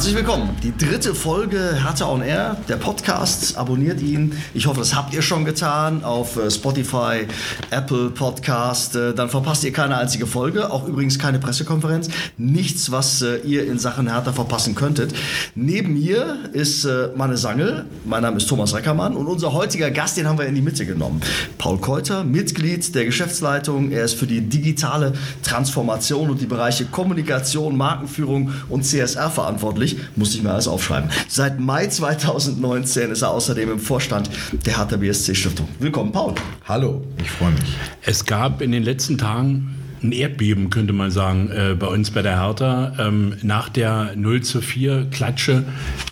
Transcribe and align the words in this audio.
Herzlich 0.00 0.16
willkommen. 0.16 0.56
Die 0.62 0.74
dritte 0.74 1.14
Folge 1.14 1.78
Hertha 1.84 2.08
on 2.08 2.22
Air, 2.22 2.56
der 2.70 2.76
Podcast. 2.76 3.58
Abonniert 3.58 4.00
ihn. 4.00 4.32
Ich 4.54 4.66
hoffe, 4.66 4.78
das 4.78 4.94
habt 4.94 5.12
ihr 5.12 5.20
schon 5.20 5.44
getan 5.44 6.04
auf 6.04 6.38
äh, 6.38 6.50
Spotify, 6.50 7.26
Apple 7.70 8.08
Podcast. 8.08 8.96
Äh, 8.96 9.12
dann 9.12 9.28
verpasst 9.28 9.62
ihr 9.62 9.74
keine 9.74 9.98
einzige 9.98 10.26
Folge. 10.26 10.70
Auch 10.70 10.88
übrigens 10.88 11.18
keine 11.18 11.38
Pressekonferenz. 11.38 12.08
Nichts, 12.38 12.90
was 12.90 13.20
äh, 13.20 13.40
ihr 13.44 13.66
in 13.70 13.78
Sachen 13.78 14.10
Hertha 14.10 14.32
verpassen 14.32 14.74
könntet. 14.74 15.12
Neben 15.54 15.92
mir 15.92 16.48
ist 16.54 16.88
meine 17.14 17.36
Sangel. 17.36 17.84
Mein 18.06 18.22
Name 18.22 18.38
ist 18.38 18.48
Thomas 18.48 18.74
Reckermann 18.74 19.14
und 19.14 19.26
unser 19.26 19.52
heutiger 19.52 19.90
Gast, 19.90 20.16
den 20.16 20.26
haben 20.26 20.38
wir 20.38 20.46
in 20.46 20.54
die 20.54 20.62
Mitte 20.62 20.86
genommen. 20.86 21.20
Paul 21.58 21.78
Keuter, 21.78 22.24
Mitglied 22.24 22.94
der 22.94 23.04
Geschäftsleitung. 23.04 23.90
Er 23.90 24.06
ist 24.06 24.14
für 24.14 24.26
die 24.26 24.40
digitale 24.40 25.12
Transformation 25.42 26.30
und 26.30 26.40
die 26.40 26.46
Bereiche 26.46 26.86
Kommunikation, 26.86 27.76
Markenführung 27.76 28.54
und 28.70 28.86
CSR 28.86 29.28
verantwortlich 29.28 29.89
verantwortlich, 29.90 30.16
musste 30.16 30.36
ich 30.36 30.42
mir 30.42 30.50
alles 30.50 30.68
aufschreiben. 30.68 31.10
Seit 31.28 31.60
Mai 31.60 31.86
2019 31.86 33.10
ist 33.10 33.22
er 33.22 33.30
außerdem 33.30 33.72
im 33.72 33.78
Vorstand 33.78 34.30
der 34.64 34.78
Hertha 34.78 34.96
BSC 34.96 35.34
Stiftung. 35.34 35.68
Willkommen, 35.78 36.12
Paul. 36.12 36.34
Hallo, 36.66 37.02
ich 37.18 37.30
freue 37.30 37.52
mich. 37.52 37.76
Es 38.02 38.24
gab 38.24 38.62
in 38.62 38.72
den 38.72 38.82
letzten 38.82 39.18
Tagen 39.18 39.74
ein 40.02 40.12
Erdbeben, 40.12 40.70
könnte 40.70 40.92
man 40.92 41.10
sagen, 41.10 41.50
äh, 41.50 41.74
bei 41.78 41.86
uns 41.86 42.10
bei 42.10 42.22
der 42.22 42.40
Hertha. 42.40 42.92
Ähm, 42.98 43.34
nach 43.42 43.68
der 43.68 44.12
0 44.16 44.42
zu 44.42 44.60
4 44.60 45.08
Klatsche 45.10 45.64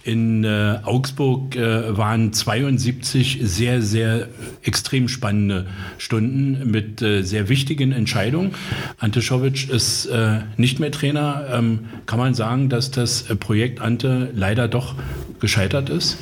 in 0.04 0.44
äh, 0.44 0.78
Augsburg 0.82 1.56
äh, 1.56 1.96
waren 1.96 2.32
72 2.32 3.40
sehr, 3.42 3.82
sehr 3.82 4.28
extrem 4.62 5.08
spannende 5.08 5.66
Stunden 5.96 6.70
mit 6.70 7.00
äh, 7.02 7.22
sehr 7.22 7.48
wichtigen 7.48 7.92
Entscheidungen. 7.92 8.52
Ante 8.98 9.22
Schovic 9.22 9.70
ist 9.70 10.06
äh, 10.06 10.40
nicht 10.56 10.80
mehr 10.80 10.90
Trainer. 10.90 11.46
Ähm, 11.52 11.80
kann 12.06 12.18
man 12.18 12.34
sagen, 12.34 12.68
dass 12.68 12.90
das 12.90 13.24
Projekt 13.40 13.80
Ante 13.80 14.30
leider 14.34 14.68
doch 14.68 14.94
gescheitert 15.40 15.88
ist? 15.88 16.18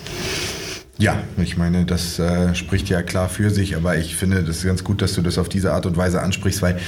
Ja, 0.98 1.22
ich 1.36 1.58
meine, 1.58 1.84
das 1.84 2.18
äh, 2.18 2.54
spricht 2.54 2.88
ja 2.88 3.02
klar 3.02 3.28
für 3.28 3.50
sich, 3.50 3.76
aber 3.76 3.98
ich 3.98 4.16
finde 4.16 4.42
das 4.42 4.64
ganz 4.64 4.82
gut, 4.82 5.02
dass 5.02 5.12
du 5.12 5.20
das 5.20 5.36
auf 5.36 5.48
diese 5.48 5.74
Art 5.74 5.84
und 5.84 5.96
Weise 5.96 6.22
ansprichst, 6.22 6.62
weil 6.62 6.78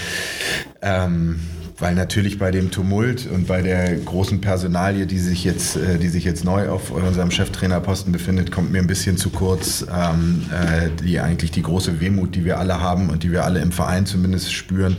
ähm, 0.81 1.41
weil 1.79 1.95
natürlich 1.95 2.39
bei 2.39 2.51
dem 2.51 2.71
Tumult 2.71 3.29
und 3.33 3.47
bei 3.47 3.62
der 3.62 3.95
großen 3.97 4.41
Personalie, 4.41 5.07
die 5.07 5.19
sich 5.19 5.45
jetzt, 5.45 5.77
äh, 5.77 5.98
die 5.98 6.09
sich 6.09 6.25
jetzt 6.25 6.45
neu 6.45 6.69
auf 6.69 6.91
unserem 6.91 7.31
Cheftrainerposten 7.31 8.12
befindet, 8.12 8.51
kommt 8.51 8.73
mir 8.73 8.81
ein 8.81 8.87
bisschen 8.87 9.17
zu 9.17 9.31
kurz, 9.31 9.87
ähm, 9.89 10.45
äh, 10.51 10.89
die 11.03 11.21
eigentlich 11.21 11.53
die 11.53 11.62
große 11.62 12.01
Wehmut, 12.01 12.34
die 12.34 12.45
wir 12.45 12.59
alle 12.59 12.81
haben 12.81 13.11
und 13.11 13.23
die 13.23 13.31
wir 13.31 13.45
alle 13.45 13.61
im 13.61 13.71
Verein 13.71 14.06
zumindest 14.06 14.53
spüren, 14.53 14.97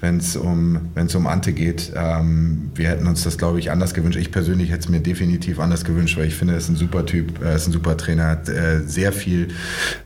wenn 0.00 0.18
es 0.18 0.36
um, 0.36 0.90
wenn 0.94 1.06
es 1.06 1.14
um 1.14 1.26
Ante 1.26 1.52
geht. 1.52 1.92
Ähm, 1.96 2.72
wir 2.74 2.88
hätten 2.88 3.06
uns 3.06 3.24
das, 3.24 3.38
glaube 3.38 3.58
ich, 3.58 3.70
anders 3.70 3.94
gewünscht. 3.94 4.18
Ich 4.18 4.30
persönlich 4.30 4.70
hätte 4.70 4.80
es 4.80 4.88
mir 4.88 5.00
definitiv 5.00 5.58
anders 5.58 5.84
gewünscht, 5.84 6.18
weil 6.18 6.26
ich 6.26 6.34
finde, 6.34 6.54
er 6.54 6.58
ist 6.58 6.68
ein 6.68 6.76
super 6.76 7.06
Typ, 7.06 7.42
er 7.42 7.56
ist 7.56 7.66
ein 7.66 7.72
super 7.72 7.96
Trainer, 7.96 8.26
hat 8.26 8.48
äh, 8.50 8.80
sehr 8.84 9.12
viel 9.12 9.48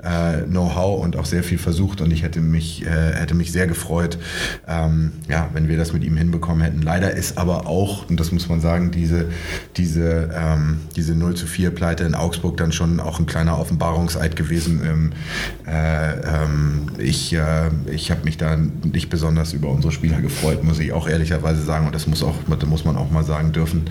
äh, 0.03 0.43
Know-how 0.43 1.03
und 1.03 1.17
auch 1.17 1.27
sehr 1.27 1.43
viel 1.43 1.59
versucht 1.59 2.01
und 2.01 2.13
ich 2.13 2.23
hätte 2.23 2.41
mich, 2.41 2.87
äh, 2.87 3.15
hätte 3.15 3.35
mich 3.35 3.51
sehr 3.51 3.67
gefreut, 3.67 4.19
ähm, 4.69 5.13
ja, 5.29 5.51
wenn 5.53 5.69
wir 5.69 5.77
das 5.77 5.93
mit 5.93 6.05
ihm 6.05 6.12
ihm 6.13 6.17
hinbekommen 6.17 6.63
hätten. 6.63 6.83
Leider 6.83 7.13
ist 7.13 7.39
aber 7.39 7.67
auch, 7.67 8.09
und 8.09 8.21
das 8.21 8.33
muss 8.33 8.49
man 8.49 8.61
sagen, 8.61 8.91
diese, 8.91 9.27
diese, 9.77 10.31
ähm, 10.35 10.81
diese 10.97 11.15
0 11.15 11.35
zu 11.35 11.47
4 11.47 11.71
Pleite 11.71 12.05
in 12.05 12.15
Augsburg 12.15 12.57
dann 12.57 12.73
schon 12.73 13.01
auch 13.01 13.19
ein 13.19 13.27
kleiner 13.27 13.59
Offenbarungseid 13.59 14.37
gewesen. 14.37 14.81
Ähm, 14.85 15.13
äh, 15.67 16.02
ähm, 16.25 16.91
ich 16.99 17.33
äh, 17.33 17.71
ich 17.91 18.11
habe 18.11 18.25
mich 18.25 18.37
da 18.37 18.57
nicht 18.57 19.11
besonders 19.11 19.53
über 19.53 19.69
unsere 19.69 19.93
Spieler 19.93 20.21
gefreut, 20.21 20.65
muss 20.65 20.79
ich 20.79 20.93
auch 20.93 21.09
ehrlicherweise 21.09 21.63
sagen. 21.63 21.87
Und 21.87 21.95
das 21.95 22.07
muss, 22.07 22.23
auch, 22.23 22.35
das 22.49 22.69
muss 22.69 22.85
man 22.85 22.97
auch 22.97 23.11
mal 23.11 23.25
sagen 23.25 23.53
dürfen. 23.53 23.85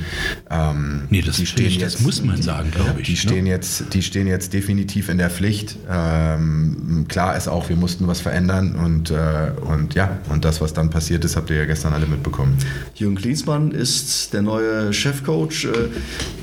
Ähm, 0.49 1.03
nee, 1.09 1.21
das, 1.21 1.37
die 1.37 1.45
stehen 1.45 1.67
ich, 1.67 1.77
jetzt, 1.77 1.95
das 1.95 2.01
muss 2.01 2.23
man 2.23 2.41
sagen, 2.41 2.71
glaube 2.71 3.01
ich. 3.01 3.07
Die 3.07 3.17
stehen, 3.17 3.45
ne? 3.45 3.51
jetzt, 3.51 3.93
die 3.93 4.01
stehen 4.01 4.27
jetzt 4.27 4.53
definitiv 4.53 5.09
in 5.09 5.17
der 5.17 5.29
Pflicht. 5.29 5.77
Ähm, 5.89 7.05
klar 7.07 7.35
ist 7.35 7.47
auch, 7.47 7.69
wir 7.69 7.75
mussten 7.75 8.07
was 8.07 8.21
verändern 8.21 8.75
und, 8.75 9.11
äh, 9.11 9.51
und 9.61 9.93
ja, 9.93 10.19
und 10.29 10.45
das, 10.45 10.61
was 10.61 10.73
dann 10.73 10.89
passiert 10.89 11.25
ist, 11.25 11.35
habt 11.35 11.49
ihr 11.49 11.57
ja 11.57 11.65
gestern 11.65 11.93
alle 11.93 12.05
mitbekommen. 12.05 12.57
Jürgen 12.95 13.15
Klinsmann 13.15 13.71
ist 13.71 14.33
der 14.33 14.41
neue 14.41 14.93
Chefcoach. 14.93 15.65
Äh, 15.65 15.89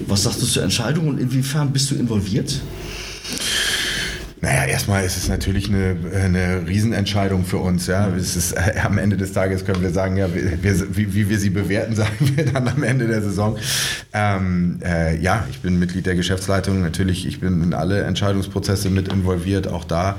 was 0.06 0.22
sagst 0.22 0.42
du 0.42 0.46
zur 0.46 0.62
Entscheidung 0.62 1.08
und 1.08 1.20
inwiefern 1.20 1.72
bist 1.72 1.90
du 1.90 1.94
involviert? 1.94 2.60
Naja, 4.40 4.66
erstmal 4.66 5.04
ist 5.04 5.16
es 5.16 5.28
natürlich 5.28 5.68
eine, 5.68 5.96
eine 6.14 6.66
Riesenentscheidung 6.66 7.44
für 7.44 7.58
uns. 7.58 7.88
Ja. 7.88 8.08
Es 8.08 8.36
ist, 8.36 8.52
äh, 8.52 8.74
am 8.84 8.98
Ende 8.98 9.16
des 9.16 9.32
Tages 9.32 9.64
können 9.64 9.82
wir 9.82 9.90
sagen, 9.90 10.16
ja, 10.16 10.28
wir, 10.32 10.96
wie, 10.96 11.14
wie, 11.14 11.28
wir 11.28 11.38
sie 11.38 11.50
bewerten, 11.50 11.94
sagen 11.96 12.36
wir 12.36 12.46
dann 12.46 12.68
am 12.68 12.82
Ende 12.84 13.08
der 13.08 13.20
Saison. 13.20 13.56
Ähm, 14.12 14.78
äh, 14.84 15.20
ja, 15.20 15.44
ich 15.50 15.58
bin 15.60 15.78
Mitglied 15.78 16.06
der 16.06 16.14
Geschäftsleitung. 16.14 16.82
Natürlich, 16.82 17.26
ich 17.26 17.40
bin 17.40 17.62
in 17.62 17.74
alle 17.74 18.02
Entscheidungsprozesse 18.02 18.90
mit 18.90 19.08
involviert, 19.08 19.66
auch 19.66 19.84
da. 19.84 20.16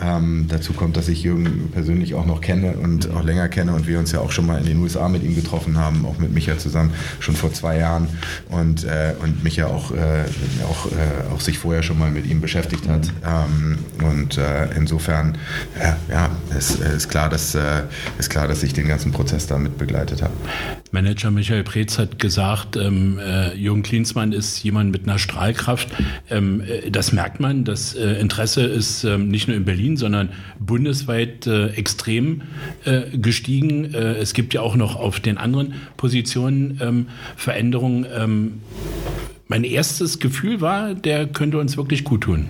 Ähm, 0.00 0.46
dazu 0.48 0.74
kommt, 0.74 0.98
dass 0.98 1.08
ich 1.08 1.22
Jürgen 1.22 1.70
persönlich 1.72 2.14
auch 2.14 2.26
noch 2.26 2.42
kenne 2.42 2.72
und 2.72 3.10
auch 3.10 3.24
länger 3.24 3.48
kenne 3.48 3.72
und 3.72 3.86
wir 3.86 3.98
uns 3.98 4.12
ja 4.12 4.20
auch 4.20 4.32
schon 4.32 4.46
mal 4.46 4.58
in 4.58 4.66
den 4.66 4.78
USA 4.82 5.08
mit 5.08 5.22
ihm 5.22 5.34
getroffen 5.34 5.78
haben, 5.78 6.04
auch 6.04 6.18
mit 6.18 6.32
Micha 6.32 6.58
zusammen, 6.58 6.92
schon 7.20 7.36
vor 7.36 7.52
zwei 7.54 7.78
Jahren. 7.78 8.08
Und, 8.50 8.84
äh, 8.84 9.14
und 9.22 9.42
Micha 9.42 9.66
auch, 9.66 9.92
äh, 9.92 10.24
auch, 10.68 10.86
äh, 10.92 11.34
auch 11.34 11.40
sich 11.40 11.58
vorher 11.58 11.82
schon 11.82 11.98
mal 11.98 12.10
mit 12.10 12.26
ihm 12.26 12.42
beschäftigt 12.42 12.86
hat. 12.86 13.08
Ähm, 13.24 13.61
und 14.02 14.38
äh, 14.38 14.70
insofern 14.76 15.36
äh, 15.78 15.92
ja, 16.10 16.30
ist, 16.56 16.80
ist, 16.80 17.08
klar, 17.08 17.28
dass, 17.28 17.54
äh, 17.54 17.82
ist 18.18 18.30
klar, 18.30 18.48
dass 18.48 18.62
ich 18.62 18.72
den 18.72 18.88
ganzen 18.88 19.12
Prozess 19.12 19.46
da 19.46 19.58
mit 19.58 19.78
begleitet 19.78 20.22
habe. 20.22 20.32
Manager 20.90 21.30
Michael 21.30 21.64
Preetz 21.64 21.98
hat 21.98 22.18
gesagt, 22.18 22.76
ähm, 22.76 23.18
äh, 23.18 23.54
Jürgen 23.54 23.82
Klinsmann 23.82 24.32
ist 24.32 24.62
jemand 24.62 24.92
mit 24.92 25.04
einer 25.04 25.18
Strahlkraft. 25.18 25.88
Ähm, 26.30 26.60
äh, 26.60 26.90
das 26.90 27.12
merkt 27.12 27.40
man. 27.40 27.64
Das 27.64 27.94
äh, 27.94 28.20
Interesse 28.20 28.62
ist 28.62 29.04
ähm, 29.04 29.28
nicht 29.28 29.48
nur 29.48 29.56
in 29.56 29.64
Berlin, 29.64 29.96
sondern 29.96 30.30
bundesweit 30.58 31.46
extrem 31.46 32.42
gestiegen. 33.14 33.94
es 33.94 34.32
gibt 34.32 34.54
ja 34.54 34.60
auch 34.60 34.76
noch 34.76 34.96
auf 34.96 35.20
den 35.20 35.38
anderen 35.38 35.74
Positionen 35.96 36.78
ähm, 36.80 37.06
Veränderungen. 37.36 38.06
Ähm, 38.14 38.60
mein 39.48 39.64
erstes 39.64 40.18
Gefühl 40.18 40.60
war, 40.60 40.94
der 40.94 41.26
könnte 41.26 41.58
uns 41.58 41.76
wirklich 41.76 42.04
gut 42.04 42.22
tun. 42.22 42.48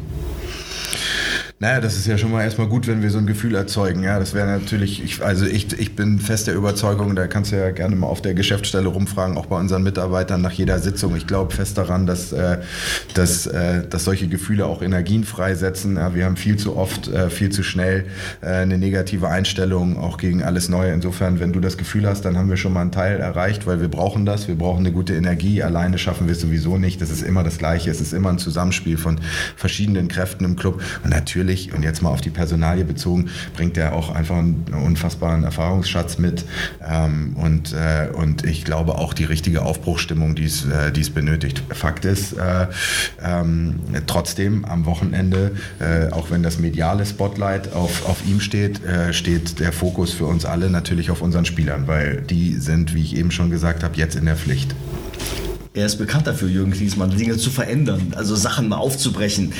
Naja, 1.63 1.81
das 1.81 1.97
ist 1.97 2.09
ja 2.09 2.19
schon 2.19 2.33
mal 2.33 2.43
erstmal 2.43 2.67
gut, 2.67 2.89
wenn 2.89 3.03
wir 3.03 3.11
so 3.11 3.19
ein 3.19 3.27
Gefühl 3.27 3.55
erzeugen. 3.55 4.03
Ja, 4.03 4.19
das 4.19 4.35
wäre 4.35 4.49
natürlich, 4.49 5.01
ich, 5.01 5.23
also 5.23 5.47
ich, 5.47 5.73
ich 5.79 5.95
bin 5.95 6.19
fest 6.19 6.49
der 6.49 6.57
Überzeugung, 6.57 7.15
da 7.15 7.29
kannst 7.29 7.53
du 7.53 7.57
ja 7.57 7.71
gerne 7.71 7.95
mal 7.95 8.09
auf 8.09 8.21
der 8.21 8.35
Geschäftsstelle 8.35 8.89
rumfragen, 8.89 9.39
auch 9.39 9.47
bei 9.47 9.57
unseren 9.57 9.85
Mitarbeitern 9.85 10.41
nach 10.41 10.51
jeder 10.51 10.81
Sitzung. 10.81 11.15
Ich 11.15 11.29
glaube 11.29 11.55
fest 11.55 11.79
daran, 11.79 12.05
dass, 12.05 12.33
äh, 12.33 12.59
dass, 13.15 13.47
äh, 13.47 13.87
dass 13.87 14.03
solche 14.03 14.27
Gefühle 14.27 14.67
auch 14.67 14.83
Energien 14.83 15.23
freisetzen. 15.23 15.95
Ja, 15.95 16.17
wir 16.17 16.25
haben 16.25 16.37
viel 16.37 16.57
zu 16.57 16.77
oft, 16.77 17.07
äh, 17.07 17.31
viel 17.31 17.51
zu 17.51 17.63
schnell 17.63 18.07
äh, 18.41 18.47
eine 18.47 18.77
negative 18.77 19.29
Einstellung 19.29 19.97
auch 19.97 20.19
gegen 20.19 20.43
alles 20.43 20.69
Neue. 20.69 20.93
Insofern, 20.93 21.39
wenn 21.39 21.53
du 21.53 21.61
das 21.61 21.79
Gefühl 21.79 22.09
hast, 22.09 22.25
dann 22.25 22.37
haben 22.37 22.51
wir 22.51 22.57
schon 22.57 22.73
mal 22.73 22.81
einen 22.81 22.91
Teil 22.91 23.21
erreicht, 23.21 23.69
weil 23.69 23.81
wir 23.81 23.87
brauchen 23.87 24.27
das. 24.27 24.49
Wir 24.49 24.57
brauchen 24.57 24.81
eine 24.81 24.91
gute 24.91 25.15
Energie. 25.15 25.63
Alleine 25.63 25.99
schaffen 25.99 26.27
wir 26.27 26.33
es 26.33 26.41
sowieso 26.41 26.77
nicht. 26.77 27.01
Das 27.01 27.11
ist 27.11 27.23
immer 27.23 27.45
das 27.45 27.59
Gleiche. 27.59 27.89
Es 27.89 28.01
ist 28.01 28.13
immer 28.13 28.31
ein 28.31 28.39
Zusammenspiel 28.39 28.99
von 28.99 29.21
verschiedenen 29.55 30.09
Kräften 30.09 30.45
im 30.45 30.57
Club. 30.57 30.83
Und 31.05 31.11
natürlich 31.11 31.52
natürlich, 31.53 31.73
und 31.73 31.83
jetzt 31.83 32.03
mal 32.03 32.11
auf 32.11 32.21
die 32.21 32.31
Personalie 32.31 32.85
bezogen, 32.85 33.29
bringt 33.55 33.77
er 33.77 33.95
auch 33.95 34.15
einfach 34.15 34.39
einen 34.39 34.65
unfassbaren 34.85 35.45
Erfahrungsschatz 35.45 36.19
mit. 36.19 36.45
Ähm, 36.89 37.37
und, 37.37 37.73
äh, 37.73 38.09
und 38.13 38.45
ich 38.45 38.65
glaube 38.65 38.97
auch 38.97 39.15
die 39.15 39.25
richtige 39.25 39.63
Aufbruchstimmung, 39.63 40.35
die 40.35 40.45
es, 40.45 40.65
äh, 40.65 40.99
es 40.99 41.11
benötigt. 41.11 41.63
Fakt 41.71 42.05
ist, 42.05 42.33
äh, 42.35 42.67
ähm, 43.23 43.81
trotzdem 44.07 44.65
am 44.65 44.87
Wochenende, 44.87 45.53
äh, 45.79 46.11
auch 46.13 46.31
wenn 46.31 46.43
das 46.43 46.59
mediale 46.59 47.05
Spotlight 47.05 47.73
auf, 47.75 48.09
auf 48.09 48.25
ihm 48.27 48.41
steht, 48.41 48.85
äh, 48.85 49.13
steht 49.13 49.61
der 49.61 49.73
Fokus 49.73 50.13
für 50.13 50.27
uns 50.27 50.45
alle 50.45 50.71
natürlich 50.71 51.11
auf 51.11 51.21
unseren 51.21 51.45
Spielern, 51.45 51.87
weil 51.87 52.23
die 52.23 52.55
sind, 52.55 52.95
wie 52.95 53.03
ich 53.03 53.17
eben 53.17 53.31
schon 53.31 53.51
gesagt 53.51 53.83
habe, 53.83 53.97
jetzt 53.97 54.17
in 54.17 54.25
der 54.25 54.37
Pflicht. 54.37 54.75
Er 55.75 55.87
ist 55.87 55.97
bekannt 55.97 56.27
dafür, 56.27 56.49
Jürgen 56.49 56.73
Klinsmann, 56.73 57.17
Dinge 57.17 57.39
zu 57.39 57.51
verändern, 57.51 58.13
also 58.15 58.37
Sachen 58.37 58.69
mal 58.69 58.77
aufzubrechen. 58.77 59.55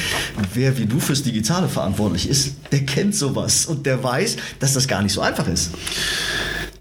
Wer 0.53 0.77
wie 0.77 0.85
du 0.85 1.01
fürs 1.01 1.23
Digitale 1.23 1.69
verantwortlich 1.69 2.29
ist, 2.29 2.57
der 2.71 2.81
kennt 2.81 3.15
sowas 3.15 3.65
und 3.65 3.87
der 3.87 4.05
weiß, 4.05 4.37
dass 4.59 4.75
das 4.75 4.89
gar 4.89 5.03
nicht 5.03 5.13
so 5.13 5.23
einfach 5.23 5.49
ist. 5.49 5.71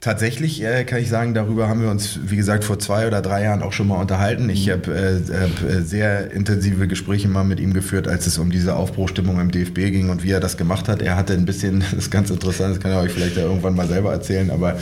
Tatsächlich 0.02 0.64
äh, 0.64 0.84
kann 0.84 1.00
ich 1.00 1.10
sagen, 1.10 1.34
darüber 1.34 1.70
haben 1.70 1.82
wir 1.82 1.92
uns, 1.92 2.20
wie 2.24 2.36
gesagt, 2.36 2.64
vor 2.64 2.80
zwei 2.80 3.06
oder 3.08 3.22
drei 3.22 3.44
Jahren 3.44 3.62
auch 3.62 3.72
schon 3.72 3.88
mal 3.88 4.02
unterhalten. 4.02 4.50
Ich 4.50 4.70
habe 4.70 4.92
äh, 4.92 5.22
hab 5.32 5.64
äh, 5.64 5.82
sehr 5.84 6.32
intensive 6.32 6.88
Gespräche 6.88 7.28
mal 7.28 7.44
mit 7.44 7.60
ihm 7.60 7.72
geführt, 7.72 8.08
als 8.08 8.26
es 8.26 8.40
um 8.40 8.50
diese 8.50 8.76
Aufbruchstimmung 8.76 9.40
im 9.40 9.52
DFB 9.52 9.76
ging 9.76 10.10
und 10.10 10.24
wie 10.24 10.32
er 10.32 10.40
das 10.40 10.58
gemacht 10.58 10.90
hat. 10.90 11.04
Er 11.04 11.16
hatte 11.16 11.34
ein 11.34 11.46
bisschen, 11.46 11.80
das 11.92 11.94
ist 11.94 12.12
ganz 12.12 12.32
interessant, 12.32 12.76
das 12.76 12.82
kann 12.82 12.92
er 12.92 13.00
euch 13.00 13.12
vielleicht 13.12 13.38
ja 13.38 13.44
irgendwann 13.44 13.76
mal 13.76 13.88
selber 13.88 14.12
erzählen, 14.12 14.50
aber 14.50 14.80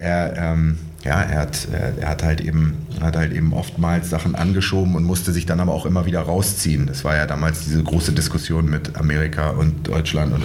er, 0.00 0.34
ähm, 0.36 0.78
ja, 1.06 1.22
er 1.22 1.40
hat, 1.40 1.68
er 2.00 2.08
hat 2.08 2.22
halt 2.22 2.40
eben, 2.40 2.86
hat 3.00 3.16
halt 3.16 3.32
eben 3.32 3.52
oftmals 3.52 4.10
Sachen 4.10 4.34
angeschoben 4.34 4.94
und 4.96 5.04
musste 5.04 5.32
sich 5.32 5.46
dann 5.46 5.60
aber 5.60 5.72
auch 5.72 5.86
immer 5.86 6.06
wieder 6.06 6.20
rausziehen. 6.20 6.86
Das 6.86 7.04
war 7.04 7.16
ja 7.16 7.26
damals 7.26 7.64
diese 7.64 7.82
große 7.82 8.12
Diskussion 8.12 8.68
mit 8.68 8.96
Amerika 8.96 9.50
und 9.50 9.88
Deutschland 9.88 10.32
und 10.32 10.44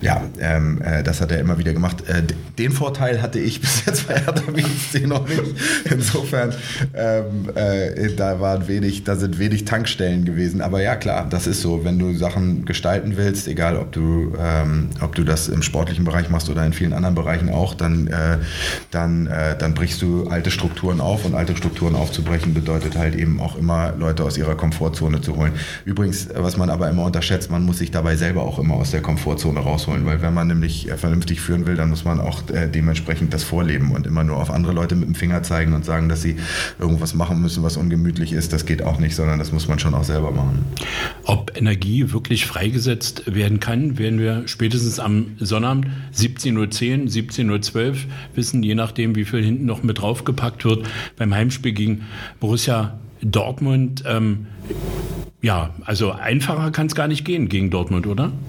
ja, 0.00 0.22
ähm, 0.38 0.80
äh, 0.82 1.02
das 1.02 1.20
hat 1.20 1.32
er 1.32 1.40
immer 1.40 1.58
wieder 1.58 1.72
gemacht. 1.72 2.08
Äh, 2.08 2.22
den 2.58 2.72
Vorteil 2.72 3.22
hatte 3.22 3.38
ich 3.38 3.60
bis 3.60 3.84
jetzt 3.86 4.08
bei 4.08 4.14
Hertha 4.14 4.50
BSC 4.50 5.06
noch 5.06 5.26
nicht. 5.28 5.42
Insofern, 5.90 6.52
ähm, 6.94 7.50
äh, 7.54 8.14
da 8.14 8.40
waren 8.40 8.68
wenig, 8.68 9.04
da 9.04 9.16
sind 9.16 9.38
wenig 9.38 9.64
Tankstellen 9.64 10.24
gewesen. 10.24 10.60
Aber 10.60 10.82
ja, 10.82 10.96
klar, 10.96 11.26
das 11.28 11.46
ist 11.46 11.60
so. 11.62 11.84
Wenn 11.84 11.98
du 11.98 12.14
Sachen 12.14 12.64
gestalten 12.64 13.16
willst, 13.16 13.48
egal 13.48 13.76
ob 13.76 13.92
du, 13.92 14.34
ähm, 14.38 14.90
ob 15.00 15.14
du 15.14 15.24
das 15.24 15.48
im 15.48 15.62
sportlichen 15.62 16.04
Bereich 16.04 16.30
machst 16.30 16.48
oder 16.50 16.64
in 16.64 16.72
vielen 16.72 16.92
anderen 16.92 17.14
Bereichen 17.14 17.50
auch, 17.50 17.74
dann, 17.74 18.06
äh, 18.08 18.38
dann, 18.90 19.26
äh, 19.26 19.56
dann 19.70 19.74
brichst 19.76 20.02
du 20.02 20.26
alte 20.26 20.50
Strukturen 20.50 21.00
auf 21.00 21.24
und 21.24 21.34
alte 21.34 21.56
Strukturen 21.56 21.94
aufzubrechen 21.94 22.54
bedeutet 22.54 22.96
halt 22.96 23.14
eben 23.14 23.40
auch 23.40 23.56
immer 23.56 23.92
Leute 23.96 24.24
aus 24.24 24.36
ihrer 24.36 24.56
Komfortzone 24.56 25.20
zu 25.20 25.36
holen. 25.36 25.52
Übrigens, 25.84 26.28
was 26.34 26.56
man 26.56 26.70
aber 26.70 26.90
immer 26.90 27.04
unterschätzt, 27.04 27.52
man 27.52 27.64
muss 27.64 27.78
sich 27.78 27.92
dabei 27.92 28.16
selber 28.16 28.42
auch 28.42 28.58
immer 28.58 28.74
aus 28.74 28.90
der 28.90 29.00
Komfortzone 29.00 29.60
rausholen, 29.60 30.04
weil 30.06 30.22
wenn 30.22 30.34
man 30.34 30.48
nämlich 30.48 30.90
äh, 30.90 30.96
vernünftig 30.96 31.40
führen 31.40 31.66
will, 31.66 31.76
dann 31.76 31.90
muss 31.90 32.04
man 32.04 32.18
auch 32.18 32.42
äh, 32.50 32.68
dementsprechend 32.68 33.32
das 33.32 33.44
vorleben 33.44 33.92
und 33.92 34.08
immer 34.08 34.24
nur 34.24 34.38
auf 34.38 34.50
andere 34.50 34.72
Leute 34.72 34.96
mit 34.96 35.06
dem 35.06 35.14
Finger 35.14 35.44
zeigen 35.44 35.72
und 35.72 35.84
sagen, 35.84 36.08
dass 36.08 36.22
sie 36.22 36.36
irgendwas 36.80 37.14
machen 37.14 37.40
müssen, 37.40 37.62
was 37.62 37.76
ungemütlich 37.76 38.32
ist. 38.32 38.52
Das 38.52 38.66
geht 38.66 38.82
auch 38.82 38.98
nicht, 38.98 39.14
sondern 39.14 39.38
das 39.38 39.52
muss 39.52 39.68
man 39.68 39.78
schon 39.78 39.94
auch 39.94 40.04
selber 40.04 40.32
machen. 40.32 40.64
Ob 41.24 41.56
Energie 41.56 42.10
wirklich 42.12 42.46
freigesetzt 42.46 43.22
werden 43.32 43.60
kann, 43.60 43.98
werden 43.98 44.18
wir 44.18 44.48
spätestens 44.48 44.98
am 44.98 45.36
Sonnabend 45.38 45.86
17.10 46.16 46.56
Uhr, 46.56 46.64
17.12 46.64 47.88
Uhr 47.90 47.96
wissen, 48.34 48.64
je 48.64 48.74
nachdem, 48.74 49.14
wie 49.14 49.24
viel 49.24 49.44
hinten 49.50 49.66
noch 49.66 49.82
mit 49.82 50.00
draufgepackt 50.00 50.64
wird 50.64 50.88
beim 51.16 51.34
Heimspiel 51.34 51.72
gegen 51.72 52.06
Borussia 52.38 52.98
Dortmund. 53.22 54.04
Ähm, 54.06 54.46
ja, 55.42 55.70
also 55.86 56.12
einfacher 56.12 56.70
kann 56.70 56.86
es 56.86 56.94
gar 56.94 57.08
nicht 57.08 57.24
gehen 57.24 57.48
gegen 57.48 57.70
Dortmund, 57.70 58.06
oder? 58.06 58.32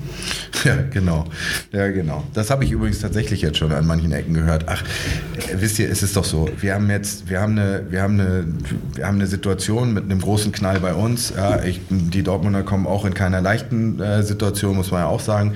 Ja, 0.63 0.75
genau. 0.91 1.25
Ja, 1.71 1.87
genau. 1.89 2.23
Das 2.35 2.51
habe 2.51 2.65
ich 2.65 2.71
übrigens 2.71 2.99
tatsächlich 2.99 3.41
jetzt 3.41 3.57
schon 3.57 3.71
an 3.71 3.87
manchen 3.87 4.11
Ecken 4.11 4.35
gehört. 4.35 4.65
Ach, 4.67 4.83
äh, 4.83 5.55
wisst 5.59 5.79
ihr, 5.79 5.89
es 5.89 6.03
ist 6.03 6.15
doch 6.15 6.23
so. 6.23 6.47
Wir 6.59 6.75
haben 6.75 6.87
jetzt, 6.89 7.29
wir 7.29 7.41
haben 7.41 7.57
eine, 7.57 7.85
wir 7.89 8.03
haben 8.03 8.19
eine, 8.19 8.45
wir 8.93 9.07
haben 9.07 9.15
eine 9.15 9.25
Situation 9.25 9.91
mit 9.91 10.03
einem 10.03 10.21
großen 10.21 10.51
Knall 10.51 10.79
bei 10.79 10.93
uns. 10.93 11.33
Ja, 11.35 11.63
ich, 11.63 11.81
die 11.89 12.21
Dortmunder 12.21 12.61
kommen 12.61 12.85
auch 12.85 13.05
in 13.05 13.15
keiner 13.15 13.41
leichten 13.41 13.99
äh, 13.99 14.21
Situation, 14.21 14.75
muss 14.75 14.91
man 14.91 15.01
ja 15.01 15.07
auch 15.07 15.19
sagen. 15.19 15.55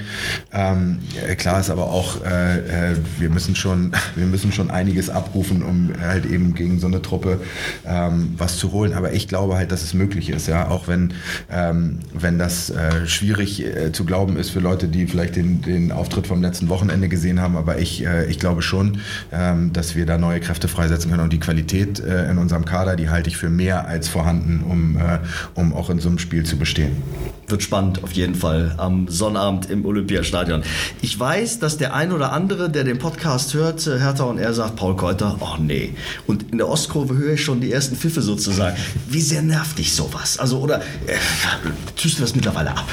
Ähm, 0.51 0.99
klar 1.37 1.59
ist 1.59 1.69
aber 1.69 1.91
auch, 1.91 2.25
äh, 2.25 2.93
äh, 2.93 2.95
wir 3.19 3.29
müssen 3.29 3.55
schon, 3.55 3.91
wir 4.15 4.25
müssen 4.25 4.51
schon 4.51 4.71
einiges 4.71 5.11
abrufen, 5.11 5.61
um 5.61 5.91
halt 6.01 6.25
eben 6.25 6.55
gegen 6.55 6.79
so 6.79 6.87
eine 6.87 7.03
Truppe 7.03 7.41
ähm, 7.85 8.33
was 8.37 8.57
zu 8.57 8.71
holen. 8.71 8.93
Aber 8.93 9.13
ich 9.13 9.27
glaube 9.27 9.55
halt, 9.55 9.71
dass 9.71 9.83
es 9.83 9.93
möglich 9.93 10.29
ist. 10.29 10.47
Ja, 10.47 10.69
auch 10.69 10.87
wenn 10.87 11.13
ähm, 11.51 11.99
wenn 12.13 12.37
das 12.37 12.69
äh, 12.69 13.05
schwierig 13.07 13.65
äh, 13.65 13.91
zu 13.91 14.05
glauben 14.05 14.37
ist 14.37 14.49
für 14.49 14.59
Leute, 14.59 14.87
die 14.87 15.07
vielleicht 15.07 15.35
den, 15.35 15.61
den 15.61 15.91
Auftritt 15.91 16.27
vom 16.27 16.41
letzten 16.41 16.69
Wochenende 16.69 17.09
gesehen 17.09 17.41
haben. 17.41 17.57
Aber 17.57 17.77
ich, 17.79 18.05
äh, 18.05 18.25
ich 18.25 18.39
glaube 18.39 18.61
schon, 18.61 18.99
ähm, 19.31 19.73
dass 19.73 19.95
wir 19.95 20.05
da 20.05 20.17
neue 20.17 20.39
Kräfte 20.39 20.67
freisetzen 20.67 21.11
können. 21.11 21.23
Und 21.23 21.33
die 21.33 21.39
Qualität 21.39 21.99
äh, 21.99 22.29
in 22.29 22.37
unserem 22.37 22.65
Kader, 22.65 22.95
die 22.95 23.09
halte 23.09 23.29
ich 23.29 23.37
für 23.37 23.49
mehr 23.49 23.87
als 23.87 24.07
vorhanden, 24.07 24.63
um, 24.69 24.97
äh, 24.97 25.19
um 25.53 25.73
auch 25.73 25.89
in 25.89 25.99
so 25.99 26.09
einem 26.09 26.19
Spiel 26.19 26.43
zu 26.43 26.57
bestehen. 26.57 27.03
Wird 27.47 27.61
spannend 27.61 28.03
auf 28.03 28.11
jeden 28.13 28.33
Fall 28.33 28.73
am 28.77 29.07
Sonnabend 29.07 29.69
im 29.69 29.85
Olympiastadion. 29.85 30.63
Ich 31.01 31.19
weiß, 31.19 31.59
dass 31.59 31.77
der 31.77 31.93
ein 31.93 32.11
oder 32.11 32.31
andere, 32.31 32.69
der 32.69 32.83
den 32.83 32.97
Podcast 32.97 33.53
hört, 33.53 33.85
äh, 33.85 33.99
Hertha 33.99 34.23
und 34.23 34.39
er 34.39 34.53
sagt, 34.53 34.75
Paul 34.75 34.95
Keuter, 34.95 35.37
oh 35.39 35.57
nee. 35.59 35.93
Und 36.25 36.51
in 36.51 36.57
der 36.57 36.67
Ostkurve 36.67 37.15
höre 37.15 37.33
ich 37.33 37.43
schon 37.43 37.61
die 37.61 37.71
ersten 37.71 37.95
Pfiffe 37.95 38.21
sozusagen. 38.21 38.75
Wie 39.07 39.21
sehr 39.21 39.43
nervt 39.43 39.77
dich 39.77 39.93
sowas? 39.93 40.39
Also, 40.39 40.59
oder 40.59 40.81
tust 41.95 42.17
du 42.17 42.21
das 42.21 42.35
mittlerweile 42.35 42.71
ab? 42.71 42.87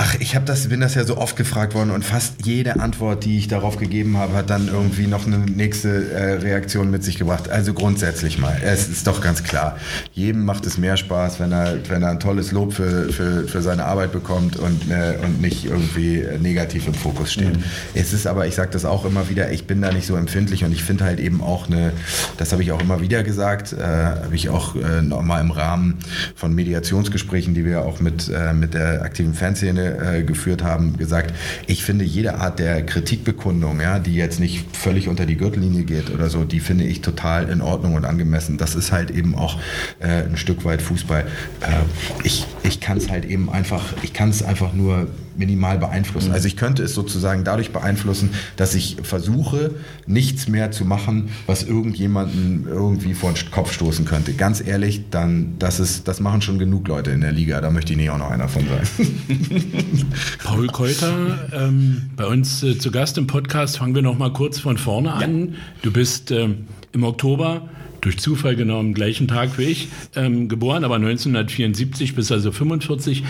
Ach, 0.00 0.14
ich 0.20 0.36
habe 0.36 0.44
das, 0.44 0.68
bin 0.68 0.80
das 0.80 0.94
ja 0.94 1.02
so 1.02 1.16
oft 1.16 1.34
gefragt 1.34 1.74
worden 1.74 1.90
und 1.90 2.04
fast 2.04 2.46
jede 2.46 2.78
Antwort, 2.78 3.24
die 3.24 3.36
ich 3.36 3.48
darauf 3.48 3.78
gegeben 3.78 4.16
habe, 4.16 4.34
hat 4.34 4.48
dann 4.48 4.68
irgendwie 4.68 5.08
noch 5.08 5.26
eine 5.26 5.38
nächste 5.38 6.12
äh, 6.12 6.34
Reaktion 6.34 6.88
mit 6.88 7.02
sich 7.02 7.18
gebracht. 7.18 7.48
Also 7.48 7.74
grundsätzlich 7.74 8.38
mal, 8.38 8.56
es 8.64 8.88
ist 8.88 9.08
doch 9.08 9.20
ganz 9.20 9.42
klar, 9.42 9.76
jedem 10.12 10.44
macht 10.44 10.66
es 10.66 10.78
mehr 10.78 10.96
Spaß, 10.96 11.40
wenn 11.40 11.50
er, 11.50 11.78
wenn 11.88 12.04
er 12.04 12.10
ein 12.10 12.20
tolles 12.20 12.52
Lob 12.52 12.74
für, 12.74 13.12
für, 13.12 13.48
für 13.48 13.60
seine 13.60 13.86
Arbeit 13.86 14.12
bekommt 14.12 14.56
und, 14.56 14.88
äh, 14.88 15.16
und 15.20 15.40
nicht 15.40 15.64
irgendwie 15.64 16.24
negativ 16.40 16.86
im 16.86 16.94
Fokus 16.94 17.32
steht. 17.32 17.56
Mhm. 17.56 17.64
Es 17.94 18.12
ist 18.12 18.28
aber, 18.28 18.46
ich 18.46 18.54
sage 18.54 18.70
das 18.70 18.84
auch 18.84 19.04
immer 19.04 19.28
wieder, 19.28 19.50
ich 19.50 19.66
bin 19.66 19.82
da 19.82 19.92
nicht 19.92 20.06
so 20.06 20.14
empfindlich 20.14 20.62
und 20.62 20.70
ich 20.70 20.84
finde 20.84 21.06
halt 21.06 21.18
eben 21.18 21.40
auch 21.40 21.66
eine, 21.66 21.90
das 22.36 22.52
habe 22.52 22.62
ich 22.62 22.70
auch 22.70 22.80
immer 22.80 23.00
wieder 23.00 23.24
gesagt, 23.24 23.72
äh, 23.72 23.82
habe 23.82 24.36
ich 24.36 24.48
auch 24.48 24.76
äh, 24.76 25.02
nochmal 25.02 25.40
im 25.40 25.50
Rahmen 25.50 25.98
von 26.36 26.54
Mediationsgesprächen, 26.54 27.54
die 27.54 27.64
wir 27.64 27.82
auch 27.82 27.98
mit, 27.98 28.28
äh, 28.28 28.52
mit 28.52 28.74
der 28.74 29.02
aktiven 29.02 29.34
Fanszene 29.34 29.87
äh, 29.88 30.22
geführt 30.22 30.62
haben, 30.62 30.96
gesagt, 30.96 31.34
ich 31.66 31.84
finde 31.84 32.04
jede 32.04 32.36
Art 32.36 32.58
der 32.58 32.84
Kritikbekundung, 32.84 33.80
ja, 33.80 33.98
die 33.98 34.14
jetzt 34.14 34.40
nicht 34.40 34.76
völlig 34.76 35.08
unter 35.08 35.26
die 35.26 35.36
Gürtellinie 35.36 35.84
geht 35.84 36.10
oder 36.10 36.28
so, 36.28 36.44
die 36.44 36.60
finde 36.60 36.84
ich 36.84 37.00
total 37.00 37.48
in 37.48 37.60
Ordnung 37.60 37.94
und 37.94 38.04
angemessen. 38.04 38.58
Das 38.58 38.74
ist 38.74 38.92
halt 38.92 39.10
eben 39.10 39.34
auch 39.34 39.58
äh, 40.00 40.24
ein 40.24 40.36
Stück 40.36 40.64
weit 40.64 40.82
Fußball. 40.82 41.22
Äh, 41.60 42.24
ich 42.24 42.46
ich 42.62 42.80
kann 42.80 42.98
es 42.98 43.10
halt 43.10 43.24
eben 43.24 43.50
einfach, 43.50 43.94
ich 44.02 44.12
kann 44.12 44.30
es 44.30 44.42
einfach 44.42 44.72
nur 44.72 45.08
minimal 45.38 45.78
beeinflussen. 45.78 46.28
Mhm. 46.28 46.34
Also 46.34 46.48
ich 46.48 46.56
könnte 46.56 46.82
es 46.82 46.94
sozusagen 46.94 47.44
dadurch 47.44 47.72
beeinflussen, 47.72 48.30
dass 48.56 48.74
ich 48.74 48.96
versuche, 49.02 49.70
nichts 50.06 50.48
mehr 50.48 50.70
zu 50.70 50.84
machen, 50.84 51.30
was 51.46 51.62
irgendjemanden 51.62 52.66
irgendwie 52.68 53.14
vor 53.14 53.32
den 53.32 53.50
Kopf 53.50 53.72
stoßen 53.72 54.04
könnte. 54.04 54.34
Ganz 54.34 54.64
ehrlich, 54.64 55.04
dann, 55.10 55.54
das 55.58 55.80
ist, 55.80 56.08
das 56.08 56.20
machen 56.20 56.42
schon 56.42 56.58
genug 56.58 56.88
Leute 56.88 57.10
in 57.12 57.20
der 57.20 57.32
Liga. 57.32 57.60
Da 57.60 57.70
möchte 57.70 57.92
ich 57.92 57.98
nicht 57.98 58.10
auch 58.10 58.18
noch 58.18 58.30
einer 58.30 58.48
von 58.48 58.64
sein. 58.66 59.08
Paul 60.44 60.66
Keuter, 60.66 61.48
ähm, 61.52 62.10
bei 62.16 62.26
uns 62.26 62.62
äh, 62.62 62.78
zu 62.78 62.90
Gast 62.90 63.16
im 63.18 63.26
Podcast. 63.26 63.78
Fangen 63.78 63.94
wir 63.94 64.02
noch 64.02 64.18
mal 64.18 64.32
kurz 64.32 64.58
von 64.58 64.76
vorne 64.76 65.12
an. 65.12 65.40
Ja. 65.40 65.54
Du 65.82 65.92
bist 65.92 66.30
ähm, 66.30 66.66
im 66.92 67.04
Oktober 67.04 67.68
durch 68.08 68.18
Zufall 68.18 68.56
genau 68.56 68.80
am 68.80 68.94
gleichen 68.94 69.28
Tag 69.28 69.58
wie 69.58 69.64
ich 69.64 69.88
ähm, 70.16 70.48
geboren, 70.48 70.82
aber 70.82 70.94
1974 70.94 72.14
bis 72.14 72.32
also 72.32 72.52
45 72.52 73.22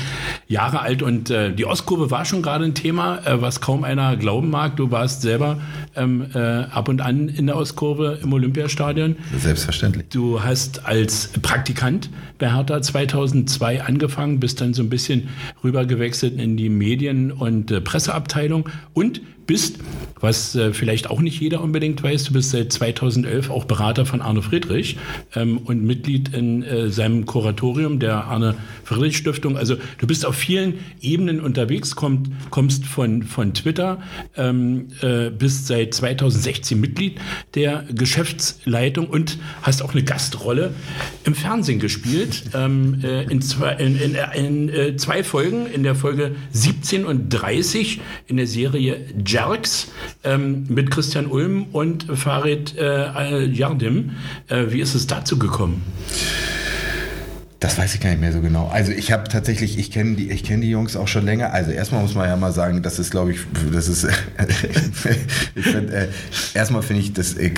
Jahre 0.47 0.83
alt 0.83 1.03
und 1.03 1.31
äh, 1.31 1.53
die 1.53 1.65
Ostkurve 1.65 2.13
war 2.13 2.25
schon 2.25 2.43
gerade 2.43 2.65
ein 2.65 2.75
Thema, 2.75 3.19
äh, 3.27 3.43
was 3.43 3.61
kaum 3.61 3.83
einer 3.83 4.17
glauben 4.17 4.51
mag. 4.51 4.77
Du 4.77 4.93
warst 4.93 5.23
selber 5.23 5.59
ähm, 5.97 6.27
äh, 6.33 6.39
ab 6.39 6.89
und 6.89 7.01
an 7.01 7.29
in 7.29 7.47
der 7.49 7.57
Ostkurve 7.57 8.21
im 8.23 8.33
Olympiastadion. 8.33 9.17
Selbstverständlich. 9.37 10.07
Du 10.11 10.45
hast 10.45 10.87
als 10.87 11.31
Praktikant 11.43 12.09
bei 12.39 12.55
Hertha 12.55 12.81
2002 12.81 13.83
angefangen, 13.83 14.39
bist 14.39 14.61
dann 14.61 14.75
so 14.75 14.85
ein 14.85 14.91
bisschen 14.91 15.29
rübergewechselt 15.65 16.41
in 16.41 16.57
die 16.57 16.69
Medien- 16.69 17.33
und 17.33 17.73
äh, 17.73 17.81
Presseabteilung 17.81 18.69
und 18.95 19.23
bist, 19.49 19.79
was 20.21 20.55
äh, 20.55 20.73
vielleicht 20.73 21.11
auch 21.11 21.21
nicht 21.21 21.41
jeder 21.41 21.63
unbedingt 21.63 22.03
weiß, 22.03 22.25
du 22.25 22.35
bist 22.35 22.51
seit 22.51 22.73
2011 22.73 23.51
auch 23.51 23.65
Berater 23.65 24.05
von 24.05 24.21
Arne 24.21 24.43
Friedrich 24.43 24.99
ähm, 25.35 25.59
und 25.59 25.83
Mitglied 25.83 26.35
in 26.35 26.63
äh, 26.63 26.91
seinem 26.91 27.25
Kuratorium 27.25 27.99
der 27.99 28.25
Arne 28.25 28.57
Friedrich 28.85 29.17
Stiftung. 29.17 29.57
Also 29.57 29.77
du 29.99 30.07
bist 30.07 30.27
auf 30.27 30.35
vielen 30.35 30.75
Ebenen 31.01 31.41
unterwegs, 31.41 31.97
kommt, 31.97 32.31
kommst 32.51 32.85
von, 32.85 33.23
von 33.23 33.55
Twitter, 33.55 34.03
ähm, 34.37 34.89
äh, 35.01 35.31
bist 35.31 35.67
seit 35.67 35.95
2016 35.95 36.79
Mitglied 36.79 37.19
der 37.55 37.85
Geschäftsleitung 37.91 39.09
und 39.09 39.39
hast 39.63 39.83
auch 39.83 39.93
eine 39.93 40.05
Gastrolle 40.05 40.75
im 41.25 41.35
Fernsehen 41.35 41.81
gespielt. 41.81 42.43
Ähm, 42.55 43.01
äh, 43.03 43.23
in, 43.25 43.41
zwei, 43.41 43.73
in, 43.75 43.99
in, 43.99 44.17
in 44.35 44.69
äh, 44.69 44.97
zwei 44.97 45.25
Folgen, 45.25 45.67
in 45.67 45.85
der 45.85 45.95
Folge 45.95 46.33
17 46.51 47.07
und 47.07 47.31
30 47.31 48.01
in 48.27 48.37
der 48.37 48.47
Serie 48.47 49.07
Jack 49.25 49.38
Jerks 49.39 49.89
ähm, 50.25 50.67
mit 50.69 50.91
Christian 50.91 51.27
Ulm 51.27 51.67
und 51.73 52.07
Farid 52.19 52.77
äh, 52.77 53.45
Yardim. 53.45 54.17
Äh, 54.49 54.67
wie 54.71 54.81
ist 54.81 54.97
es 54.97 55.07
dazu 55.07 55.39
gekommen? 55.39 55.83
Das 57.61 57.77
weiß 57.77 57.95
ich 57.95 58.01
gar 58.01 58.11
nicht 58.11 58.21
mehr 58.21 58.33
so 58.33 58.41
genau. 58.41 58.69
Also 58.69 58.93
ich 58.93 59.11
habe 59.11 59.25
tatsächlich, 59.29 59.79
ich 59.79 59.91
kenne 59.91 60.15
die, 60.15 60.31
ich 60.31 60.45
die 60.45 60.71
Jungs 60.71 60.95
auch 60.95 61.09
schon 61.09 61.25
länger. 61.25 61.53
Also 61.53 61.73
erstmal 61.73 62.03
muss 62.03 62.15
man 62.15 62.29
ja 62.29 62.37
mal 62.37 62.53
sagen, 62.53 62.83
das 62.83 63.01
ist, 63.01 63.11
glaube 63.11 63.33
ich, 63.33 63.41
das 63.73 63.89
ist, 63.89 64.05
ich 65.57 65.67
find, 65.67 65.91
äh, 65.91 66.07
erstmal 66.55 66.83
finde 66.83 67.03
ich, 67.03 67.13
das 67.13 67.35
äh, 67.35 67.51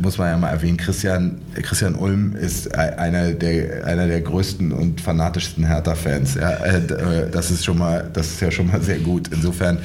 muss 0.00 0.16
man 0.16 0.28
ja 0.28 0.36
mal 0.36 0.50
erwähnen. 0.50 0.76
Christian, 0.76 1.40
Christian 1.60 1.96
Ulm 1.96 2.36
ist 2.36 2.72
einer 2.74 3.32
der, 3.32 3.84
einer 3.84 4.06
der 4.06 4.20
größten 4.20 4.70
und 4.70 5.00
fanatischsten 5.00 5.66
Hertha-Fans. 5.66 6.34
Ja, 6.36 6.50
äh, 6.50 6.76
äh, 6.76 7.30
das 7.30 7.50
ist 7.50 7.64
schon 7.64 7.78
mal, 7.78 8.08
das 8.12 8.28
ist 8.28 8.40
ja 8.40 8.52
schon 8.52 8.68
mal 8.68 8.80
sehr 8.80 8.98
gut. 8.98 9.28
Insofern 9.32 9.78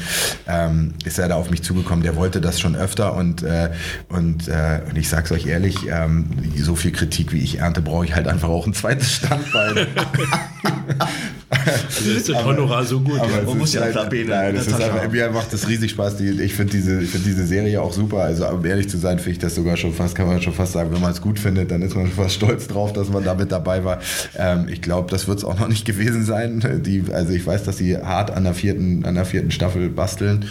ähm, 0.48 0.94
ist 1.04 1.18
er 1.18 1.30
da 1.30 1.36
auf 1.36 1.50
mich 1.50 1.64
zugekommen. 1.64 2.04
Der 2.04 2.16
wollte 2.16 2.42
das 2.42 2.60
schon 2.60 2.76
öfter 2.76 3.16
und 3.16 3.42
äh, 3.42 3.72
und, 4.10 4.48
äh, 4.48 4.82
und 4.88 4.98
ich 4.98 5.10
sag's 5.10 5.32
euch 5.32 5.48
ehrlich, 5.48 5.88
ähm, 5.90 6.28
so 6.58 6.76
viel 6.76 6.92
Kritik 6.92 7.34
wie 7.34 7.40
ich 7.40 7.60
ernte, 7.60 7.82
brauche 7.82 8.06
ich 8.06 8.16
halt 8.16 8.28
einfach 8.28 8.50
auch 8.50 8.68
ein 8.68 8.74
zweites 8.74 9.14
Standbein. 9.14 9.63
Also 11.66 12.12
ist 12.12 12.30
das 12.30 12.44
Honorar 12.44 12.84
so 12.84 13.00
gut. 13.00 13.20
Aber 13.20 13.44
Man 13.44 13.58
muss 13.58 13.74
ja 13.74 13.82
halt, 13.82 14.10
B 14.10 14.22
in 14.22 14.30
nein, 14.30 14.56
das 14.56 14.68
ist 14.68 14.82
einfach, 14.82 15.10
mir 15.10 15.30
macht 15.30 15.54
das 15.54 15.68
riesig 15.68 15.92
Spaß. 15.92 16.20
Ich 16.20 16.54
finde 16.54 16.74
diese, 16.74 17.02
ich 17.02 17.10
find 17.10 17.26
diese 17.26 17.46
Serie 17.46 17.82
auch 17.82 17.94
super. 17.94 18.24
Also 18.24 18.48
um 18.48 18.66
ehrlich 18.66 18.90
zu 18.90 18.98
sein, 18.98 19.20
finde 19.20 19.32
ich 19.32 19.40
das 19.40 19.56
sogar 19.56 19.78
schon 19.78 19.94
fast, 19.94 20.16
kann 20.16 20.28
man 20.28 20.42
schon 20.42 20.54
fast 20.54 20.74
sagen, 20.74 20.92
wenn 20.92 21.02
man 21.02 21.12
es 21.12 21.22
gut 21.22 21.40
findet, 21.40 21.72
dann 21.72 21.82
ist 21.82 21.96
man 21.96 22.08
fast 22.12 22.36
stolz 22.36 22.68
drauf, 22.68 22.94
dass 22.94 23.10
man 23.10 23.24
da 23.24 23.34
mit 23.34 23.52
dabei 23.52 23.84
war. 23.84 24.00
Ähm, 24.36 24.68
ich 24.70 24.82
glaube, 24.82 25.10
das 25.12 25.28
wird 25.28 25.40
es 25.40 25.44
auch 25.44 25.58
noch 25.60 25.68
nicht 25.68 25.86
gewesen 25.86 26.26
sein. 26.26 26.82
Die, 26.86 27.06
also 27.12 27.34
ich 27.34 27.46
weiß, 27.46 27.64
dass 27.64 27.78
sie 27.78 27.98
hart 27.98 28.32
an 28.32 28.44
der 28.44 28.54
vierten, 28.54 29.06
an 29.06 29.16
der 29.16 29.26
vierten 29.26 29.52
Staffel 29.52 29.90
basteln. 29.90 30.46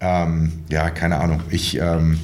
Ähm, 0.00 0.52
ja, 0.68 0.90
keine 0.90 1.20
Ahnung. 1.20 1.40
Ich 1.50 1.78
ähm, 1.80 2.18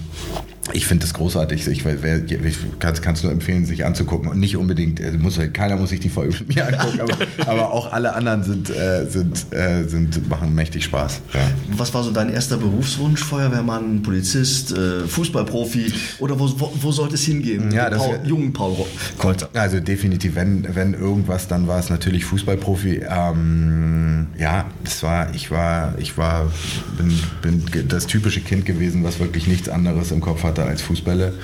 ich 0.72 0.86
finde 0.86 1.02
das 1.04 1.14
großartig. 1.14 1.66
Ich, 1.68 1.84
wer, 1.84 2.24
ich 2.24 2.58
kann 2.78 3.14
es 3.14 3.22
nur 3.22 3.32
empfehlen, 3.32 3.64
sich 3.66 3.84
anzugucken. 3.84 4.28
Und 4.30 4.38
nicht 4.40 4.56
unbedingt, 4.56 5.00
äh, 5.00 5.12
muss, 5.12 5.38
keiner 5.52 5.76
muss 5.76 5.90
sich 5.90 6.00
die 6.00 6.08
Folge 6.08 6.34
mit 6.40 6.54
mir 6.54 6.66
angucken, 6.66 7.00
aber, 7.00 7.16
aber 7.50 7.72
auch 7.72 7.92
alle 7.92 8.14
anderen 8.14 8.42
sind, 8.42 8.70
äh, 8.70 9.06
sind, 9.08 9.46
äh, 9.52 9.84
sind, 9.88 10.28
machen 10.28 10.54
mächtig 10.54 10.84
Spaß. 10.84 11.20
Ja. 11.34 11.40
Was 11.76 11.92
war 11.94 12.02
so 12.02 12.10
dein 12.10 12.30
erster 12.32 12.56
Berufswunsch? 12.56 13.22
Feuerwehrmann, 13.22 14.02
Polizist, 14.02 14.72
äh, 14.72 15.06
Fußballprofi? 15.06 15.92
Oder 16.18 16.38
wo, 16.38 16.50
wo, 16.58 16.72
wo 16.80 16.92
sollte 16.92 17.14
es 17.14 17.22
hingehen? 17.22 17.70
Ja, 17.72 17.90
das 17.90 17.98
Paul, 18.00 18.14
wär- 18.14 18.24
jungen 18.24 18.52
Paul 18.52 18.76
Kolter. 19.18 19.48
Also 19.54 19.80
definitiv, 19.80 20.34
wenn, 20.34 20.66
wenn 20.74 20.94
irgendwas, 20.94 21.48
dann 21.48 21.66
war 21.66 21.78
es 21.80 21.90
natürlich 21.90 22.24
Fußballprofi. 22.24 23.02
Ähm, 23.08 24.28
ja, 24.38 24.66
das 24.84 25.02
war, 25.02 25.34
ich 25.34 25.50
war, 25.50 25.94
ich 25.98 26.16
war, 26.16 26.50
bin, 26.96 27.12
bin 27.42 27.88
das 27.88 28.06
typische 28.06 28.40
Kind 28.40 28.64
gewesen, 28.64 29.02
was 29.04 29.18
wirklich 29.18 29.46
nichts 29.46 29.68
anderes 29.68 30.10
im 30.12 30.20
Kopf 30.20 30.42
hatte 30.44 30.59
als 30.64 30.82
Fußbälle 30.82 31.34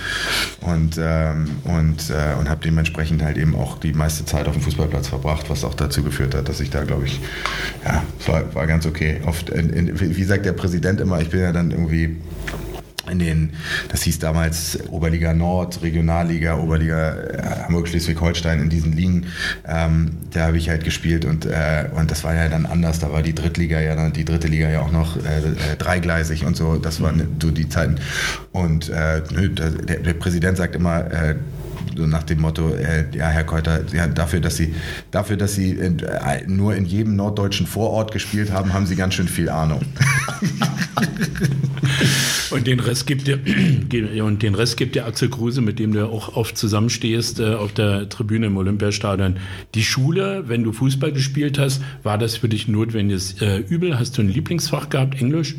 und 0.61 0.99
ähm, 0.99 1.50
und 1.64 2.11
äh, 2.11 2.38
und 2.38 2.49
habe 2.49 2.62
dementsprechend 2.64 3.23
halt 3.23 3.37
eben 3.38 3.54
auch 3.54 3.78
die 3.78 3.92
meiste 3.92 4.25
Zeit 4.25 4.49
auf 4.49 4.54
dem 4.54 4.62
Fußballplatz 4.62 5.08
verbracht, 5.08 5.50
was 5.50 5.64
auch 5.64 5.75
dazu 5.75 6.02
geführt 6.02 6.35
hat, 6.35 6.49
dass 6.49 6.61
ich 6.61 6.70
da, 6.70 6.85
glaube 6.85 7.06
ich, 7.06 7.20
ja, 7.85 8.02
war, 8.26 8.54
war 8.54 8.66
ganz 8.66 8.87
okay. 8.87 9.20
Oft, 9.26 9.50
in, 9.50 9.70
in, 9.70 10.00
wie 10.00 10.25
sagt 10.25 10.46
der 10.46 10.52
Präsident 10.52 11.00
immer, 11.00 11.20
ich 11.20 11.30
bin 11.30 11.40
ja 11.40 11.52
dann 11.52 11.70
irgendwie 11.70 12.16
in 13.10 13.18
den, 13.18 13.50
das 13.88 14.02
hieß 14.02 14.18
damals 14.18 14.78
Oberliga 14.90 15.32
Nord, 15.32 15.82
Regionalliga, 15.82 16.58
Oberliga 16.58 17.14
äh, 17.14 17.64
Hamburg-Schleswig-Holstein 17.64 18.60
in 18.60 18.68
diesen 18.68 18.92
Ligen, 18.92 19.26
ähm, 19.66 20.12
da 20.32 20.46
habe 20.46 20.58
ich 20.58 20.68
halt 20.68 20.84
gespielt 20.84 21.25
und, 21.25 21.46
äh, 21.46 21.86
und 21.94 22.10
das 22.10 22.25
war 22.25 22.34
ja 22.34 22.48
dann 22.48 22.66
anders, 22.66 22.98
da 22.98 23.12
war 23.12 23.22
die 23.22 23.34
Drittliga 23.34 23.80
ja 23.80 23.94
dann, 23.94 24.12
die 24.12 24.25
dritte 24.25 24.48
Liga 24.48 24.68
ja 24.68 24.80
auch 24.80 24.92
noch 24.92 25.16
äh, 25.16 25.38
äh, 25.38 25.76
dreigleisig 25.78 26.44
und 26.44 26.56
so, 26.56 26.76
das 26.76 27.00
waren 27.00 27.36
so 27.40 27.50
die 27.50 27.68
Zeiten. 27.68 27.96
Und 28.52 28.88
äh, 28.88 29.22
nö, 29.32 29.48
der, 29.48 29.98
der 29.98 30.12
Präsident 30.14 30.56
sagt 30.56 30.75
immer, 30.75 31.10
äh, 31.10 31.36
so 31.96 32.06
nach 32.06 32.22
dem 32.22 32.40
Motto, 32.40 32.74
äh, 32.74 33.06
ja, 33.16 33.28
Herr 33.28 33.44
Keuter, 33.44 33.82
ja, 33.92 34.06
dafür, 34.06 34.40
dass 34.40 34.56
Sie, 34.56 34.74
dafür, 35.10 35.36
dass 35.36 35.54
Sie 35.54 35.70
in, 35.70 35.98
äh, 36.00 36.46
nur 36.46 36.74
in 36.74 36.84
jedem 36.84 37.16
norddeutschen 37.16 37.66
Vorort 37.66 38.12
gespielt 38.12 38.52
haben, 38.52 38.72
haben 38.72 38.86
Sie 38.86 38.96
ganz 38.96 39.14
schön 39.14 39.28
viel 39.28 39.48
Ahnung. 39.48 39.80
Und 42.50 42.66
den 42.66 42.80
Rest 42.80 43.06
gibt 43.06 43.26
dir 43.26 43.38
und 44.24 44.42
den 44.42 44.54
Rest 44.54 44.76
gibt 44.76 44.94
dir 44.94 45.06
Axel 45.06 45.28
Kruse, 45.28 45.60
mit 45.60 45.78
dem 45.78 45.92
du 45.92 46.06
auch 46.06 46.36
oft 46.36 46.56
zusammenstehst 46.56 47.40
äh, 47.40 47.54
auf 47.54 47.72
der 47.72 48.08
Tribüne 48.08 48.46
im 48.46 48.56
Olympiastadion. 48.56 49.36
Die 49.74 49.82
Schule, 49.82 50.44
wenn 50.46 50.64
du 50.64 50.72
Fußball 50.72 51.12
gespielt 51.12 51.58
hast, 51.58 51.82
war 52.02 52.18
das 52.18 52.36
für 52.36 52.48
dich 52.48 52.68
notwendiges 52.68 53.40
äh, 53.40 53.58
Übel? 53.58 53.98
Hast 53.98 54.16
du 54.18 54.22
ein 54.22 54.28
Lieblingsfach 54.28 54.88
gehabt, 54.88 55.20
Englisch 55.20 55.56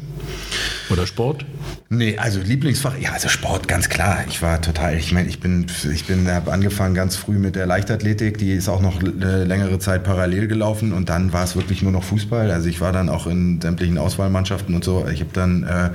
oder 0.90 1.06
Sport? 1.06 1.46
Nee, 1.90 2.18
also 2.18 2.42
Lieblingsfach, 2.42 2.98
ja, 3.00 3.14
also 3.14 3.30
Sport, 3.30 3.70
ganz 3.70 3.88
klar. 3.88 4.20
Ich 4.28 4.42
war 4.42 4.62
total, 4.62 4.98
ich 4.98 5.14
meine, 5.14 5.30
ich 5.30 5.40
bin, 5.40 5.68
ich 5.90 6.06
bin, 6.06 6.30
habe 6.30 6.52
angefangen 6.52 6.94
ganz 6.94 7.16
früh 7.16 7.40
mit 7.40 7.56
der 7.56 7.66
Leichtathletik, 7.66 8.38
die 8.38 8.52
ist 8.52 8.68
auch 8.68 8.82
noch 8.82 9.02
eine 9.02 9.46
längere 9.46 9.80
Zeit 9.80 10.04
parallel 10.04 10.48
gelaufen 10.48 10.92
und 10.92 11.08
dann 11.08 11.32
war 11.32 11.46
es 11.46 11.56
wirklich 11.56 11.82
nur 11.82 11.94
noch 11.94 12.04
Fußball. 12.04 12.52
Also 12.52 12.68
ich 12.68 12.82
war 12.82 12.92
dann 12.92 13.08
auch 13.08 13.26
in 13.26 13.62
sämtlichen 13.62 13.98
Auswahlmannschaften 13.98 14.76
und 14.76 14.84
so. 14.84 15.08
Ich 15.08 15.22
habe 15.22 15.30
dann, 15.32 15.64
äh, 15.64 15.90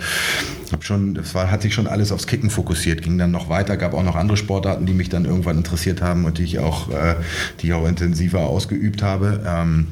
habe 0.73 0.83
schon, 0.83 1.13
das 1.13 1.35
war, 1.35 1.51
hat 1.51 1.61
sich 1.61 1.75
schon 1.75 1.87
alles 1.87 2.11
aufs 2.11 2.27
Kicken 2.27 2.49
fokussiert, 2.49 3.03
ging 3.03 3.19
dann 3.19 3.31
noch 3.31 3.51
weiter, 3.51 3.77
gab 3.77 3.93
auch 3.93 4.03
noch 4.03 4.17
andere 4.17 4.39
Sportarten, 4.39 4.87
die 4.87 4.95
mich 4.95 5.11
dann 5.11 5.27
irgendwann 5.27 5.59
interessiert 5.59 6.01
haben 6.01 6.25
und 6.25 6.39
die 6.39 6.45
ich 6.45 6.59
auch, 6.59 6.89
äh, 6.91 7.17
die 7.61 7.67
ich 7.67 7.73
auch 7.75 7.87
intensiver 7.87 8.41
ausgeübt 8.41 9.03
habe. 9.03 9.43
Ähm, 9.47 9.89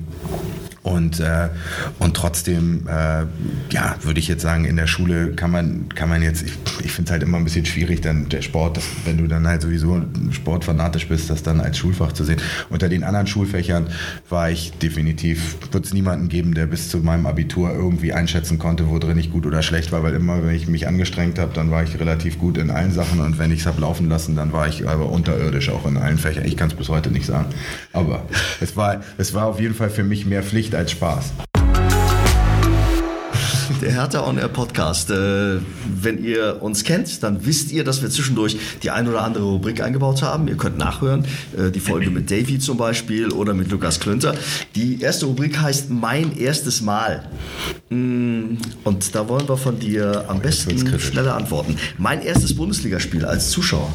und, 0.82 1.20
äh, 1.20 1.48
und 1.98 2.16
trotzdem, 2.16 2.86
äh, 2.88 3.26
ja, 3.70 3.96
würde 4.00 4.18
ich 4.18 4.28
jetzt 4.28 4.40
sagen, 4.40 4.64
in 4.64 4.76
der 4.76 4.86
Schule 4.86 5.32
kann 5.32 5.50
man, 5.50 5.90
kann 5.90 6.08
man 6.08 6.22
jetzt, 6.22 6.42
ich, 6.42 6.52
ich 6.82 6.92
finde 6.92 7.08
es 7.08 7.12
halt 7.12 7.22
immer 7.22 7.36
ein 7.36 7.44
bisschen 7.44 7.66
schwierig, 7.66 8.00
dann 8.00 8.30
der 8.30 8.40
Sport, 8.40 8.78
das, 8.78 8.84
wenn 9.04 9.18
du 9.18 9.26
dann 9.26 9.46
halt 9.46 9.60
sowieso 9.60 10.00
sportfanatisch 10.30 11.06
bist, 11.08 11.28
das 11.28 11.42
dann 11.42 11.60
als 11.60 11.76
Schulfach 11.76 12.12
zu 12.12 12.24
sehen. 12.24 12.40
Unter 12.70 12.88
den 12.88 13.04
anderen 13.04 13.26
Schulfächern 13.26 13.88
war 14.30 14.50
ich 14.50 14.72
definitiv, 14.78 15.58
wird 15.70 15.84
es 15.84 15.92
niemanden 15.92 16.30
geben, 16.30 16.54
der 16.54 16.64
bis 16.64 16.88
zu 16.88 16.98
meinem 16.98 17.26
Abitur 17.26 17.70
irgendwie 17.72 18.14
einschätzen 18.14 18.58
konnte, 18.58 18.88
wo 18.88 18.98
drin 18.98 19.18
ich 19.18 19.30
gut 19.30 19.44
oder 19.44 19.62
schlecht 19.62 19.92
war, 19.92 20.02
weil 20.02 20.14
immer, 20.14 20.42
wenn 20.42 20.54
ich 20.54 20.66
mich 20.66 20.88
angestrengt 20.88 21.38
habe, 21.38 21.52
dann 21.52 21.70
war 21.70 21.82
ich 21.82 22.00
relativ 22.00 22.38
gut 22.38 22.56
in 22.56 22.70
allen 22.70 22.92
Sachen 22.92 23.20
und 23.20 23.38
wenn 23.38 23.52
ich 23.52 23.60
es 23.60 23.66
habe 23.66 23.82
laufen 23.82 24.08
lassen, 24.08 24.34
dann 24.34 24.54
war 24.54 24.66
ich 24.66 24.88
aber 24.88 25.10
unterirdisch 25.10 25.68
auch 25.68 25.86
in 25.86 25.98
allen 25.98 26.16
Fächern. 26.16 26.46
Ich 26.46 26.56
kann 26.56 26.68
es 26.70 26.74
bis 26.74 26.88
heute 26.88 27.10
nicht 27.10 27.26
sagen. 27.26 27.46
Aber 27.92 28.22
es 28.62 28.78
war, 28.78 29.02
es 29.18 29.34
war 29.34 29.46
auf 29.46 29.60
jeden 29.60 29.74
Fall 29.74 29.90
für 29.90 30.04
mich 30.04 30.24
mehr 30.24 30.42
Pflicht 30.42 30.69
als 30.74 30.92
Spaß. 30.92 31.32
Der 33.80 33.92
Hertha 33.92 34.26
On 34.26 34.36
Air 34.36 34.48
Podcast. 34.48 35.10
Äh, 35.10 35.58
wenn 36.02 36.22
ihr 36.22 36.58
uns 36.60 36.84
kennt, 36.84 37.22
dann 37.22 37.46
wisst 37.46 37.72
ihr, 37.72 37.82
dass 37.82 38.02
wir 38.02 38.10
zwischendurch 38.10 38.58
die 38.82 38.90
ein 38.90 39.08
oder 39.08 39.22
andere 39.22 39.44
Rubrik 39.44 39.80
eingebaut 39.80 40.20
haben. 40.22 40.48
Ihr 40.48 40.56
könnt 40.56 40.76
nachhören. 40.76 41.24
Äh, 41.56 41.70
die 41.70 41.80
Folge 41.80 42.10
mit 42.10 42.30
Davy 42.30 42.58
zum 42.58 42.76
Beispiel 42.76 43.30
oder 43.32 43.54
mit 43.54 43.70
Lukas 43.70 43.98
Klünter. 43.98 44.34
Die 44.74 45.00
erste 45.00 45.26
Rubrik 45.26 45.58
heißt 45.58 45.88
Mein 45.88 46.36
erstes 46.36 46.82
Mal. 46.82 47.24
Mm, 47.88 48.56
Und 48.84 49.14
da 49.14 49.28
wollen 49.28 49.48
wir 49.48 49.56
von 49.56 49.78
dir 49.78 50.26
am 50.28 50.40
besten 50.40 50.98
schnelle 50.98 51.32
Antworten. 51.32 51.76
Mein 51.96 52.20
erstes 52.22 52.54
Bundesligaspiel 52.54 53.24
als 53.24 53.48
Zuschauer. 53.50 53.94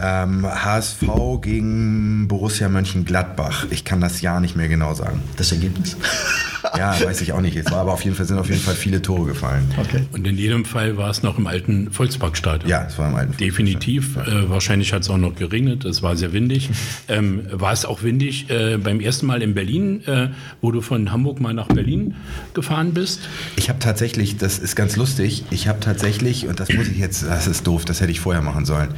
Ähm, 0.00 0.46
HSV 0.46 1.04
gegen 1.40 2.28
Borussia 2.28 2.68
Mönchengladbach. 2.68 3.66
Ich 3.70 3.84
kann 3.84 4.00
das 4.00 4.20
Jahr 4.20 4.40
nicht 4.40 4.56
mehr 4.56 4.68
genau 4.68 4.94
sagen. 4.94 5.22
Das 5.36 5.52
Ergebnis? 5.52 5.96
Ja, 6.76 6.98
weiß 7.00 7.20
ich 7.20 7.32
auch 7.32 7.40
nicht. 7.40 7.56
Es 7.56 7.70
war 7.70 7.78
aber 7.78 7.92
auf 7.92 8.04
jeden 8.04 8.16
Fall 8.16 8.26
sind 8.26 8.38
auf 8.38 8.48
jeden 8.48 8.60
Fall 8.60 8.74
viele 8.74 9.02
Tore 9.02 9.26
gefallen. 9.26 9.70
Okay. 9.76 10.02
Und 10.12 10.26
in 10.26 10.36
jedem 10.36 10.64
Fall 10.64 10.96
war 10.96 11.10
es 11.10 11.22
noch 11.22 11.38
im 11.38 11.46
alten 11.46 11.90
Volksparkstadion. 11.90 12.68
Ja, 12.68 12.86
es 12.86 12.98
war 12.98 13.08
im 13.08 13.14
alten. 13.14 13.36
Definitiv. 13.36 14.16
Äh, 14.16 14.48
wahrscheinlich 14.48 14.92
hat 14.92 15.02
es 15.02 15.10
auch 15.10 15.18
noch 15.18 15.34
geregnet. 15.34 15.84
Es 15.84 16.02
war 16.02 16.16
sehr 16.16 16.32
windig. 16.32 16.70
Ähm, 17.08 17.42
war 17.52 17.72
es 17.72 17.84
auch 17.84 18.02
windig 18.02 18.50
äh, 18.50 18.78
beim 18.78 19.00
ersten 19.00 19.26
Mal 19.26 19.42
in 19.42 19.54
Berlin, 19.54 20.02
äh, 20.06 20.28
wo 20.60 20.72
du 20.72 20.80
von 20.80 21.12
Hamburg 21.12 21.40
mal 21.40 21.54
nach 21.54 21.68
Berlin 21.68 22.14
gefahren 22.52 22.94
bist? 22.94 23.20
Ich 23.54 23.68
habe 23.68 23.78
tatsächlich, 23.78 24.38
das 24.38 24.58
ist 24.58 24.74
ganz 24.74 24.96
lustig, 24.96 25.44
ich 25.50 25.68
habe 25.68 25.78
tatsächlich, 25.78 26.48
und 26.48 26.58
das 26.58 26.72
muss 26.72 26.88
ich 26.88 26.98
jetzt, 26.98 27.24
das 27.24 27.46
ist 27.46 27.66
doof, 27.66 27.84
das 27.84 28.00
hätte 28.00 28.10
ich 28.10 28.20
vorher 28.20 28.42
machen 28.42 28.64
sollen. 28.64 28.88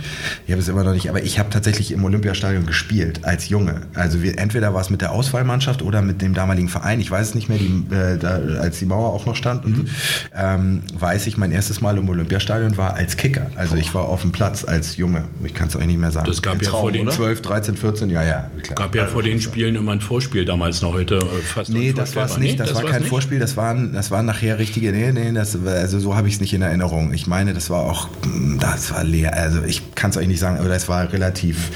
Ich 0.47 0.53
habe 0.53 0.63
es 0.63 0.69
immer 0.69 0.78
noch 0.85 0.93
nicht, 0.95 1.09
aber 1.09 1.23
ich 1.23 1.39
habe 1.39 1.51
tatsächlich 1.51 1.93
im 1.93 2.05
Olympiastadion 2.05 2.67
gespielt, 2.67 3.25
als 3.25 3.49
Junge. 3.49 3.83
Also 3.95 4.23
wir, 4.23 4.39
entweder 4.39 4.75
war 4.75 4.81
es 4.81 4.91
mit 4.91 5.01
der 5.01 5.13
Auswahlmannschaft 5.13 5.83
oder 5.83 6.03
mit 6.03 6.23
dem 6.23 6.35
damaligen 6.35 6.69
Verein, 6.69 7.01
ich 7.01 7.11
weiß 7.11 7.29
es 7.29 7.35
nicht 7.35 7.49
mehr, 7.49 7.59
die, 7.59 7.85
äh, 7.95 8.19
da, 8.19 8.39
als 8.61 8.79
die 8.79 8.87
Mauer 8.87 9.13
auch 9.13 9.27
noch 9.27 9.37
stand. 9.37 9.65
Und, 9.65 9.89
ähm, 10.37 10.83
weiß 10.99 11.27
ich, 11.27 11.37
mein 11.37 11.53
erstes 11.53 11.81
Mal 11.81 11.99
im 11.99 12.09
Olympiastadion 12.09 12.77
war 12.77 12.95
als 12.95 13.17
Kicker. 13.17 13.47
Also 13.57 13.77
ich 13.77 13.95
war 13.95 14.05
auf 14.09 14.23
dem 14.23 14.33
Platz 14.33 14.65
als 14.65 14.97
Junge. 14.97 15.25
Ich 15.45 15.55
kann 15.55 15.69
es 15.69 15.77
euch 15.77 15.87
nicht 15.87 15.99
mehr 15.99 16.11
sagen. 16.11 16.27
Das 16.27 16.43
gab 16.43 16.55
Ein 16.55 16.61
ja 16.61 16.71
Traum, 16.71 16.81
vor 16.83 16.93
den, 16.93 17.03
oder? 17.03 17.13
12, 17.17 17.43
13, 17.43 17.77
14, 17.77 18.11
ja, 18.11 18.23
ja. 18.23 18.51
Klar. 18.63 18.75
gab 18.77 18.95
ja 18.95 19.07
vor 19.07 19.23
den 19.23 19.41
Spielen 19.41 19.77
immer 19.77 19.93
ein 19.93 20.01
Vorspiel 20.01 20.45
damals 20.45 20.83
noch 20.83 20.93
heute. 20.93 21.17
äh, 21.17 21.21
Fast 21.45 21.71
Nee, 21.71 21.93
das 21.93 22.15
war 22.17 22.27
es 22.27 22.39
nicht. 22.39 22.59
Das, 22.61 22.75
war 22.75 22.83
war's 22.83 22.91
kein 22.93 23.01
nicht? 23.03 23.09
Vorspiel. 23.11 23.39
Das 23.39 23.57
waren, 23.57 23.93
das 23.93 24.11
waren 24.11 24.27
nachher 24.27 24.59
richtige. 24.59 24.93
Nee, 24.93 25.13
nee, 25.13 25.33
das, 25.33 25.65
war- 25.65 25.75
also 25.75 25.99
so 25.99 26.17
habe 26.17 26.29
ich 26.29 26.35
es 26.35 26.41
nicht 26.41 26.53
in 26.55 26.63
Erinnerung. 26.63 27.13
Ich 27.13 27.27
meine, 27.27 27.55
das 27.55 27.71
war 27.71 27.81
auch, 27.83 28.09
mm, 28.27 28.59
das 28.59 28.93
war 28.93 29.05
leer. 29.05 29.35
Also 29.35 29.63
ich 29.65 29.95
kann 29.95 30.11
es 30.11 30.17
euch 30.17 30.27
nicht 30.29 30.41
sagen, 30.41 30.59
aber 30.69 30.75
das 30.75 30.89
war 30.89 31.11
relativ. 31.13 31.71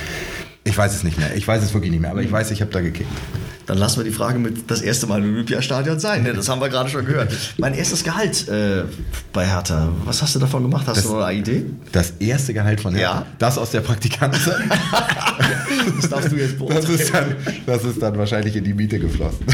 Ich 0.65 0.77
weiß 0.79 0.95
es 0.95 1.03
nicht 1.03 1.19
mehr. 1.19 1.35
Ich 1.35 1.47
weiß 1.49 1.63
es 1.63 1.75
wirklich 1.75 1.91
nicht 1.91 2.01
mehr. 2.01 2.11
Aber 2.13 2.23
ich 2.23 2.31
weiß, 2.31 2.51
ich 2.53 2.61
habe 2.61 2.71
da 2.71 2.81
gekickt. 2.81 3.09
Dann 3.67 3.79
lassen 3.79 3.99
wir 3.99 4.05
die 4.05 4.11
Frage 4.13 4.39
mit 4.39 4.71
das 4.71 4.81
erste 4.83 5.07
Mal 5.07 5.21
im 5.23 5.33
Olympiastadion 5.33 5.99
sein. 5.99 6.23
Ne? 6.25 6.35
Das 6.35 6.49
haben 6.49 6.61
wir 6.61 6.69
gerade 6.69 6.89
schon 6.91 7.05
gehört. 7.05 7.33
Mein 7.59 7.75
erstes 7.75 8.05
Gehalt 8.05 8.47
äh, 8.49 8.83
bei 9.33 9.47
Hertha. 9.47 9.89
Was 10.05 10.21
hast 10.23 10.35
du 10.35 10.39
davon 10.39 10.63
gemacht? 10.63 10.87
Hast 10.87 10.99
Das- 10.99 11.05
du 11.07 11.15
noch 11.15 11.25
eine 11.25 11.39
Idee? 11.39 11.65
Das 11.91 12.13
erste 12.21 12.55
Gehalt 12.55 12.81
von 12.81 12.95
Hertha. 12.95 13.15
Ja. 13.21 13.27
Das 13.39 13.59
aus 13.59 13.71
der 13.71 13.81
Praktikantenzeit. 13.81 14.57
Das 16.01 16.11
darfst 16.11 16.31
du 16.31 16.37
jetzt 16.37 16.53
Das 16.53 16.59
beurteilen. 16.59 16.95
ist, 17.01 17.15
dann, 17.15 17.37
das 17.67 17.85
ist 17.85 18.03
dann 18.03 18.17
wahrscheinlich 18.19 18.55
in 18.55 18.63
die 18.63 18.75
Miete 18.75 18.99
geflossen. 18.99 19.45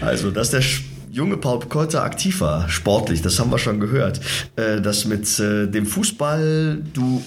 Also, 0.00 0.30
dass 0.30 0.50
der 0.50 0.62
sch- 0.62 0.80
junge 1.10 1.36
Paul 1.36 1.60
Kolter 1.60 2.02
aktiv 2.02 2.40
war, 2.40 2.68
sportlich, 2.68 3.22
das 3.22 3.38
haben 3.38 3.50
wir 3.50 3.58
schon 3.58 3.80
gehört. 3.80 4.20
Äh, 4.56 4.80
dass 4.80 5.04
mit 5.04 5.38
äh, 5.38 5.66
dem 5.66 5.86
Fußball 5.86 6.82
du 6.92 7.22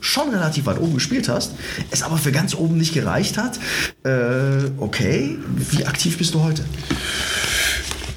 schon 0.00 0.30
relativ 0.30 0.66
weit 0.66 0.80
oben 0.80 0.94
gespielt 0.94 1.28
hast, 1.28 1.52
es 1.90 2.02
aber 2.02 2.18
für 2.18 2.32
ganz 2.32 2.54
oben 2.54 2.76
nicht 2.76 2.94
gereicht 2.94 3.38
hat. 3.38 3.58
Äh, 4.04 4.70
okay, 4.78 5.38
wie 5.70 5.84
aktiv 5.86 6.18
bist 6.18 6.34
du 6.34 6.42
heute? 6.42 6.64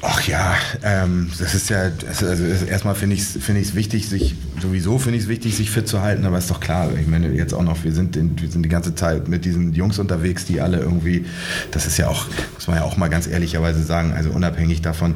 Ach 0.04 0.28
ja, 0.28 0.56
ähm, 0.84 1.30
das 1.38 1.54
ist 1.54 1.70
ja, 1.70 1.90
das- 1.90 2.24
also 2.24 2.48
das- 2.48 2.64
erstmal 2.64 2.96
finde 2.96 3.16
ich 3.16 3.22
es 3.22 3.38
find 3.44 3.76
wichtig, 3.76 4.10
sich 4.10 4.36
sowieso 4.60 4.98
finde 4.98 5.18
ich 5.18 5.26
es 5.26 5.30
wichtig, 5.30 5.56
sich 5.56 5.70
fit 5.70 5.88
zu 5.88 6.02
halten, 6.02 6.26
aber 6.26 6.38
ist 6.40 6.50
doch 6.50 6.60
klar, 6.60 6.90
ich 7.00 7.08
meine 7.08 7.30
jetzt 7.30 7.54
auch 7.54 7.62
noch, 7.64 7.84
wir 7.84 7.92
sind, 7.94 8.16
in, 8.16 8.40
wir 8.40 8.50
sind 8.50 8.64
die 8.64 8.70
ganze 8.70 8.96
Zeit 8.96 9.28
mit 9.28 9.46
diesen 9.46 9.74
Jungs 9.74 10.00
unterwegs, 10.00 10.46
die 10.46 10.60
alle 10.60 10.80
irgendwie, 10.80 11.26
das 11.72 11.86
ist 11.86 11.98
ja 11.98 12.08
auch, 12.08 12.26
muss 12.56 12.68
man 12.68 12.78
ja 12.78 12.84
auch 12.84 12.98
mal 12.98 13.10
ganz 13.10 13.28
ehrlicherweise 13.28 13.84
sagen, 13.84 14.14
also 14.14 14.32
unabhängig 14.32 14.82
davon, 14.82 15.16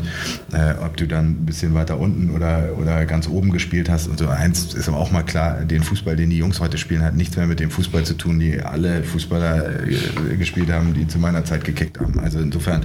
äh, 0.54 0.74
ob 0.84 0.98
du 0.98 1.08
dann 1.08 1.30
ein 1.32 1.46
bisschen 1.46 1.74
weiter 1.74 2.00
unten 2.00 2.30
oder, 2.32 2.70
oder 2.80 3.06
ganz 3.08 3.28
oben 3.28 3.52
gespielt 3.52 3.90
hast 3.90 4.08
und 4.08 4.20
so, 4.20 4.28
eins 4.28 4.74
ist 4.76 4.88
aber 4.88 4.98
auch 4.98 5.12
mal 5.12 5.24
klar, 5.24 5.62
den 5.64 5.82
Fußball, 5.84 6.16
den 6.16 6.30
die 6.30 6.38
Jungs 6.38 6.60
heute 6.60 6.78
spielen, 6.78 7.02
hat 7.04 7.16
nichts 7.16 7.36
mehr 7.38 7.48
mit 7.48 7.60
dem 7.60 7.72
Fußball 7.72 8.04
zu 8.04 8.14
tun, 8.16 8.40
die 8.40 8.62
alle 8.62 9.04
Fußballer 9.04 9.88
äh, 9.88 10.38
gespielt 10.38 10.70
haben, 10.72 10.94
die 10.94 11.08
zu 11.08 11.18
meiner 11.18 11.44
Zeit 11.44 11.64
gekickt 11.64 12.00
haben. 12.00 12.20
Also 12.20 12.40
insofern, 12.40 12.84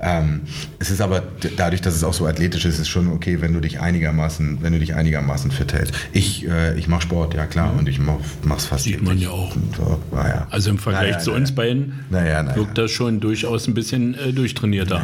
ähm, 0.00 0.40
es 0.78 0.90
ist 0.90 1.00
aber 1.00 1.22
dadurch, 1.56 1.80
dass 1.80 1.94
es 1.94 2.04
auch 2.04 2.14
so 2.14 2.26
athletisch 2.26 2.64
ist, 2.64 2.74
ist 2.74 2.80
es 2.80 2.88
schon 2.88 3.08
okay, 3.08 3.40
wenn 3.40 3.52
du 3.52 3.60
dich 3.60 3.80
einigermaßen, 3.80 4.58
wenn 4.60 4.72
du 4.72 4.78
dich 4.78 4.94
einigermaßen 4.94 5.50
fit 5.50 5.72
hältst. 5.72 5.94
Ich, 6.12 6.46
äh, 6.48 6.78
ich 6.78 6.88
mache 6.88 7.02
Sport, 7.02 7.34
ja 7.34 7.46
klar, 7.46 7.74
und 7.76 7.88
ich 7.88 7.98
mache 7.98 8.20
es 8.56 8.66
fast 8.66 8.84
Sieht 8.84 9.02
man 9.02 9.18
ja 9.18 9.30
auch. 9.30 9.54
So, 9.76 10.00
naja. 10.12 10.46
Also 10.50 10.70
im 10.70 10.78
Vergleich 10.78 11.12
naja, 11.12 11.18
zu 11.18 11.30
naja. 11.30 11.40
uns 11.40 11.52
beiden 11.52 12.04
naja, 12.10 12.56
wirkt 12.56 12.78
das 12.78 12.90
schon 12.90 13.20
durchaus 13.20 13.66
ein 13.66 13.74
bisschen 13.74 14.14
äh, 14.14 14.32
durchtrainierter. 14.32 15.02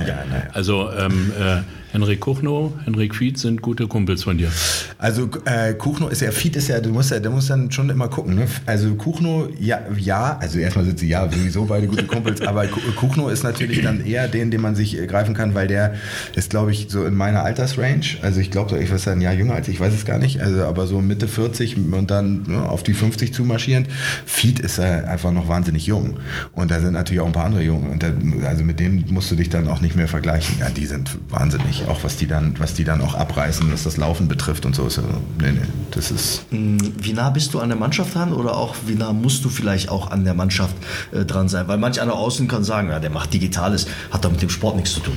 Also 0.53 0.91
ähm, 0.93 1.33
äh, 1.39 1.63
Henrik 1.95 2.19
Kuchno, 2.19 2.73
Henrik 2.85 3.15
Fied 3.15 3.39
sind 3.39 3.63
gute 3.63 3.87
Kumpels 3.87 4.25
von 4.25 4.37
dir. 4.37 4.51
Also 4.99 5.29
äh, 5.45 5.75
Kuchno 5.75 6.09
ist 6.09 6.23
ja, 6.23 6.33
Fied 6.33 6.57
ist 6.57 6.67
ja, 6.67 6.81
du 6.81 6.91
musst 6.91 7.13
ja, 7.13 7.21
du 7.21 7.31
musst 7.31 7.51
dann 7.51 7.71
schon 7.71 7.89
immer 7.89 8.09
gucken. 8.09 8.35
Ne? 8.35 8.49
Also 8.67 8.97
Kuchno, 8.97 9.49
ja, 9.61 9.79
ja, 9.97 10.37
also 10.41 10.59
erstmal 10.59 10.87
sind 10.87 10.99
sie 10.99 11.07
ja 11.07 11.31
sowieso 11.31 11.67
beide 11.67 11.87
gute 11.87 12.05
Kumpels, 12.05 12.41
aber 12.49 12.67
Kuchno 12.67 13.29
ist 13.29 13.45
natürlich 13.45 13.81
dann 13.83 14.05
eher 14.05 14.27
den, 14.27 14.51
den 14.51 14.61
man 14.61 14.75
sich 14.75 15.01
äh, 15.01 15.07
greifen 15.07 15.35
kann, 15.35 15.55
weil 15.55 15.69
der 15.69 15.95
ist, 16.35 16.51
glaube 16.51 16.73
ich, 16.73 16.89
so 16.89 17.05
in 17.05 17.15
meiner 17.15 17.45
Altersrange. 17.45 18.19
Also 18.23 18.41
ich 18.41 18.51
glaube, 18.51 18.77
ich 18.81 18.91
weiß 18.91 19.07
ein 19.07 19.21
Jahr 19.21 19.33
jünger 19.33 19.55
als 19.55 19.69
ich, 19.69 19.79
weiß 19.79 19.95
es 19.95 20.05
gar 20.05 20.19
nicht. 20.19 20.41
Also 20.41 20.65
aber 20.65 20.89
so 20.89 21.01
Mitte 21.01 21.29
40 21.29 21.77
und 21.77 22.11
dann 22.11 22.43
ne, 22.49 22.69
auf 22.69 22.83
die 22.83 22.95
50 22.95 23.33
zumarschierend. 23.33 23.87
Fied 24.27 24.59
ist 24.59 24.79
äh, 24.79 24.83
einfach 24.83 25.31
noch 25.31 25.47
wahnsinnig 25.47 25.87
jung. 25.87 26.17
Und 26.55 26.73
da 26.73 26.81
sind 26.81 26.95
natürlich 26.95 27.21
auch 27.21 27.27
ein 27.27 27.33
paar 27.33 27.45
andere 27.45 27.63
Junge. 27.63 27.89
Und 27.89 28.03
da, 28.03 28.13
also 28.49 28.65
mit 28.65 28.81
denen 28.81 29.05
musst 29.11 29.31
du 29.31 29.37
dich 29.37 29.49
dann 29.49 29.69
auch 29.69 29.81
nicht 29.81 29.95
mehr 29.95 30.09
vergleichen. 30.09 30.57
Ja, 30.59 30.71
die 30.71 30.87
sind 30.87 31.17
wahnsinnig 31.29 31.84
auch 31.87 32.05
was 32.05 32.17
die 32.17 32.27
dann, 32.27 32.55
was 32.59 32.75
die 32.75 32.85
dann 32.85 33.01
auch 33.01 33.15
abreißen, 33.15 33.73
was 33.73 33.85
das 33.85 33.97
Laufen 33.97 34.29
betrifft 34.29 34.67
und 34.67 34.75
so. 34.75 34.89
so 34.89 35.03
nee, 35.39 35.53
nee, 35.53 35.61
das 35.91 36.11
ist. 36.11 36.45
Mm, 36.51 36.79
wie 36.99 37.13
nah 37.13 37.31
bist 37.31 37.55
du 37.55 37.61
an 37.61 37.69
der 37.69 37.79
Mannschaft 37.79 38.15
dran 38.15 38.33
oder 38.33 38.57
auch 38.57 38.75
wie 38.87 38.95
nah 38.95 39.13
musst 39.13 39.45
du 39.45 39.49
vielleicht 39.49 39.89
auch 39.89 40.11
an 40.11 40.25
der 40.25 40.35
Mannschaft 40.35 40.75
äh, 41.13 41.25
dran 41.25 41.49
sein? 41.49 41.69
Weil 41.69 41.79
manch 41.79 42.01
einer 42.01 42.15
außen 42.15 42.49
kann 42.49 42.65
sagen, 42.65 42.89
ja, 42.89 42.99
der 42.99 43.11
macht 43.11 43.33
Digitales, 43.33 43.87
hat 44.11 44.25
doch 44.25 44.31
mit 44.31 44.43
dem 44.43 44.51
Sport 44.51 44.77
nichts 44.77 44.95
zu 44.95 45.01
tun. 45.01 45.17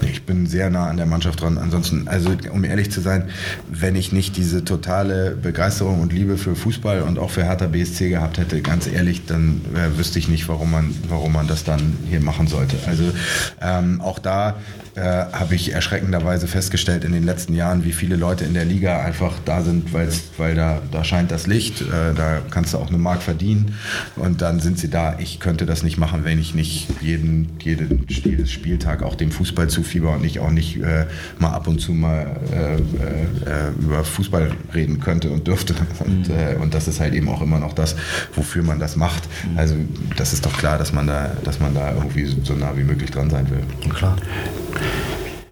Nee, 0.00 0.10
ich 0.10 0.22
bin 0.22 0.46
sehr 0.46 0.70
nah 0.70 0.86
an 0.86 0.96
der 0.96 1.06
Mannschaft 1.06 1.40
dran. 1.40 1.58
Ansonsten, 1.58 2.08
also 2.08 2.30
um 2.52 2.64
ehrlich 2.64 2.90
zu 2.90 3.00
sein, 3.00 3.28
wenn 3.68 3.96
ich 3.96 4.12
nicht 4.12 4.36
diese 4.36 4.64
totale 4.64 5.36
Begeisterung 5.36 6.00
und 6.00 6.12
Liebe 6.12 6.36
für 6.38 6.54
Fußball 6.54 7.02
und 7.02 7.18
auch 7.18 7.30
für 7.30 7.44
Hertha 7.44 7.66
BSC 7.66 8.10
gehabt 8.10 8.38
hätte, 8.38 8.60
ganz 8.62 8.86
ehrlich, 8.86 9.26
dann 9.26 9.60
äh, 9.74 9.98
wüsste 9.98 10.18
ich 10.18 10.28
nicht, 10.28 10.48
warum 10.48 10.70
man, 10.70 10.94
warum 11.08 11.32
man 11.32 11.46
das 11.46 11.64
dann 11.64 11.96
hier 12.08 12.20
machen 12.20 12.46
sollte. 12.46 12.76
Also 12.86 13.04
ähm, 13.60 14.00
auch 14.00 14.18
da 14.18 14.56
äh, 14.94 15.00
habe 15.00 15.54
ich 15.54 15.72
erschreckenderweise 16.06 16.46
festgestellt 16.46 17.04
in 17.04 17.12
den 17.12 17.24
letzten 17.24 17.54
Jahren, 17.54 17.84
wie 17.84 17.92
viele 17.92 18.16
Leute 18.16 18.44
in 18.44 18.54
der 18.54 18.64
Liga 18.64 19.02
einfach 19.02 19.34
da 19.44 19.62
sind, 19.62 19.92
weil 19.92 20.54
da, 20.54 20.80
da 20.92 21.04
scheint 21.04 21.30
das 21.30 21.46
Licht, 21.46 21.80
äh, 21.80 22.14
da 22.14 22.42
kannst 22.50 22.74
du 22.74 22.78
auch 22.78 22.88
eine 22.88 22.98
Mark 22.98 23.22
verdienen 23.22 23.74
und 24.16 24.40
dann 24.40 24.60
sind 24.60 24.78
sie 24.78 24.88
da. 24.88 25.18
Ich 25.18 25.40
könnte 25.40 25.66
das 25.66 25.82
nicht 25.82 25.98
machen, 25.98 26.24
wenn 26.24 26.38
ich 26.38 26.54
nicht 26.54 26.88
jeden, 27.00 27.58
jeden 27.60 28.06
Spieltag 28.46 29.02
auch 29.02 29.14
dem 29.16 29.30
Fußball 29.30 29.68
zufieber 29.68 30.12
und 30.12 30.24
ich 30.24 30.38
auch 30.38 30.50
nicht 30.50 30.76
äh, 30.76 31.06
mal 31.38 31.50
ab 31.50 31.66
und 31.66 31.80
zu 31.80 31.92
mal 31.92 32.36
äh, 32.52 32.74
äh, 32.76 33.70
über 33.80 34.04
Fußball 34.04 34.52
reden 34.74 35.00
könnte 35.00 35.30
und 35.30 35.46
dürfte. 35.46 35.74
Und, 36.06 36.28
mhm. 36.28 36.60
und 36.60 36.74
das 36.74 36.88
ist 36.88 37.00
halt 37.00 37.14
eben 37.14 37.28
auch 37.28 37.40
immer 37.40 37.58
noch 37.58 37.72
das, 37.72 37.96
wofür 38.34 38.62
man 38.62 38.78
das 38.78 38.96
macht. 38.96 39.24
Mhm. 39.50 39.58
Also 39.58 39.74
das 40.16 40.32
ist 40.32 40.44
doch 40.44 40.56
klar, 40.56 40.78
dass 40.78 40.92
man 40.92 41.06
da, 41.06 41.32
dass 41.42 41.58
man 41.58 41.74
da 41.74 41.94
irgendwie 41.94 42.26
so 42.44 42.54
nah 42.54 42.76
wie 42.76 42.84
möglich 42.84 43.10
dran 43.10 43.30
sein 43.30 43.48
will. 43.50 43.62
Klar. 43.92 44.16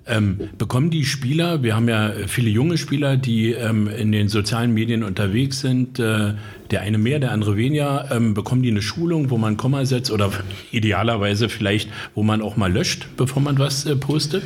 Ähm, 0.07 0.51
bekommen 0.59 0.91
die 0.91 1.05
Spieler, 1.05 1.63
wir 1.63 1.75
haben 1.75 1.89
ja 1.89 2.13
viele 2.27 2.51
junge 2.51 2.77
Spieler, 2.77 3.17
die 3.17 3.53
ähm, 3.53 3.89
in 3.89 4.13
den 4.13 4.29
sozialen 4.29 4.75
Medien 4.75 5.03
unterwegs 5.03 5.61
sind, 5.61 5.99
äh, 5.99 6.35
der 6.71 6.83
eine 6.83 6.99
mehr, 6.99 7.19
der 7.19 7.33
andere 7.33 7.57
weniger, 7.57 8.11
ähm, 8.11 8.35
bekommen 8.35 8.63
die 8.63 8.71
eine 8.71 8.83
Schulung, 8.83 9.31
wo 9.31 9.39
man 9.39 9.57
Komma 9.57 9.85
setzt 9.85 10.11
oder 10.11 10.31
idealerweise 10.73 11.49
vielleicht, 11.49 11.91
wo 12.15 12.23
man 12.23 12.43
auch 12.43 12.57
mal 12.57 12.73
löscht, 12.73 13.09
bevor 13.17 13.43
man 13.43 13.59
was 13.59 13.87
äh, 13.87 13.97
postet? 13.97 14.43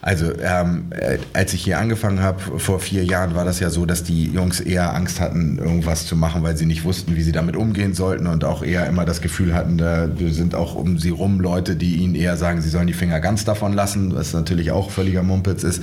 Also 0.00 0.32
ähm, 0.42 0.86
äh, 0.90 1.18
als 1.32 1.52
ich 1.54 1.64
hier 1.64 1.78
angefangen 1.78 2.20
habe 2.20 2.58
vor 2.58 2.80
vier 2.80 3.04
Jahren, 3.04 3.34
war 3.34 3.44
das 3.44 3.60
ja 3.60 3.70
so, 3.70 3.86
dass 3.86 4.04
die 4.04 4.26
Jungs 4.26 4.60
eher 4.60 4.94
Angst 4.94 5.20
hatten, 5.20 5.58
irgendwas 5.58 6.06
zu 6.06 6.16
machen, 6.16 6.42
weil 6.42 6.56
sie 6.56 6.66
nicht 6.66 6.84
wussten, 6.84 7.16
wie 7.16 7.22
sie 7.22 7.32
damit 7.32 7.56
umgehen 7.56 7.94
sollten 7.94 8.26
und 8.26 8.44
auch 8.44 8.62
eher 8.62 8.86
immer 8.86 9.04
das 9.04 9.20
Gefühl 9.20 9.54
hatten, 9.54 9.78
da 9.78 10.08
sind 10.30 10.54
auch 10.54 10.74
um 10.74 10.98
sie 10.98 11.10
rum 11.10 11.40
Leute, 11.40 11.76
die 11.76 11.96
ihnen 11.96 12.14
eher 12.14 12.36
sagen, 12.36 12.60
sie 12.62 12.68
sollen 12.70 12.86
die 12.86 12.92
Finger 12.92 13.20
ganz 13.20 13.44
davon 13.44 13.72
lassen, 13.72 14.14
was 14.14 14.32
natürlich 14.32 14.70
auch 14.70 14.90
völliger 14.90 15.22
Mumpitz 15.22 15.64
ist. 15.64 15.82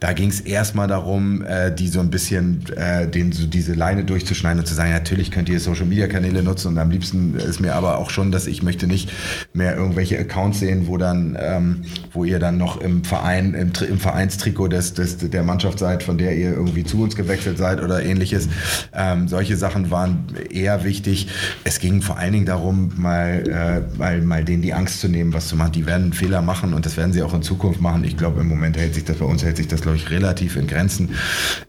Da 0.00 0.12
ging 0.12 0.28
es 0.28 0.40
erstmal 0.40 0.88
darum, 0.88 1.42
äh, 1.42 1.74
die 1.74 1.88
so 1.88 2.00
ein 2.00 2.10
bisschen, 2.10 2.64
äh, 2.76 3.08
den, 3.08 3.32
so 3.32 3.46
diese 3.46 3.74
Leine 3.74 4.04
durchzuschneiden 4.04 4.60
und 4.60 4.66
zu 4.66 4.74
sagen, 4.74 4.90
natürlich 4.90 5.13
natürlich 5.14 5.30
könnt 5.30 5.48
ihr 5.48 5.60
Social 5.60 5.86
Media 5.86 6.08
Kanäle 6.08 6.42
nutzen 6.42 6.68
und 6.68 6.78
am 6.78 6.90
liebsten 6.90 7.36
ist 7.36 7.60
mir 7.60 7.76
aber 7.76 7.98
auch 7.98 8.10
schon, 8.10 8.32
dass 8.32 8.48
ich 8.48 8.64
möchte 8.64 8.88
nicht 8.88 9.12
mehr 9.52 9.76
irgendwelche 9.76 10.18
Accounts 10.18 10.58
sehen, 10.58 10.88
wo 10.88 10.98
dann, 10.98 11.38
ähm, 11.40 11.82
wo 12.12 12.24
ihr 12.24 12.40
dann 12.40 12.58
noch 12.58 12.80
im 12.80 13.04
Verein, 13.04 13.54
im, 13.54 13.70
im 13.88 14.00
Vereinstrikot 14.00 14.66
des, 14.66 14.94
des, 14.94 15.18
der 15.18 15.44
Mannschaft 15.44 15.78
seid, 15.78 16.02
von 16.02 16.18
der 16.18 16.36
ihr 16.36 16.50
irgendwie 16.50 16.82
zu 16.82 17.00
uns 17.00 17.14
gewechselt 17.14 17.58
seid 17.58 17.80
oder 17.80 18.02
ähnliches. 18.04 18.48
Ähm, 18.92 19.28
solche 19.28 19.56
Sachen 19.56 19.92
waren 19.92 20.24
eher 20.50 20.82
wichtig. 20.82 21.28
Es 21.62 21.78
ging 21.78 22.02
vor 22.02 22.18
allen 22.18 22.32
Dingen 22.32 22.46
darum, 22.46 22.90
mal, 22.96 23.44
äh, 23.48 23.96
mal, 23.96 24.20
mal 24.20 24.44
denen 24.44 24.62
die 24.62 24.74
Angst 24.74 25.00
zu 25.00 25.06
nehmen, 25.06 25.32
was 25.32 25.46
zu 25.46 25.54
machen. 25.54 25.70
Die 25.70 25.86
werden 25.86 26.12
Fehler 26.12 26.42
machen 26.42 26.74
und 26.74 26.86
das 26.86 26.96
werden 26.96 27.12
sie 27.12 27.22
auch 27.22 27.34
in 27.34 27.42
Zukunft 27.42 27.80
machen. 27.80 28.02
Ich 28.02 28.16
glaube, 28.16 28.40
im 28.40 28.48
Moment 28.48 28.76
hält 28.76 28.94
sich 28.94 29.04
das 29.04 29.18
bei 29.18 29.26
uns 29.26 29.44
hält 29.44 29.58
sich 29.58 29.68
das, 29.68 29.82
glaube 29.82 29.96
ich, 29.96 30.10
relativ 30.10 30.56
in 30.56 30.66
Grenzen. 30.66 31.10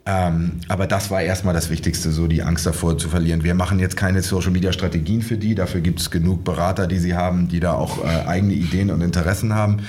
Ähm, 0.08 0.54
aber 0.68 0.88
das 0.88 1.12
war 1.12 1.22
erstmal 1.22 1.54
das 1.54 1.70
Wichtigste, 1.70 2.12
so 2.12 2.26
die 2.26 2.42
Angst 2.42 2.66
davor 2.66 2.98
zu 2.98 3.08
verlieren 3.08 3.35
wir 3.44 3.56
machen 3.56 3.80
jetzt 3.80 3.98
keine 3.98 4.22
Social-Media-Strategien 4.22 5.22
für 5.22 5.38
die. 5.38 5.56
Dafür 5.56 5.82
gibt 5.82 6.00
es 6.00 6.12
genug 6.12 6.44
Berater, 6.44 6.88
die 6.88 7.00
sie 7.00 7.16
haben, 7.16 7.48
die 7.48 7.60
da 7.60 7.74
auch 7.74 8.04
äh, 8.04 8.28
eigene 8.28 8.54
Ideen 8.54 8.92
und 8.92 9.02
Interessen 9.02 9.54
haben. 9.54 9.80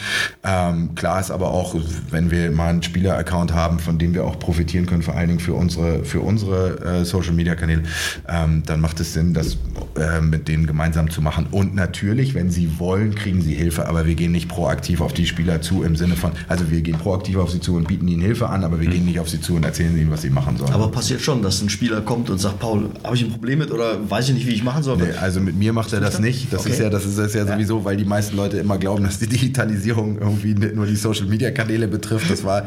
Ähm, 0.45 0.95
klar 0.95 1.21
ist 1.21 1.31
aber 1.31 1.51
auch, 1.51 1.75
wenn 2.11 2.31
wir 2.31 2.51
mal 2.51 2.69
einen 2.69 2.83
Spieler-Account 2.83 3.53
haben, 3.55 3.79
von 3.79 3.99
dem 3.99 4.15
wir 4.15 4.25
auch 4.25 4.39
profitieren 4.39 4.87
können, 4.87 5.03
vor 5.03 5.15
allen 5.15 5.29
Dingen 5.29 5.41
für 5.41 5.55
unsere, 5.55 6.05
für 6.05 6.21
unsere 6.21 7.01
äh, 7.01 7.05
Social-Media-Kanäle, 7.05 7.83
ähm, 8.29 8.63
dann 8.67 8.81
macht 8.81 9.01
es 9.01 9.13
Sinn, 9.13 9.35
das 9.35 9.59
äh, 9.99 10.21
mit 10.21 10.49
denen 10.49 10.67
gemeinsam 10.67 11.11
zu 11.11 11.23
machen. 11.23 11.47
Und 11.51 11.75
natürlich, 11.75 12.35
wenn 12.35 12.51
sie 12.51 12.79
wollen, 12.79 13.15
kriegen 13.15 13.43
sie 13.43 13.55
Hilfe, 13.55 13.89
aber 13.89 14.07
wir 14.07 14.15
gehen 14.15 14.33
nicht 14.33 14.49
proaktiv 14.49 15.01
auf 15.01 15.13
die 15.13 15.27
Spieler 15.27 15.61
zu 15.61 15.83
im 15.83 15.97
Sinne 15.97 16.17
von, 16.17 16.33
also 16.49 16.71
wir 16.71 16.81
gehen 16.81 16.99
proaktiv 16.99 17.37
auf 17.37 17.51
sie 17.51 17.61
zu 17.61 17.77
und 17.77 17.89
bieten 17.89 18.09
ihnen 18.09 18.23
Hilfe 18.23 18.49
an, 18.49 18.65
aber 18.65 18.81
wir 18.81 18.89
mhm. 18.89 18.93
gehen 18.93 19.05
nicht 19.05 19.21
auf 19.21 19.29
sie 19.29 19.41
zu 19.41 19.55
und 19.55 19.65
erzählen 19.65 19.97
ihnen, 19.97 20.11
was 20.11 20.23
sie 20.23 20.31
machen 20.31 20.57
sollen. 20.57 20.73
Aber 20.73 20.91
passiert 20.91 21.21
schon, 21.21 21.43
dass 21.43 21.61
ein 21.63 21.69
Spieler 21.69 22.01
kommt 22.01 22.31
und 22.31 22.39
sagt, 22.39 22.59
Paul, 22.59 22.91
habe 23.05 23.17
ich 23.17 23.25
ein 23.25 23.31
Problem? 23.31 23.36
Problem 23.37 23.59
mit 23.59 23.71
oder 23.71 24.11
weiß 24.11 24.29
ich 24.29 24.35
nicht, 24.35 24.47
wie 24.47 24.55
ich 24.55 24.65
machen 24.65 24.83
soll? 24.83 24.97
Nee, 24.97 25.13
also 25.21 25.41
mit 25.41 25.57
mir 25.57 25.75
macht 25.75 25.93
er 25.93 26.01
das 26.01 26.19
nicht. 26.19 26.53
Das 26.53 26.63
okay. 26.63 26.71
ist 26.71 26.81
ja, 26.81 26.89
das 26.89 27.05
ist, 27.05 27.19
das 27.19 27.35
ja 27.35 27.47
sowieso, 27.47 27.85
weil 27.85 27.99
die 27.99 28.07
meisten 28.07 28.35
Leute 28.35 28.57
immer 28.57 28.79
glauben, 28.79 29.05
dass 29.05 29.19
die 29.19 29.27
Digitalisierung 29.27 30.19
irgendwie 30.19 30.55
nur 30.55 30.87
die 30.87 30.97
Social 30.97 31.27
Media 31.27 31.51
Kanäle 31.51 31.87
betrifft. 31.87 32.31
Das 32.31 32.45
war 32.45 32.65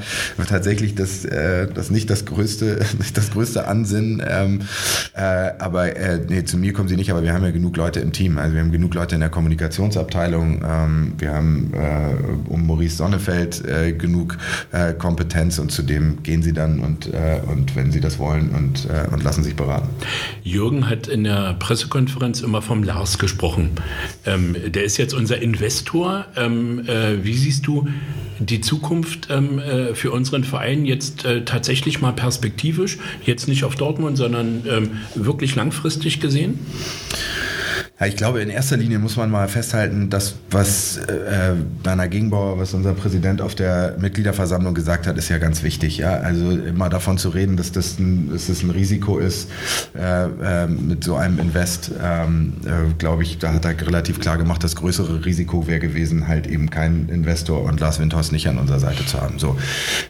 tatsächlich 0.47 0.93
das, 0.93 1.25
äh, 1.25 1.67
das 1.67 1.89
nicht 1.89 2.09
das 2.09 2.25
größte, 2.25 2.85
nicht 2.99 3.17
das 3.17 3.31
größte 3.31 3.67
Ansinnen. 3.67 4.21
Ähm, 4.27 4.61
äh, 5.15 5.21
aber 5.57 5.95
äh, 5.95 6.19
nee, 6.29 6.43
zu 6.43 6.57
mir 6.57 6.71
kommen 6.71 6.87
sie 6.87 6.97
nicht, 6.97 7.09
aber 7.09 7.23
wir 7.23 7.33
haben 7.33 7.43
ja 7.43 7.51
genug 7.51 7.75
Leute 7.75 7.99
im 7.99 8.11
Team. 8.11 8.37
Also 8.37 8.53
wir 8.53 8.61
haben 8.61 8.71
genug 8.71 8.93
Leute 8.93 9.15
in 9.15 9.21
der 9.21 9.31
Kommunikationsabteilung. 9.31 10.63
Ähm, 10.63 11.13
wir 11.17 11.33
haben 11.33 11.73
äh, 11.73 12.51
um 12.51 12.67
Maurice 12.67 12.97
Sonnefeld 12.97 13.65
äh, 13.65 13.93
genug 13.93 14.37
äh, 14.71 14.93
Kompetenz 14.93 15.57
und 15.57 15.71
zudem 15.71 16.21
gehen 16.21 16.43
sie 16.43 16.53
dann 16.53 16.79
und, 16.79 17.11
äh, 17.11 17.39
und 17.47 17.75
wenn 17.75 17.91
sie 17.91 18.01
das 18.01 18.19
wollen 18.19 18.49
und, 18.49 18.85
äh, 18.85 19.11
und 19.11 19.23
lassen 19.23 19.43
sich 19.43 19.55
beraten. 19.55 19.89
Jürgen 20.43 20.58
Jürgen 20.59 20.89
hat 20.89 21.07
in 21.07 21.23
der 21.23 21.53
Pressekonferenz 21.53 22.41
immer 22.41 22.61
vom 22.61 22.83
Lars 22.83 23.17
gesprochen. 23.17 23.71
Ähm, 24.25 24.57
der 24.67 24.83
ist 24.83 24.97
jetzt 24.97 25.13
unser 25.13 25.41
Investor. 25.41 26.25
Ähm, 26.35 26.85
äh, 26.85 27.23
wie 27.23 27.33
siehst 27.33 27.65
du 27.65 27.87
die 28.39 28.59
Zukunft 28.59 29.29
ähm, 29.31 29.59
äh, 29.59 29.95
für 29.95 30.11
unseren 30.11 30.43
Verein 30.43 30.83
jetzt 30.83 31.23
äh, 31.23 31.45
tatsächlich 31.45 32.01
mal 32.01 32.11
perspektivisch? 32.11 32.97
Jetzt 33.25 33.47
nicht 33.47 33.63
auf 33.63 33.75
Dortmund, 33.75 34.17
sondern 34.17 34.63
ähm, 34.69 34.89
wirklich 35.15 35.55
langfristig 35.55 36.19
gesehen? 36.19 36.59
Ja, 37.99 38.07
ich 38.07 38.15
glaube, 38.15 38.39
in 38.41 38.49
erster 38.49 38.77
Linie 38.77 38.97
muss 38.97 39.17
man 39.17 39.29
mal 39.29 39.49
festhalten, 39.49 40.09
dass 40.09 40.35
was 40.51 40.97
äh, 40.99 41.53
Werner 41.83 42.07
Gegenbauer, 42.07 42.57
was 42.57 42.73
unser 42.73 42.93
Präsident 42.93 43.41
auf 43.41 43.55
der 43.55 43.97
Mitgliederversammlung 43.99 44.73
gesagt 44.73 45.05
hat, 45.05 45.17
ist 45.17 45.27
ja 45.27 45.37
ganz 45.37 45.63
wichtig. 45.63 45.97
Ja? 45.97 46.13
Also 46.13 46.51
immer 46.51 46.87
davon 46.87 47.17
zu 47.17 47.27
reden, 47.27 47.57
dass 47.57 47.73
das 47.73 47.99
ein, 47.99 48.29
dass 48.31 48.47
das 48.47 48.63
ein 48.63 48.69
Risiko 48.69 49.17
ist 49.19 49.49
äh, 49.97 50.63
äh, 50.63 50.67
mit 50.67 51.03
so 51.03 51.15
einem 51.15 51.39
Invest, 51.39 51.91
ähm, 52.01 52.53
äh, 52.63 52.93
glaube 52.97 53.23
ich, 53.23 53.37
da 53.37 53.51
hat 53.51 53.65
er 53.65 53.79
relativ 53.85 54.21
klar 54.21 54.37
gemacht, 54.37 54.63
das 54.63 54.77
größere 54.77 55.25
Risiko 55.25 55.67
wäre 55.67 55.79
gewesen, 55.79 56.29
halt 56.29 56.47
eben 56.47 56.69
keinen 56.69 57.09
Investor 57.09 57.63
und 57.63 57.81
Lars 57.81 57.99
Windhorst 57.99 58.31
nicht 58.31 58.47
an 58.47 58.59
unserer 58.59 58.79
Seite 58.79 59.05
zu 59.05 59.19
haben. 59.19 59.39
So, 59.39 59.57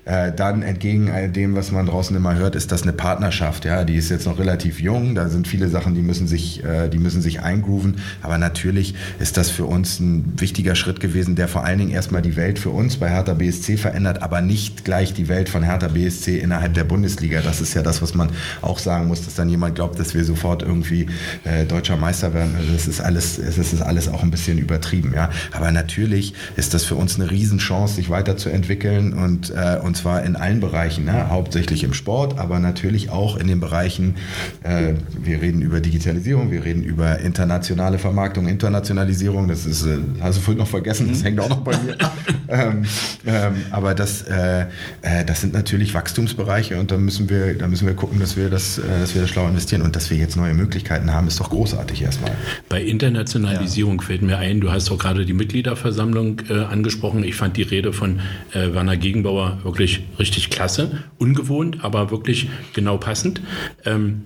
äh, 0.06 0.32
dann 0.32 0.62
entgegen 0.62 1.10
dem, 1.34 1.56
was 1.56 1.72
man 1.72 1.88
draußen 1.88 2.16
immer 2.16 2.36
hört, 2.36 2.56
ist 2.56 2.72
das 2.72 2.84
eine 2.84 2.94
Partnerschaft. 2.94 3.66
Ja, 3.66 3.84
die 3.84 3.96
ist 3.96 4.10
jetzt 4.10 4.28
noch 4.28 4.38
relativ 4.38 4.80
jung. 4.80 5.16
Da 5.16 5.28
sind 5.28 5.48
viele 5.48 5.70
Sachen, 5.70 5.96
die 5.96 6.04
müssen 6.04 6.28
sich, 6.28 6.64
äh, 6.64 6.88
die 6.88 7.00
sich 7.10 7.42
eingrooven 7.42 7.79
Grooven. 7.80 7.96
Aber 8.22 8.38
natürlich 8.38 8.96
ist 9.20 9.38
das 9.38 9.50
für 9.50 9.66
uns 9.66 10.00
ein 10.00 10.34
wichtiger 10.38 10.76
Schritt 10.76 11.00
gewesen, 11.00 11.36
der 11.36 11.48
vor 11.48 11.64
allen 11.64 11.80
Dingen 11.80 11.92
erstmal 11.92 12.22
die 12.22 12.36
Welt 12.36 12.60
für 12.60 12.70
uns 12.70 12.98
bei 12.98 13.10
Hertha 13.10 13.34
BSC 13.34 13.78
verändert, 13.78 14.22
aber 14.22 14.42
nicht 14.42 14.86
gleich 14.86 15.14
die 15.14 15.28
Welt 15.28 15.50
von 15.50 15.64
Hertha 15.64 15.88
BSC 15.88 16.38
innerhalb 16.40 16.74
der 16.74 16.84
Bundesliga. 16.84 17.42
Das 17.42 17.62
ist 17.62 17.74
ja 17.74 17.82
das, 17.82 18.02
was 18.02 18.14
man 18.14 18.30
auch 18.62 18.80
sagen 18.80 19.08
muss, 19.08 19.26
dass 19.26 19.36
dann 19.36 19.50
jemand 19.50 19.76
glaubt, 19.76 20.00
dass 20.00 20.14
wir 20.14 20.24
sofort 20.24 20.62
irgendwie 20.62 21.08
äh, 21.44 21.66
deutscher 21.66 21.98
Meister 21.98 22.34
werden. 22.34 22.56
Also 22.58 22.74
das 22.74 22.88
ist 22.88 23.02
alles, 23.02 23.38
es 23.38 23.58
ist 23.58 23.82
alles 23.82 24.08
auch 24.08 24.24
ein 24.24 24.32
bisschen 24.32 24.58
übertrieben, 24.58 25.14
ja. 25.14 25.30
Aber 25.52 25.72
natürlich 25.72 26.34
ist 26.56 26.74
das 26.74 26.86
für 26.86 26.96
uns 26.96 27.20
eine 27.20 27.32
Riesenchance, 27.32 27.96
sich 27.96 28.10
weiterzuentwickeln 28.10 29.14
und, 29.14 29.52
äh, 29.52 29.80
und 29.82 29.96
zwar 29.96 30.24
in 30.24 30.36
allen 30.36 30.60
Bereichen, 30.60 31.06
ne? 31.06 31.30
hauptsächlich 31.30 31.84
im 31.84 31.94
Sport, 31.94 32.38
aber 32.38 32.60
natürlich 32.60 33.10
auch 33.10 33.38
in 33.38 33.48
den 33.48 33.60
Bereichen, 33.60 34.16
äh, 34.64 34.94
wir 35.18 35.42
reden 35.42 35.62
über 35.62 35.80
Digitalisierung, 35.80 36.52
wir 36.52 36.66
reden 36.66 36.84
über 36.84 37.20
internationale 37.20 37.69
nationale 37.70 38.00
Vermarktung, 38.00 38.48
Internationalisierung, 38.48 39.48
das 39.48 39.66
ist, 39.66 39.86
äh, 39.86 40.00
hast 40.22 40.40
du 40.40 40.42
vorhin 40.42 40.60
noch 40.60 40.68
vergessen, 40.68 41.08
das 41.10 41.20
mhm. 41.20 41.24
hängt 41.24 41.40
auch 41.40 41.50
noch 41.50 41.62
bei 41.62 41.78
mir. 41.78 41.98
ähm, 42.50 42.84
ähm, 43.28 43.54
aber 43.70 43.94
das, 43.94 44.24
äh, 44.24 44.62
äh, 45.02 45.24
das 45.26 45.42
sind 45.42 45.54
natürlich 45.54 45.94
Wachstumsbereiche 45.94 46.80
und 46.80 46.90
da 46.90 46.98
müssen 46.98 47.30
wir, 47.30 47.56
da 47.56 47.68
müssen 47.68 47.86
wir 47.86 47.94
gucken, 47.94 48.20
dass 48.20 48.38
wir 48.38 48.50
das, 48.50 48.80
äh, 48.80 48.82
dass 49.00 49.14
wir 49.14 49.22
das 49.22 49.30
schlau 49.30 49.48
investieren 49.48 49.84
und 49.84 49.96
dass 49.96 50.10
wir 50.10 50.18
jetzt 50.18 50.36
neue 50.36 50.56
Möglichkeiten 50.56 51.14
haben, 51.14 51.28
ist 51.28 51.40
doch 51.40 51.52
großartig 51.52 52.02
erstmal. 52.02 52.32
Bei 52.70 52.82
Internationalisierung 52.82 54.00
ja. 54.00 54.08
fällt 54.08 54.24
mir 54.24 54.40
ein, 54.40 54.62
du 54.62 54.72
hast 54.72 54.90
auch 54.90 54.98
gerade 54.98 55.26
die 55.26 55.34
Mitgliederversammlung 55.34 56.42
äh, 56.50 56.54
angesprochen. 56.64 57.24
Ich 57.24 57.36
fand 57.36 57.56
die 57.56 57.64
Rede 57.64 57.94
von 57.94 58.20
äh, 58.54 58.74
Werner 58.74 58.98
Gegenbauer 58.98 59.60
wirklich 59.64 60.04
richtig 60.18 60.50
klasse, 60.50 61.04
ungewohnt, 61.20 61.84
aber 61.84 62.10
wirklich 62.10 62.50
genau 62.74 62.98
passend. 62.98 63.42
Ähm, 63.86 64.24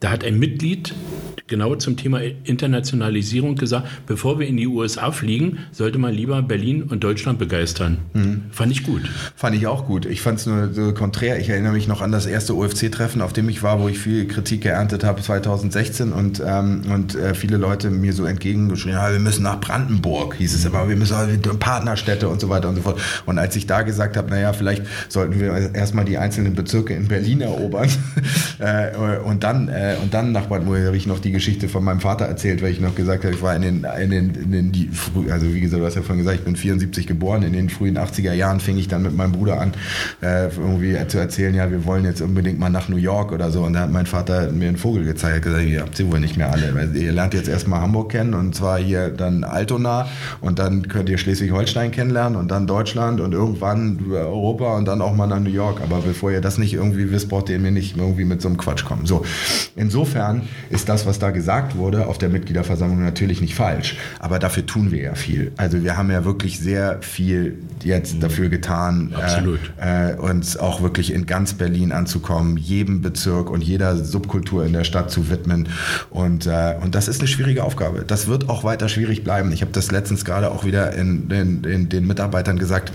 da 0.00 0.10
hat 0.10 0.24
ein 0.24 0.38
Mitglied 0.38 0.94
genau 1.46 1.76
zum 1.76 1.96
Thema 1.96 2.20
Internationalisierung 2.44 3.56
gesagt, 3.56 3.86
bevor 4.06 4.38
wir 4.38 4.46
in 4.46 4.56
die 4.56 4.66
USA 4.66 5.12
fliegen, 5.12 5.58
sollte 5.72 5.98
man 5.98 6.12
lieber 6.12 6.42
Berlin 6.42 6.82
und 6.82 7.04
Deutschland 7.04 7.38
begeistern. 7.38 7.98
Mhm. 8.14 8.42
Fand 8.50 8.72
ich 8.72 8.82
gut. 8.82 9.02
Fand 9.36 9.56
ich 9.56 9.66
auch 9.66 9.86
gut. 9.86 10.06
Ich 10.06 10.20
fand 10.20 10.40
es 10.40 10.46
nur 10.46 10.72
so 10.72 10.92
konträr. 10.92 11.38
Ich 11.38 11.48
erinnere 11.48 11.72
mich 11.72 11.88
noch 11.88 12.02
an 12.02 12.12
das 12.12 12.26
erste 12.26 12.54
OFC-Treffen, 12.56 13.20
auf 13.22 13.32
dem 13.32 13.48
ich 13.48 13.62
war, 13.62 13.80
wo 13.80 13.88
ich 13.88 13.98
viel 13.98 14.26
Kritik 14.26 14.62
geerntet 14.62 15.04
habe 15.04 15.22
2016 15.22 16.12
und, 16.12 16.42
ähm, 16.44 16.82
und 16.92 17.14
äh, 17.14 17.34
viele 17.34 17.56
Leute 17.56 17.90
mir 17.90 18.12
so 18.12 18.24
entgegengeschrieben 18.24 18.98
haben, 18.98 19.12
wir 19.12 19.20
müssen 19.20 19.44
nach 19.44 19.60
Brandenburg, 19.60 20.34
hieß 20.34 20.54
es 20.54 20.66
aber, 20.66 20.88
wir 20.88 20.96
müssen 20.96 21.16
Partnerstädte 21.58 22.28
und 22.28 22.40
so 22.40 22.48
weiter 22.48 22.68
und 22.68 22.76
so 22.76 22.82
fort. 22.82 23.00
Und 23.24 23.38
als 23.38 23.54
ich 23.56 23.66
da 23.66 23.82
gesagt 23.82 24.16
habe, 24.16 24.30
naja, 24.30 24.52
vielleicht 24.52 24.82
sollten 25.08 25.38
wir 25.38 25.74
erstmal 25.74 26.04
die 26.04 26.18
einzelnen 26.18 26.54
Bezirke 26.54 26.94
in 26.94 27.08
Berlin 27.08 27.40
erobern 27.40 27.88
äh, 28.58 28.96
und 29.18 29.44
dann 29.44 29.68
äh, 29.68 29.85
und 30.02 30.14
dann 30.14 30.32
nach 30.32 30.48
Brandenburg 30.48 30.84
habe 30.84 30.96
ich 30.96 31.06
noch 31.06 31.18
die 31.18 31.32
Geschichte 31.32 31.68
von 31.68 31.84
meinem 31.84 32.00
Vater 32.00 32.24
erzählt, 32.24 32.62
weil 32.62 32.70
ich 32.70 32.80
noch 32.80 32.94
gesagt 32.94 33.24
habe, 33.24 33.34
ich 33.34 33.42
war 33.42 33.54
in 33.54 33.62
den, 33.62 33.86
in 34.00 34.10
den, 34.10 34.34
in 34.34 34.52
den 34.52 34.72
die, 34.72 34.90
also 35.30 35.52
wie 35.52 35.60
gesagt, 35.60 35.80
du 35.80 35.86
hast 35.86 35.94
ja 35.94 36.02
vorhin 36.02 36.18
gesagt, 36.18 36.38
ich 36.38 36.44
bin 36.44 36.56
74 36.56 37.06
geboren, 37.06 37.42
in 37.42 37.52
den 37.52 37.68
frühen 37.68 37.98
80er 37.98 38.32
Jahren 38.32 38.60
fing 38.60 38.78
ich 38.78 38.88
dann 38.88 39.02
mit 39.02 39.16
meinem 39.16 39.32
Bruder 39.32 39.60
an, 39.60 39.72
äh, 40.20 40.48
irgendwie 40.48 40.96
zu 41.08 41.18
erzählen, 41.18 41.54
ja, 41.54 41.70
wir 41.70 41.84
wollen 41.84 42.04
jetzt 42.04 42.20
unbedingt 42.20 42.58
mal 42.58 42.70
nach 42.70 42.88
New 42.88 42.96
York 42.96 43.32
oder 43.32 43.50
so. 43.50 43.62
Und 43.62 43.74
da 43.74 43.80
hat 43.80 43.92
mein 43.92 44.06
Vater 44.06 44.50
mir 44.52 44.68
einen 44.68 44.76
Vogel 44.76 45.04
gezeigt, 45.04 45.44
gesagt, 45.44 45.64
ihr 45.64 45.80
habt 45.80 45.96
sie 45.96 46.10
wohl 46.10 46.20
nicht 46.20 46.36
mehr 46.36 46.52
alle. 46.52 46.74
Weil 46.74 46.94
ihr 46.96 47.12
lernt 47.12 47.34
jetzt 47.34 47.48
erstmal 47.48 47.80
Hamburg 47.80 48.10
kennen 48.10 48.34
und 48.34 48.54
zwar 48.54 48.78
hier 48.78 49.10
dann 49.10 49.44
Altona 49.44 50.08
und 50.40 50.58
dann 50.58 50.88
könnt 50.88 51.08
ihr 51.08 51.18
Schleswig-Holstein 51.18 51.90
kennenlernen 51.90 52.38
und 52.38 52.50
dann 52.50 52.66
Deutschland 52.66 53.20
und 53.20 53.32
irgendwann 53.32 53.98
Europa 54.10 54.76
und 54.76 54.86
dann 54.86 55.00
auch 55.00 55.14
mal 55.14 55.26
nach 55.26 55.40
New 55.40 55.50
York. 55.50 55.80
Aber 55.82 56.00
bevor 56.00 56.30
ihr 56.30 56.40
das 56.40 56.58
nicht 56.58 56.74
irgendwie 56.74 57.10
wisst, 57.10 57.28
braucht 57.28 57.48
ihr 57.48 57.58
mir 57.58 57.70
nicht 57.70 57.96
irgendwie 57.96 58.24
mit 58.24 58.42
so 58.42 58.48
einem 58.48 58.56
Quatsch 58.56 58.84
kommen. 58.84 59.06
So, 59.06 59.24
insofern 59.76 60.42
ist 60.70 60.88
das, 60.88 61.06
was 61.06 61.18
da 61.18 61.30
gesagt 61.30 61.76
wurde 61.76 62.06
auf 62.06 62.18
der 62.18 62.28
Mitgliederversammlung 62.28 63.04
natürlich 63.04 63.40
nicht 63.40 63.54
falsch. 63.54 63.96
Aber 64.18 64.38
dafür 64.38 64.66
tun 64.66 64.90
wir 64.90 65.02
ja 65.02 65.14
viel. 65.14 65.52
Also 65.56 65.82
wir 65.82 65.96
haben 65.96 66.10
ja 66.10 66.24
wirklich 66.24 66.58
sehr 66.58 66.98
viel 67.02 67.58
jetzt 67.84 68.22
dafür 68.22 68.48
getan. 68.48 69.14
Äh, 69.78 70.10
äh, 70.10 70.14
uns 70.16 70.56
auch 70.56 70.82
wirklich 70.82 71.12
in 71.12 71.26
ganz 71.26 71.54
Berlin 71.54 71.92
anzukommen, 71.92 72.56
jedem 72.56 73.02
Bezirk 73.02 73.50
und 73.50 73.62
jeder 73.62 73.96
Subkultur 73.96 74.64
in 74.64 74.72
der 74.72 74.84
Stadt 74.84 75.10
zu 75.10 75.30
widmen. 75.30 75.68
Und, 76.10 76.46
äh, 76.46 76.76
und 76.82 76.94
das 76.94 77.08
ist 77.08 77.20
eine 77.20 77.28
schwierige 77.28 77.64
Aufgabe. 77.64 78.04
Das 78.06 78.26
wird 78.26 78.48
auch 78.48 78.64
weiter 78.64 78.88
schwierig 78.88 79.24
bleiben. 79.24 79.52
Ich 79.52 79.60
habe 79.60 79.72
das 79.72 79.90
letztens 79.90 80.24
gerade 80.24 80.50
auch 80.50 80.64
wieder 80.64 80.92
in, 80.94 81.30
in, 81.30 81.64
in 81.64 81.88
den 81.88 82.06
Mitarbeitern 82.06 82.58
gesagt. 82.58 82.92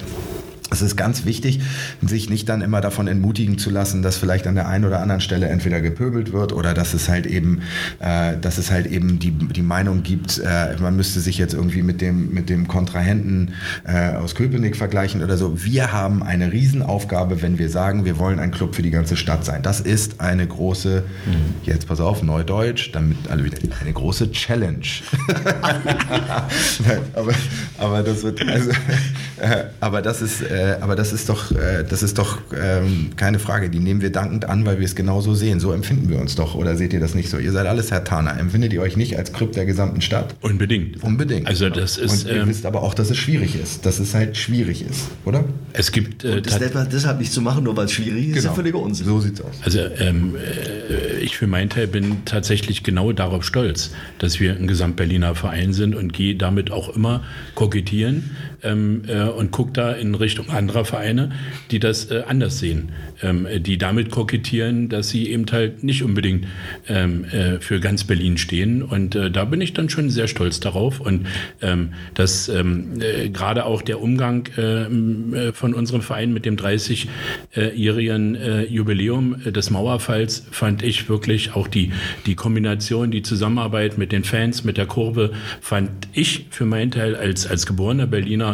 Es 0.72 0.82
ist 0.82 0.96
ganz 0.96 1.26
wichtig, 1.26 1.60
sich 2.02 2.30
nicht 2.30 2.48
dann 2.48 2.62
immer 2.62 2.80
davon 2.80 3.08
entmutigen 3.08 3.58
zu 3.58 3.70
lassen, 3.70 4.02
dass 4.02 4.16
vielleicht 4.16 4.48
an 4.48 4.56
der 4.56 4.70
einen 4.70 4.86
oder 4.86 5.02
anderen 5.02 5.20
Stelle 5.20 5.50
entweder 5.50 5.82
gepöbelt 5.82 6.32
wird 6.32 6.54
oder 6.54 6.74
dass 6.74 6.94
es 6.94 7.10
halt 7.10 7.26
eben, 7.26 7.62
äh, 8.00 8.38
dass 8.40 8.58
es 8.58 8.72
halt 8.72 8.88
eben 8.88 9.20
die, 9.20 9.32
die 9.32 9.62
Meinung 9.62 10.02
gibt, 10.02 10.40
äh, 10.40 10.78
man 10.80 10.96
müsste 10.96 11.20
sich 11.20 11.38
jetzt 11.38 11.54
irgendwie 11.54 11.84
mit 11.84 12.00
dem, 12.00 12.34
mit 12.34 12.50
dem 12.50 12.70
Kontrahenten 12.70 13.54
äh, 13.84 14.12
aus 14.16 14.34
Köpenick 14.34 14.78
vergleichen 14.78 15.22
oder 15.22 15.38
so. 15.38 15.64
Wir 15.64 15.92
haben 15.92 16.24
eine 16.24 16.54
Riesenaufgabe, 16.54 17.42
wenn 17.42 17.60
wir 17.60 17.70
sagen, 17.70 18.06
wir 18.06 18.18
wollen 18.18 18.40
ein 18.40 18.52
Club 18.52 18.74
für 18.74 18.82
die 18.82 18.92
ganze 18.92 19.18
Stadt 19.18 19.44
sein. 19.44 19.64
Das 19.64 19.82
ist 19.82 20.22
eine 20.22 20.48
große, 20.48 21.04
mhm. 21.26 21.56
jetzt 21.64 21.88
pass 21.88 22.00
auf, 22.00 22.24
Neudeutsch, 22.24 22.92
damit 22.94 23.18
alle 23.30 23.44
wieder, 23.44 23.58
eine 23.82 23.92
große 23.92 24.32
Challenge. 24.32 24.80
aber, 27.14 27.34
aber 27.78 28.04
das 28.04 28.24
wird, 28.24 28.48
also, 28.48 28.70
äh, 29.42 29.66
aber 29.80 30.02
das 30.02 30.22
ist, 30.22 30.42
äh, 30.62 30.78
aber 30.82 30.96
das 30.96 31.12
ist 31.12 31.30
doch, 31.30 31.52
äh, 31.52 31.84
das 31.88 32.04
ist 32.04 32.18
doch 32.18 32.38
ähm, 32.56 33.12
keine 33.16 33.40
Frage. 33.40 33.70
Die 33.70 33.80
nehmen 33.80 34.02
wir 34.02 34.12
dankend 34.12 34.46
an, 34.46 34.66
weil 34.66 34.78
wir 34.80 34.86
es 34.86 34.96
genauso 34.96 35.34
sehen. 35.34 35.60
So 35.60 35.72
empfinden 35.72 36.10
wir 36.10 36.20
uns 36.20 36.36
doch. 36.36 36.56
Oder 36.56 36.76
seht 36.76 36.94
ihr 36.94 37.00
das 37.00 37.16
nicht 37.16 37.30
so? 37.30 37.38
Ihr 37.38 37.52
seid 37.52 37.66
alles 37.66 37.90
Herr 37.90 38.04
Tana. 38.04 38.38
Empfindet 38.38 38.72
ihr 38.74 38.82
euch 38.82 38.96
nicht 38.96 39.18
als 39.18 39.34
Krypt 39.34 39.56
der 39.56 39.66
gesamten 39.66 40.02
Stadt? 40.02 40.36
Unbedingt. 40.42 41.04
Unbedingt. 41.04 41.48
Also 41.48 41.70
das 41.70 41.98
ist. 41.98 42.26
Und 42.26 42.32
ihr 42.32 42.42
ähm, 42.42 42.50
wisst 42.50 42.66
aber 42.66 42.84
auch, 42.84 42.94
dass 42.94 43.10
es 43.10 43.18
schwierig 43.18 43.56
ist. 43.56 43.86
Dass 43.86 44.00
es 44.00 44.14
halt 44.14 44.38
schwierig 44.38 44.86
ist, 44.88 45.08
oder? 45.26 45.46
Es 45.74 45.92
gibt. 45.92 46.24
Äh, 46.24 46.42
das 46.42 46.60
deshalb 46.92 47.20
nicht 47.20 47.34
zu 47.34 47.42
machen, 47.42 47.64
nur 47.64 47.76
weil 47.76 47.86
es 47.86 47.94
schwierig 47.94 48.30
ist, 48.30 48.36
genau. 48.36 48.50
ist 48.50 48.56
völliger 48.56 48.80
Unsinn. 48.80 49.08
So 49.08 49.20
sieht's 49.20 49.42
aus. 49.42 49.56
Also 49.64 49.80
ähm, 50.00 50.36
äh, 50.36 51.20
ich 51.20 51.38
für 51.38 51.48
meinen 51.48 51.70
Teil 51.70 51.88
bin 51.88 52.18
tatsächlich 52.26 52.84
genau 52.84 53.12
darauf 53.14 53.44
stolz, 53.44 53.92
dass 54.20 54.40
wir 54.40 54.56
ein 54.56 54.68
Gesamtberliner 54.68 55.34
Verein 55.34 55.74
sind 55.74 55.96
und 55.96 56.14
gehe 56.14 56.36
damit 56.36 56.72
auch 56.72 56.96
immer 56.96 57.24
kokettieren 57.56 58.32
ähm, 58.64 59.04
äh, 59.08 59.24
und 59.24 59.52
gucke 59.52 59.72
da 59.74 59.92
in 59.92 60.16
Richtung 60.16 60.50
anderer 60.50 60.86
Vereine, 60.86 61.32
die 61.72 61.80
das 61.80 62.12
äh, 62.12 62.24
anders 62.28 62.60
sehen, 62.60 62.92
ähm, 63.22 63.48
die 63.60 63.78
damit 63.78 64.12
kokettieren, 64.12 64.90
dass 64.90 65.10
sie 65.10 65.30
eben 65.30 65.46
halt 65.52 65.84
nicht 65.84 66.04
unbedingt 66.04 66.48
ähm, 66.88 67.26
äh, 67.26 67.60
für 67.60 67.80
ganz 67.80 68.04
Berlin 68.04 68.38
stehen. 68.38 68.84
Und 68.84 69.16
äh, 69.16 69.32
da 69.32 69.46
bin 69.46 69.62
ich 69.62 69.74
dann 69.74 69.90
schon 69.90 70.10
sehr 70.10 70.28
stolz 70.28 70.60
darauf. 70.60 71.00
Und 71.00 71.28
ähm, 71.62 71.94
dass 72.14 72.50
ähm, 72.50 73.00
äh, 73.02 73.30
gerade 73.30 73.66
auch 73.66 73.82
der 73.82 74.02
Umgang 74.02 74.50
ähm, 74.58 75.34
äh, 75.34 75.54
von 75.54 75.74
unserem 75.74 76.02
Verein 76.02 76.34
mit 76.34 76.46
dem 76.46 76.56
30-jährigen 76.56 78.38
Jubiläum 78.70 79.42
des 79.46 79.70
Mauerfalls 79.70 80.46
fand 80.52 80.84
ich 80.84 81.10
wirklich 81.10 81.56
auch 81.56 81.68
die, 81.68 81.92
die 82.26 82.36
Kombination, 82.36 83.12
die 83.12 83.22
Zusammenarbeit 83.22 83.98
mit 83.98 84.12
den 84.12 84.24
Fans, 84.24 84.64
mit 84.64 84.78
der 84.78 84.86
Kurve, 84.86 85.32
fand 85.60 85.90
ich 86.14 86.46
für 86.50 86.66
meinen 86.66 86.92
Teil 86.92 87.16
als, 87.16 87.48
als 87.48 87.66
geborener 87.66 88.08
Berliner 88.08 88.51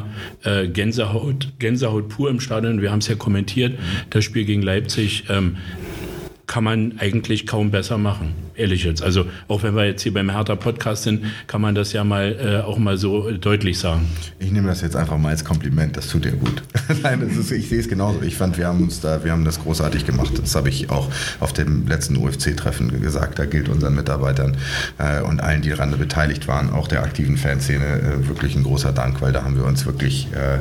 Gänsehaut, 0.72 1.54
Gänsehaut 1.60 2.10
pur 2.10 2.30
im 2.30 2.40
Stadion. 2.40 2.82
Wir 2.82 2.92
haben 2.92 3.00
es 3.00 3.08
ja 3.08 3.16
kommentiert, 3.16 3.78
das 4.10 4.24
Spiel 4.24 4.46
gegen 4.46 4.62
Leipzig. 4.62 5.26
Ähm, 5.30 5.58
kann 6.48 6.64
man 6.64 6.94
eigentlich 6.98 7.46
kaum 7.46 7.72
besser 7.72 7.98
machen, 7.98 8.34
ehrlich 8.56 8.86
jetzt. 8.86 9.04
Also 9.04 9.26
auch 9.50 9.64
wenn 9.64 9.76
wir 9.76 9.86
jetzt 9.86 10.02
hier 10.02 10.14
beim 10.14 10.32
Hertha 10.32 10.56
Podcast 10.56 11.04
sind, 11.04 11.26
kann 11.46 11.62
man 11.62 11.76
das 11.76 11.92
ja 11.92 12.06
mal 12.06 12.36
äh, 12.40 12.66
auch 12.66 12.78
mal 12.78 12.98
so 12.98 13.30
deutlich 13.32 13.78
sagen. 13.78 14.08
Ich 14.40 14.52
nehme 14.52 14.70
das 14.70 14.82
jetzt 14.82 14.96
einfach 14.96 15.18
mal 15.18 15.30
als 15.30 15.44
Kompliment, 15.44 15.98
das 15.98 16.08
tut 16.08 16.24
dir 16.24 16.32
gut. 16.32 16.64
Nein, 17.04 17.22
ist, 17.22 17.52
ich 17.52 17.68
sehe 17.68 17.80
es 17.80 17.90
genauso. 17.90 18.22
Ich 18.22 18.38
fand, 18.38 18.58
wir 18.58 18.68
haben 18.68 18.82
uns 18.82 19.02
da, 19.02 19.24
wir 19.26 19.34
haben 19.34 19.44
das 19.44 19.62
großartig 19.62 20.06
gemacht. 20.06 20.32
Das 20.42 20.56
habe 20.56 20.70
ich 20.70 20.90
auch 20.90 21.10
auf 21.42 21.52
dem 21.52 21.86
letzten 21.86 22.16
UFC-Treffen 22.16 23.02
gesagt. 23.02 23.40
Da 23.40 23.46
gilt 23.46 23.68
unseren 23.68 23.96
Mitarbeitern 23.96 24.56
äh, 24.98 25.22
und 25.22 25.42
allen, 25.42 25.62
die 25.62 25.70
daran 25.70 25.98
beteiligt 25.98 26.48
waren, 26.48 26.70
auch 26.70 26.88
der 26.88 27.04
aktiven 27.04 27.36
Fanszene, 27.36 27.86
äh, 27.86 28.28
wirklich 28.28 28.56
ein 28.56 28.64
großer 28.64 28.94
Dank, 28.94 29.22
weil 29.22 29.34
da 29.34 29.44
haben 29.44 29.58
wir 29.58 29.66
uns 29.66 29.86
wirklich 29.86 30.30
äh, 30.34 30.60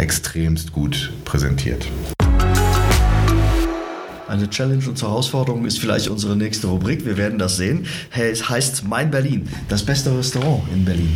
extremst 0.00 0.72
gut 0.72 1.12
präsentiert. 1.24 1.88
Eine 4.26 4.48
Challenge 4.48 4.88
und 4.88 5.00
Herausforderung 5.00 5.66
ist 5.66 5.78
vielleicht 5.78 6.08
unsere 6.08 6.34
nächste 6.34 6.68
Rubrik. 6.68 7.04
Wir 7.04 7.18
werden 7.18 7.38
das 7.38 7.56
sehen. 7.56 7.86
Es 8.10 8.48
heißt 8.48 8.84
Mein 8.88 9.10
Berlin, 9.10 9.48
das 9.68 9.82
beste 9.84 10.16
Restaurant 10.16 10.62
in 10.72 10.84
Berlin. 10.84 11.14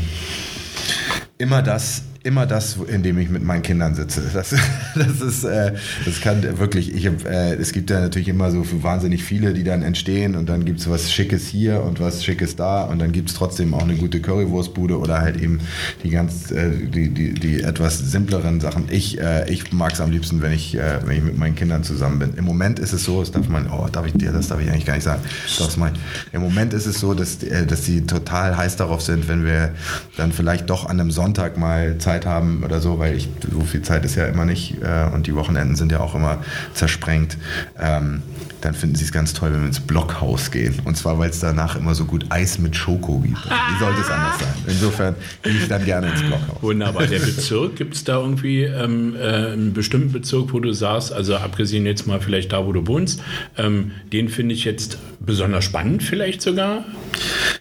Immer 1.38 1.62
das, 1.62 2.02
immer 2.28 2.46
das, 2.46 2.76
in 2.86 3.02
dem 3.02 3.18
ich 3.18 3.30
mit 3.30 3.42
meinen 3.42 3.62
Kindern 3.62 3.94
sitze. 3.94 4.22
Das, 4.38 4.54
das 4.94 5.20
ist, 5.20 5.44
äh, 5.44 5.72
das 6.04 6.20
kann 6.20 6.42
wirklich, 6.58 6.94
ich 6.94 7.06
äh, 7.06 7.54
es 7.54 7.72
gibt 7.72 7.90
ja 7.90 7.98
natürlich 7.98 8.28
immer 8.28 8.50
so 8.52 8.64
wahnsinnig 8.82 9.24
viele, 9.24 9.52
die 9.52 9.64
dann 9.64 9.82
entstehen 9.82 10.36
und 10.36 10.48
dann 10.48 10.64
gibt 10.64 10.80
es 10.80 10.88
was 10.88 11.10
Schickes 11.10 11.48
hier 11.48 11.82
und 11.82 11.98
was 11.98 12.24
Schickes 12.24 12.54
da 12.54 12.84
und 12.84 13.00
dann 13.00 13.10
gibt 13.10 13.30
es 13.30 13.34
trotzdem 13.34 13.74
auch 13.74 13.82
eine 13.82 13.96
gute 13.96 14.20
Currywurstbude 14.20 14.98
oder 14.98 15.20
halt 15.20 15.40
eben 15.40 15.60
die 16.04 16.10
ganz, 16.10 16.50
äh, 16.52 16.70
die, 16.70 17.08
die, 17.08 17.34
die 17.34 17.62
etwas 17.62 17.98
simpleren 17.98 18.60
Sachen. 18.60 18.84
Ich, 18.90 19.20
äh, 19.20 19.50
ich 19.50 19.72
mag 19.72 19.94
es 19.94 20.00
am 20.00 20.10
liebsten, 20.10 20.42
wenn 20.42 20.52
ich, 20.52 20.76
äh, 20.76 21.00
wenn 21.04 21.16
ich 21.16 21.24
mit 21.24 21.38
meinen 21.38 21.54
Kindern 21.56 21.82
zusammen 21.82 22.18
bin. 22.18 22.34
Im 22.34 22.44
Moment 22.44 22.78
ist 22.78 22.92
es 22.92 23.04
so, 23.04 23.20
das 23.20 23.32
darf 23.32 23.48
man, 23.48 23.68
oh, 23.70 23.88
darf 23.90 24.06
ich 24.06 24.12
dir, 24.12 24.30
das 24.30 24.48
darf 24.48 24.60
ich 24.60 24.70
eigentlich 24.70 24.86
gar 24.86 24.94
nicht 24.94 25.04
sagen. 25.04 25.22
Das 25.58 25.76
mein. 25.76 25.94
Im 26.32 26.42
Moment 26.42 26.74
ist 26.74 26.86
es 26.86 27.00
so, 27.00 27.14
dass, 27.14 27.42
äh, 27.42 27.66
dass 27.66 27.82
die 27.82 28.06
total 28.06 28.56
heiß 28.56 28.76
darauf 28.76 29.02
sind, 29.02 29.28
wenn 29.28 29.44
wir 29.44 29.72
dann 30.16 30.32
vielleicht 30.32 30.70
doch 30.70 30.86
an 30.86 31.00
einem 31.00 31.10
Sonntag 31.10 31.56
mal 31.56 31.98
Zeit 31.98 32.17
haben 32.26 32.62
oder 32.64 32.80
so, 32.80 32.98
weil 32.98 33.16
ich, 33.16 33.28
so 33.50 33.60
viel 33.60 33.82
Zeit 33.82 34.04
ist 34.04 34.14
ja 34.14 34.26
immer 34.26 34.44
nicht 34.44 34.76
äh, 34.82 35.06
und 35.12 35.26
die 35.26 35.34
Wochenenden 35.34 35.76
sind 35.76 35.92
ja 35.92 36.00
auch 36.00 36.14
immer 36.14 36.38
zersprengt. 36.74 37.36
Ähm, 37.78 38.22
dann 38.60 38.74
finden 38.74 38.96
sie 38.96 39.04
es 39.04 39.12
ganz 39.12 39.32
toll, 39.32 39.52
wenn 39.52 39.60
wir 39.60 39.66
ins 39.66 39.80
Blockhaus 39.80 40.50
gehen. 40.50 40.74
Und 40.84 40.96
zwar, 40.96 41.18
weil 41.18 41.30
es 41.30 41.40
danach 41.40 41.76
immer 41.76 41.94
so 41.94 42.04
gut 42.04 42.26
Eis 42.30 42.58
mit 42.58 42.76
Schoko 42.76 43.18
gibt. 43.20 43.38
Wie 43.44 43.78
sollte 43.78 44.00
es 44.00 44.10
anders 44.10 44.38
sein? 44.38 44.54
Insofern 44.66 45.14
gehe 45.42 45.52
ich 45.52 45.68
dann 45.68 45.84
gerne 45.84 46.10
ins 46.10 46.22
Blockhaus. 46.22 46.62
Wunderbar. 46.62 47.06
Der 47.06 47.18
Bezirk, 47.20 47.76
gibt 47.76 47.94
es 47.94 48.04
da 48.04 48.16
irgendwie 48.20 48.62
ähm, 48.62 49.16
äh, 49.16 49.52
einen 49.52 49.72
bestimmten 49.72 50.12
Bezirk, 50.12 50.52
wo 50.52 50.60
du 50.60 50.72
sagst, 50.72 51.12
also 51.12 51.36
abgesehen 51.36 51.86
jetzt 51.86 52.06
mal 52.06 52.20
vielleicht 52.20 52.52
da, 52.52 52.66
wo 52.66 52.72
du 52.72 52.86
wohnst, 52.86 53.22
ähm, 53.56 53.92
den 54.12 54.28
finde 54.28 54.54
ich 54.54 54.64
jetzt 54.64 54.98
besonders 55.20 55.64
spannend 55.64 56.02
vielleicht 56.02 56.42
sogar? 56.42 56.84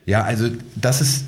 Ja, 0.06 0.24
also 0.24 0.50
das 0.76 1.02
ist, 1.02 1.26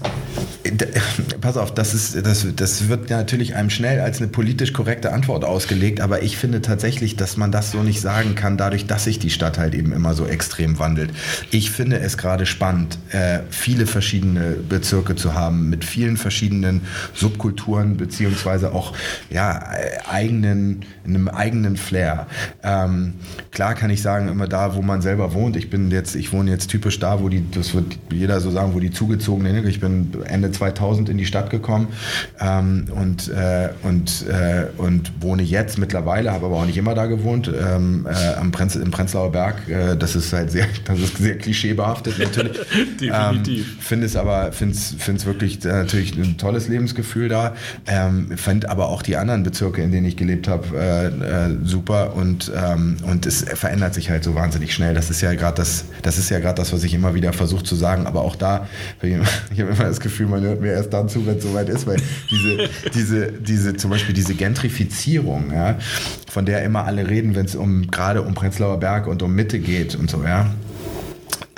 pass 1.41 1.57
auf, 1.57 1.73
das, 1.73 1.93
ist, 1.93 2.25
das, 2.25 2.47
das 2.55 2.87
wird 2.87 3.09
natürlich 3.09 3.55
einem 3.55 3.69
schnell 3.69 3.99
als 3.99 4.19
eine 4.19 4.27
politisch 4.27 4.71
korrekte 4.73 5.11
Antwort 5.11 5.43
ausgelegt, 5.43 5.99
aber 6.01 6.23
ich 6.23 6.37
finde 6.37 6.61
tatsächlich, 6.61 7.15
dass 7.15 7.37
man 7.37 7.51
das 7.51 7.71
so 7.71 7.83
nicht 7.83 8.01
sagen 8.01 8.35
kann, 8.35 8.57
dadurch, 8.57 8.87
dass 8.87 9.03
sich 9.03 9.19
die 9.19 9.29
Stadt 9.29 9.57
halt 9.57 9.68
eben 9.73 9.91
immer 9.93 10.13
so 10.13 10.25
extrem 10.25 10.79
wandelt. 10.79 11.11
Ich 11.51 11.71
finde 11.71 11.99
es 11.99 12.17
gerade 12.17 12.45
spannend, 12.45 12.97
äh, 13.11 13.39
viele 13.49 13.85
verschiedene 13.85 14.55
Bezirke 14.67 15.15
zu 15.15 15.33
haben, 15.33 15.69
mit 15.69 15.85
vielen 15.85 16.17
verschiedenen 16.17 16.81
Subkulturen, 17.13 17.97
beziehungsweise 17.97 18.73
auch 18.73 18.93
ja, 19.29 19.61
eigenen, 20.09 20.85
einem 21.05 21.27
eigenen 21.27 21.77
Flair. 21.77 22.27
Ähm, 22.63 23.15
klar 23.51 23.75
kann 23.75 23.89
ich 23.89 24.01
sagen, 24.01 24.27
immer 24.27 24.47
da, 24.47 24.75
wo 24.75 24.81
man 24.81 25.01
selber 25.01 25.33
wohnt, 25.33 25.55
ich 25.55 25.69
bin 25.69 25.91
jetzt, 25.91 26.15
ich 26.15 26.33
wohne 26.33 26.51
jetzt 26.51 26.69
typisch 26.69 26.99
da, 26.99 27.21
wo 27.21 27.29
die, 27.29 27.43
das 27.51 27.73
wird 27.73 27.97
jeder 28.11 28.39
so 28.39 28.51
sagen, 28.51 28.73
wo 28.73 28.79
die 28.79 28.91
zugezogenen, 28.91 29.67
ich 29.67 29.79
bin 29.79 30.11
Ende 30.25 30.51
2000 30.51 31.09
in 31.09 31.17
die 31.17 31.25
Stadt 31.25 31.49
gekommen 31.49 31.87
ähm, 32.39 32.85
und, 32.93 33.29
äh, 33.29 33.69
und, 33.83 34.25
äh, 34.27 34.67
und 34.77 35.11
wohne 35.21 35.43
jetzt 35.43 35.77
mittlerweile, 35.77 36.31
habe 36.31 36.47
aber 36.47 36.57
auch 36.57 36.65
nicht 36.65 36.77
immer 36.77 36.95
da 36.95 37.05
gewohnt, 37.05 37.47
ähm, 37.47 38.07
äh, 38.09 38.35
am 38.35 38.51
Prenz, 38.51 38.75
im 38.75 38.91
Prenzlauer 38.91 39.31
Berg. 39.31 39.48
Äh, 39.67 39.97
das 39.97 40.15
ist 40.15 40.33
halt 40.33 40.51
sehr, 40.51 40.67
das 40.85 40.99
ist 40.99 41.17
sehr 41.17 41.37
klischeebehaftet 41.37 42.19
natürlich. 42.19 42.57
Definitiv. 42.99 43.67
Ähm, 43.67 43.77
finde 43.79 44.05
es 44.05 44.15
aber, 44.15 44.51
finde 44.51 44.75
es 44.75 45.25
wirklich 45.25 45.63
äh, 45.65 45.69
natürlich 45.69 46.17
ein 46.17 46.37
tolles 46.37 46.67
Lebensgefühl 46.67 47.29
da. 47.29 47.55
Ähm, 47.87 48.37
fand 48.37 48.69
aber 48.69 48.89
auch 48.89 49.01
die 49.01 49.17
anderen 49.17 49.43
Bezirke, 49.43 49.81
in 49.81 49.91
denen 49.91 50.05
ich 50.05 50.17
gelebt 50.17 50.47
habe, 50.47 50.77
äh, 50.77 51.07
äh, 51.07 51.57
super 51.63 52.15
und, 52.15 52.51
ähm, 52.55 52.97
und 53.03 53.25
es 53.25 53.43
verändert 53.43 53.93
sich 53.93 54.09
halt 54.09 54.23
so 54.23 54.35
wahnsinnig 54.35 54.73
schnell. 54.73 54.93
Das 54.93 55.09
ist 55.09 55.21
ja 55.21 55.33
gerade 55.33 55.57
das, 55.57 55.85
das 56.01 56.17
ist 56.17 56.29
ja 56.29 56.39
gerade 56.39 56.55
das, 56.55 56.73
was 56.73 56.83
ich 56.83 56.93
immer 56.93 57.13
wieder 57.15 57.33
versuche 57.33 57.63
zu 57.63 57.75
sagen. 57.75 58.07
Aber 58.07 58.21
auch 58.21 58.35
da, 58.35 58.67
ich 59.01 59.13
habe 59.59 59.71
immer 59.71 59.83
das 59.83 59.99
Gefühl, 59.99 60.27
man 60.27 60.41
hört 60.41 60.61
mir 60.61 60.71
erst 60.71 60.93
dann 60.93 61.09
zu, 61.09 61.25
wenn 61.25 61.37
es 61.37 61.43
soweit 61.43 61.69
ist, 61.69 61.87
weil 61.87 61.97
diese, 62.29 62.69
diese, 62.93 63.31
diese, 63.31 63.75
zum 63.75 63.91
Beispiel 63.91 64.13
diese 64.13 64.35
Gentrifizierung, 64.35 65.53
ja, 65.53 65.77
von 66.29 66.45
der 66.45 66.63
immer 66.63 66.85
alle 66.85 67.09
reden, 67.09 67.35
wenn 67.35 67.45
es 67.45 67.55
um 67.55 67.87
gerade 67.87 68.21
um 68.21 68.33
Prenzlauer 68.33 68.79
Berg 68.79 69.07
und 69.07 69.21
um 69.23 69.33
Mitte 69.39 69.59
geht 69.59 69.95
und 69.95 70.09
so, 70.09 70.21
ja. 70.21 70.53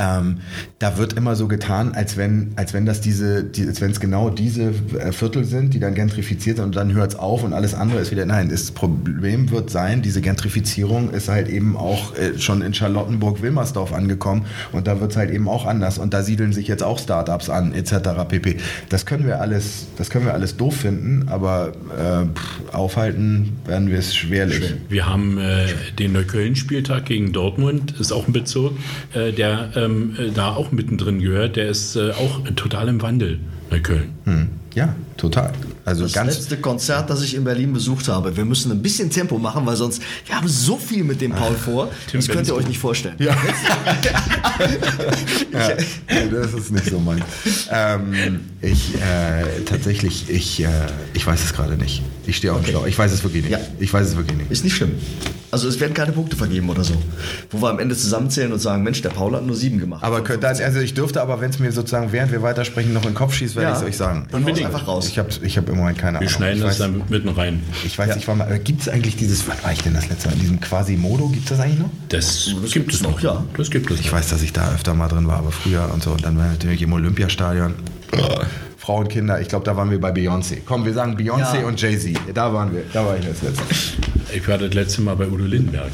Ähm, 0.01 0.37
da 0.79 0.97
wird 0.97 1.13
immer 1.13 1.35
so 1.35 1.47
getan, 1.47 1.93
als 1.93 2.17
wenn, 2.17 2.53
als 2.55 2.73
wenn 2.73 2.87
das 2.87 3.01
diese, 3.01 3.43
die, 3.43 3.67
als 3.67 3.81
wenn 3.81 3.91
es 3.91 3.99
genau 3.99 4.31
diese 4.31 4.73
äh, 4.97 5.11
Viertel 5.11 5.45
sind, 5.45 5.75
die 5.75 5.79
dann 5.79 5.93
gentrifiziert 5.93 6.57
sind 6.57 6.65
und 6.65 6.75
dann 6.75 6.93
hört 6.93 7.11
es 7.11 7.19
auf 7.19 7.43
und 7.43 7.53
alles 7.53 7.75
andere 7.75 7.99
ist 7.99 8.09
wieder. 8.09 8.25
Nein, 8.25 8.49
das 8.49 8.71
Problem 8.71 9.51
wird 9.51 9.69
sein, 9.69 10.01
diese 10.01 10.21
Gentrifizierung 10.21 11.11
ist 11.11 11.29
halt 11.29 11.49
eben 11.49 11.77
auch 11.77 12.15
äh, 12.15 12.39
schon 12.39 12.63
in 12.63 12.73
Charlottenburg-Wilmersdorf 12.73 13.93
angekommen 13.93 14.45
und 14.71 14.87
da 14.87 14.99
wird 14.99 15.11
es 15.11 15.17
halt 15.17 15.29
eben 15.29 15.47
auch 15.47 15.67
anders 15.67 15.99
und 15.99 16.15
da 16.15 16.23
siedeln 16.23 16.51
sich 16.51 16.67
jetzt 16.67 16.81
auch 16.81 16.97
Startups 16.97 17.51
an, 17.51 17.73
etc. 17.73 17.93
pp. 18.27 18.57
Das 18.89 19.05
können 19.05 19.27
wir 19.27 19.39
alles, 19.39 19.85
das 19.97 20.09
können 20.09 20.25
wir 20.25 20.33
alles 20.33 20.57
doof 20.57 20.77
finden, 20.77 21.27
aber 21.29 21.73
äh, 21.95 22.25
pff, 22.25 22.73
aufhalten 22.73 23.57
werden 23.67 23.87
wir 23.89 23.99
es 23.99 24.15
schwerlich. 24.15 24.73
Wir 24.89 25.05
haben 25.05 25.37
äh, 25.37 25.67
den 25.99 26.13
Neukölln-Spieltag 26.13 27.05
gegen 27.05 27.33
Dortmund, 27.33 27.93
ist 27.99 28.11
auch 28.11 28.27
ein 28.27 28.33
Bezirk, 28.33 28.73
äh, 29.13 29.31
der 29.31 29.69
ähm, 29.75 29.90
da 30.33 30.55
auch 30.55 30.71
mittendrin 30.71 31.19
gehört. 31.19 31.55
Der 31.55 31.69
ist 31.69 31.95
äh, 31.95 32.11
auch 32.11 32.41
total 32.55 32.87
im 32.87 33.01
Wandel, 33.01 33.39
Neukölln. 33.69 34.09
Hm. 34.25 34.49
Ja, 34.73 34.95
total. 35.17 35.51
Also 35.83 36.03
Das 36.03 36.13
ganz 36.13 36.35
letzte 36.35 36.57
Konzert, 36.57 37.09
das 37.09 37.21
ich 37.23 37.35
in 37.35 37.43
Berlin 37.43 37.73
besucht 37.73 38.07
habe. 38.07 38.35
Wir 38.37 38.45
müssen 38.45 38.71
ein 38.71 38.81
bisschen 38.81 39.09
Tempo 39.09 39.37
machen, 39.37 39.65
weil 39.65 39.75
sonst, 39.75 40.01
wir 40.25 40.35
haben 40.35 40.47
so 40.47 40.77
viel 40.77 41.03
mit 41.03 41.19
dem 41.19 41.31
Paul 41.33 41.55
vor. 41.55 41.89
Tim 42.09 42.19
Das 42.21 42.29
könnt 42.29 42.47
ihr 42.47 42.55
euch 42.55 42.67
nicht 42.67 42.79
vorstellen. 42.79 43.15
Ja. 45.51 45.69
ja, 45.69 46.25
das 46.31 46.53
ist 46.53 46.71
nicht 46.71 46.85
so 46.85 46.99
mein. 46.99 47.21
Ähm, 47.71 48.39
ich 48.61 48.95
äh, 48.95 49.61
tatsächlich, 49.65 50.29
ich, 50.29 50.63
äh, 50.63 50.67
ich 51.13 51.25
weiß 51.25 51.43
es 51.43 51.53
gerade 51.53 51.75
nicht. 51.77 52.01
Ich 52.25 52.37
stehe 52.37 52.53
auf 52.53 52.61
dem 52.61 52.67
Schlauch. 52.69 52.85
Ich 52.85 52.97
weiß 52.97 53.11
es 53.11 53.23
wirklich 53.23 53.43
nicht. 53.43 53.51
Ja. 53.51 53.59
Ich 53.79 53.91
weiß 53.91 54.07
es 54.07 54.15
wirklich 54.15 54.37
nicht. 54.37 54.51
Ist 54.51 54.63
nicht 54.63 54.75
schlimm. 54.75 54.91
Also 55.49 55.67
es 55.67 55.79
werden 55.79 55.93
keine 55.93 56.11
Punkte 56.13 56.35
vergeben 56.37 56.69
oder 56.69 56.83
so. 56.83 56.93
Wo 57.49 57.61
wir 57.61 57.69
am 57.69 57.79
Ende 57.79 57.95
zusammenzählen 57.95 58.53
und 58.53 58.59
sagen, 58.59 58.83
Mensch, 58.83 59.01
der 59.01 59.09
Paul 59.09 59.35
hat 59.35 59.45
nur 59.45 59.55
sieben 59.55 59.79
gemacht. 59.79 60.03
Aber 60.03 60.17
Von 60.17 60.25
könnt, 60.25 60.43
dann, 60.43 60.55
15. 60.55 60.65
also 60.65 60.79
ich 60.79 60.93
dürfte 60.93 61.21
aber, 61.21 61.41
wenn 61.41 61.49
es 61.49 61.59
mir 61.59 61.71
sozusagen 61.71 62.11
während 62.11 62.31
wir 62.31 62.41
weitersprechen 62.41 62.93
noch 62.93 63.03
in 63.03 63.09
den 63.09 63.15
Kopf 63.15 63.33
schießt, 63.33 63.55
werde 63.55 63.69
Ja. 63.69 63.73
ich 63.75 63.81
es 63.81 63.87
euch 63.87 63.97
sagen. 63.97 64.27
Dann 64.31 64.45
haust 64.65 64.75
einfach 64.75 64.87
raus. 64.87 65.07
Ich 65.07 65.17
habe 65.19 65.29
ich 65.41 65.57
hab 65.57 65.69
im 65.69 65.77
Moment 65.77 65.97
keine 65.97 66.13
Wir 66.19 66.27
Ahnung. 66.27 66.29
schneiden 66.29 66.57
ich 66.57 66.61
das 66.63 66.71
weiß, 66.71 66.77
dann 66.79 67.03
mitten 67.09 67.29
rein. 67.29 67.63
ich 67.85 67.97
weiß 67.97 68.15
nicht, 68.15 68.27
warum. 68.27 68.43
Gibt 68.63 68.81
es 68.81 68.89
eigentlich 68.89 69.15
dieses, 69.15 69.47
wann 69.47 69.61
war 69.63 69.71
ich 69.71 69.81
denn 69.83 69.93
das 69.93 70.09
letzte 70.09 70.27
Mal? 70.29 70.33
In 70.35 70.39
diesem 70.41 70.59
Quasimodo, 70.59 71.27
gibt 71.29 71.43
es 71.43 71.49
das 71.49 71.59
eigentlich 71.59 71.79
noch? 71.79 71.89
Das, 72.09 72.55
Das 72.61 72.71
gibt 72.71 72.93
es 72.93 73.01
noch, 73.01 73.19
ja. 73.21 73.43
Das 73.57 73.69
gibt 73.71 73.89
es. 73.91 73.99
Ich 73.99 74.11
weiß, 74.11 74.29
dass 74.29 74.41
ich 74.41 74.53
da 74.53 74.71
öfter 74.73 74.93
mal 74.93 75.07
drin 75.07 75.27
war, 75.27 75.37
aber 75.39 75.51
früher 75.51 75.89
und 75.93 76.03
so. 76.03 76.11
Und 76.11 76.23
dann 76.25 76.37
war 76.37 76.47
natürlich 76.47 76.81
im 76.81 76.93
Olympiastadion. 76.93 77.73
Frauen, 78.77 79.07
Kinder, 79.07 79.39
ich 79.39 79.47
glaube, 79.47 79.63
da 79.63 79.77
waren 79.77 79.91
wir 79.91 80.01
bei 80.01 80.11
Beyoncé. 80.11 80.57
Komm, 80.65 80.85
wir 80.85 80.93
sagen 80.93 81.15
Beyoncé 81.15 81.61
Ja. 81.61 81.67
und 81.67 81.79
Jay-Z. 81.79 82.17
Da 82.33 82.51
waren 82.51 82.73
wir, 82.73 82.83
da 82.91 83.05
war 83.05 83.15
ich 83.15 83.23
das 83.25 83.41
letzte. 83.43 83.63
Ich 84.35 84.47
war 84.47 84.57
das 84.57 84.73
letzte 84.73 85.01
Mal 85.01 85.15
bei 85.15 85.27
Udo 85.27 85.45
Lindenberg. 85.45 85.91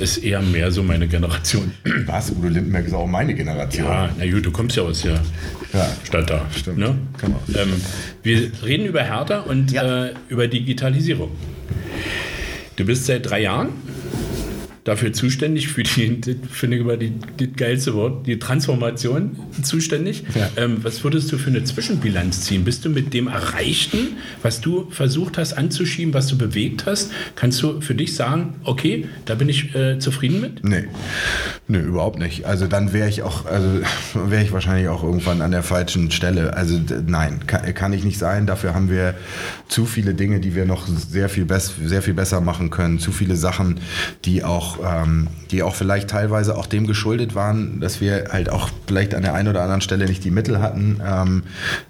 Ist 0.00 0.18
eher 0.18 0.40
mehr 0.40 0.70
so 0.72 0.82
meine 0.82 1.06
Generation. 1.06 1.72
Was? 2.06 2.30
Udo 2.30 2.48
Lindenberg 2.48 2.86
ist 2.86 2.94
auch 2.94 3.06
meine 3.06 3.34
Generation. 3.34 3.86
Ja, 3.86 4.08
na 4.18 4.30
gut, 4.30 4.46
du 4.46 4.50
kommst 4.50 4.76
ja 4.76 4.82
aus 4.84 5.02
der 5.02 5.20
Ja. 5.74 5.88
Stadt 6.04 6.30
da. 6.30 6.46
Stimmt. 6.56 6.78
Ne? 6.78 6.96
Aus. 7.22 7.54
Ähm, 7.54 7.72
wir 8.22 8.50
reden 8.64 8.86
über 8.86 9.02
Hertha 9.04 9.40
und 9.40 9.70
Ja. 9.70 10.06
äh, 10.06 10.14
über 10.30 10.48
Digitalisierung. 10.48 11.30
Du 12.76 12.84
bist 12.86 13.04
seit 13.06 13.28
drei 13.28 13.42
Jahren 13.42 13.68
dafür 14.84 15.12
zuständig, 15.12 15.68
für 15.68 15.82
die, 15.82 16.20
finde 16.50 16.76
ich 16.76 16.82
immer 16.82 16.96
die, 16.96 17.12
das 17.36 17.48
geilste 17.56 17.94
Wort, 17.94 18.26
die 18.26 18.38
Transformation 18.38 19.38
zuständig. 19.62 20.24
Ja. 20.34 20.48
Ähm, 20.56 20.78
was 20.82 21.04
würdest 21.04 21.30
du 21.32 21.38
für 21.38 21.50
eine 21.50 21.64
Zwischenbilanz 21.64 22.42
ziehen? 22.42 22.64
Bist 22.64 22.84
du 22.84 22.88
mit 22.88 23.12
dem 23.12 23.28
Erreichten, 23.28 24.16
was 24.42 24.60
du 24.60 24.90
versucht 24.90 25.38
hast 25.38 25.54
anzuschieben, 25.54 26.14
was 26.14 26.26
du 26.28 26.38
bewegt 26.38 26.86
hast, 26.86 27.12
kannst 27.34 27.62
du 27.62 27.80
für 27.80 27.94
dich 27.94 28.14
sagen, 28.14 28.54
okay, 28.64 29.06
da 29.24 29.34
bin 29.34 29.48
ich 29.48 29.74
äh, 29.74 29.98
zufrieden 29.98 30.40
mit? 30.40 30.64
Nee. 30.64 30.84
Nö, 31.68 31.78
überhaupt 31.80 32.18
nicht. 32.18 32.46
Also 32.46 32.66
dann 32.66 32.92
wäre 32.92 33.08
ich 33.08 33.22
auch, 33.22 33.46
also 33.46 33.68
wäre 34.14 34.42
ich 34.42 34.52
wahrscheinlich 34.52 34.88
auch 34.88 35.04
irgendwann 35.04 35.40
an 35.40 35.52
der 35.52 35.62
falschen 35.62 36.10
Stelle. 36.10 36.54
Also 36.54 36.80
nein, 37.06 37.46
kann, 37.46 37.74
kann 37.74 37.92
ich 37.92 38.02
nicht 38.02 38.18
sein. 38.18 38.46
Dafür 38.46 38.74
haben 38.74 38.90
wir 38.90 39.14
zu 39.68 39.86
viele 39.86 40.14
Dinge, 40.14 40.40
die 40.40 40.54
wir 40.54 40.64
noch 40.64 40.86
sehr 40.86 41.28
viel, 41.28 41.44
bess 41.44 41.74
sehr 41.84 42.02
viel 42.02 42.14
besser 42.14 42.40
machen 42.40 42.70
können. 42.70 42.98
Zu 42.98 43.12
viele 43.12 43.36
Sachen, 43.36 43.80
die 44.24 44.42
auch, 44.42 44.69
ähm, 44.84 45.28
die 45.50 45.62
auch 45.62 45.74
vielleicht 45.74 46.10
teilweise 46.10 46.56
auch 46.56 46.66
dem 46.66 46.86
geschuldet 46.86 47.34
waren, 47.34 47.80
dass 47.80 48.00
wir 48.00 48.26
halt 48.30 48.50
auch 48.50 48.70
vielleicht 48.86 49.14
an 49.14 49.22
der 49.22 49.34
einen 49.34 49.48
oder 49.48 49.62
anderen 49.62 49.80
Stelle 49.80 50.06
nicht 50.06 50.24
die 50.24 50.30
Mittel 50.30 50.60
hatten. 50.60 51.00
Ähm, 51.04 51.42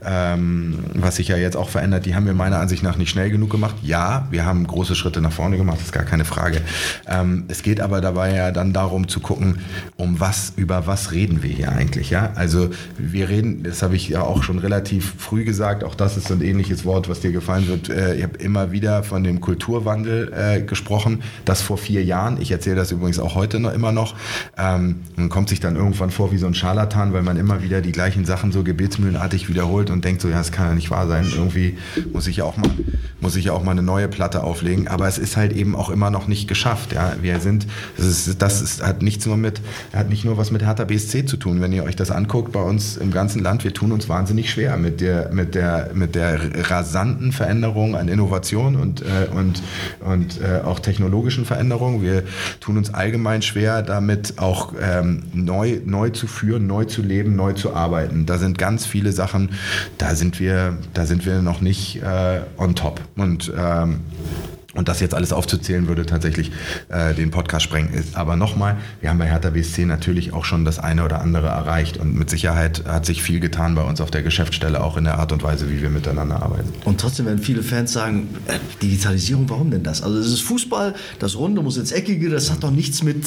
ähm, 0.04 0.78
was 0.94 1.16
sich 1.16 1.28
ja 1.28 1.36
jetzt 1.36 1.56
auch 1.56 1.68
verändert, 1.68 2.06
die 2.06 2.14
haben 2.14 2.26
wir 2.26 2.34
meiner 2.34 2.58
Ansicht 2.58 2.82
nach 2.82 2.96
nicht 2.96 3.10
schnell 3.10 3.30
genug 3.30 3.50
gemacht. 3.50 3.76
Ja, 3.82 4.26
wir 4.30 4.44
haben 4.44 4.66
große 4.66 4.94
Schritte 4.94 5.20
nach 5.20 5.32
vorne 5.32 5.56
gemacht, 5.56 5.78
ist 5.80 5.92
gar 5.92 6.04
keine 6.04 6.24
Frage. 6.24 6.62
Ähm, 7.06 7.44
es 7.48 7.62
geht 7.62 7.80
aber 7.80 8.00
dabei 8.00 8.34
ja 8.34 8.50
dann 8.50 8.72
darum 8.72 9.08
zu 9.08 9.20
gucken, 9.20 9.60
um 9.96 10.20
was, 10.20 10.52
über 10.56 10.86
was 10.86 11.12
reden 11.12 11.42
wir 11.42 11.50
hier 11.50 11.72
eigentlich, 11.72 12.10
ja? 12.10 12.32
Also 12.34 12.70
wir 12.96 13.28
reden, 13.28 13.62
das 13.62 13.82
habe 13.82 13.96
ich 13.96 14.08
ja 14.08 14.22
auch 14.22 14.42
schon 14.42 14.58
relativ 14.58 15.14
früh 15.18 15.44
gesagt, 15.44 15.84
auch 15.84 15.94
das 15.94 16.16
ist 16.16 16.28
so 16.28 16.34
ein 16.34 16.42
ähnliches 16.42 16.84
Wort, 16.84 17.08
was 17.08 17.20
dir 17.20 17.32
gefallen 17.32 17.68
wird. 17.68 17.90
Äh, 17.90 18.16
ich 18.16 18.22
habe 18.22 18.38
immer 18.38 18.72
wieder 18.72 19.02
von 19.02 19.24
dem 19.24 19.40
Kulturwandel 19.40 20.32
äh, 20.32 20.62
gesprochen, 20.62 21.22
das 21.44 21.62
vor 21.62 21.78
vier 21.78 22.04
Jahren, 22.04 22.40
ich 22.40 22.50
erzähle 22.50 22.69
das 22.74 22.92
übrigens 22.92 23.18
auch 23.18 23.34
heute 23.34 23.60
noch 23.60 23.72
immer 23.72 23.92
noch, 23.92 24.14
ähm, 24.56 25.00
man 25.16 25.28
kommt 25.28 25.48
sich 25.48 25.60
dann 25.60 25.76
irgendwann 25.76 26.10
vor 26.10 26.32
wie 26.32 26.38
so 26.38 26.46
ein 26.46 26.54
Scharlatan, 26.54 27.12
weil 27.12 27.22
man 27.22 27.36
immer 27.36 27.62
wieder 27.62 27.80
die 27.80 27.92
gleichen 27.92 28.24
Sachen 28.24 28.52
so 28.52 28.62
gebetsmühlenartig 28.62 29.48
wiederholt 29.48 29.90
und 29.90 30.04
denkt 30.04 30.20
so, 30.20 30.28
ja, 30.28 30.38
das 30.38 30.52
kann 30.52 30.68
ja 30.68 30.74
nicht 30.74 30.90
wahr 30.90 31.06
sein, 31.06 31.26
irgendwie 31.34 31.78
muss 32.12 32.26
ich 32.26 32.36
ja 32.36 32.44
auch 32.44 32.56
mal, 32.56 32.70
muss 33.20 33.36
ich 33.36 33.46
ja 33.46 33.52
auch 33.52 33.62
mal 33.62 33.72
eine 33.72 33.82
neue 33.82 34.08
Platte 34.08 34.42
auflegen, 34.42 34.88
aber 34.88 35.06
es 35.08 35.18
ist 35.18 35.36
halt 35.36 35.52
eben 35.52 35.76
auch 35.76 35.90
immer 35.90 36.10
noch 36.10 36.28
nicht 36.28 36.48
geschafft, 36.48 36.92
ja? 36.92 37.14
Wir 37.20 37.40
sind, 37.40 37.66
das 37.96 38.06
ist, 38.06 38.42
das 38.42 38.62
ist, 38.62 38.82
hat 38.82 39.02
nichts 39.02 39.26
nur 39.26 39.36
mit, 39.36 39.60
hat 39.92 40.08
nicht 40.08 40.24
nur 40.24 40.36
was 40.36 40.50
mit 40.50 40.62
Hertha 40.62 40.84
BSC 40.84 41.26
zu 41.26 41.36
tun, 41.36 41.60
wenn 41.60 41.72
ihr 41.72 41.84
euch 41.84 41.96
das 41.96 42.10
anguckt 42.10 42.52
bei 42.52 42.62
uns 42.62 42.96
im 42.96 43.10
ganzen 43.10 43.42
Land, 43.42 43.64
wir 43.64 43.74
tun 43.74 43.92
uns 43.92 44.08
wahnsinnig 44.08 44.50
schwer 44.50 44.76
mit 44.76 45.00
der, 45.00 45.30
mit 45.32 45.54
der, 45.54 45.90
mit 45.94 46.14
der 46.14 46.70
rasanten 46.70 47.32
Veränderung 47.32 47.96
an 47.96 48.08
Innovation 48.08 48.76
und, 48.76 49.02
äh, 49.02 49.28
und, 49.34 49.62
und 50.00 50.40
äh, 50.40 50.60
auch 50.64 50.80
technologischen 50.80 51.44
Veränderungen. 51.44 52.02
Wir 52.02 52.24
tun 52.60 52.76
uns 52.76 52.92
allgemein 52.92 53.42
schwer, 53.42 53.82
damit 53.82 54.38
auch 54.38 54.74
ähm, 54.80 55.24
neu, 55.32 55.80
neu 55.84 56.10
zu 56.10 56.26
führen, 56.26 56.66
neu 56.66 56.84
zu 56.84 57.02
leben, 57.02 57.34
neu 57.34 57.54
zu 57.54 57.74
arbeiten. 57.74 58.26
Da 58.26 58.38
sind 58.38 58.58
ganz 58.58 58.86
viele 58.86 59.12
Sachen, 59.12 59.50
da 59.98 60.14
sind 60.14 60.38
wir, 60.38 60.76
da 60.94 61.06
sind 61.06 61.26
wir 61.26 61.42
noch 61.42 61.60
nicht 61.60 62.02
äh, 62.02 62.40
on 62.58 62.74
top. 62.74 63.00
Und 63.16 63.52
ähm, 63.56 64.00
und 64.74 64.88
das 64.88 65.00
jetzt 65.00 65.14
alles 65.14 65.32
aufzuzählen, 65.32 65.88
würde 65.88 66.06
tatsächlich 66.06 66.52
äh, 66.88 67.14
den 67.14 67.30
Podcast 67.30 67.64
sprengen. 67.64 68.04
Aber 68.14 68.36
nochmal, 68.36 68.76
wir 69.00 69.10
haben 69.10 69.18
bei 69.18 69.26
Hertha 69.26 69.50
BSC 69.50 69.84
natürlich 69.84 70.32
auch 70.32 70.44
schon 70.44 70.64
das 70.64 70.78
eine 70.78 71.04
oder 71.04 71.20
andere 71.20 71.48
erreicht. 71.48 71.96
Und 71.96 72.14
mit 72.14 72.30
Sicherheit 72.30 72.84
hat 72.86 73.04
sich 73.04 73.22
viel 73.22 73.40
getan 73.40 73.74
bei 73.74 73.82
uns 73.82 74.00
auf 74.00 74.10
der 74.10 74.22
Geschäftsstelle, 74.22 74.82
auch 74.82 74.96
in 74.96 75.04
der 75.04 75.18
Art 75.18 75.32
und 75.32 75.42
Weise, 75.42 75.70
wie 75.70 75.82
wir 75.82 75.90
miteinander 75.90 76.42
arbeiten. 76.42 76.72
Und 76.84 77.00
trotzdem 77.00 77.26
werden 77.26 77.40
viele 77.40 77.62
Fans 77.62 77.92
sagen, 77.92 78.28
äh, 78.46 78.58
Digitalisierung, 78.80 79.48
warum 79.48 79.70
denn 79.70 79.82
das? 79.82 80.02
Also 80.02 80.18
es 80.18 80.28
ist 80.28 80.42
Fußball, 80.42 80.94
das 81.18 81.36
Runde 81.36 81.62
muss 81.62 81.76
ins 81.76 81.90
Eckige, 81.90 82.30
das 82.30 82.50
hat 82.50 82.62
doch 82.62 82.70
nichts 82.70 83.02
mit 83.02 83.26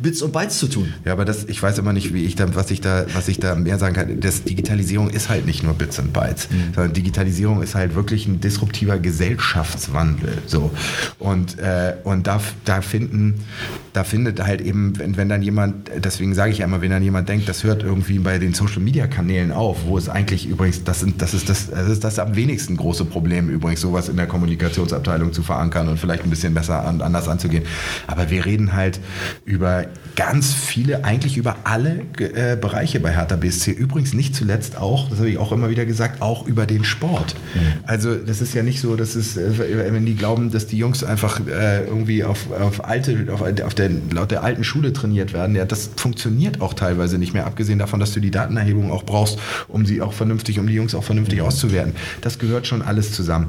Bits 0.00 0.22
und 0.22 0.32
Bytes 0.32 0.58
zu 0.58 0.66
tun. 0.66 0.92
Ja, 1.04 1.12
aber 1.12 1.24
das, 1.24 1.44
ich 1.44 1.62
weiß 1.62 1.78
immer 1.78 1.92
nicht, 1.92 2.12
wie 2.12 2.24
ich 2.24 2.34
da, 2.34 2.52
was 2.54 2.70
ich 2.70 2.80
da, 2.80 3.06
was 3.14 3.28
ich 3.28 3.38
da 3.38 3.54
mehr 3.54 3.78
sagen 3.78 3.94
kann. 3.94 4.20
Das 4.20 4.42
Digitalisierung 4.42 5.10
ist 5.10 5.28
halt 5.28 5.46
nicht 5.46 5.62
nur 5.62 5.74
Bits 5.74 5.98
und 6.00 6.12
Bytes, 6.12 6.48
mhm. 6.50 6.74
sondern 6.74 6.92
Digitalisierung 6.94 7.62
ist 7.62 7.76
halt 7.76 7.94
wirklich 7.94 8.26
ein 8.26 8.40
disruptiver 8.40 8.98
Gesellschaftswandel. 8.98 10.38
So. 10.46 10.72
Und, 11.18 11.58
äh, 11.58 11.94
und 12.04 12.26
da, 12.26 12.40
da 12.64 12.80
finden, 12.80 13.44
da 13.92 14.04
findet 14.04 14.44
halt 14.44 14.60
eben, 14.60 14.98
wenn, 14.98 15.16
wenn 15.16 15.28
dann 15.28 15.42
jemand, 15.42 15.90
deswegen 15.96 16.34
sage 16.34 16.52
ich 16.52 16.58
ja 16.58 16.66
immer, 16.66 16.80
wenn 16.80 16.90
dann 16.90 17.02
jemand 17.02 17.28
denkt, 17.28 17.48
das 17.48 17.64
hört 17.64 17.82
irgendwie 17.82 18.18
bei 18.18 18.38
den 18.38 18.54
Social 18.54 18.80
Media 18.80 19.06
Kanälen 19.06 19.52
auf, 19.52 19.86
wo 19.86 19.98
es 19.98 20.08
eigentlich 20.08 20.46
übrigens, 20.46 20.84
das, 20.84 21.00
sind, 21.00 21.20
das, 21.22 21.34
ist 21.34 21.48
das, 21.48 21.70
das 21.70 21.88
ist 21.88 22.04
das 22.04 22.18
am 22.18 22.36
wenigsten 22.36 22.76
große 22.76 23.04
Problem 23.04 23.48
übrigens, 23.48 23.80
sowas 23.80 24.08
in 24.08 24.16
der 24.16 24.26
Kommunikationsabteilung 24.26 25.32
zu 25.32 25.42
verankern 25.42 25.88
und 25.88 25.98
vielleicht 25.98 26.24
ein 26.24 26.30
bisschen 26.30 26.54
besser 26.54 26.86
an, 26.86 27.00
anders 27.00 27.28
anzugehen. 27.28 27.64
Aber 28.06 28.30
wir 28.30 28.44
reden 28.44 28.72
halt 28.72 29.00
über 29.44 29.86
ganz 30.16 30.52
viele, 30.52 31.04
eigentlich 31.04 31.36
über 31.36 31.56
alle 31.64 32.02
äh, 32.18 32.56
Bereiche 32.56 33.00
bei 33.00 33.12
Hertha 33.12 33.36
BSC. 33.36 33.72
Übrigens 33.72 34.12
nicht 34.14 34.34
zuletzt 34.34 34.76
auch, 34.76 35.08
das 35.08 35.18
habe 35.18 35.30
ich 35.30 35.38
auch 35.38 35.52
immer 35.52 35.70
wieder 35.70 35.86
gesagt, 35.86 36.22
auch 36.22 36.46
über 36.46 36.66
den 36.66 36.84
Sport. 36.84 37.34
Mhm. 37.54 37.60
Also 37.84 38.14
das 38.14 38.40
ist 38.40 38.54
ja 38.54 38.62
nicht 38.62 38.80
so, 38.80 38.96
dass 38.96 39.14
es, 39.14 39.36
äh, 39.36 39.92
wenn 39.92 40.06
die 40.06 40.14
glauben, 40.14 40.50
dass 40.50 40.66
die 40.70 40.78
Jungs 40.78 41.04
einfach 41.04 41.40
äh, 41.46 41.84
irgendwie 41.84 42.24
auf, 42.24 42.50
auf 42.52 42.84
alte, 42.84 43.26
auf, 43.32 43.42
auf 43.42 43.74
der, 43.74 43.90
laut 44.12 44.30
der 44.30 44.42
alten 44.42 44.64
Schule 44.64 44.92
trainiert 44.92 45.32
werden, 45.32 45.54
ja, 45.56 45.64
das 45.64 45.90
funktioniert 45.96 46.60
auch 46.60 46.74
teilweise 46.74 47.18
nicht 47.18 47.34
mehr, 47.34 47.46
abgesehen 47.46 47.78
davon, 47.78 48.00
dass 48.00 48.12
du 48.12 48.20
die 48.20 48.30
Datenerhebung 48.30 48.90
auch 48.90 49.04
brauchst, 49.04 49.38
um 49.68 49.86
sie 49.86 50.00
auch 50.02 50.12
vernünftig, 50.12 50.58
um 50.58 50.66
die 50.66 50.74
Jungs 50.74 50.94
auch 50.94 51.04
vernünftig 51.04 51.42
auszuwerten. 51.42 51.94
Das 52.20 52.38
gehört 52.38 52.66
schon 52.66 52.82
alles 52.82 53.12
zusammen. 53.12 53.48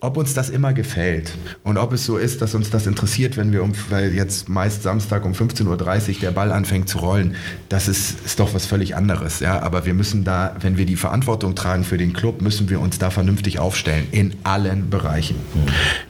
Ob 0.00 0.16
uns 0.16 0.34
das 0.34 0.50
immer 0.50 0.72
gefällt 0.72 1.32
und 1.64 1.78
ob 1.78 1.92
es 1.92 2.04
so 2.04 2.16
ist, 2.16 2.42
dass 2.42 2.54
uns 2.54 2.70
das 2.70 2.86
interessiert, 2.86 3.36
wenn 3.36 3.52
wir 3.52 3.62
um, 3.62 3.72
weil 3.90 4.12
jetzt 4.14 4.48
meist 4.48 4.82
Samstag 4.82 5.24
um 5.24 5.32
15.30 5.32 5.66
Uhr 6.14 6.20
der 6.20 6.30
Ball 6.30 6.52
anfängt 6.52 6.88
zu 6.88 6.98
rollen, 6.98 7.34
das 7.68 7.88
ist, 7.88 8.24
ist 8.24 8.40
doch 8.40 8.54
was 8.54 8.66
völlig 8.66 8.94
anderes. 8.96 9.40
Ja? 9.40 9.62
Aber 9.62 9.86
wir 9.86 9.94
müssen 9.94 10.24
da, 10.24 10.54
wenn 10.60 10.76
wir 10.76 10.86
die 10.86 10.96
Verantwortung 10.96 11.54
tragen 11.54 11.84
für 11.84 11.98
den 11.98 12.12
Club, 12.12 12.42
müssen 12.42 12.68
wir 12.68 12.80
uns 12.80 12.98
da 12.98 13.10
vernünftig 13.10 13.58
aufstellen, 13.58 14.06
in 14.10 14.34
allen 14.44 14.90
Bereichen. 14.90 15.36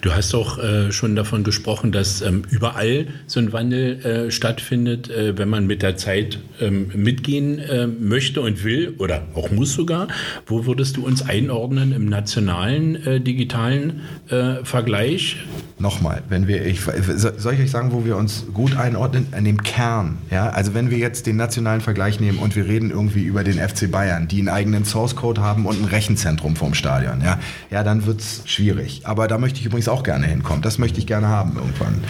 Du 0.01 0.13
hast 0.13 0.35
auch 0.35 0.46
äh, 0.59 0.93
schon 0.93 1.17
davon 1.17 1.45
gesprochen, 1.45 1.93
dass 1.93 2.23
ähm, 2.23 2.43
überall 2.51 3.07
so 3.27 3.41
ein 3.41 3.53
Wandel 3.53 4.05
äh, 4.05 4.31
stattfindet, 4.31 5.11
äh, 5.11 5.37
wenn 5.37 5.49
man 5.49 5.67
mit 5.67 5.83
der 5.83 5.97
Zeit 5.97 6.39
ähm, 6.61 6.91
mitgehen 6.95 7.59
äh, 7.59 7.87
möchte 7.87 8.41
und 8.41 8.65
will 8.65 8.95
oder 8.99 9.23
auch 9.35 9.51
muss 9.51 9.73
sogar. 9.73 10.09
Wo 10.47 10.67
würdest 10.67 10.97
du 10.97 11.07
uns 11.07 11.23
einordnen 11.23 11.93
im 11.93 12.07
nationalen 12.07 12.97
äh, 13.07 13.21
digitalen 13.21 14.01
äh, 14.29 14.65
Vergleich? 14.65 15.37
Nochmal, 15.79 16.23
wenn 16.31 16.49
wir, 16.49 16.65
ich, 16.65 16.81
soll 16.81 17.53
ich 17.53 17.61
euch 17.61 17.71
sagen, 17.71 17.93
wo 17.93 18.07
wir 18.07 18.17
uns 18.17 18.47
gut 18.55 18.79
einordnen? 18.79 19.27
An 19.33 19.45
dem 19.45 19.63
Kern. 19.63 20.17
Ja? 20.31 20.49
Also 20.49 20.73
wenn 20.73 20.91
wir 20.91 20.97
jetzt 20.97 21.27
den 21.27 21.37
nationalen 21.37 21.83
Vergleich 21.83 22.19
nehmen 22.19 22.39
und 22.39 22.57
wir 22.57 22.65
reden 22.65 22.91
irgendwie 22.91 23.25
über 23.25 23.45
den 23.45 23.59
FC 23.59 23.91
Bayern, 23.91 24.27
die 24.27 24.39
einen 24.39 24.49
eigenen 24.49 24.85
Source 24.87 25.17
Code 25.17 25.43
haben 25.43 25.67
und 25.67 25.83
ein 25.83 25.85
Rechenzentrum 25.85 26.57
vom 26.57 26.73
Stadion, 26.73 27.21
ja, 27.21 27.39
ja 27.71 27.85
dann 27.85 28.07
wird 28.07 28.21
es 28.21 28.43
schwierig. 28.47 29.03
Aber 29.05 29.29
da 29.29 29.37
möchte 29.37 29.61
ich 29.61 29.67
übrigens 29.67 29.89
auch 29.89 30.03
gerne 30.03 30.27
hinkommen. 30.37 30.63
Das 30.63 30.79
möchte 30.79 30.99
ich 30.99 31.07
gerne 31.07 31.29
haben 31.29 31.57
irgendwann. 31.57 32.03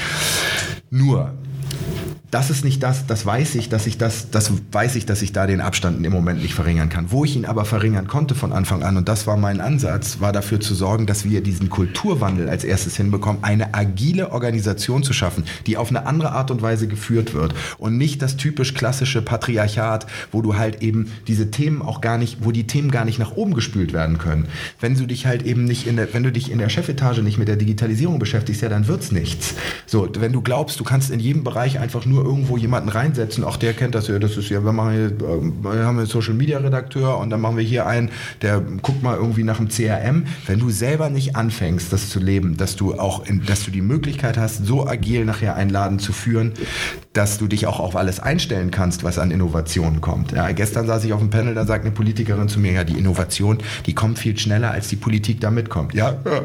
Nur, 0.91 1.33
das 2.37 2.51
ist 2.51 2.67
nicht 2.67 2.83
das, 2.83 3.07
das 3.07 3.25
weiß 3.25 3.55
ich, 3.55 3.71
dass 3.71 3.87
ich 3.87 3.97
das, 3.97 4.31
das 4.31 4.53
weiß 4.71 4.97
ich, 4.97 5.07
dass 5.07 5.23
ich 5.23 5.33
da 5.33 5.47
den 5.47 5.63
Abstand 5.63 6.05
im 6.05 6.13
Moment 6.13 6.43
nicht 6.43 6.53
verringern 6.53 6.91
kann. 6.91 7.11
Wo 7.11 7.25
ich 7.25 7.35
ihn 7.35 7.47
aber 7.47 7.65
verringern 7.65 8.09
konnte 8.09 8.35
von 8.35 8.53
Anfang 8.53 8.83
an, 8.83 8.99
und 8.99 9.09
das 9.09 9.27
war 9.27 9.39
mein 9.39 9.63
Ansatz, 9.63 10.21
war 10.21 10.33
dafür 10.33 10.61
zu 10.61 10.75
sorgen, 10.75 11.07
dass 11.07 11.25
wir 11.25 11.41
diesen 11.41 11.71
Kulturwandel 11.71 12.51
als 12.51 12.63
erstes 12.63 12.95
hinbekommen, 12.95 13.43
eine 13.43 13.73
agile 13.73 14.33
Organisation 14.33 15.03
zu 15.03 15.15
schaffen, 15.15 15.45
die 15.67 15.79
auf 15.79 15.89
eine 15.89 16.05
andere 16.05 16.33
Art 16.33 16.51
und 16.51 16.61
Weise 16.61 16.89
geführt 16.89 17.33
wird 17.33 17.55
und 17.79 17.97
nicht 17.97 18.21
das 18.21 18.37
typisch 18.37 18.75
klassische 18.75 19.23
Patriarchat, 19.23 20.07
wo 20.31 20.43
du 20.43 20.59
halt 20.59 20.83
eben 20.83 21.11
diese 21.29 21.51
Themen 21.51 21.81
auch 21.81 22.03
gar 22.03 22.19
nicht, 22.19 22.45
wo 22.45 22.53
die 22.53 22.67
Themen 22.67 22.91
gar 22.91 23.07
nicht 23.07 23.19
nach 23.19 23.33
oben 23.33 23.55
gespült 23.55 23.95
werden 23.95 24.19
können. 24.19 24.49
Wenn 24.79 24.95
du 24.95 25.07
dich 25.07 25.25
halt 25.25 25.43
eben 25.47 25.65
nicht 25.65 25.87
in 25.87 25.97
der, 25.97 26.13
wenn 26.13 26.23
du 26.23 26.31
dich 26.31 26.51
in 26.51 26.59
der 26.59 26.69
Chefetage 26.69 27.23
nicht 27.23 27.39
mit 27.39 27.49
der 27.49 27.57
Digitalisierung 27.57 28.19
beschäftigst, 28.19 28.61
ja, 28.61 28.69
dann 28.69 28.89
wird's 28.89 29.11
nichts. 29.11 29.55
So, 29.87 30.07
wenn 30.19 30.35
du 30.35 30.43
glaubst, 30.43 30.79
du 30.79 30.85
kannst 30.85 31.11
in 31.11 31.19
jedem 31.19 31.43
Bereich 31.43 31.79
einfach 31.79 32.05
nur 32.05 32.26
irgendwo 32.27 32.57
jemanden 32.57 32.89
reinsetzen, 32.89 33.45
auch 33.45 33.57
der 33.57 33.73
kennt 33.73 33.95
das 33.95 34.09
ja, 34.09 34.19
das 34.19 34.37
ist 34.37 34.49
ja, 34.49 34.65
wir 34.65 34.73
machen 34.73 34.93
hier, 34.93 35.21
wir 35.21 35.85
haben 35.85 35.99
einen 35.99 36.07
Social 36.07 36.35
Media 36.35 36.59
Redakteur 36.59 37.19
und 37.19 37.31
dann 37.31 37.41
machen 37.41 37.57
wir 37.57 37.65
hier 37.65 37.87
einen, 37.87 38.11
der 38.43 38.61
guckt 38.83 39.03
mal 39.03 39.17
irgendwie 39.17 39.43
nach 39.43 39.57
dem 39.59 39.69
CRM. 39.69 40.27
Wenn 40.47 40.59
du 40.59 40.71
selber 40.71 41.11
nicht 41.11 41.37
anfängst, 41.37 41.93
das 41.93 42.11
zu 42.11 42.21
leben, 42.21 42.57
dass 42.57 42.77
du 42.77 42.95
auch, 42.95 43.27
in, 43.27 43.45
dass 43.47 43.65
du 43.65 43.71
die 43.71 43.83
Möglichkeit 43.83 44.37
hast, 44.37 44.67
so 44.67 44.87
agil 44.87 45.25
nachher 45.25 45.57
einen 45.57 45.71
Laden 45.71 45.99
zu 45.99 46.13
führen, 46.13 46.53
dass 47.13 47.39
du 47.39 47.47
dich 47.47 47.67
auch 47.67 47.81
auf 47.81 47.97
alles 47.97 48.21
einstellen 48.21 48.71
kannst, 48.71 49.05
was 49.05 49.19
an 49.19 49.31
Innovationen 49.31 50.01
kommt. 50.01 50.33
Ja, 50.33 50.51
gestern 50.53 50.87
saß 50.87 51.05
ich 51.05 51.13
auf 51.13 51.21
dem 51.21 51.31
Panel, 51.31 51.55
da 51.55 51.65
sagt 51.65 51.85
eine 51.85 51.95
Politikerin 51.95 52.49
zu 52.49 52.61
mir, 52.61 52.73
ja, 52.73 52.85
die 52.85 52.99
Innovation, 52.99 53.59
die 53.87 53.95
kommt 53.95 54.19
viel 54.19 54.39
schneller, 54.39 54.71
als 54.71 54.89
die 54.89 54.97
Politik 54.97 55.41
da 55.41 55.51
mitkommt. 55.51 55.95
Ja, 55.95 56.17
ja 56.25 56.43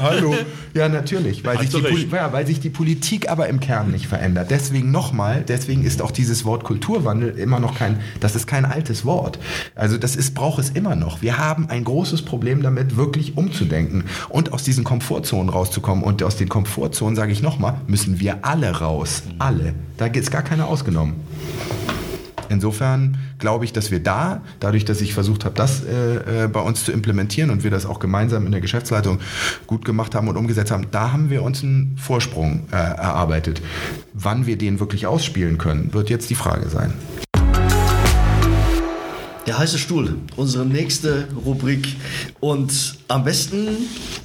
hallo. 0.00 0.34
Ja, 0.74 0.88
natürlich, 0.88 1.44
weil 1.44 1.58
sich, 1.60 1.70
die, 1.70 2.08
ja, 2.10 2.32
weil 2.32 2.46
sich 2.46 2.60
die 2.60 2.70
Politik 2.70 3.30
aber 3.30 3.48
im 3.48 3.60
Kern 3.60 3.90
nicht 3.90 4.06
verändert. 4.06 4.50
Deswegen 4.50 4.90
nochmal, 5.14 5.44
deswegen 5.46 5.84
ist 5.84 6.02
auch 6.02 6.10
dieses 6.10 6.44
Wort 6.44 6.64
Kulturwandel 6.64 7.38
immer 7.38 7.60
noch 7.60 7.76
kein, 7.76 8.00
das 8.18 8.34
ist 8.34 8.48
kein 8.48 8.64
altes 8.64 9.04
Wort. 9.04 9.38
Also 9.76 9.96
das 9.96 10.16
ist, 10.16 10.34
braucht 10.34 10.58
es 10.58 10.70
immer 10.70 10.96
noch. 10.96 11.22
Wir 11.22 11.38
haben 11.38 11.70
ein 11.70 11.84
großes 11.84 12.22
Problem 12.22 12.62
damit, 12.62 12.96
wirklich 12.96 13.36
umzudenken 13.36 14.04
und 14.28 14.52
aus 14.52 14.64
diesen 14.64 14.82
Komfortzonen 14.82 15.50
rauszukommen. 15.50 16.02
Und 16.02 16.20
aus 16.24 16.36
den 16.36 16.48
Komfortzonen, 16.48 17.14
sage 17.14 17.30
ich 17.30 17.42
nochmal, 17.42 17.80
müssen 17.86 18.18
wir 18.18 18.44
alle 18.44 18.80
raus. 18.80 19.22
Alle. 19.38 19.74
Da 19.98 20.06
ist 20.06 20.32
gar 20.32 20.42
keiner 20.42 20.66
ausgenommen. 20.66 21.14
Insofern 22.48 23.16
glaube 23.38 23.64
ich, 23.64 23.72
dass 23.72 23.90
wir 23.90 24.00
da, 24.00 24.42
dadurch, 24.60 24.84
dass 24.84 25.00
ich 25.00 25.14
versucht 25.14 25.44
habe, 25.44 25.54
das 25.54 25.82
äh, 25.84 26.44
äh, 26.44 26.48
bei 26.48 26.60
uns 26.60 26.84
zu 26.84 26.92
implementieren 26.92 27.50
und 27.50 27.64
wir 27.64 27.70
das 27.70 27.86
auch 27.86 27.98
gemeinsam 27.98 28.46
in 28.46 28.52
der 28.52 28.60
Geschäftsleitung 28.60 29.20
gut 29.66 29.84
gemacht 29.84 30.14
haben 30.14 30.28
und 30.28 30.36
umgesetzt 30.36 30.70
haben, 30.70 30.86
da 30.90 31.12
haben 31.12 31.30
wir 31.30 31.42
uns 31.42 31.62
einen 31.62 31.96
Vorsprung 31.96 32.64
äh, 32.70 32.76
erarbeitet. 32.76 33.62
Wann 34.12 34.46
wir 34.46 34.58
den 34.58 34.80
wirklich 34.80 35.06
ausspielen 35.06 35.58
können, 35.58 35.92
wird 35.92 36.10
jetzt 36.10 36.30
die 36.30 36.34
Frage 36.34 36.68
sein. 36.68 36.92
Der 39.46 39.58
heiße 39.58 39.78
Stuhl, 39.78 40.16
unsere 40.36 40.64
nächste 40.64 41.28
Rubrik. 41.44 41.96
Und 42.40 42.96
am 43.08 43.24
besten, 43.24 43.68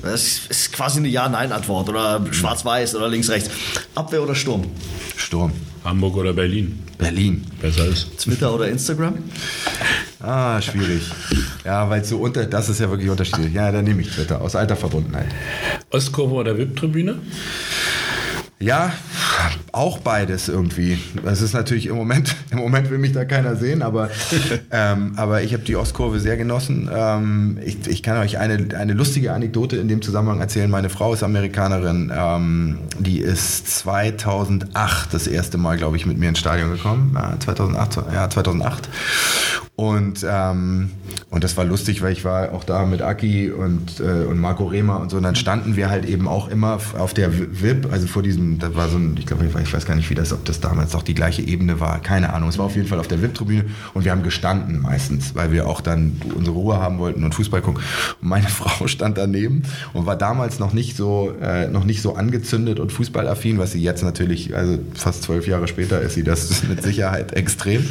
das 0.02 0.48
ist 0.48 0.72
quasi 0.72 1.00
eine 1.00 1.10
Ja-Nein-Antwort 1.10 1.90
oder 1.90 2.26
schwarz-weiß 2.32 2.96
oder 2.96 3.10
links-rechts. 3.10 3.50
Abwehr 3.96 4.24
oder 4.24 4.34
Sturm? 4.34 4.64
Sturm. 5.18 5.52
Hamburg 5.84 6.16
oder 6.16 6.32
Berlin? 6.32 6.80
Berlin. 7.00 7.46
Besser 7.62 7.88
ist. 7.88 8.20
Twitter 8.20 8.54
oder 8.54 8.68
Instagram? 8.68 9.18
Ah, 10.20 10.62
schwierig. 10.62 11.02
Ja, 11.64 11.90
weil 11.90 12.04
so 12.04 12.18
unter, 12.20 12.46
das 12.46 12.68
ist 12.70 12.80
ja 12.80 12.90
wirklich 12.90 13.10
unterschiedlich. 13.10 13.54
Ja, 13.54 13.72
dann 13.72 13.86
nehme 13.86 14.02
ich 14.02 14.10
Twitter 14.10 14.42
aus 14.42 14.56
alter 14.56 14.76
Verbundenheit. 14.76 15.30
Ostkurve 15.90 16.36
oder 16.36 16.58
VIP-Tribüne? 16.58 17.16
Ja, 18.60 18.94
auch 19.72 20.00
beides 20.00 20.50
irgendwie. 20.50 21.00
Das 21.24 21.42
ist 21.42 21.54
natürlich 21.54 21.88
im 21.88 21.96
Moment, 21.96 22.36
im 22.52 22.60
Moment 22.60 22.90
will 22.90 22.98
mich 22.98 23.14
da 23.14 23.26
keiner 23.26 23.56
sehen, 23.56 23.82
aber, 23.82 24.10
ähm, 24.72 25.14
aber 25.16 25.44
ich 25.44 25.54
habe 25.54 25.64
die 25.64 25.76
Ostkurve 25.76 26.20
sehr 26.20 26.38
genossen. 26.38 26.90
Ähm, 26.94 27.60
ich, 27.64 27.88
ich 27.88 28.04
kann 28.04 28.18
euch 28.18 28.38
eine, 28.38 28.76
eine 28.78 28.94
lustige 28.94 29.34
Anekdote 29.34 29.78
in 29.78 29.88
dem 29.88 30.02
Zusammenhang 30.02 30.40
erzählen. 30.40 30.70
Meine 30.70 30.90
Frau 30.90 31.14
ist 31.14 31.24
Amerikanerin. 31.24 32.12
Ähm, 32.16 32.80
die 33.00 33.20
ist 33.20 33.68
2008 33.68 35.14
das 35.14 35.28
erste 35.28 35.58
Mal, 35.58 35.78
glaube 35.78 35.98
ich, 35.98 36.06
mit 36.06 36.18
mir 36.18 36.30
ins 36.30 36.40
Stadion 36.40 36.72
gekommen. 36.72 37.12
Ja, 37.16 37.40
2008, 37.40 38.04
ja, 38.14 38.30
2008. 38.30 38.90
Und, 39.80 40.26
ähm, 40.30 40.90
und 41.30 41.46
das 41.46 41.56
war 41.56 41.64
lustig, 41.64 42.02
weil 42.02 42.12
ich 42.12 42.26
war 42.26 42.52
auch 42.52 42.66
da 42.66 42.86
mit 42.86 43.02
Aki 43.02 43.50
und, 43.52 44.02
äh, 44.02 44.26
und 44.26 44.38
Marco 44.38 44.66
Rehmer 44.66 45.00
und 45.00 45.10
so. 45.10 45.16
Und 45.16 45.24
dann 45.24 45.38
standen 45.38 45.78
wir 45.78 45.90
halt 45.90 46.04
eben 46.04 46.28
auch 46.28 46.50
immer 46.50 46.82
auf 46.98 47.14
der 47.14 47.32
VIP, 47.34 47.90
also 47.90 48.06
vor 48.06 48.22
diesem, 48.22 48.60
da 48.60 48.76
war 48.76 48.90
so 48.90 48.98
ein, 48.98 49.16
ich 49.18 49.26
glaube, 49.26 49.46
ich 49.46 49.74
weiß 49.74 49.86
gar 49.86 49.96
nicht, 49.96 50.10
wie 50.10 50.16
das, 50.16 50.34
ob 50.34 50.44
das 50.44 50.60
damals 50.60 50.96
auch 50.96 51.02
die 51.02 51.14
gleiche 51.14 51.44
Ebene 51.44 51.80
war. 51.80 52.02
Keine 52.02 52.34
Ahnung. 52.34 52.50
Es 52.50 52.58
war 52.58 52.66
auf 52.66 52.76
jeden 52.76 52.90
Fall 52.90 53.00
auf 53.00 53.08
der 53.08 53.22
VIP-Tribüne 53.22 53.68
und 53.94 54.04
wir 54.04 54.12
haben 54.12 54.22
gestanden 54.22 54.82
meistens, 54.82 55.34
weil 55.34 55.54
wir 55.54 55.66
auch 55.66 55.80
dann 55.80 56.22
unsere 56.36 56.58
Ruhe 56.58 56.78
haben 56.78 57.00
wollten 57.00 57.24
und 57.24 57.34
Fußball 57.34 57.62
gucken. 57.62 57.82
Und 58.22 58.28
meine 58.28 58.48
Frau 58.50 58.86
stand 58.88 59.18
daneben 59.18 59.64
und 59.94 60.06
war 60.06 60.18
damals 60.18 60.60
noch 60.60 60.74
nicht 60.74 60.98
so, 60.98 61.34
äh, 61.42 61.70
noch 61.70 61.86
nicht 61.86 62.02
so 62.02 62.16
angezündet 62.16 62.82
und 62.82 62.92
fußballaffin, 62.92 63.60
was 63.60 63.72
sie 63.72 63.82
jetzt 63.82 64.04
natürlich, 64.04 64.54
also 64.58 64.78
fast 64.94 65.24
zwölf 65.24 65.48
Jahre 65.48 65.70
später 65.70 66.02
ist 66.02 66.16
sie 66.16 66.24
das 66.24 66.64
mit 66.68 66.84
Sicherheit 66.84 67.32
extrem. 67.32 67.86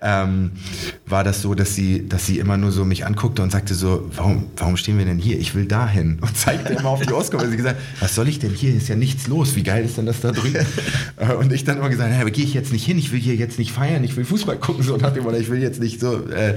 Ähm, 0.00 0.52
war 1.06 1.23
war 1.24 1.32
das 1.32 1.40
so, 1.40 1.54
dass 1.54 1.74
sie, 1.74 2.06
dass 2.06 2.26
sie 2.26 2.38
immer 2.38 2.58
nur 2.58 2.70
so 2.70 2.84
mich 2.84 3.06
anguckte 3.06 3.42
und 3.42 3.50
sagte 3.50 3.72
so, 3.72 4.10
warum, 4.14 4.44
warum 4.58 4.76
stehen 4.76 4.98
wir 4.98 5.06
denn 5.06 5.16
hier? 5.16 5.40
Ich 5.40 5.54
will 5.54 5.64
dahin. 5.64 6.18
Und 6.20 6.36
zeigte 6.36 6.74
immer 6.74 6.90
auf 6.90 7.00
die 7.00 7.12
Ausgabe. 7.12 7.44
Und 7.44 7.50
sie 7.50 7.56
gesagt, 7.56 7.80
was 8.00 8.14
soll 8.14 8.28
ich 8.28 8.38
denn 8.38 8.50
hier? 8.50 8.74
Ist 8.74 8.88
ja 8.88 8.96
nichts 8.96 9.26
los. 9.26 9.56
Wie 9.56 9.62
geil 9.62 9.84
ist 9.84 9.96
denn 9.96 10.04
das 10.04 10.20
da 10.20 10.32
drüben? 10.32 10.66
und 11.38 11.52
ich 11.52 11.64
dann 11.64 11.78
immer 11.78 11.88
gesagt, 11.88 12.12
aber 12.20 12.30
gehe 12.30 12.44
ich 12.44 12.52
jetzt 12.52 12.72
nicht 12.72 12.84
hin? 12.84 12.98
Ich 12.98 13.12
will 13.12 13.20
hier 13.20 13.36
jetzt 13.36 13.58
nicht 13.58 13.72
feiern. 13.72 14.04
Ich 14.04 14.16
will 14.16 14.24
Fußball 14.24 14.58
gucken. 14.58 14.82
So 14.82 14.96
nach 14.96 15.12
dem, 15.12 15.24
oder 15.24 15.38
ich 15.38 15.48
will 15.48 15.62
jetzt 15.62 15.80
nicht 15.80 16.00
so. 16.00 16.28
Äh, 16.28 16.56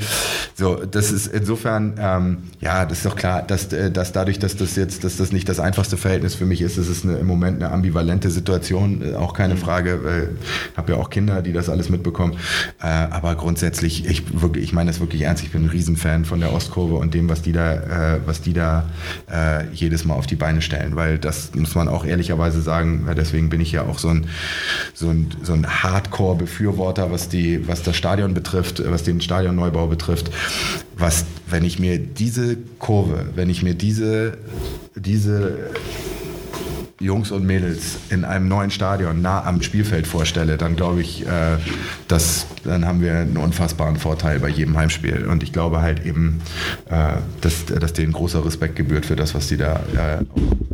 so, 0.55 0.76
das 0.76 1.11
ist 1.11 1.28
insofern, 1.28 1.95
ähm, 1.99 2.38
ja, 2.59 2.86
das 2.86 2.99
ist 2.99 3.05
doch 3.05 3.15
klar, 3.15 3.43
dass, 3.43 3.72
äh, 3.72 3.91
dass 3.91 4.11
dadurch, 4.11 4.39
dass 4.39 4.57
das 4.57 4.76
jetzt, 4.76 5.03
dass 5.03 5.18
das 5.18 5.32
nicht 5.32 5.47
das 5.47 5.59
einfachste 5.59 5.97
Verhältnis 5.97 6.36
für 6.36 6.45
mich 6.45 6.61
ist, 6.61 6.78
ist 6.78 6.89
es 6.89 7.03
eine, 7.03 7.18
im 7.18 7.28
Moment 7.28 7.61
eine 7.61 7.72
ambivalente 7.72 8.32
Situation. 8.32 9.13
Äh, 9.13 9.15
auch 9.15 9.34
keine 9.34 9.55
mhm. 9.55 9.59
Frage. 9.59 10.30
Ich 10.72 10.78
habe 10.78 10.93
ja 10.93 10.97
auch 10.97 11.09
Kinder, 11.09 11.41
die 11.41 11.53
das 11.53 11.70
alles 11.70 11.89
mitbekommen. 11.89 12.38
Äh, 12.82 12.88
aber 12.88 13.36
grundsätzlich, 13.36 14.05
ich 14.05 14.41
wirklich 14.41 14.57
ich 14.58 14.74
meine 14.74 14.89
das 14.89 14.99
wirklich 14.99 15.22
ernst, 15.22 15.43
ich 15.43 15.51
bin 15.51 15.66
ein 15.66 15.70
Riesenfan 15.70 16.26
von 16.26 16.39
der 16.39 16.53
Ostkurve 16.53 16.95
und 16.95 17.14
dem, 17.14 17.30
was 17.30 17.41
die 17.41 17.51
da, 17.51 18.16
äh, 18.16 18.20
was 18.26 18.41
die 18.41 18.53
da 18.53 18.89
äh, 19.32 19.66
jedes 19.74 20.05
Mal 20.05 20.16
auf 20.16 20.28
die 20.28 20.36
Beine 20.36 20.62
stellen, 20.62 20.95
weil 20.95 21.18
das 21.18 21.53
muss 21.55 21.76
man 21.76 21.88
auch 21.88 22.05
ehrlicherweise 22.05 22.62
sagen, 22.62 23.08
deswegen 23.16 23.49
bin 23.49 23.62
ich 23.62 23.72
ja 23.72 23.84
auch 23.84 23.99
so 23.99 24.10
ein, 24.10 24.28
so 24.93 25.10
ein, 25.10 25.30
so 25.43 25.53
ein 25.53 25.68
Hardcore-Befürworter, 25.68 27.12
was, 27.12 27.30
was 27.66 27.84
das 27.84 27.95
Stadion 27.95 28.34
betrifft, 28.34 28.82
was 28.86 29.03
den 29.03 29.22
Stadionneubau 29.22 29.88
betrifft. 29.88 30.32
Was, 30.97 31.26
wenn 31.49 31.64
ich 31.64 31.80
mir 31.80 31.99
diese 31.99 32.58
Kurve, 32.80 33.28
wenn 33.36 33.49
ich 33.49 33.62
mir 33.62 33.76
diese, 33.76 34.38
diese 34.95 35.58
Jungs 37.00 37.32
und 37.32 37.45
Mädels 37.45 37.98
in 38.10 38.26
einem 38.26 38.48
neuen 38.48 38.72
Stadion 38.72 39.22
nah 39.22 39.43
am 39.43 39.62
Spielfeld 39.62 40.08
vorstelle, 40.08 40.58
dann 40.58 40.76
glaube 40.76 41.02
ich, 41.02 41.26
äh, 41.26 41.58
dass 42.08 42.48
dann 42.64 42.86
haben 42.86 43.02
wir 43.02 43.14
einen 43.14 43.38
unfassbaren 43.38 43.98
Vorteil 43.98 44.39
bei 44.39 44.50
jedem 44.50 44.78
Heimspiel. 44.78 45.26
Und 45.28 45.43
ich 45.43 45.54
glaube 45.54 45.82
halt 45.82 46.06
eben, 46.06 46.41
äh, 46.89 47.14
dass, 47.41 47.66
dass 47.66 47.93
denen 47.93 48.14
großer 48.14 48.43
Respekt 48.43 48.76
gebührt 48.76 49.06
für 49.06 49.16
das, 49.16 49.36
was 49.36 49.48
die 49.48 49.58
da 49.58 49.76
äh, 49.95 50.24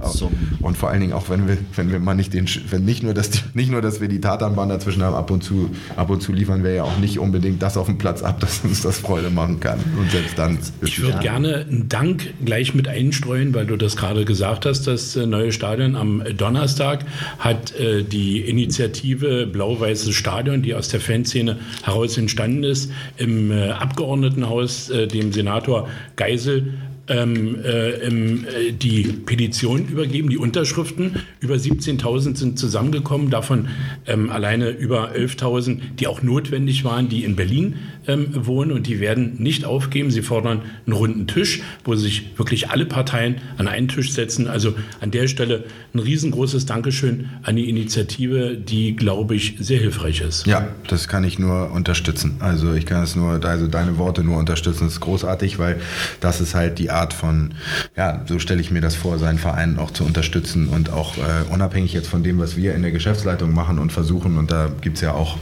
so. 0.01 0.31
und 0.61 0.77
vor 0.77 0.89
allen 0.89 1.01
Dingen 1.01 1.13
auch, 1.13 1.29
wenn 1.29 1.47
wir, 1.47 1.57
wenn 1.75 1.91
wir 1.91 1.99
mal 1.99 2.13
nicht 2.13 2.33
den, 2.33 2.47
wenn 2.69 2.83
nicht 2.85 3.03
nur, 3.03 3.13
dass 3.13 3.29
die, 3.29 3.39
nicht 3.53 3.71
nur, 3.71 3.81
dass 3.81 4.01
wir 4.01 4.07
die 4.07 4.19
Tatanbahn 4.19 4.69
dazwischen 4.69 5.03
haben, 5.03 5.15
ab 5.15 5.29
und 5.31 5.43
zu, 5.43 5.69
ab 5.95 6.09
und 6.09 6.21
zu 6.21 6.33
liefern 6.33 6.63
wir 6.63 6.73
ja 6.73 6.83
auch 6.83 6.97
nicht 6.97 7.19
unbedingt 7.19 7.61
das 7.61 7.77
auf 7.77 7.85
dem 7.85 7.97
Platz 7.97 8.23
ab, 8.23 8.39
dass 8.39 8.61
uns 8.63 8.81
das 8.81 8.99
Freude 8.99 9.29
machen 9.29 9.59
kann. 9.59 9.79
Und 9.97 10.11
selbst 10.11 10.37
dann. 10.37 10.57
Ich 10.81 11.01
würde 11.01 11.19
gerne 11.19 11.65
einen 11.69 11.89
Dank 11.89 12.33
gleich 12.43 12.73
mit 12.73 12.87
einstreuen, 12.87 13.53
weil 13.53 13.65
du 13.65 13.77
das 13.77 13.95
gerade 13.95 14.25
gesagt 14.25 14.65
hast, 14.65 14.87
das 14.87 15.15
äh, 15.15 15.25
neue 15.25 15.51
Stadion 15.51 15.95
am 15.95 16.12
Donnerstag 16.21 17.05
hat 17.39 17.73
äh, 17.79 18.03
die 18.03 18.41
Initiative 18.41 19.47
Blau-Weißes 19.47 20.13
Stadion, 20.13 20.61
die 20.61 20.75
aus 20.75 20.89
der 20.89 20.99
Fanszene 20.99 21.57
heraus 21.83 22.17
entstanden 22.17 22.63
ist, 22.63 22.91
im 23.17 23.51
äh, 23.51 23.69
Abgeordnetenhaus 23.69 24.89
äh, 24.89 25.07
dem 25.07 25.31
Senator 25.31 25.89
Geisel 26.15 26.73
ähm, 27.09 27.57
äh, 27.63 28.71
die 28.71 29.03
Petition 29.03 29.87
übergeben, 29.87 30.29
die 30.29 30.37
Unterschriften. 30.37 31.17
Über 31.39 31.55
17.000 31.55 32.37
sind 32.37 32.59
zusammengekommen, 32.59 33.29
davon 33.29 33.67
ähm, 34.07 34.29
alleine 34.29 34.69
über 34.69 35.11
11.000, 35.11 35.79
die 35.99 36.07
auch 36.07 36.21
notwendig 36.21 36.85
waren, 36.85 37.09
die 37.09 37.23
in 37.25 37.35
Berlin 37.35 37.75
ähm, 38.07 38.45
wohnen 38.45 38.71
und 38.71 38.87
die 38.87 38.99
werden 38.99 39.35
nicht 39.39 39.65
aufgeben. 39.65 40.11
Sie 40.11 40.21
fordern 40.21 40.61
einen 40.85 40.93
runden 40.93 41.27
Tisch, 41.27 41.61
wo 41.83 41.95
sich 41.95 42.37
wirklich 42.37 42.69
alle 42.69 42.85
Parteien 42.85 43.37
an 43.57 43.67
einen 43.67 43.87
Tisch 43.87 44.11
setzen. 44.13 44.47
Also 44.47 44.75
an 45.01 45.11
der 45.11 45.27
Stelle 45.27 45.65
ein 45.93 45.99
riesengroßes 45.99 46.65
Dankeschön 46.65 47.29
an 47.43 47.55
die 47.55 47.69
Initiative, 47.69 48.57
die, 48.57 48.95
glaube 48.95 49.35
ich, 49.35 49.55
sehr 49.59 49.79
hilfreich 49.79 50.21
ist. 50.21 50.45
Ja, 50.47 50.67
das 50.87 51.07
kann 51.07 51.23
ich 51.23 51.39
nur 51.39 51.71
unterstützen. 51.71 52.37
Also 52.39 52.73
ich 52.73 52.85
kann 52.85 53.03
es 53.03 53.15
nur, 53.15 53.43
also 53.43 53.67
deine 53.67 53.97
Worte 53.97 54.23
nur 54.23 54.37
unterstützen. 54.37 54.85
Das 54.85 54.93
ist 54.93 54.99
großartig, 55.01 55.59
weil 55.59 55.79
das 56.19 56.41
ist 56.41 56.55
halt 56.55 56.79
die 56.79 56.89
Art 56.89 57.13
von, 57.13 57.53
ja, 57.95 58.23
so 58.27 58.39
stelle 58.39 58.61
ich 58.61 58.71
mir 58.71 58.81
das 58.81 58.95
vor, 58.95 59.17
seinen 59.19 59.37
Verein 59.37 59.77
auch 59.77 59.91
zu 59.91 60.03
unterstützen 60.03 60.67
und 60.67 60.91
auch 60.91 61.17
äh, 61.17 61.21
unabhängig 61.51 61.93
jetzt 61.93 62.07
von 62.07 62.23
dem, 62.23 62.39
was 62.39 62.57
wir 62.57 62.75
in 62.75 62.81
der 62.81 62.91
Geschäftsleitung 62.91 63.53
machen 63.53 63.79
und 63.79 63.91
versuchen, 63.91 64.37
und 64.37 64.51
da 64.51 64.69
gibt 64.81 64.97
es 64.97 65.01
ja 65.01 65.13
auch 65.13 65.37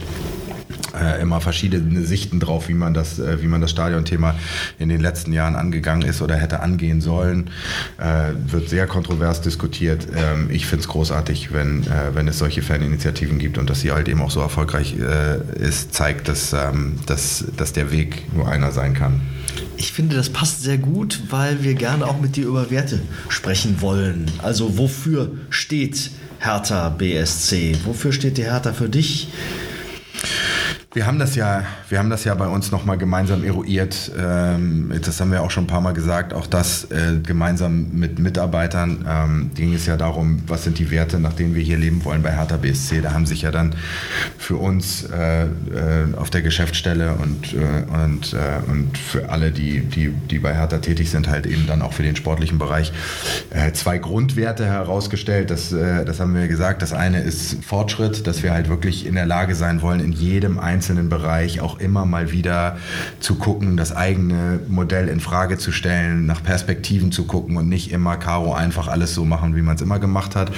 äh, 0.94 1.20
immer 1.20 1.40
verschiedene 1.40 2.02
Sichten 2.02 2.40
drauf, 2.40 2.68
wie 2.68 2.74
man 2.74 2.94
das, 2.94 3.18
äh, 3.18 3.42
wie 3.42 3.46
man 3.46 3.60
das 3.60 3.70
Stadionthema 3.70 4.34
in 4.78 4.88
den 4.88 5.00
letzten 5.00 5.32
Jahren 5.32 5.56
angegangen 5.56 6.02
ist 6.02 6.22
oder 6.22 6.36
hätte 6.36 6.60
angehen 6.60 7.00
sollen. 7.00 7.50
Äh, 7.98 8.32
wird 8.50 8.68
sehr 8.68 8.86
kontrovers 8.86 9.40
diskutiert. 9.40 10.06
Ähm, 10.14 10.48
ich 10.50 10.66
finde 10.66 10.82
es 10.82 10.88
großartig, 10.88 11.52
wenn, 11.52 11.84
äh, 11.84 12.14
wenn 12.14 12.28
es 12.28 12.38
solche 12.38 12.62
Faninitiativen 12.62 13.38
gibt 13.38 13.58
und 13.58 13.70
dass 13.70 13.80
sie 13.80 13.92
halt 13.92 14.08
eben 14.08 14.20
auch 14.20 14.30
so 14.30 14.40
erfolgreich 14.40 14.94
ist, 14.94 15.94
zeigt, 15.94 16.28
dass, 16.28 16.52
ähm, 16.52 16.96
dass, 17.06 17.44
dass 17.56 17.72
der 17.72 17.90
Weg 17.90 18.32
nur 18.34 18.48
einer 18.48 18.72
sein 18.72 18.94
kann. 18.94 19.20
Ich 19.76 19.92
finde, 19.92 20.16
das 20.16 20.30
passt 20.30 20.62
sehr 20.62 20.78
gut, 20.78 21.20
weil 21.30 21.64
wir 21.64 21.74
gerne 21.74 22.06
auch 22.06 22.20
mit 22.20 22.36
dir 22.36 22.46
über 22.46 22.70
Werte 22.70 23.00
sprechen 23.28 23.80
wollen. 23.80 24.30
Also 24.42 24.78
wofür 24.78 25.32
steht 25.50 26.10
Hertha 26.38 26.88
BSC? 26.88 27.76
Wofür 27.84 28.12
steht 28.12 28.38
die 28.38 28.44
Hertha 28.44 28.72
für 28.72 28.88
dich? 28.88 29.28
Wir 30.94 31.06
haben 31.06 31.18
das 31.18 31.36
ja, 31.36 31.64
wir 31.88 31.98
haben 31.98 32.10
das 32.10 32.24
ja 32.24 32.34
bei 32.34 32.46
uns 32.46 32.70
nochmal 32.70 32.98
gemeinsam 32.98 33.44
eruiert. 33.44 34.12
Ähm, 34.18 34.92
das 35.02 35.18
haben 35.22 35.32
wir 35.32 35.42
auch 35.42 35.50
schon 35.50 35.64
ein 35.64 35.66
paar 35.66 35.80
Mal 35.80 35.94
gesagt. 35.94 36.34
Auch 36.34 36.46
das 36.46 36.84
äh, 36.90 37.18
gemeinsam 37.22 37.92
mit 37.92 38.18
Mitarbeitern 38.18 39.06
ähm, 39.08 39.50
ging 39.54 39.72
es 39.72 39.86
ja 39.86 39.96
darum, 39.96 40.42
was 40.48 40.64
sind 40.64 40.78
die 40.78 40.90
Werte, 40.90 41.18
nach 41.18 41.32
denen 41.32 41.54
wir 41.54 41.62
hier 41.62 41.78
leben 41.78 42.04
wollen 42.04 42.22
bei 42.22 42.36
Hertha 42.36 42.58
BSC. 42.58 43.00
Da 43.00 43.14
haben 43.14 43.24
sich 43.24 43.40
ja 43.40 43.50
dann 43.50 43.74
für 44.36 44.56
uns 44.56 45.04
äh, 45.04 45.44
äh, 45.44 45.48
auf 46.14 46.28
der 46.28 46.42
Geschäftsstelle 46.42 47.14
und, 47.14 47.54
und, 47.54 48.36
und 48.68 48.98
für 48.98 49.30
alle, 49.30 49.50
die, 49.50 49.80
die, 49.80 50.10
die 50.10 50.38
bei 50.40 50.54
Hertha 50.54 50.78
tätig 50.78 51.10
sind, 51.10 51.28
halt 51.28 51.46
eben 51.46 51.66
dann 51.66 51.80
auch 51.80 51.94
für 51.94 52.02
den 52.02 52.16
sportlichen 52.16 52.58
Bereich 52.58 52.92
zwei 53.72 53.98
Grundwerte 53.98 54.66
herausgestellt. 54.66 55.50
Das, 55.50 55.70
das 55.70 56.20
haben 56.20 56.34
wir 56.34 56.48
gesagt. 56.48 56.82
Das 56.82 56.92
eine 56.92 57.20
ist 57.20 57.64
Fortschritt, 57.64 58.26
dass 58.26 58.42
wir 58.42 58.52
halt 58.52 58.68
wirklich 58.68 59.06
in 59.06 59.14
der 59.14 59.26
Lage 59.26 59.54
sein 59.54 59.82
wollen, 59.82 60.00
in 60.00 60.12
jedem 60.12 60.58
einzelnen 60.58 60.81
einzelnen 60.82 61.08
Bereich 61.08 61.60
auch 61.60 61.78
immer 61.78 62.04
mal 62.06 62.32
wieder 62.32 62.76
zu 63.20 63.36
gucken, 63.36 63.76
das 63.76 63.94
eigene 63.94 64.58
Modell 64.66 65.06
in 65.06 65.20
Frage 65.20 65.56
zu 65.56 65.70
stellen, 65.70 66.26
nach 66.26 66.42
Perspektiven 66.42 67.12
zu 67.12 67.24
gucken 67.24 67.56
und 67.56 67.68
nicht 67.68 67.92
immer 67.92 68.16
Caro 68.16 68.52
einfach 68.52 68.88
alles 68.88 69.14
so 69.14 69.24
machen, 69.24 69.54
wie 69.54 69.62
man 69.62 69.76
es 69.76 69.82
immer 69.82 70.00
gemacht 70.00 70.34
hat. 70.34 70.50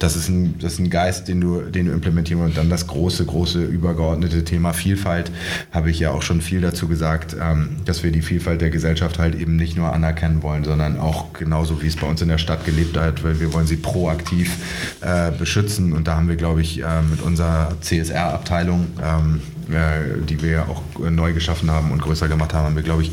Das 0.00 0.16
ist 0.16 0.28
ein, 0.28 0.58
das 0.58 0.74
ist 0.74 0.78
ein 0.80 0.90
Geist, 0.90 1.28
den 1.28 1.40
du, 1.40 1.60
den 1.60 1.86
du 1.86 1.92
implementieren 1.92 2.42
und 2.42 2.56
dann 2.56 2.68
das 2.70 2.88
große, 2.88 3.24
große 3.24 3.62
übergeordnete 3.62 4.42
Thema 4.42 4.72
Vielfalt 4.72 5.30
habe 5.70 5.92
ich 5.92 6.00
ja 6.00 6.10
auch 6.10 6.22
schon 6.22 6.40
viel 6.40 6.60
dazu 6.60 6.88
gesagt, 6.88 7.36
ähm, 7.40 7.76
dass 7.84 8.02
wir 8.02 8.10
die 8.10 8.22
Vielfalt 8.22 8.60
der 8.60 8.70
Gesellschaft 8.70 9.20
halt 9.20 9.36
eben 9.36 9.54
nicht 9.54 9.76
nur 9.76 9.92
anerkennen 9.92 10.42
wollen, 10.42 10.64
sondern 10.64 10.98
auch 10.98 11.32
genauso 11.34 11.80
wie 11.82 11.86
es 11.86 11.94
bei 11.94 12.08
uns 12.08 12.20
in 12.20 12.28
der 12.28 12.38
Stadt 12.38 12.64
gelebt 12.64 12.96
hat, 12.96 13.22
weil 13.22 13.38
wir 13.38 13.52
wollen 13.52 13.68
sie 13.68 13.76
proaktiv 13.76 14.56
äh, 15.02 15.30
beschützen 15.30 15.92
und 15.92 16.08
da 16.08 16.16
haben 16.16 16.28
wir, 16.28 16.36
glaube 16.36 16.62
ich, 16.62 16.82
äh, 16.82 17.02
mit 17.08 17.22
unserer 17.22 17.76
CSR-Abteilung 17.80 18.88
ähm, 19.00 19.40
äh, 19.67 19.67
die 19.68 20.42
wir 20.42 20.50
ja 20.50 20.62
auch 20.66 20.82
äh, 21.04 21.10
neu 21.10 21.32
geschaffen 21.32 21.70
haben 21.70 21.90
und 21.90 22.00
größer 22.00 22.28
gemacht 22.28 22.54
haben, 22.54 22.66
haben 22.66 22.76
wir, 22.76 22.82
glaube 22.82 23.02
ich, 23.02 23.12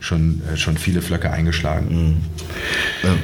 schon, 0.00 0.40
äh, 0.52 0.56
schon 0.56 0.76
viele 0.76 1.02
Flöcke 1.02 1.30
eingeschlagen. 1.30 1.88
Mhm. 1.88 2.16
Ja. 3.02 3.14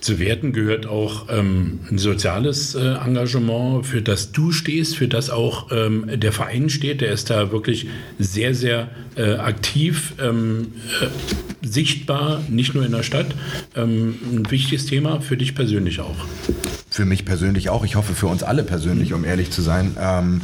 Zu 0.00 0.18
Werten 0.18 0.52
gehört 0.52 0.86
auch 0.86 1.28
ähm, 1.30 1.78
ein 1.88 1.98
soziales 1.98 2.74
äh, 2.74 2.80
Engagement, 2.80 3.86
für 3.86 4.02
das 4.02 4.32
du 4.32 4.50
stehst, 4.50 4.96
für 4.96 5.06
das 5.06 5.30
auch 5.30 5.70
ähm, 5.70 6.10
der 6.12 6.32
Verein 6.32 6.70
steht. 6.70 7.00
Der 7.00 7.12
ist 7.12 7.30
da 7.30 7.52
wirklich 7.52 7.86
sehr, 8.18 8.52
sehr 8.54 8.90
äh, 9.14 9.34
aktiv, 9.34 10.14
ähm, 10.20 10.72
äh, 11.00 11.06
sichtbar, 11.64 12.42
nicht 12.48 12.74
nur 12.74 12.84
in 12.84 12.90
der 12.90 13.04
Stadt. 13.04 13.28
Ähm, 13.76 14.16
ein 14.32 14.50
wichtiges 14.50 14.86
Thema 14.86 15.20
für 15.20 15.36
dich 15.36 15.54
persönlich 15.54 16.00
auch. 16.00 16.26
Für 16.92 17.06
mich 17.06 17.24
persönlich 17.24 17.70
auch. 17.70 17.84
Ich 17.84 17.96
hoffe 17.96 18.14
für 18.14 18.26
uns 18.26 18.42
alle 18.42 18.64
persönlich, 18.64 19.14
um 19.14 19.24
ehrlich 19.24 19.50
zu 19.50 19.62
sein. 19.62 19.96
Ähm, 19.98 20.42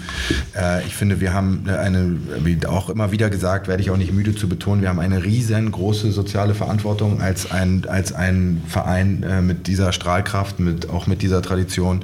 äh, 0.56 0.84
ich 0.86 0.96
finde, 0.96 1.20
wir 1.20 1.34
haben 1.34 1.64
eine, 1.68 2.16
wie 2.42 2.64
auch 2.66 2.88
immer 2.88 3.12
wieder 3.12 3.28
gesagt, 3.28 3.68
werde 3.68 3.82
ich 3.82 3.90
auch 3.90 3.98
nicht 3.98 4.14
müde 4.14 4.34
zu 4.34 4.48
betonen, 4.48 4.80
wir 4.80 4.88
haben 4.88 4.98
eine 4.98 5.22
riesengroße 5.22 6.10
soziale 6.10 6.54
Verantwortung 6.54 7.20
als 7.20 7.50
ein, 7.50 7.84
als 7.86 8.14
ein 8.14 8.62
Verein 8.66 9.22
äh, 9.22 9.42
mit 9.42 9.66
dieser 9.66 9.92
Strahlkraft, 9.92 10.58
mit, 10.58 10.88
auch 10.88 11.06
mit 11.06 11.20
dieser 11.20 11.42
Tradition. 11.42 12.00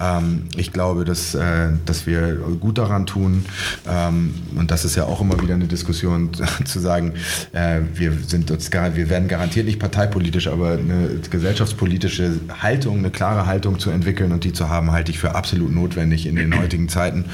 Ähm, 0.00 0.44
ich 0.56 0.72
glaube, 0.72 1.04
dass, 1.04 1.34
äh, 1.34 1.70
dass 1.84 2.06
wir 2.06 2.34
gut 2.60 2.78
daran 2.78 3.06
tun, 3.06 3.44
ähm, 3.88 4.34
und 4.54 4.70
das 4.70 4.84
ist 4.84 4.94
ja 4.94 5.04
auch 5.04 5.20
immer 5.20 5.42
wieder 5.42 5.54
eine 5.54 5.66
Diskussion, 5.66 6.30
zu 6.64 6.78
sagen, 6.78 7.14
äh, 7.52 7.80
wir, 7.94 8.12
sind 8.24 8.52
uns, 8.52 8.70
wir 8.70 9.10
werden 9.10 9.26
garantiert 9.26 9.66
nicht 9.66 9.80
parteipolitisch, 9.80 10.46
aber 10.46 10.72
eine 10.74 11.18
gesellschaftspolitische 11.28 12.38
Haltung, 12.62 12.98
eine 12.98 13.10
klare 13.10 13.46
Haltung 13.46 13.79
zu 13.80 13.90
entwickeln 13.90 14.32
und 14.32 14.44
die 14.44 14.52
zu 14.52 14.68
haben, 14.68 14.92
halte 14.92 15.10
ich 15.10 15.18
für 15.18 15.34
absolut 15.34 15.74
notwendig 15.74 16.26
in 16.26 16.36
den 16.36 16.58
heutigen 16.58 16.88
Zeiten. 16.88 17.24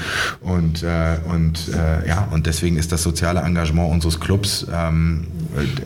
Und, 0.40 0.82
äh, 0.82 1.18
und, 1.28 1.68
äh, 1.68 2.08
ja, 2.08 2.28
und 2.30 2.46
deswegen 2.46 2.76
ist 2.76 2.92
das 2.92 3.02
soziale 3.02 3.40
Engagement 3.40 3.92
unseres 3.92 4.20
Clubs 4.20 4.66
ähm, 4.72 5.26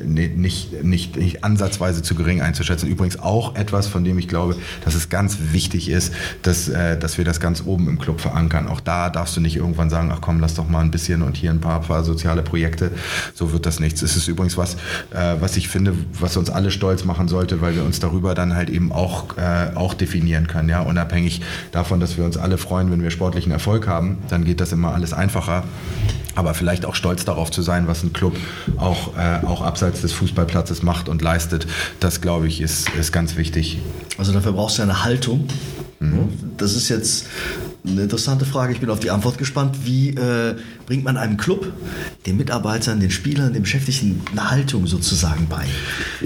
nicht, 0.05 0.83
nicht, 0.85 1.17
nicht 1.17 1.45
ansatzweise 1.45 2.03
zu 2.03 2.15
gering 2.15 2.41
einzuschätzen. 2.43 2.89
Übrigens 2.89 3.19
auch 3.19 3.57
etwas, 3.57 3.87
von 3.87 4.05
dem 4.05 4.19
ich 4.19 4.29
glaube, 4.29 4.57
dass 4.85 4.95
es 4.95 5.09
ganz 5.09 5.39
wichtig 5.53 5.89
ist, 5.89 6.13
dass, 6.43 6.69
äh, 6.69 6.99
dass 6.99 7.19
wir 7.19 7.25
das 7.25 7.41
ganz 7.41 7.63
oben 7.65 7.89
im 7.89 7.99
Club 7.99 8.21
verankern. 8.21 8.69
Auch 8.69 8.81
da 8.81 9.11
darfst 9.11 9.37
du 9.37 9.41
nicht 9.41 9.57
irgendwann 9.57 9.91
sagen, 9.91 10.11
ach 10.13 10.21
komm, 10.21 10.41
lass 10.41 10.55
doch 10.55 10.69
mal 10.69 10.81
ein 10.81 10.91
bisschen 10.91 11.23
und 11.23 11.37
hier 11.37 11.51
ein 11.51 11.61
paar, 11.61 11.81
paar 11.81 12.05
soziale 12.05 12.43
Projekte. 12.43 12.91
So 13.35 13.53
wird 13.53 13.67
das 13.67 13.81
nichts. 13.81 14.03
Es 14.03 14.17
ist 14.17 14.29
übrigens 14.29 14.57
was, 14.57 14.75
äh, 15.11 15.37
was 15.41 15.57
ich 15.57 15.69
finde, 15.69 15.95
was 16.19 16.37
uns 16.37 16.51
alle 16.51 16.71
stolz 16.71 17.05
machen 17.05 17.29
sollte, 17.29 17.61
weil 17.61 17.75
wir 17.75 17.85
uns 17.85 18.01
darüber 18.01 18.35
dann 18.35 18.55
halt 18.55 18.71
eben 18.71 18.93
auch, 18.93 19.37
äh, 19.37 19.75
auch 19.75 19.95
definieren 19.95 20.47
können. 20.51 20.69
Ja? 20.69 20.83
Unabhängig 20.83 21.41
davon, 21.73 21.99
dass 22.01 22.19
wir 22.19 22.25
uns 22.25 22.37
alle 22.37 22.59
freuen, 22.59 22.91
wenn 22.91 23.03
wir 23.03 23.11
sportlichen 23.11 23.53
Erfolg 23.53 23.87
haben, 23.87 24.19
dann 24.29 24.45
geht 24.45 24.61
das 24.61 24.73
immer 24.73 24.93
alles 24.93 25.15
einfacher 25.15 25.65
aber 26.35 26.55
vielleicht 26.55 26.85
auch 26.85 26.95
stolz 26.95 27.25
darauf 27.25 27.51
zu 27.51 27.63
sein, 27.63 27.87
was 27.87 28.03
ein 28.03 28.13
Club 28.13 28.37
auch, 28.77 29.17
äh, 29.17 29.45
auch 29.45 29.63
abseits 29.63 30.01
des 30.01 30.13
Fußballplatzes 30.13 30.83
macht 30.83 31.09
und 31.09 31.23
leistet, 31.23 31.67
das 31.99 32.21
glaube 32.21 32.47
ich 32.47 32.61
ist, 32.61 32.89
ist 32.91 33.13
ganz 33.13 33.37
wichtig. 33.37 33.79
Also 34.19 34.33
dafür 34.33 34.53
brauchst 34.53 34.79
du 34.79 34.83
ja 34.83 34.89
eine 34.89 35.05
Haltung. 35.05 35.49
Mhm. 35.99 36.29
Das 36.57 36.75
ist 36.75 36.89
jetzt 36.89 37.27
eine 37.87 38.03
interessante 38.03 38.45
Frage. 38.45 38.73
Ich 38.73 38.81
bin 38.81 38.91
auf 38.91 39.01
die 39.01 39.11
Antwort 39.11 39.39
gespannt. 39.39 39.77
Wie 39.85 40.11
äh, 40.11 40.57
bringt 40.91 41.05
man 41.05 41.17
einem 41.17 41.37
Club, 41.37 41.73
den 42.27 42.37
Mitarbeitern, 42.37 42.99
den 42.99 43.13
Spielern, 43.13 43.53
den 43.53 43.63
Beschäftigten 43.63 44.23
eine 44.33 44.51
Haltung 44.51 44.89
sozusagen 44.89 45.47
bei? 45.47 45.65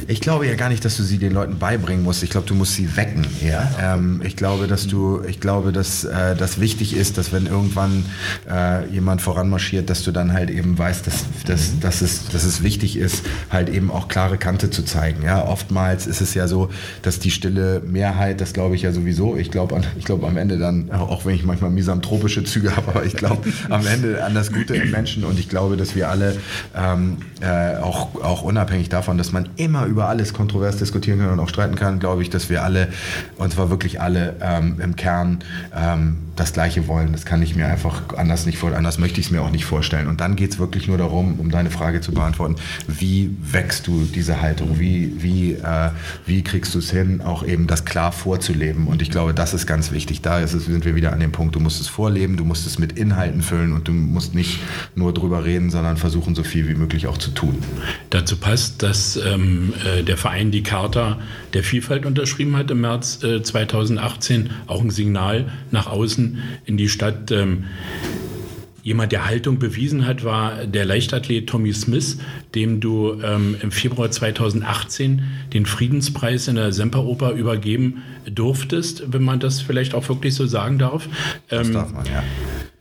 Ich 0.09 0.23
glaube 0.23 0.47
ja 0.47 0.55
gar 0.55 0.71
nicht, 0.71 0.83
dass 0.87 0.97
du 0.97 1.03
sie 1.03 1.19
den 1.19 1.35
Leuten 1.35 1.59
beibringen 1.59 2.03
musst. 2.03 2.23
Ich 2.23 2.31
glaube, 2.31 2.47
du 2.47 2.55
musst 2.55 2.73
sie 2.73 2.97
wecken. 2.97 3.27
Ja? 3.47 3.71
Ähm, 3.79 4.23
ich 4.25 4.37
glaube, 4.37 4.67
dass 4.67 4.87
du, 4.87 5.21
ich 5.29 5.39
glaube, 5.39 5.71
dass 5.71 6.05
äh, 6.05 6.35
das 6.35 6.61
wichtig 6.61 6.97
ist, 6.97 7.19
dass 7.19 7.31
wenn 7.31 7.45
irgendwann 7.45 8.07
äh, 8.51 8.89
jemand 8.89 9.21
voranmarschiert, 9.21 9.91
dass 9.91 10.03
du 10.03 10.13
dann 10.13 10.33
halt 10.33 10.49
eben 10.49 10.79
weißt, 10.79 11.07
dass, 11.07 11.27
dass, 11.45 11.79
dass, 11.81 12.01
es, 12.01 12.29
dass 12.29 12.45
es 12.45 12.63
wichtig 12.63 12.97
ist, 12.97 13.23
halt 13.51 13.69
eben 13.69 13.91
auch 13.91 14.09
klare 14.09 14.39
Kante 14.39 14.71
zu 14.71 14.83
zeigen. 14.83 15.25
Ja? 15.25 15.47
Oftmals 15.47 16.07
ist 16.07 16.23
es 16.23 16.33
ja 16.33 16.49
so, 16.49 16.71
dass 17.03 17.19
die 17.19 17.31
stille 17.31 17.83
Mehrheit, 17.85 18.41
das 18.41 18.55
glaube 18.55 18.77
ich 18.77 18.81
ja 18.81 18.93
sowieso, 18.93 19.37
ich 19.37 19.51
glaube 19.51 19.79
ich 19.99 20.07
glaube 20.07 20.27
am 20.27 20.39
Ende 20.39 20.57
dann, 20.57 20.91
auch 20.91 21.27
wenn 21.27 21.35
ich 21.35 21.45
manchmal 21.45 21.71
misanthropische 21.71 22.45
Züge 22.45 22.75
habe, 22.75 22.89
aber 22.93 23.05
ich 23.05 23.13
glaube 23.13 23.47
am 23.69 23.87
Ende 23.87 24.25
an 24.25 24.35
das 24.35 24.54
Gute 24.55 24.75
im 24.77 24.91
Menschen. 24.91 25.25
Und 25.25 25.39
ich 25.39 25.49
glaube, 25.49 25.77
dass 25.77 25.95
wir 25.95 26.09
alle 26.09 26.37
ähm, 26.77 27.19
äh, 27.41 27.77
auch, 27.77 28.15
auch 28.23 28.43
unabhängig 28.43 28.89
davon, 28.89 29.19
dass 29.19 29.33
man 29.33 29.49
immer 29.57 29.87
über 29.87 30.09
alles 30.09 30.33
kontrovers 30.33 30.77
diskutieren 30.77 31.19
kann 31.19 31.31
und 31.31 31.41
auch 31.41 31.49
streiten 31.49 31.75
kann, 31.75 31.99
glaube 31.99 32.23
ich, 32.23 32.31
dass 32.31 32.49
wir 32.49 32.63
alle, 32.63 32.89
und 33.37 33.53
zwar 33.53 33.71
wirklich 33.71 34.01
alle 34.01 34.37
ähm, 34.41 34.81
im 34.81 34.97
Kern, 34.97 35.41
ähm, 35.77 36.19
das 36.37 36.53
Gleiche 36.53 36.89
wollen. 36.89 37.13
Das 37.13 37.25
kann 37.25 37.43
ich 37.43 37.55
mir 37.55 37.67
einfach 37.67 38.03
anders 38.17 38.47
nicht 38.47 38.59
vorstellen, 38.59 38.79
anders 38.79 38.99
möchte 38.99 39.21
ich 39.21 39.27
es 39.27 39.33
mir 39.33 39.43
auch 39.43 39.51
nicht 39.51 39.65
vorstellen. 39.65 40.09
Und 40.09 40.21
dann 40.21 40.37
geht 40.37 40.53
es 40.53 40.59
wirklich 40.59 40.89
nur 40.89 40.99
darum, 40.99 41.39
um 41.39 41.51
deine 41.51 41.71
Frage 41.71 42.01
zu 42.01 42.13
beantworten, 42.13 42.57
wie 42.87 43.37
wächst 43.41 43.87
du 43.87 44.05
diese 44.05 44.41
Haltung? 44.41 44.79
Wie, 44.79 45.23
wie, 45.23 45.53
äh, 45.53 45.91
wie 46.27 46.43
kriegst 46.43 46.75
du 46.75 46.79
es 46.79 46.91
hin, 46.91 47.21
auch 47.21 47.45
eben 47.45 47.67
das 47.67 47.85
klar 47.85 48.13
vorzuleben? 48.13 48.87
Und 48.87 49.03
ich 49.03 49.11
glaube, 49.11 49.35
das 49.35 49.55
ist 49.55 49.67
ganz 49.67 49.93
wichtig. 49.93 50.23
Da 50.23 50.41
es, 50.41 50.53
sind 50.53 50.85
wir 50.85 50.95
wieder 50.95 51.13
an 51.13 51.21
dem 51.21 51.33
Punkt, 51.33 51.55
du 51.55 51.61
musst 51.61 51.81
es 51.81 51.89
vorleben, 51.89 52.37
du 52.37 52.45
musst 52.45 52.67
es 52.67 52.79
mit 52.79 52.99
Inhalten 52.99 53.43
füllen 53.43 53.73
und 53.73 53.89
du 53.89 53.93
musst 53.93 54.35
nicht 54.35 54.59
nur 54.95 55.15
drüber 55.15 55.45
reden, 55.45 55.71
sondern 55.71 55.97
versuchen, 55.97 56.35
so 56.35 56.43
viel 56.43 56.69
wie 56.69 56.75
möglich 56.75 57.07
auch 57.07 57.19
zu 57.19 57.31
tun. 57.31 57.59
Dazu 58.11 58.37
passt, 58.37 58.83
dass 58.83 59.17
ähm, 59.17 59.73
äh, 59.85 60.03
der 60.03 60.17
Verein 60.17 60.51
die 60.51 60.63
Charta 60.63 61.19
der 61.53 61.63
Vielfalt 61.63 62.07
unterschrieben 62.07 62.57
hat 62.57 62.71
im 62.71 62.81
März 62.81 63.23
äh, 63.23 63.43
2018, 63.43 64.51
auch 64.67 64.81
ein 64.83 64.91
Signal 64.91 65.47
nach 65.71 65.87
außen 65.87 66.24
Grenzen 66.25 66.43
in 66.65 66.77
die 66.77 66.89
Stadt. 66.89 67.31
Ähm, 67.31 67.65
Jemand, 68.83 69.13
der 69.13 69.25
Haltung 69.25 69.59
bewiesen 69.59 70.07
hat, 70.07 70.25
war 70.25 70.67
der 70.67 70.85
Leichtathlet 70.85 71.49
Tommy 71.49 71.73
Smith, 71.73 72.19
dem 72.55 72.81
du 72.81 73.19
ähm, 73.23 73.57
im 73.63 73.71
Februar 73.71 74.11
2018 74.11 75.23
den 75.55 75.65
Friedenspreis 75.65 76.49
in 76.49 76.57
der 76.57 76.71
Semperoper 76.71 77.31
übergeben 77.31 78.03
durftest, 78.27 79.11
wenn 79.11 79.23
man 79.23 79.41
das 79.41 79.63
vielleicht 79.63 79.95
auch 79.95 80.07
wirklich 80.11 80.35
so 80.35 80.45
sagen 80.45 80.79
darf. 80.79 81.09
Das 81.49 81.67
ähm, 81.67 81.73
darf 81.73 81.95
man, 81.95 82.05
ja 82.05 82.23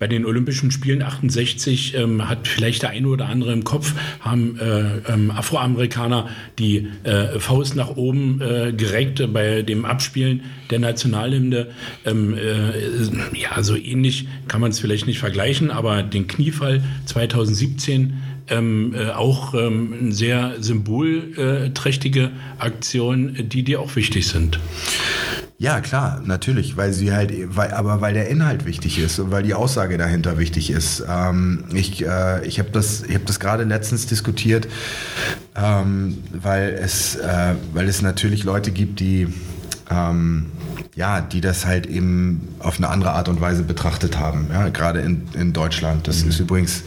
bei 0.04 0.08
den 0.08 0.26
Olympischen 0.26 0.70
Spielen 0.70 1.02
68 1.02 1.96
ähm, 1.96 2.28
hat 2.28 2.46
vielleicht 2.46 2.82
der 2.82 2.90
eine 2.90 3.08
oder 3.08 3.28
andere 3.28 3.54
im 3.54 3.64
Kopf, 3.64 3.94
haben 4.20 4.60
äh, 4.60 4.98
ähm, 5.10 5.32
Afroamerikaner 5.32 6.28
die 6.60 6.90
äh, 7.06 7.40
Faust 7.40 7.78
nach 7.78 7.96
oben 7.96 8.42
äh, 8.42 8.74
gereckt 8.74 9.26
bei 9.32 9.62
dem 9.62 9.86
Abspielen 9.86 10.42
der 10.72 10.80
Nationalhymne. 10.80 11.68
Ähm, 12.04 12.36
äh, 12.38 13.40
ja, 13.40 13.64
so 13.64 13.78
ähnlich 13.78 14.28
kann 14.50 14.60
man 14.60 14.72
es 14.72 14.80
vielleicht 14.82 15.08
nicht 15.08 15.20
vergleichen, 15.20 15.72
aber 15.72 16.04
den 16.04 16.28
Kniefall 16.28 16.84
2017 17.06 18.16
ähm, 18.50 18.94
äh, 18.94 19.12
auch 19.12 19.54
ähm, 19.54 19.96
eine 20.02 20.12
sehr 20.12 20.56
symbolträchtige 20.60 22.32
Aktion, 22.60 23.38
die 23.40 23.64
dir 23.64 23.80
auch 23.80 23.96
wichtig 23.96 24.28
sind. 24.28 24.60
Ja, 25.64 25.80
klar, 25.80 26.22
natürlich, 26.26 26.76
weil 26.76 26.92
sie 26.92 27.14
halt, 27.14 27.32
weil, 27.56 27.72
aber 27.72 28.02
weil 28.02 28.14
der 28.14 28.28
Inhalt 28.28 28.66
wichtig 28.66 29.00
ist 29.00 29.18
und 29.20 29.32
weil 29.32 29.44
die 29.44 29.54
Aussage 29.54 29.98
dahinter 29.98 30.38
wichtig 30.38 30.70
ist. 30.70 31.06
Ähm, 31.08 31.64
ich 31.74 32.06
äh, 32.06 32.46
ich 32.46 32.60
habe 32.60 32.70
das, 32.72 33.06
hab 33.10 33.26
das 33.26 33.40
gerade 33.40 33.64
letztens 33.64 34.06
diskutiert, 34.06 34.68
ähm, 35.56 36.18
weil, 36.34 36.74
es, 36.74 37.16
äh, 37.16 37.56
weil 37.72 37.88
es 37.88 38.02
natürlich 38.02 38.44
Leute 38.44 38.72
gibt, 38.72 39.00
die 39.00 39.30
ähm, 39.90 40.48
ja, 40.96 41.22
die 41.22 41.42
das 41.42 41.66
halt 41.66 41.88
eben 41.88 42.50
auf 42.60 42.78
eine 42.78 42.90
andere 42.90 43.14
Art 43.14 43.28
und 43.28 43.42
Weise 43.42 43.64
betrachtet 43.64 44.20
haben, 44.20 44.48
ja, 44.52 44.70
gerade 44.70 45.00
in, 45.00 45.24
in 45.34 45.52
Deutschland. 45.52 46.08
Das 46.08 46.24
mhm. 46.24 46.30
ist 46.30 46.40
übrigens 46.40 46.84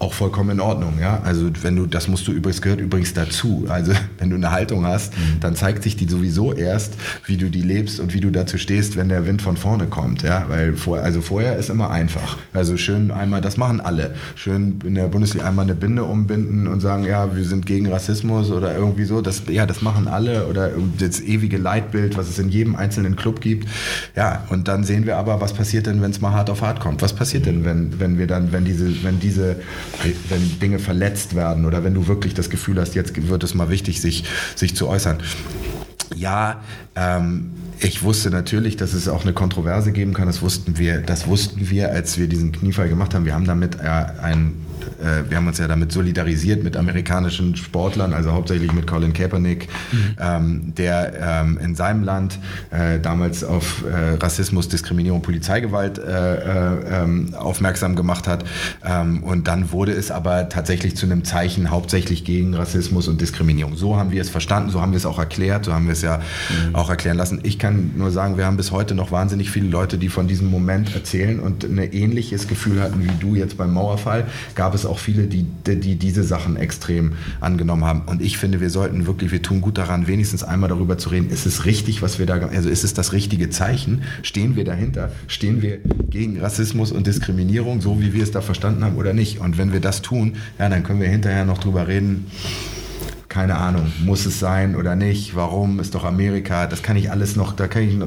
auch 0.00 0.12
vollkommen 0.12 0.50
in 0.50 0.60
Ordnung, 0.60 0.94
ja. 1.00 1.20
Also 1.22 1.48
wenn 1.62 1.76
du, 1.76 1.86
das 1.86 2.08
musst 2.08 2.26
du 2.26 2.32
übrigens, 2.32 2.60
gehört 2.62 2.80
übrigens 2.80 3.14
dazu. 3.14 3.66
Also 3.68 3.92
wenn 4.18 4.30
du 4.30 4.36
eine 4.36 4.50
Haltung 4.50 4.84
hast, 4.84 5.16
mhm. 5.16 5.40
dann 5.40 5.54
zeigt 5.54 5.84
sich 5.84 5.96
die 5.96 6.08
sowieso 6.08 6.52
erst, 6.52 6.94
wie 7.26 7.36
du 7.36 7.48
die 7.48 7.62
lebst 7.62 8.00
und 8.00 8.12
wie 8.12 8.20
du 8.20 8.30
dazu 8.30 8.58
stehst, 8.58 8.96
wenn 8.96 9.08
der 9.08 9.24
Wind 9.24 9.40
von 9.40 9.56
vorne 9.56 9.86
kommt, 9.86 10.22
ja. 10.22 10.46
Weil 10.48 10.74
vor, 10.74 10.98
also 10.98 11.20
vorher 11.20 11.56
ist 11.56 11.70
immer 11.70 11.90
einfach. 11.90 12.38
Also 12.52 12.76
schön 12.76 13.12
einmal, 13.12 13.40
das 13.40 13.56
machen 13.56 13.80
alle. 13.80 14.16
Schön 14.34 14.80
in 14.84 14.96
der 14.96 15.06
Bundesliga 15.06 15.46
einmal 15.46 15.64
eine 15.64 15.76
Binde 15.76 16.02
umbinden 16.02 16.66
und 16.66 16.80
sagen, 16.80 17.04
ja, 17.04 17.36
wir 17.36 17.44
sind 17.44 17.66
gegen 17.66 17.86
Rassismus 17.86 18.50
oder 18.50 18.74
irgendwie 18.74 19.04
so. 19.04 19.20
Das, 19.20 19.42
ja, 19.48 19.64
das 19.64 19.80
machen 19.80 20.08
alle 20.08 20.48
oder 20.48 20.72
das 20.98 21.20
ewige 21.20 21.56
Leitbild, 21.56 22.16
was 22.16 22.28
es 22.28 22.40
in 22.40 22.48
jedem 22.48 22.74
einzelnen 22.74 23.14
Club 23.14 23.43
gibt. 23.44 23.68
Ja, 24.16 24.44
und 24.50 24.66
dann 24.66 24.82
sehen 24.82 25.06
wir 25.06 25.16
aber, 25.16 25.40
was 25.40 25.52
passiert 25.52 25.86
denn, 25.86 26.02
wenn 26.02 26.10
es 26.10 26.20
mal 26.20 26.32
hart 26.32 26.50
auf 26.50 26.62
hart 26.62 26.80
kommt? 26.80 27.00
Was 27.00 27.12
passiert 27.12 27.46
denn, 27.46 27.64
wenn, 27.64 28.00
wenn 28.00 28.18
wir 28.18 28.26
dann, 28.26 28.50
wenn 28.50 28.64
diese, 28.64 29.04
wenn 29.04 29.20
diese 29.20 29.56
wenn 30.28 30.58
Dinge 30.58 30.80
verletzt 30.80 31.36
werden 31.36 31.64
oder 31.64 31.84
wenn 31.84 31.94
du 31.94 32.08
wirklich 32.08 32.34
das 32.34 32.50
Gefühl 32.50 32.80
hast, 32.80 32.94
jetzt 32.94 33.28
wird 33.28 33.44
es 33.44 33.54
mal 33.54 33.68
wichtig, 33.68 34.00
sich, 34.00 34.24
sich 34.56 34.74
zu 34.74 34.88
äußern. 34.88 35.18
Ja, 36.16 36.62
ähm, 36.96 37.50
ich 37.80 38.02
wusste 38.02 38.30
natürlich, 38.30 38.76
dass 38.76 38.92
es 38.92 39.08
auch 39.08 39.22
eine 39.22 39.32
Kontroverse 39.32 39.92
geben 39.92 40.14
kann. 40.14 40.26
Das 40.26 40.42
wussten 40.42 40.78
wir, 40.78 41.00
das 41.00 41.26
wussten 41.26 41.70
wir, 41.70 41.90
als 41.90 42.18
wir 42.18 42.28
diesen 42.28 42.52
Kniefall 42.52 42.88
gemacht 42.88 43.14
haben. 43.14 43.24
Wir 43.24 43.34
haben 43.34 43.46
damit 43.46 43.76
äh, 43.80 43.88
ein 44.22 44.54
äh, 45.04 45.30
wir 45.30 45.36
haben 45.36 45.46
uns 45.46 45.58
ja 45.58 45.68
damit 45.68 45.92
solidarisiert 45.92 46.62
mit 46.62 46.76
amerikanischen 46.76 47.56
Sportlern, 47.56 48.12
also 48.12 48.32
hauptsächlich 48.32 48.72
mit 48.72 48.86
Colin 48.86 49.12
Kaepernick, 49.12 49.68
mhm. 49.92 50.16
ähm, 50.20 50.74
der 50.76 51.12
ähm, 51.20 51.58
in 51.58 51.74
seinem 51.74 52.02
Land 52.02 52.38
äh, 52.70 52.98
damals 53.00 53.44
auf 53.44 53.84
äh, 53.84 54.14
Rassismus, 54.14 54.68
Diskriminierung, 54.68 55.22
Polizeigewalt 55.22 55.98
äh, 55.98 56.34
äh, 56.34 57.02
ähm, 57.02 57.34
aufmerksam 57.34 57.96
gemacht 57.96 58.26
hat. 58.26 58.44
Ähm, 58.84 59.22
und 59.22 59.48
dann 59.48 59.72
wurde 59.72 59.92
es 59.92 60.10
aber 60.10 60.48
tatsächlich 60.48 60.96
zu 60.96 61.06
einem 61.06 61.24
Zeichen 61.24 61.70
hauptsächlich 61.70 62.24
gegen 62.24 62.54
Rassismus 62.54 63.08
und 63.08 63.20
Diskriminierung. 63.20 63.76
So 63.76 63.96
haben 63.96 64.10
wir 64.10 64.20
es 64.20 64.30
verstanden, 64.30 64.70
so 64.70 64.80
haben 64.80 64.92
wir 64.92 64.98
es 64.98 65.06
auch 65.06 65.18
erklärt, 65.18 65.64
so 65.64 65.72
haben 65.72 65.86
wir 65.86 65.92
es 65.92 66.02
ja 66.02 66.18
mhm. 66.18 66.74
auch 66.74 66.90
erklären 66.90 67.16
lassen. 67.16 67.40
Ich 67.42 67.58
kann 67.58 67.92
nur 67.96 68.10
sagen, 68.10 68.36
wir 68.36 68.46
haben 68.46 68.56
bis 68.56 68.70
heute 68.70 68.94
noch 68.94 69.12
wahnsinnig 69.12 69.50
viele 69.50 69.68
Leute, 69.68 69.98
die 69.98 70.08
von 70.08 70.26
diesem 70.26 70.50
Moment 70.50 70.94
erzählen 70.94 71.40
und 71.40 71.64
ein 71.64 71.78
ähnliches 71.78 72.48
Gefühl 72.48 72.80
hatten 72.82 73.02
wie 73.02 73.10
du 73.20 73.34
jetzt 73.34 73.56
beim 73.56 73.72
Mauerfall. 73.72 74.26
Gab 74.54 74.64
gab 74.64 74.74
es 74.74 74.86
auch 74.86 74.93
viele, 74.98 75.24
die, 75.24 75.44
die 75.66 75.96
diese 75.96 76.22
Sachen 76.22 76.56
extrem 76.56 77.12
angenommen 77.40 77.84
haben. 77.84 78.02
Und 78.06 78.22
ich 78.22 78.38
finde, 78.38 78.60
wir 78.60 78.70
sollten 78.70 79.06
wirklich, 79.06 79.32
wir 79.32 79.42
tun 79.42 79.60
gut 79.60 79.78
daran, 79.78 80.06
wenigstens 80.06 80.42
einmal 80.42 80.68
darüber 80.68 80.98
zu 80.98 81.08
reden, 81.10 81.30
ist 81.30 81.46
es 81.46 81.64
richtig, 81.64 82.02
was 82.02 82.18
wir 82.18 82.26
da, 82.26 82.34
also 82.34 82.68
ist 82.68 82.84
es 82.84 82.94
das 82.94 83.12
richtige 83.12 83.50
Zeichen? 83.50 84.02
Stehen 84.22 84.56
wir 84.56 84.64
dahinter? 84.64 85.12
Stehen 85.26 85.62
wir 85.62 85.78
gegen 86.10 86.40
Rassismus 86.40 86.92
und 86.92 87.06
Diskriminierung, 87.06 87.80
so 87.80 88.00
wie 88.00 88.12
wir 88.12 88.22
es 88.22 88.30
da 88.30 88.40
verstanden 88.40 88.84
haben 88.84 88.96
oder 88.96 89.12
nicht? 89.12 89.40
Und 89.40 89.58
wenn 89.58 89.72
wir 89.72 89.80
das 89.80 90.02
tun, 90.02 90.34
ja, 90.58 90.68
dann 90.68 90.82
können 90.82 91.00
wir 91.00 91.08
hinterher 91.08 91.44
noch 91.44 91.58
drüber 91.58 91.88
reden, 91.88 92.26
keine 93.34 93.56
Ahnung, 93.56 93.90
muss 94.04 94.26
es 94.26 94.38
sein 94.38 94.76
oder 94.76 94.94
nicht, 94.94 95.34
warum, 95.34 95.80
ist 95.80 95.96
doch 95.96 96.04
Amerika, 96.04 96.68
das 96.68 96.84
kann 96.84 96.94
ich 96.94 97.10
alles 97.10 97.34
noch, 97.34 97.52
da 97.52 97.66
kann 97.66 97.82
ich 97.82 97.96
noch, 97.96 98.06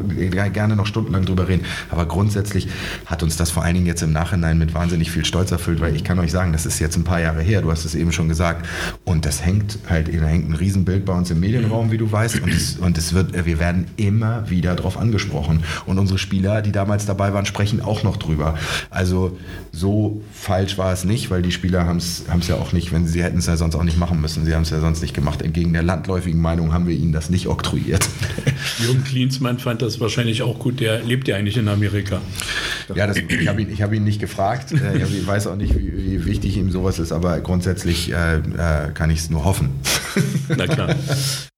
gerne 0.53 0.77
noch 0.77 0.85
stundenlang 0.85 1.25
drüber 1.25 1.49
reden. 1.49 1.65
Aber 1.89 2.05
grundsätzlich 2.05 2.69
hat 3.05 3.23
uns 3.23 3.35
das 3.35 3.51
vor 3.51 3.65
allen 3.65 3.73
Dingen 3.73 3.87
jetzt 3.87 4.01
im 4.01 4.13
Nachhinein 4.13 4.57
mit 4.57 4.73
wahnsinnig 4.73 5.11
viel 5.11 5.25
Stolz 5.25 5.51
erfüllt, 5.51 5.81
weil 5.81 5.97
ich 5.97 6.05
kann 6.05 6.17
euch 6.19 6.31
sagen, 6.31 6.53
das 6.53 6.65
ist 6.65 6.79
jetzt 6.79 6.95
ein 6.95 7.03
paar 7.03 7.19
Jahre 7.19 7.41
her, 7.41 7.61
du 7.61 7.69
hast 7.69 7.83
es 7.83 7.93
eben 7.93 8.13
schon 8.13 8.29
gesagt. 8.29 8.65
Und 9.03 9.25
das 9.25 9.43
hängt 9.43 9.79
halt, 9.89 10.07
da 10.07 10.27
hängt 10.27 10.49
ein 10.49 10.53
Riesenbild 10.53 11.03
bei 11.03 11.11
uns 11.11 11.29
im 11.29 11.41
Medienraum, 11.41 11.91
wie 11.91 11.97
du 11.97 12.09
weißt. 12.09 12.41
Und 12.41 12.53
es, 12.53 12.77
und 12.77 12.97
es 12.97 13.11
wird, 13.11 13.45
wir 13.45 13.59
werden 13.59 13.87
immer 13.97 14.49
wieder 14.49 14.75
darauf 14.75 14.97
angesprochen. 14.97 15.61
Und 15.85 15.99
unsere 15.99 16.19
Spieler, 16.19 16.61
die 16.61 16.71
damals 16.71 17.05
dabei 17.05 17.33
waren, 17.33 17.45
sprechen 17.45 17.81
auch 17.81 18.01
noch 18.03 18.15
drüber. 18.15 18.55
Also 18.89 19.37
so 19.73 20.21
falsch 20.31 20.77
war 20.77 20.93
es 20.93 21.03
nicht, 21.03 21.29
weil 21.31 21.41
die 21.41 21.51
Spieler 21.51 21.85
haben 21.85 21.97
es 21.97 22.23
ja 22.47 22.55
auch 22.55 22.71
nicht, 22.71 22.93
wenn 22.93 23.05
sie 23.05 23.21
hätten 23.21 23.39
es 23.39 23.47
ja 23.47 23.57
sonst 23.57 23.75
auch 23.75 23.83
nicht 23.83 23.97
machen 23.97 24.21
müssen. 24.21 24.45
Sie 24.45 24.55
haben 24.55 24.61
es 24.61 24.69
ja 24.69 24.79
sonst 24.79 25.01
nicht 25.01 25.16
gemacht. 25.17 25.41
Entgegen 25.41 25.73
der 25.73 25.83
landläufigen 25.83 26.39
Meinung 26.39 26.73
haben 26.73 26.87
wir 26.87 26.95
ihnen 26.95 27.11
das 27.11 27.29
nicht 27.29 27.47
oktroyiert. 27.47 28.07
Jürgen 28.79 29.03
Klinsmann 29.03 29.59
fand 29.59 29.81
das 29.81 29.99
wahrscheinlich 29.99 30.41
auch 30.43 30.59
gut. 30.59 30.79
Der 30.79 31.03
lebt 31.03 31.27
ja 31.27 31.35
eigentlich 31.35 31.57
in 31.57 31.67
Amerika. 31.67 32.21
Ja, 32.95 33.07
das, 33.07 33.17
ich 33.17 33.47
habe 33.47 33.61
ihn, 33.61 33.81
hab 33.81 33.91
ihn 33.91 34.03
nicht 34.05 34.21
gefragt. 34.21 34.71
Äh, 34.71 35.03
ich 35.03 35.27
weiß 35.27 35.47
auch 35.47 35.55
nicht, 35.55 35.77
wie, 35.77 35.91
wie, 35.97 36.25
wichtig 36.25 36.55
ihm 36.55 36.71
sowas 36.71 36.99
ist, 36.99 37.11
aber 37.11 37.39
grundsätzlich 37.41 38.13
äh, 38.13 38.37
äh 38.37 38.91
kann 38.93 39.09
ich 39.09 39.19
es 39.19 39.29
nur 39.29 39.43
hoffen. 39.43 39.71
Na 40.47 40.67
klar. 40.67 40.95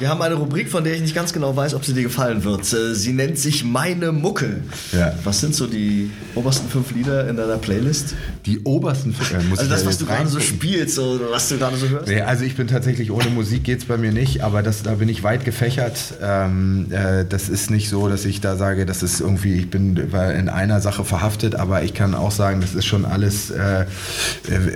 Wir 0.00 0.08
haben 0.08 0.22
eine 0.22 0.36
Rubrik, 0.36 0.68
von 0.68 0.84
der 0.84 0.94
ich 0.94 1.00
nicht 1.00 1.14
ganz 1.14 1.32
genau 1.32 1.56
weiß, 1.56 1.74
ob 1.74 1.84
sie 1.84 1.92
dir 1.92 2.04
gefallen 2.04 2.44
wird. 2.44 2.72
Äh, 2.72 2.94
sie 2.94 3.12
nennt 3.12 3.36
sich 3.36 3.64
Meine 3.64 4.12
Mucke. 4.12 4.58
Ja. 4.92 5.12
Was 5.24 5.40
sind 5.40 5.56
so 5.56 5.66
die 5.66 6.12
obersten 6.36 6.68
fünf 6.68 6.92
Lieder 6.92 7.28
in 7.28 7.36
deiner 7.36 7.56
Playlist? 7.56 8.14
Die 8.46 8.60
obersten 8.60 9.12
fünf? 9.12 9.32
Äh, 9.32 9.50
also 9.58 9.68
das, 9.68 9.84
was 9.84 9.98
du 9.98 10.06
gerade 10.06 10.28
so 10.28 10.38
spielst, 10.38 11.00
oder 11.00 11.32
was 11.32 11.48
du 11.48 11.58
gerade 11.58 11.76
so 11.76 11.88
hörst? 11.88 12.06
Nee, 12.06 12.20
also 12.20 12.44
ich 12.44 12.54
bin 12.54 12.68
tatsächlich, 12.68 13.10
ohne 13.10 13.28
Musik 13.30 13.64
geht 13.64 13.80
es 13.80 13.86
bei 13.86 13.96
mir 13.96 14.12
nicht, 14.12 14.44
aber 14.44 14.62
das, 14.62 14.84
da 14.84 14.94
bin 14.94 15.08
ich 15.08 15.24
weit 15.24 15.44
gefächert. 15.44 16.14
Ähm, 16.22 16.86
äh, 16.90 17.24
das 17.28 17.48
ist 17.48 17.68
nicht 17.72 17.88
so, 17.88 18.08
dass 18.08 18.24
ich 18.24 18.40
da 18.40 18.54
sage, 18.54 18.86
das 18.86 19.02
ist 19.02 19.20
irgendwie, 19.20 19.54
ich 19.54 19.68
bin 19.68 19.96
in 19.96 20.48
einer 20.48 20.80
Sache 20.80 21.04
verhaftet, 21.04 21.56
aber 21.56 21.82
ich 21.82 21.92
kann 21.92 22.14
auch 22.14 22.30
sagen, 22.30 22.60
das 22.60 22.76
ist 22.76 22.86
schon 22.86 23.04
alles, 23.04 23.50
äh, 23.50 23.82
äh 23.82 23.86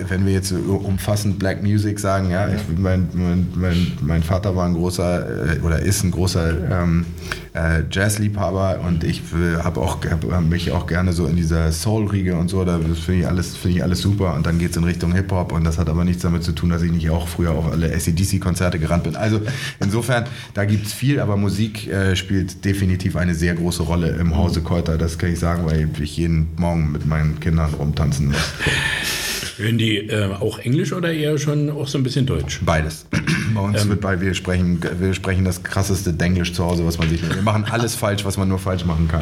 wenn 0.09 0.25
wir 0.25 0.33
jetzt 0.33 0.51
umfassend 0.51 1.39
Black 1.39 1.63
Music 1.63 2.01
sagen, 2.01 2.29
ja, 2.29 2.49
ja. 2.49 2.55
Ich, 2.55 2.77
mein, 2.77 3.07
mein, 3.13 3.47
mein, 3.55 3.91
mein 4.01 4.23
Vater 4.23 4.57
war 4.57 4.65
ein 4.65 4.73
großer 4.73 5.12
äh, 5.19 5.59
oder 5.61 5.79
ist 5.79 6.03
ein 6.03 6.11
großer 6.11 6.81
ähm, 6.83 7.05
äh, 7.53 7.83
Jazzliebhaber 7.89 8.81
und 8.85 9.03
ich 9.03 9.21
habe 9.63 9.79
auch 9.79 9.97
hab 10.05 10.43
mich 10.43 10.71
auch 10.71 10.87
gerne 10.87 11.13
so 11.13 11.25
in 11.25 11.35
dieser 11.35 11.71
Soul-Riege 11.71 12.35
und 12.35 12.49
so, 12.49 12.65
da 12.65 12.79
finde 12.79 13.21
ich, 13.21 13.27
alles, 13.27 13.57
ich 13.63 13.83
alles 13.83 13.99
super 13.99 14.33
und 14.33 14.45
dann 14.45 14.59
geht 14.59 14.71
es 14.71 14.77
in 14.77 14.83
Richtung 14.83 15.13
Hip-Hop 15.13 15.51
und 15.51 15.63
das 15.63 15.77
hat 15.77 15.89
aber 15.89 16.03
nichts 16.03 16.23
damit 16.23 16.43
zu 16.43 16.51
tun, 16.53 16.69
dass 16.69 16.81
ich 16.81 16.91
nicht 16.91 17.09
auch 17.09 17.27
früher 17.27 17.51
auf 17.51 17.71
alle 17.71 17.93
ACDC-Konzerte 17.93 18.79
gerannt 18.79 19.03
bin. 19.03 19.15
Also 19.15 19.41
insofern, 19.79 20.25
da 20.53 20.65
gibt 20.65 20.87
es 20.87 20.93
viel, 20.93 21.19
aber 21.19 21.37
Musik 21.37 21.87
äh, 21.87 22.15
spielt 22.15 22.65
definitiv 22.65 23.15
eine 23.15 23.35
sehr 23.35 23.53
große 23.53 23.83
Rolle 23.83 24.09
im 24.09 24.35
Hause 24.35 24.61
Keuter, 24.61 24.97
das 24.97 25.17
kann 25.17 25.31
ich 25.31 25.39
sagen, 25.39 25.65
weil 25.65 25.89
ich 26.01 26.17
jeden 26.17 26.47
Morgen 26.57 26.91
mit 26.91 27.05
meinen 27.05 27.39
Kindern 27.39 27.73
rumtanzen 27.73 28.27
muss. 28.27 28.53
Hören 29.57 29.77
die 29.77 29.97
äh, 29.97 30.33
auch 30.33 30.59
Englisch 30.59 30.93
oder 30.93 31.13
eher 31.13 31.37
schon 31.37 31.69
auch 31.69 31.87
so 31.87 31.97
ein 31.97 32.03
bisschen 32.03 32.25
Deutsch? 32.25 32.61
Beides. 32.65 33.05
Bei 33.53 33.61
uns 33.61 33.83
ähm, 33.83 33.89
wird 33.89 34.01
bei, 34.01 34.19
wir 34.19 34.33
sprechen, 34.33 34.79
wir 34.99 35.13
sprechen 35.13 35.45
das 35.45 35.61
krasseste 35.61 36.13
Denglisch 36.13 36.53
zu 36.53 36.63
Hause, 36.63 36.85
was 36.85 36.97
man 36.97 37.09
sich. 37.09 37.21
Wir 37.21 37.41
machen 37.43 37.65
alles 37.69 37.95
falsch, 37.95 38.25
was 38.25 38.37
man 38.37 38.49
nur 38.49 38.59
falsch 38.59 38.85
machen 38.85 39.07
kann. 39.07 39.21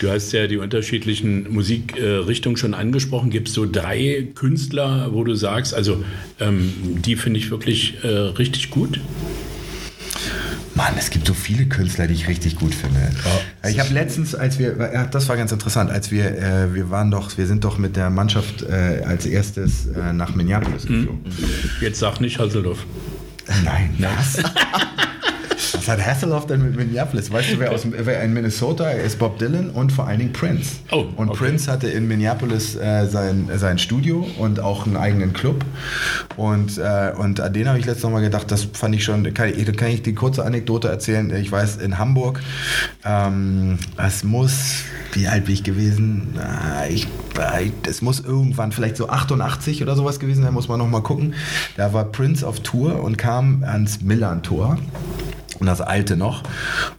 Du 0.00 0.10
hast 0.10 0.32
ja 0.32 0.46
die 0.46 0.56
unterschiedlichen 0.56 1.52
Musikrichtungen 1.52 2.56
schon 2.56 2.74
angesprochen. 2.74 3.30
Gibt 3.30 3.48
es 3.48 3.54
so 3.54 3.66
drei 3.70 4.26
Künstler, 4.34 5.10
wo 5.12 5.22
du 5.22 5.34
sagst, 5.34 5.74
also 5.74 6.02
ähm, 6.40 6.72
die 7.04 7.16
finde 7.16 7.38
ich 7.38 7.50
wirklich 7.50 8.02
äh, 8.02 8.08
richtig 8.08 8.70
gut? 8.70 9.00
Mann, 10.78 10.94
es 10.96 11.10
gibt 11.10 11.26
so 11.26 11.34
viele 11.34 11.66
Künstler, 11.66 12.06
die 12.06 12.14
ich 12.14 12.28
richtig 12.28 12.54
gut 12.54 12.72
finde. 12.72 13.00
Oh. 13.24 13.68
Ich 13.68 13.80
habe 13.80 13.92
letztens, 13.92 14.36
als 14.36 14.60
wir, 14.60 15.08
das 15.10 15.28
war 15.28 15.36
ganz 15.36 15.50
interessant, 15.50 15.90
als 15.90 16.12
wir, 16.12 16.38
äh, 16.38 16.72
wir 16.72 16.88
waren 16.88 17.10
doch, 17.10 17.36
wir 17.36 17.48
sind 17.48 17.64
doch 17.64 17.78
mit 17.78 17.96
der 17.96 18.10
Mannschaft 18.10 18.62
äh, 18.62 19.02
als 19.04 19.26
erstes 19.26 19.86
äh, 19.86 20.12
nach 20.12 20.36
Minneapolis 20.36 20.84
hm. 20.84 21.00
geflogen. 21.00 21.24
Jetzt 21.80 21.98
sag 21.98 22.20
nicht 22.20 22.38
Hasselhoff. 22.38 22.86
Nein, 23.64 23.92
was? 23.98 24.38
Hat 25.88 26.04
Hasselhoff 26.04 26.46
denn 26.46 26.62
mit 26.62 26.76
Minneapolis? 26.76 27.32
Weißt 27.32 27.52
du, 27.52 27.58
wer, 27.58 27.72
aus, 27.72 27.86
wer 27.90 28.22
in 28.22 28.34
Minnesota 28.34 28.90
ist? 28.90 29.18
Bob 29.18 29.38
Dylan 29.38 29.70
und 29.70 29.90
vor 29.90 30.06
allen 30.06 30.18
Dingen 30.18 30.32
Prince. 30.32 30.76
Oh, 30.90 31.06
und 31.16 31.30
okay. 31.30 31.38
Prince 31.38 31.70
hatte 31.70 31.88
in 31.88 32.06
Minneapolis 32.06 32.76
äh, 32.76 33.06
sein, 33.06 33.48
sein 33.54 33.78
Studio 33.78 34.28
und 34.38 34.60
auch 34.60 34.86
einen 34.86 34.96
eigenen 34.96 35.32
Club. 35.32 35.64
Und, 36.36 36.76
äh, 36.76 37.12
und 37.16 37.40
an 37.40 37.52
den 37.52 37.68
habe 37.68 37.78
ich 37.78 37.86
letztes 37.86 38.08
Mal 38.10 38.20
gedacht, 38.20 38.50
das 38.50 38.64
fand 38.72 38.94
ich 38.94 39.04
schon, 39.04 39.32
kann 39.32 39.48
ich, 39.48 39.76
kann 39.76 39.88
ich 39.88 40.02
die 40.02 40.14
kurze 40.14 40.44
Anekdote 40.44 40.88
erzählen. 40.88 41.34
Ich 41.34 41.50
weiß, 41.50 41.78
in 41.78 41.98
Hamburg, 41.98 42.40
ähm, 43.04 43.78
es 43.96 44.24
muss, 44.24 44.82
wie 45.12 45.26
alt 45.26 45.46
bin 45.46 45.54
ich 45.54 45.64
gewesen? 45.64 46.38
Äh, 46.38 46.92
ich, 46.92 47.08
es 47.88 48.02
muss 48.02 48.20
irgendwann 48.20 48.72
vielleicht 48.72 48.96
so 48.96 49.08
88 49.08 49.82
oder 49.82 49.96
sowas 49.96 50.20
gewesen 50.20 50.42
sein, 50.42 50.52
muss 50.52 50.68
man 50.68 50.78
noch 50.78 50.88
mal 50.88 51.02
gucken. 51.02 51.34
Da 51.76 51.92
war 51.94 52.04
Prince 52.04 52.46
auf 52.46 52.60
Tour 52.60 53.02
und 53.02 53.16
kam 53.16 53.64
ans 53.64 54.02
Millan-Tor 54.02 54.76
und 55.60 55.66
das 55.66 55.80
alte 55.80 56.16
noch. 56.16 56.42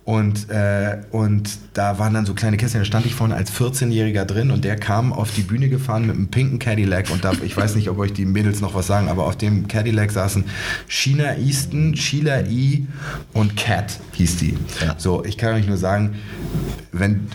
Und, 0.05 0.49
äh, 0.49 0.97
und 1.11 1.49
da 1.73 1.99
waren 1.99 2.13
dann 2.13 2.25
so 2.25 2.33
kleine 2.33 2.57
Kästchen, 2.57 2.81
da 2.81 2.85
stand 2.85 3.05
ich 3.05 3.15
vorne 3.15 3.35
als 3.35 3.51
14-Jähriger 3.51 4.25
drin 4.25 4.51
und 4.51 4.65
der 4.65 4.75
kam 4.75 5.13
auf 5.13 5.31
die 5.31 5.41
Bühne 5.41 5.69
gefahren 5.69 6.07
mit 6.07 6.15
einem 6.15 6.27
pinken 6.27 6.59
Cadillac 6.59 7.09
und 7.11 7.23
da, 7.23 7.33
ich 7.43 7.55
weiß 7.55 7.75
nicht, 7.75 7.89
ob 7.89 7.97
euch 7.99 8.13
die 8.13 8.25
Mädels 8.25 8.61
noch 8.61 8.73
was 8.73 8.87
sagen, 8.87 9.07
aber 9.09 9.25
auf 9.25 9.37
dem 9.37 9.67
Cadillac 9.67 10.11
saßen 10.11 10.45
China 10.87 11.37
Easton, 11.37 11.95
Sheila 11.95 12.41
E. 12.41 12.83
und 13.33 13.55
Cat 13.55 13.99
hieß 14.13 14.37
die. 14.37 14.57
Ja. 14.81 14.95
So, 14.97 15.23
ich 15.23 15.37
kann 15.37 15.53
euch 15.53 15.67
nur 15.67 15.77
sagen, 15.77 16.15
wenn, 16.91 17.27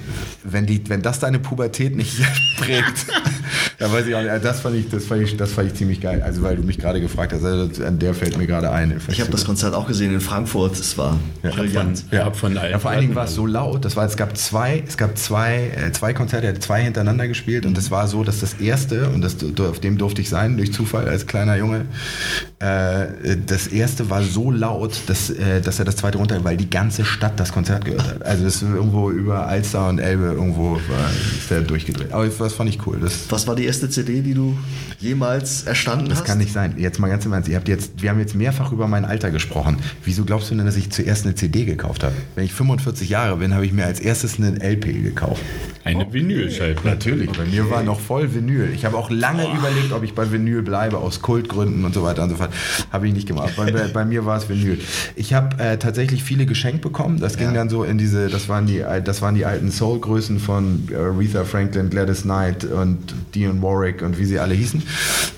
wenn, 0.43 0.66
die, 0.66 0.83
wenn 0.89 1.03
das 1.03 1.20
deine 1.20 1.39
Pubertät 1.39 1.97
nicht 1.97 2.18
prägt, 2.59 3.07
da 3.79 3.93
weiß 3.93 4.07
ich 4.07 4.14
auch 4.14 4.22
nicht, 4.22 4.45
das 4.45 4.61
fand 4.61 4.77
ich, 4.77 4.89
das 4.89 5.05
fand 5.05 5.22
ich, 5.22 5.37
das 5.37 5.53
fand 5.53 5.68
ich 5.68 5.75
ziemlich 5.75 6.01
geil. 6.01 6.22
Also 6.22 6.43
weil 6.43 6.57
du 6.57 6.62
mich 6.62 6.79
gerade 6.79 7.01
gefragt 7.01 7.33
hast, 7.33 7.45
also 7.45 7.85
an 7.85 7.99
der 7.99 8.14
fällt 8.14 8.37
mir 8.37 8.47
gerade 8.47 8.70
ein. 8.70 9.01
Ich 9.09 9.20
habe 9.20 9.31
das 9.31 9.45
Konzert 9.45 9.75
auch 9.75 9.87
gesehen 9.87 10.12
in 10.12 10.20
Frankfurt, 10.20 10.79
es 10.79 10.99
war 10.99 11.14
ja, 11.43 11.51
brillant. 11.51 12.05
Ja, 12.11 12.31
von, 12.31 12.55
ja, 12.55 12.79
vor 12.79 12.91
allen 12.91 13.01
Dingen 13.01 13.15
war 13.15 13.25
es 13.25 13.35
so 13.35 13.47
laut, 13.47 13.85
das 13.85 13.97
war, 13.97 14.05
es 14.05 14.17
gab 14.17 14.37
zwei, 14.37 14.83
es 14.87 14.97
gab 14.97 15.17
zwei, 15.19 15.71
äh, 15.77 15.93
zwei 15.93 16.12
Konzerte, 16.12 16.47
er 16.47 16.55
hat 16.55 16.62
zwei 16.62 16.83
hintereinander 16.83 17.29
gespielt 17.29 17.67
und 17.67 17.77
es 17.79 17.91
war 17.91 18.09
so, 18.09 18.25
dass 18.25 18.41
das 18.41 18.55
erste, 18.55 19.09
und 19.09 19.23
das, 19.23 19.37
auf 19.61 19.81
dem 19.81 19.99
durfte 19.99 20.21
ich 20.21 20.29
sein, 20.29 20.57
durch 20.57 20.73
Zufall 20.73 21.09
als 21.09 21.27
kleiner 21.27 21.57
Junge, 21.57 21.87
äh, 22.59 23.37
das 23.47 23.67
erste 23.67 24.09
war 24.11 24.23
so 24.23 24.51
laut, 24.51 25.03
dass, 25.07 25.31
äh, 25.31 25.61
dass 25.61 25.79
er 25.79 25.85
das 25.85 25.97
zweite 25.97 26.19
runter, 26.19 26.43
weil 26.45 26.57
die 26.57 26.71
ganze 26.71 27.05
Stadt 27.05 27.39
das 27.39 27.53
Konzert 27.53 27.85
gehört 27.85 28.07
hat. 28.07 28.23
Also 28.25 28.45
das 28.45 28.57
ist 28.57 28.62
irgendwo 28.62 29.11
über 29.11 29.47
Alster 29.47 29.89
und 29.89 29.99
Elbe 29.99 30.25
irgendwo 30.25 30.73
war, 30.73 31.11
ist 31.39 31.51
der 31.51 31.61
durchgedreht. 31.61 32.12
Aber 32.12 32.27
das 32.27 32.53
fand 32.53 32.71
ich 32.71 32.87
cool. 32.87 32.99
Das 33.01 33.31
Was 33.31 33.47
war 33.47 33.55
die 33.55 33.65
erste 33.65 33.91
CD, 33.91 34.23
die 34.23 34.35
du 34.35 34.57
jemals 34.99 35.65
erstanden 35.65 36.07
das 36.07 36.15
hast? 36.15 36.21
Das 36.21 36.29
kann 36.29 36.39
nicht 36.39 36.53
sein. 36.53 36.75
Jetzt 36.79 36.99
mal 36.99 37.09
ganz 37.09 37.27
im 37.27 37.33
Ernst. 37.33 37.49
Ihr 37.49 37.57
habt 37.57 37.69
jetzt, 37.69 38.03
wir 38.03 38.11
haben 38.11 38.19
jetzt 38.19 38.35
mehrfach 38.35 38.73
über 38.73 38.89
mein 38.89 39.05
Alter 39.05 39.31
gesprochen. 39.31 39.79
Wieso 40.05 40.25
glaubst 40.25 40.51
du 40.51 40.55
denn, 40.55 40.65
dass 40.65 40.77
ich 40.77 40.91
zuerst 41.05 41.26
eine 41.26 41.34
CD 41.34 41.64
gekauft 41.64 42.02
habe? 42.02 42.14
Wenn 42.34 42.44
ich 42.44 42.55
45 42.55 43.09
Jahre 43.09 43.36
bin, 43.36 43.55
habe 43.55 43.66
ich 43.66 43.72
mir 43.72 43.84
als 43.84 44.00
erstes 44.00 44.38
eine 44.38 44.59
LP 44.59 45.02
gekauft. 45.02 45.42
Eine 45.84 46.07
oh. 46.07 46.12
Vinylscheibe. 46.12 46.80
Natürlich. 46.84 47.30
Bei 47.32 47.44
mir 47.44 47.68
war 47.70 47.82
noch 47.82 48.00
voll 48.00 48.34
Vinyl. 48.34 48.70
Ich 48.74 48.86
habe 48.86 48.96
auch 48.96 49.11
lange 49.11 49.46
oh. 49.46 49.55
überlegt, 49.55 49.92
ob 49.92 50.02
ich 50.02 50.14
bei 50.14 50.32
Vinyl 50.32 50.62
bleibe, 50.62 50.96
aus 50.96 51.20
Kultgründen 51.20 51.84
und 51.84 51.92
so 51.92 52.02
weiter 52.02 52.22
und 52.22 52.30
so 52.30 52.36
fort. 52.36 52.50
Habe 52.90 53.07
ich 53.07 53.12
nicht 53.12 53.28
gemacht. 53.28 53.52
Bei, 53.57 53.70
bei 53.70 54.05
mir 54.07 54.24
war 54.24 54.38
es 54.38 54.48
Vinyl. 54.48 54.78
Ich 55.14 55.34
habe 55.34 55.62
äh, 55.62 55.76
tatsächlich 55.76 56.24
viele 56.24 56.46
geschenkt 56.46 56.80
bekommen. 56.80 57.20
Das 57.20 57.36
ging 57.36 57.48
ja. 57.48 57.52
dann 57.52 57.68
so 57.68 57.84
in 57.84 57.98
diese, 57.98 58.28
das 58.28 58.48
waren 58.48 58.66
die, 58.66 58.82
das 59.05 59.20
waren 59.20 59.34
die 59.34 59.44
alten 59.44 59.70
Soul-Größen 59.70 60.38
von 60.38 60.88
äh, 60.90 60.96
Aretha 60.96 61.44
Franklin, 61.44 61.90
Gladys 61.90 62.22
Knight 62.22 62.64
und 62.64 63.14
Dion 63.34 63.61
Warwick 63.61 64.00
und 64.00 64.18
wie 64.18 64.24
sie 64.24 64.38
alle 64.38 64.55
hießen. 64.55 64.82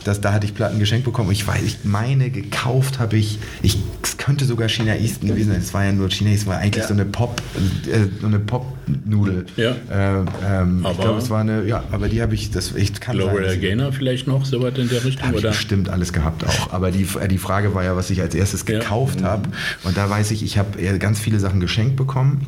Das, 0.05 0.21
da 0.21 0.33
hatte 0.33 0.47
ich 0.47 0.55
Platten 0.55 0.79
geschenkt 0.79 1.05
bekommen. 1.05 1.33
Ich 1.33 1.45
weiß, 1.45 1.63
ich 1.65 1.79
meine, 1.83 2.31
gekauft 2.31 3.01
habe 3.01 3.17
ich, 3.17 3.41
ich, 3.63 3.79
es 4.05 4.17
könnte 4.17 4.45
sogar 4.45 4.69
China 4.69 4.95
Easton 4.95 5.29
gewesen 5.29 5.51
sein. 5.51 5.56
Es 5.57 5.75
war 5.75 5.85
ja 5.85 5.93
nur 5.93 6.11
China 6.11 6.31
Easton, 6.31 6.53
war 6.53 6.59
eigentlich 6.59 6.83
ja. 6.83 6.89
so 6.89 6.95
eine 6.95 7.05
Pop, 7.05 7.41
äh, 7.87 8.07
so 8.21 8.27
eine 8.27 8.39
Pop-Nudel. 8.39 9.47
Ja. 9.57 9.71
Äh, 9.91 10.25
ähm, 10.45 10.87
ich 10.91 10.99
glaube, 10.99 11.19
es 11.19 11.31
war 11.31 11.41
eine, 11.41 11.65
ja, 11.65 11.85
aber 11.93 12.09
die 12.09 12.23
habe 12.23 12.35
ich, 12.35 12.51
das 12.51 12.73
ich 12.75 13.01
kann 13.01 13.17
Gloria 13.17 13.55
Gaynor 13.55 13.93
vielleicht 13.93 14.27
noch, 14.27 14.45
so 14.45 14.63
weit 14.63 14.79
in 14.79 14.89
der 14.89 15.05
Richtung, 15.05 15.31
oder? 15.31 15.51
Ich 15.51 15.57
bestimmt 15.57 15.89
alles 15.89 16.13
gehabt 16.13 16.45
auch. 16.45 16.73
Aber 16.73 16.91
die, 16.91 17.07
äh, 17.21 17.29
die 17.29 17.39
Frage 17.39 17.75
war 17.75 17.85
ja, 17.85 17.97
was 17.97 18.11
ich 18.11 18.21
als 18.21 18.35
erstes 18.35 18.65
gekauft 18.65 19.21
ja. 19.21 19.29
habe. 19.29 19.49
Und 19.85 19.97
da 19.97 20.09
weiß 20.09 20.31
ich, 20.31 20.43
ich 20.43 20.59
habe 20.59 20.99
ganz 20.99 21.21
viele 21.21 21.41
Sachen 21.41 21.61
geschenkt 21.61 21.97
bekommen. 21.97 22.47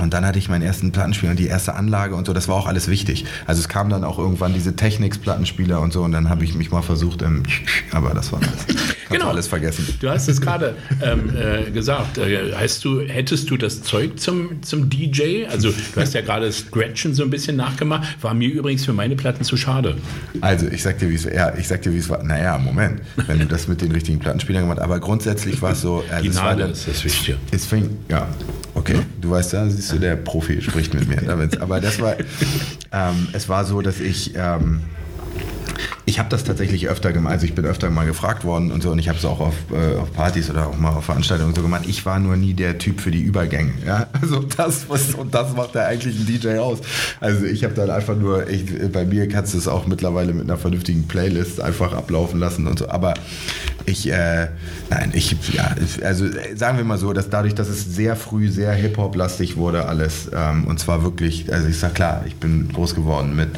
Und 0.00 0.14
dann 0.14 0.24
hatte 0.24 0.38
ich 0.38 0.48
meinen 0.48 0.62
ersten 0.62 0.92
Plattenspieler 0.92 1.30
und 1.32 1.38
die 1.38 1.46
erste 1.46 1.74
Anlage 1.74 2.14
und 2.14 2.26
so, 2.26 2.32
das 2.32 2.48
war 2.48 2.56
auch 2.56 2.66
alles 2.66 2.88
wichtig. 2.88 3.24
Also 3.46 3.60
es 3.60 3.68
kam 3.68 3.88
dann 3.90 4.04
auch 4.04 4.18
irgendwann 4.18 4.54
diese 4.54 4.74
Technics-Plattenspieler 4.76 5.80
und 5.80 5.92
so 5.92 6.02
und 6.02 6.12
dann 6.12 6.28
habe 6.28 6.44
ich 6.44 6.54
mich 6.54 6.70
mal 6.70 6.82
versucht, 6.82 7.22
ähm, 7.22 7.42
aber 7.92 8.14
das 8.14 8.32
war 8.32 8.40
alles. 8.40 8.66
Genau. 9.10 9.28
alles 9.30 9.48
vergessen. 9.48 9.86
Du 10.00 10.08
hast 10.08 10.28
es 10.28 10.40
gerade 10.40 10.76
ähm, 11.02 11.32
äh, 11.36 11.68
gesagt. 11.72 12.16
Äh, 12.18 12.54
heißt 12.54 12.84
du, 12.84 13.00
hättest 13.00 13.50
du 13.50 13.56
das 13.56 13.82
Zeug 13.82 14.20
zum, 14.20 14.62
zum 14.62 14.88
DJ? 14.88 15.46
Also 15.50 15.70
du 15.70 16.00
hast 16.00 16.14
ja 16.14 16.20
gerade 16.20 16.50
Scratchen 16.52 17.12
so 17.12 17.24
ein 17.24 17.30
bisschen 17.30 17.56
nachgemacht. 17.56 18.22
War 18.22 18.34
mir 18.34 18.48
übrigens 18.48 18.84
für 18.84 18.92
meine 18.92 19.16
Platten 19.16 19.42
zu 19.42 19.56
schade. 19.56 19.96
Also 20.40 20.68
ich 20.68 20.84
sag 20.84 20.98
dir, 21.00 21.10
wie 21.10 21.16
es 21.16 21.24
ja, 21.24 21.52
ich 21.58 21.66
sag 21.66 21.82
dir, 21.82 21.92
wie 21.92 21.98
es 21.98 22.08
war. 22.08 22.22
Naja, 22.22 22.56
Moment, 22.56 23.00
wenn 23.26 23.40
du 23.40 23.46
das 23.46 23.66
mit 23.66 23.80
den 23.82 23.90
richtigen 23.90 24.20
Plattenspielern 24.20 24.62
gemacht 24.62 24.78
hast. 24.78 24.84
Aber 24.84 25.00
grundsätzlich 25.00 25.60
war 25.60 25.72
es 25.72 25.80
so. 25.80 26.04
Also 26.08 26.22
Die 26.22 26.34
war 26.36 26.44
Nadel 26.44 26.58
dann- 26.66 26.72
ist 26.72 26.86
das 26.86 27.02
Wichtige. 27.04 27.36
Es 27.50 27.66
fing, 27.66 27.90
ja, 28.08 28.28
okay. 28.74 29.00
Du 29.20 29.30
weißt 29.30 29.52
ja, 29.52 29.68
siehst 29.68 29.92
du, 29.92 29.98
der 29.98 30.16
Profi 30.16 30.60
spricht 30.62 30.94
mit 30.94 31.08
mir. 31.08 31.28
Aber 31.60 31.80
das 31.80 32.00
war, 32.00 32.16
ähm, 32.92 33.28
es 33.32 33.48
war 33.48 33.64
so, 33.64 33.80
dass 33.82 34.00
ich, 34.00 34.32
ähm, 34.36 34.82
ich 36.10 36.18
habe 36.18 36.28
das 36.28 36.42
tatsächlich 36.42 36.88
öfter 36.88 37.12
gemacht. 37.12 37.32
Also 37.34 37.46
ich 37.46 37.54
bin 37.54 37.64
öfter 37.64 37.88
mal 37.88 38.04
gefragt 38.04 38.44
worden 38.44 38.72
und 38.72 38.82
so 38.82 38.90
und 38.90 38.98
ich 38.98 39.08
habe 39.08 39.16
es 39.16 39.24
auch 39.24 39.38
auf, 39.38 39.54
äh, 39.70 39.96
auf 39.96 40.12
Partys 40.12 40.50
oder 40.50 40.66
auch 40.66 40.76
mal 40.76 40.90
auf 40.90 41.04
Veranstaltungen 41.04 41.54
so 41.54 41.62
gemacht. 41.62 41.84
Ich 41.86 42.04
war 42.04 42.18
nur 42.18 42.36
nie 42.36 42.52
der 42.52 42.78
Typ 42.78 43.00
für 43.00 43.12
die 43.12 43.22
Übergänge. 43.22 43.72
Ja? 43.86 44.08
Also 44.20 44.40
das 44.40 44.88
was, 44.88 45.14
und 45.14 45.34
das 45.34 45.54
macht 45.54 45.74
ja 45.74 45.86
eigentlich 45.86 46.18
ein 46.18 46.26
DJ 46.26 46.58
aus. 46.58 46.80
Also 47.20 47.46
ich 47.46 47.64
habe 47.64 47.74
dann 47.74 47.90
einfach 47.90 48.16
nur, 48.16 48.48
ich, 48.50 48.64
bei 48.92 49.04
mir 49.04 49.28
kannst 49.28 49.54
du 49.54 49.58
es 49.58 49.66
auch 49.66 49.86
mittlerweile 49.86 50.32
mit 50.34 50.42
einer 50.42 50.58
vernünftigen 50.58 51.06
Playlist 51.06 51.60
einfach 51.60 51.94
ablaufen 51.94 52.38
lassen 52.38 52.66
und 52.66 52.78
so. 52.78 52.88
Aber 52.88 53.14
ich, 53.86 54.10
äh, 54.10 54.48
nein, 54.90 55.10
ich, 55.14 55.36
ja, 55.52 55.74
also 56.02 56.26
äh, 56.26 56.56
sagen 56.56 56.76
wir 56.76 56.84
mal 56.84 56.98
so, 56.98 57.12
dass 57.12 57.30
dadurch, 57.30 57.54
dass 57.54 57.68
es 57.68 57.94
sehr 57.94 58.16
früh 58.16 58.48
sehr 58.48 58.72
Hip-Hop-lastig 58.72 59.56
wurde 59.56 59.86
alles 59.86 60.30
ähm, 60.34 60.64
und 60.66 60.78
zwar 60.80 61.02
wirklich, 61.02 61.52
also 61.52 61.68
ich 61.68 61.78
sag 61.78 61.94
klar, 61.94 62.24
ich 62.26 62.36
bin 62.36 62.68
groß 62.72 62.94
geworden 62.94 63.34
mit 63.34 63.48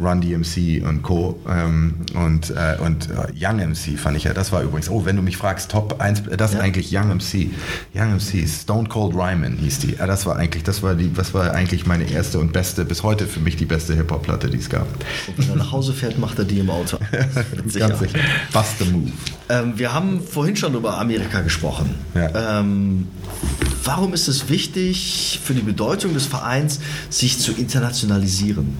Run 0.00 0.20
DMC 0.20 0.86
und 0.86 1.02
Co. 1.02 1.38
Ähm, 1.48 1.87
und 2.14 2.50
äh, 2.50 2.76
und 2.80 3.08
äh, 3.10 3.32
Young 3.34 3.58
MC 3.58 3.98
fand 3.98 4.16
ich 4.16 4.24
ja, 4.24 4.34
das 4.34 4.52
war 4.52 4.62
übrigens, 4.62 4.88
oh, 4.88 5.04
wenn 5.04 5.16
du 5.16 5.22
mich 5.22 5.36
fragst, 5.36 5.70
Top 5.70 6.00
1, 6.00 6.22
das 6.36 6.54
ist 6.54 6.60
eigentlich 6.60 6.94
Young 6.94 7.08
MC. 7.08 7.50
Young 7.94 8.16
MC, 8.16 8.48
Stone 8.48 8.88
Cold 8.88 9.14
Ryman 9.14 9.56
hieß 9.58 9.80
die. 9.80 9.96
Ja, 9.96 10.06
das 10.06 10.26
war 10.26 10.36
eigentlich, 10.36 10.62
das 10.64 10.82
war 10.82 10.94
die, 10.94 11.12
das 11.12 11.34
war 11.34 11.52
eigentlich 11.52 11.86
meine 11.86 12.10
erste 12.10 12.38
und 12.38 12.52
beste, 12.52 12.84
bis 12.84 13.02
heute 13.02 13.26
für 13.26 13.40
mich 13.40 13.56
die 13.56 13.64
beste 13.64 13.94
Hip-Hop-Platte, 13.94 14.48
die 14.50 14.58
es 14.58 14.68
gab. 14.68 14.86
Und 15.26 15.38
wenn 15.38 15.50
er 15.50 15.56
nach 15.56 15.72
Hause 15.72 15.92
fährt, 15.92 16.18
macht 16.18 16.38
er 16.38 16.44
die 16.44 16.58
im 16.58 16.70
Auto. 16.70 16.98
Sicher. 17.66 17.88
Ganz 17.88 18.00
sicher. 18.00 18.18
Bust 18.52 18.78
the 18.78 18.84
move. 18.86 19.12
Ähm, 19.48 19.72
wir 19.76 19.92
haben 19.92 20.20
vorhin 20.20 20.56
schon 20.56 20.74
über 20.74 20.98
Amerika 20.98 21.40
gesprochen. 21.40 21.94
Ja. 22.14 22.60
Ähm, 22.60 23.08
warum 23.84 24.12
ist 24.12 24.28
es 24.28 24.48
wichtig 24.48 25.40
für 25.42 25.54
die 25.54 25.62
Bedeutung 25.62 26.14
des 26.14 26.26
Vereins, 26.26 26.80
sich 27.10 27.38
zu 27.38 27.52
internationalisieren? 27.52 28.76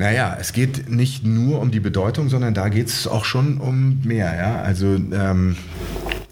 Naja, 0.00 0.34
es 0.40 0.54
geht 0.54 0.88
nicht 0.88 1.26
nur 1.26 1.60
um 1.60 1.70
die 1.70 1.78
Bedeutung, 1.78 2.30
sondern 2.30 2.54
da 2.54 2.70
geht 2.70 2.86
es 2.86 3.06
auch 3.06 3.26
schon 3.26 3.58
um 3.58 4.00
mehr. 4.02 4.34
Ja? 4.34 4.62
Also 4.62 4.94
ähm, 4.94 5.56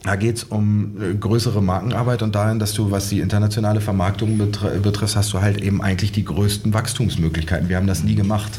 da 0.08 0.16
geht 0.16 0.38
es 0.38 0.44
um 0.44 0.96
äh, 1.02 1.14
größere 1.14 1.62
Markenarbeit 1.62 2.22
und 2.22 2.34
darin, 2.34 2.58
dass 2.58 2.72
du, 2.72 2.90
was 2.90 3.10
die 3.10 3.20
internationale 3.20 3.82
Vermarktung 3.82 4.38
betre 4.38 4.78
betrifft, 4.78 5.16
hast 5.16 5.34
du 5.34 5.42
halt 5.42 5.60
eben 5.60 5.82
eigentlich 5.82 6.12
die 6.12 6.24
größten 6.24 6.72
Wachstumsmöglichkeiten. 6.72 7.68
Wir 7.68 7.76
haben 7.76 7.86
das 7.86 8.02
nie 8.04 8.14
gemacht. 8.14 8.50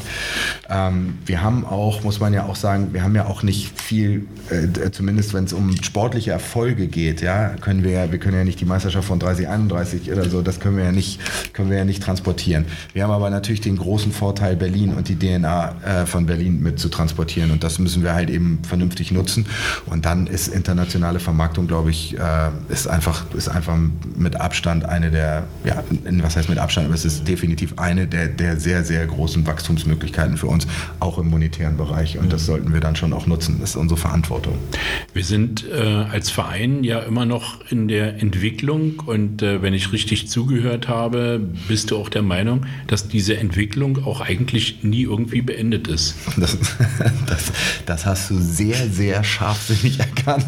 Ähm, 0.68 1.18
wir 1.26 1.42
haben 1.42 1.64
auch, 1.64 2.04
muss 2.04 2.20
man 2.20 2.32
ja 2.32 2.44
auch 2.44 2.54
sagen, 2.54 2.90
wir 2.92 3.02
haben 3.02 3.16
ja 3.16 3.26
auch 3.26 3.42
nicht 3.42 3.80
viel, 3.80 4.28
äh, 4.48 4.92
zumindest 4.92 5.34
wenn 5.34 5.42
es 5.42 5.52
um 5.52 5.74
sportliche 5.82 6.30
Erfolge 6.30 6.86
geht, 6.86 7.20
ja, 7.20 7.48
können 7.60 7.82
wir, 7.82 8.12
wir 8.12 8.20
können 8.20 8.36
ja 8.36 8.44
nicht 8.44 8.60
die 8.60 8.64
Meisterschaft 8.64 9.08
von 9.08 9.18
30, 9.18 9.48
31 9.48 10.12
oder 10.12 10.30
so, 10.30 10.42
das 10.42 10.60
können 10.60 10.76
wir 10.76 10.84
ja 10.84 10.92
nicht, 10.92 11.18
können 11.52 11.68
wir 11.68 11.78
ja 11.78 11.84
nicht 11.84 12.00
transportieren. 12.00 12.64
Wir 12.92 13.02
haben 13.02 13.10
aber 13.10 13.28
natürlich 13.28 13.60
den 13.60 13.76
großen 13.76 14.12
Vorteil, 14.12 14.54
Berlin 14.54 14.94
und 14.94 15.08
die 15.08 15.18
DNA 15.18 15.74
äh, 15.84 16.06
von 16.06 16.26
Berlin 16.26 16.62
mit 16.62 16.78
zu 16.78 16.90
transportieren 16.90 17.50
und 17.50 17.64
das 17.64 17.80
müssen 17.80 18.04
wir 18.04 18.14
halt 18.14 18.30
eben 18.30 18.60
vernünftig 18.62 19.10
nutzen 19.10 19.46
und 19.86 20.04
dann 20.04 20.28
ist 20.28 20.46
internationale 20.46 21.18
Vermarktung, 21.18 21.39
glaube 21.48 21.90
ich, 21.90 22.18
äh, 22.18 22.50
ist 22.68 22.86
einfach, 22.86 23.24
ist 23.34 23.48
einfach 23.48 23.76
mit 24.16 24.40
Abstand 24.40 24.84
eine 24.84 25.10
der, 25.10 25.44
ja, 25.64 25.82
was 26.22 26.36
heißt 26.36 26.48
mit 26.48 26.58
Abstand, 26.58 26.86
aber 26.86 26.94
es 26.94 27.04
ist 27.04 27.26
definitiv 27.26 27.78
eine 27.78 28.06
der, 28.06 28.28
der 28.28 28.58
sehr, 28.58 28.84
sehr 28.84 29.06
großen 29.06 29.46
Wachstumsmöglichkeiten 29.46 30.36
für 30.36 30.46
uns, 30.46 30.66
auch 30.98 31.18
im 31.18 31.28
monetären 31.28 31.76
Bereich 31.76 32.18
und 32.18 32.32
das 32.32 32.46
sollten 32.46 32.72
wir 32.72 32.80
dann 32.80 32.96
schon 32.96 33.12
auch 33.12 33.26
nutzen. 33.26 33.58
Das 33.60 33.70
ist 33.70 33.76
unsere 33.76 33.98
Verantwortung. 33.98 34.58
Wir 35.12 35.24
sind 35.24 35.64
äh, 35.68 36.04
als 36.10 36.30
Verein 36.30 36.84
ja 36.84 37.00
immer 37.00 37.24
noch 37.24 37.60
in 37.70 37.88
der 37.88 38.20
Entwicklung 38.20 39.00
und 39.06 39.42
äh, 39.42 39.62
wenn 39.62 39.74
ich 39.74 39.92
richtig 39.92 40.28
zugehört 40.28 40.88
habe, 40.88 41.40
bist 41.68 41.90
du 41.90 41.96
auch 41.96 42.08
der 42.08 42.22
Meinung, 42.22 42.66
dass 42.86 43.08
diese 43.08 43.36
Entwicklung 43.36 44.04
auch 44.04 44.20
eigentlich 44.20 44.82
nie 44.82 45.02
irgendwie 45.02 45.42
beendet 45.42 45.88
ist. 45.88 46.14
Das, 46.36 46.56
das, 47.26 47.52
das 47.86 48.06
hast 48.06 48.30
du 48.30 48.38
sehr, 48.38 48.88
sehr 48.88 49.24
scharfsinnig 49.24 49.98
erkannt. 49.98 50.46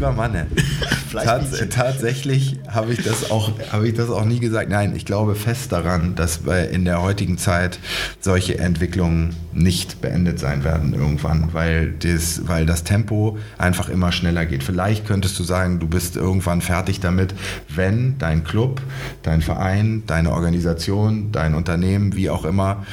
Lieber 0.00 0.12
Manne, 0.12 0.46
tats 1.12 1.62
tatsächlich 1.68 2.58
habe 2.66 2.94
ich, 2.94 3.04
das 3.04 3.30
auch- 3.30 3.52
habe 3.70 3.86
ich 3.86 3.92
das 3.92 4.08
auch 4.08 4.24
nie 4.24 4.40
gesagt. 4.40 4.70
Nein, 4.70 4.96
ich 4.96 5.04
glaube 5.04 5.34
fest 5.34 5.72
daran, 5.72 6.14
dass 6.14 6.40
in 6.72 6.86
der 6.86 7.02
heutigen 7.02 7.36
Zeit 7.36 7.78
solche 8.18 8.58
Entwicklungen 8.58 9.36
nicht 9.52 10.00
beendet 10.00 10.38
sein 10.38 10.64
werden 10.64 10.94
irgendwann, 10.94 11.50
weil 11.52 11.92
das, 11.92 12.48
weil 12.48 12.64
das 12.64 12.82
Tempo 12.82 13.36
einfach 13.58 13.90
immer 13.90 14.10
schneller 14.10 14.46
geht. 14.46 14.64
Vielleicht 14.64 15.06
könntest 15.06 15.38
du 15.38 15.42
sagen, 15.42 15.80
du 15.80 15.86
bist 15.86 16.16
irgendwann 16.16 16.62
fertig 16.62 17.00
damit, 17.00 17.34
wenn 17.68 18.16
dein 18.18 18.42
Club, 18.42 18.80
dein 19.22 19.42
Verein, 19.42 20.04
deine 20.06 20.30
Organisation, 20.32 21.30
dein 21.30 21.54
Unternehmen, 21.54 22.16
wie 22.16 22.30
auch 22.30 22.46
immer, 22.46 22.86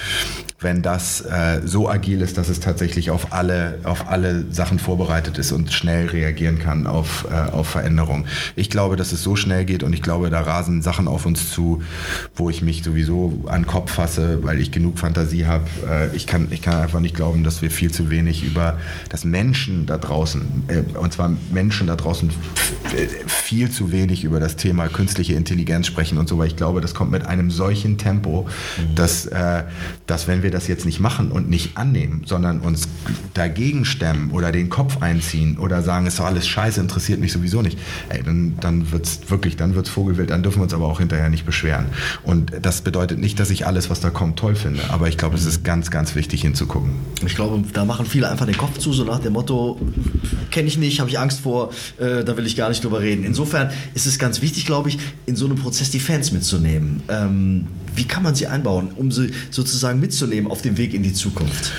wenn 0.59 0.81
das 0.81 1.21
äh, 1.21 1.61
so 1.65 1.87
agil 1.87 2.21
ist, 2.21 2.37
dass 2.39 2.49
es 2.49 2.59
tatsächlich 2.59 3.11
auf 3.11 3.31
alle, 3.31 3.79
auf 3.83 4.09
alle 4.09 4.51
Sachen 4.51 4.79
vorbereitet 4.79 5.37
ist 5.37 5.51
und 5.51 5.71
schnell 5.71 6.07
reagieren 6.07 6.57
kann 6.57 6.87
auf, 6.87 7.27
äh, 7.29 7.51
auf 7.51 7.67
Veränderungen. 7.67 8.25
Ich 8.55 8.71
glaube, 8.71 8.95
dass 8.95 9.11
es 9.11 9.21
so 9.21 9.35
schnell 9.35 9.65
geht 9.65 9.83
und 9.83 9.93
ich 9.93 10.01
glaube, 10.01 10.31
da 10.31 10.41
rasen 10.41 10.81
Sachen 10.81 11.07
auf 11.07 11.27
uns 11.27 11.51
zu, 11.51 11.83
wo 12.35 12.49
ich 12.49 12.63
mich 12.63 12.83
sowieso 12.83 13.43
an 13.45 13.61
den 13.61 13.67
Kopf 13.67 13.91
fasse, 13.91 14.43
weil 14.43 14.59
ich 14.59 14.71
genug 14.71 14.97
Fantasie 14.97 15.45
habe. 15.45 15.65
Äh, 15.87 16.15
ich, 16.15 16.25
kann, 16.25 16.47
ich 16.49 16.63
kann 16.63 16.81
einfach 16.81 17.01
nicht 17.01 17.15
glauben, 17.15 17.43
dass 17.43 17.61
wir 17.61 17.69
viel 17.69 17.91
zu 17.91 18.09
wenig 18.09 18.43
über 18.43 18.79
das 19.09 19.25
Menschen 19.25 19.85
da 19.85 19.99
draußen, 19.99 20.63
äh, 20.69 20.97
und 20.97 21.13
zwar 21.13 21.31
Menschen 21.51 21.85
da 21.85 21.95
draußen 21.95 22.31
viel 23.27 23.69
zu 23.69 23.91
wenig 23.91 24.23
über 24.23 24.39
das 24.39 24.55
Thema 24.55 24.87
künstliche 24.87 25.33
Intelligenz 25.33 25.85
sprechen 25.85 26.17
und 26.17 26.27
so, 26.27 26.39
weil 26.39 26.47
ich 26.47 26.55
glaube, 26.55 26.81
das 26.81 26.95
kommt 26.95 27.11
mit 27.11 27.25
einem 27.25 27.51
solchen 27.51 27.99
Tempo, 27.99 28.47
dass, 28.95 29.27
äh, 29.27 29.63
dass 30.07 30.27
wenn 30.27 30.41
wir 30.41 30.46
das 30.51 30.67
jetzt 30.67 30.85
nicht 30.85 30.99
machen 30.99 31.31
und 31.31 31.49
nicht 31.49 31.77
annehmen, 31.77 32.23
sondern 32.25 32.59
uns 32.59 32.87
dagegen 33.33 33.85
stemmen 33.85 34.31
oder 34.31 34.51
den 34.51 34.69
Kopf 34.69 35.01
einziehen 35.01 35.57
oder 35.57 35.81
sagen, 35.81 36.07
ist 36.07 36.19
doch 36.19 36.25
alles 36.25 36.47
scheiße, 36.47 36.79
interessiert 36.79 37.19
mich 37.19 37.31
sowieso 37.31 37.61
nicht, 37.61 37.77
ey, 38.09 38.23
dann, 38.23 38.55
dann 38.59 38.91
wird 38.91 39.05
es 39.05 39.29
wirklich, 39.29 39.55
dann 39.55 39.75
wird 39.75 39.87
es 39.87 39.91
Vogelwild, 39.91 40.29
dann 40.29 40.43
dürfen 40.43 40.59
wir 40.59 40.63
uns 40.63 40.73
aber 40.73 40.85
auch 40.85 40.99
hinterher 40.99 41.29
nicht 41.29 41.45
beschweren. 41.45 41.87
Und 42.23 42.51
das 42.61 42.81
bedeutet 42.81 43.19
nicht, 43.19 43.39
dass 43.39 43.49
ich 43.49 43.65
alles, 43.65 43.89
was 43.89 43.99
da 43.99 44.09
kommt, 44.09 44.37
toll 44.39 44.55
finde, 44.55 44.89
aber 44.89 45.07
ich 45.07 45.17
glaube, 45.17 45.35
es 45.35 45.45
ist 45.45 45.63
ganz, 45.63 45.91
ganz 45.91 46.15
wichtig 46.15 46.41
hinzugucken. 46.41 46.91
Ich 47.25 47.35
glaube, 47.35 47.63
da 47.73 47.85
machen 47.85 48.05
viele 48.05 48.29
einfach 48.29 48.45
den 48.45 48.57
Kopf 48.57 48.77
zu, 48.77 48.93
so 48.93 49.03
nach 49.03 49.19
dem 49.19 49.33
Motto, 49.33 49.79
kenne 50.51 50.67
ich 50.67 50.77
nicht, 50.77 50.99
habe 50.99 51.09
ich 51.09 51.19
Angst 51.19 51.41
vor, 51.41 51.71
äh, 51.97 52.23
da 52.23 52.37
will 52.37 52.45
ich 52.45 52.55
gar 52.55 52.69
nicht 52.69 52.83
drüber 52.83 53.01
reden. 53.01 53.23
Insofern 53.23 53.69
ist 53.93 54.05
es 54.05 54.19
ganz 54.19 54.41
wichtig, 54.41 54.65
glaube 54.65 54.89
ich, 54.89 54.99
in 55.25 55.35
so 55.35 55.45
einem 55.45 55.55
Prozess 55.55 55.91
die 55.91 55.99
Fans 55.99 56.31
mitzunehmen. 56.31 57.01
Ähm, 57.09 57.67
wie 57.97 58.05
kann 58.05 58.23
man 58.23 58.35
sie 58.35 58.47
einbauen, 58.47 58.91
um 58.95 59.11
sie 59.11 59.31
sozusagen 59.51 59.99
mitzunehmen 59.99 60.49
auf 60.49 60.61
dem 60.61 60.77
Weg 60.77 60.93
in 60.93 61.03
die 61.03 61.13
Zukunft? 61.13 61.71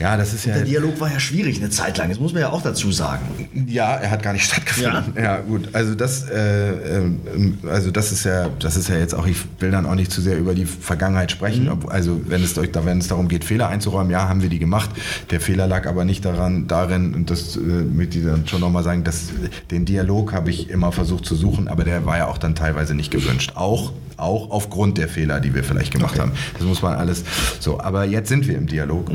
Ja, 0.00 0.16
das 0.16 0.32
ist 0.32 0.46
ja. 0.46 0.54
Der 0.54 0.64
Dialog 0.64 0.98
war 0.98 1.12
ja 1.12 1.20
schwierig 1.20 1.58
eine 1.58 1.68
Zeit 1.68 1.98
lang, 1.98 2.08
das 2.08 2.18
muss 2.18 2.32
man 2.32 2.40
ja 2.40 2.50
auch 2.50 2.62
dazu 2.62 2.90
sagen. 2.90 3.48
Ja, 3.66 3.96
er 3.96 4.10
hat 4.10 4.22
gar 4.22 4.32
nicht 4.32 4.44
stattgefunden. 4.46 5.12
Ja, 5.22 5.40
gut. 5.40 5.68
Also 5.74 5.94
das, 5.94 6.26
äh, 6.30 6.96
ähm, 6.96 7.58
also 7.68 7.90
das 7.90 8.10
ist 8.10 8.24
ja, 8.24 8.48
das 8.58 8.76
ist 8.76 8.88
ja 8.88 8.96
jetzt 8.96 9.14
auch. 9.14 9.26
Ich 9.26 9.36
will 9.58 9.70
dann 9.70 9.84
auch 9.84 9.94
nicht 9.94 10.10
zu 10.10 10.22
sehr 10.22 10.38
über 10.38 10.54
die 10.54 10.64
Vergangenheit 10.64 11.30
sprechen. 11.30 11.68
Ob, 11.68 11.90
also 11.90 12.18
wenn 12.26 12.42
es 12.42 12.56
wenn 12.56 12.98
es 12.98 13.08
darum 13.08 13.28
geht, 13.28 13.44
Fehler 13.44 13.68
einzuräumen, 13.68 14.10
ja, 14.10 14.26
haben 14.26 14.40
wir 14.40 14.48
die 14.48 14.58
gemacht. 14.58 14.88
Der 15.30 15.40
Fehler 15.40 15.66
lag 15.66 15.86
aber 15.86 16.06
nicht 16.06 16.24
daran, 16.24 16.66
darin 16.66 17.14
und 17.14 17.28
das 17.28 17.56
äh, 17.56 17.60
möchte 17.60 18.20
ich 18.20 18.24
dann 18.24 18.48
schon 18.48 18.60
nochmal 18.62 18.82
sagen, 18.82 19.04
dass 19.04 19.28
den 19.70 19.84
Dialog 19.84 20.32
habe 20.32 20.48
ich 20.48 20.70
immer 20.70 20.92
versucht 20.92 21.26
zu 21.26 21.34
suchen, 21.34 21.68
aber 21.68 21.84
der 21.84 22.06
war 22.06 22.16
ja 22.16 22.26
auch 22.26 22.38
dann 22.38 22.54
teilweise 22.54 22.94
nicht 22.94 23.10
gewünscht. 23.10 23.52
Auch 23.54 23.92
auch 24.20 24.50
aufgrund 24.50 24.98
der 24.98 25.08
Fehler, 25.08 25.40
die 25.40 25.54
wir 25.54 25.64
vielleicht 25.64 25.92
gemacht 25.92 26.18
haben. 26.18 26.32
Das 26.54 26.62
muss 26.62 26.82
man 26.82 26.94
alles 26.94 27.24
so. 27.58 27.80
Aber 27.80 28.04
jetzt 28.04 28.28
sind 28.28 28.46
wir 28.46 28.56
im 28.56 28.66
Dialog. 28.66 29.10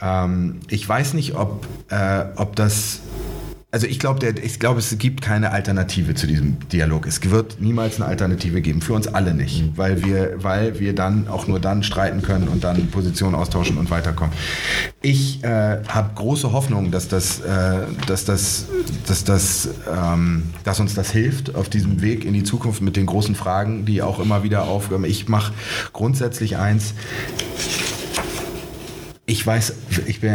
Ähm, 0.00 0.60
ich 0.68 0.88
weiß 0.88 1.14
nicht, 1.14 1.34
ob, 1.34 1.66
äh, 1.90 2.24
ob 2.36 2.56
das 2.56 3.00
also 3.70 3.86
ich 3.86 3.98
glaube, 3.98 4.26
ich 4.26 4.58
glaube, 4.58 4.78
es 4.78 4.96
gibt 4.96 5.20
keine 5.20 5.50
Alternative 5.50 6.14
zu 6.14 6.26
diesem 6.26 6.56
Dialog. 6.70 7.06
Es 7.06 7.22
wird 7.30 7.60
niemals 7.60 7.96
eine 7.96 8.06
Alternative 8.06 8.62
geben. 8.62 8.80
Für 8.80 8.94
uns 8.94 9.06
alle 9.08 9.34
nicht. 9.34 9.62
Mhm. 9.62 9.72
Weil 9.76 10.04
wir, 10.04 10.42
weil 10.42 10.80
wir 10.80 10.94
dann 10.94 11.28
auch 11.28 11.46
nur 11.46 11.60
dann 11.60 11.82
streiten 11.82 12.22
können 12.22 12.48
und 12.48 12.64
dann 12.64 12.88
Positionen 12.88 13.34
austauschen 13.34 13.76
und 13.76 13.90
weiterkommen. 13.90 14.34
Ich 15.02 15.44
äh, 15.44 15.82
habe 15.86 16.10
große 16.14 16.50
Hoffnung, 16.52 16.90
dass 16.90 17.08
das, 17.08 17.40
äh, 17.40 17.80
dass 18.06 18.24
das, 18.24 18.64
dass 19.06 19.24
das, 19.24 19.68
ähm, 19.86 20.44
dass 20.64 20.80
uns 20.80 20.94
das 20.94 21.10
hilft 21.10 21.54
auf 21.54 21.68
diesem 21.68 22.00
Weg 22.00 22.24
in 22.24 22.32
die 22.32 22.44
Zukunft 22.44 22.80
mit 22.80 22.96
den 22.96 23.04
großen 23.04 23.34
Fragen, 23.34 23.84
die 23.84 24.00
auch 24.00 24.18
immer 24.18 24.42
wieder 24.42 24.64
aufkommen. 24.64 25.04
Ich 25.04 25.28
mache 25.28 25.52
grundsätzlich 25.92 26.56
eins 26.56 26.94
ich 29.28 29.46
weiß, 29.46 29.74
ich, 30.06 30.20
bin, 30.20 30.32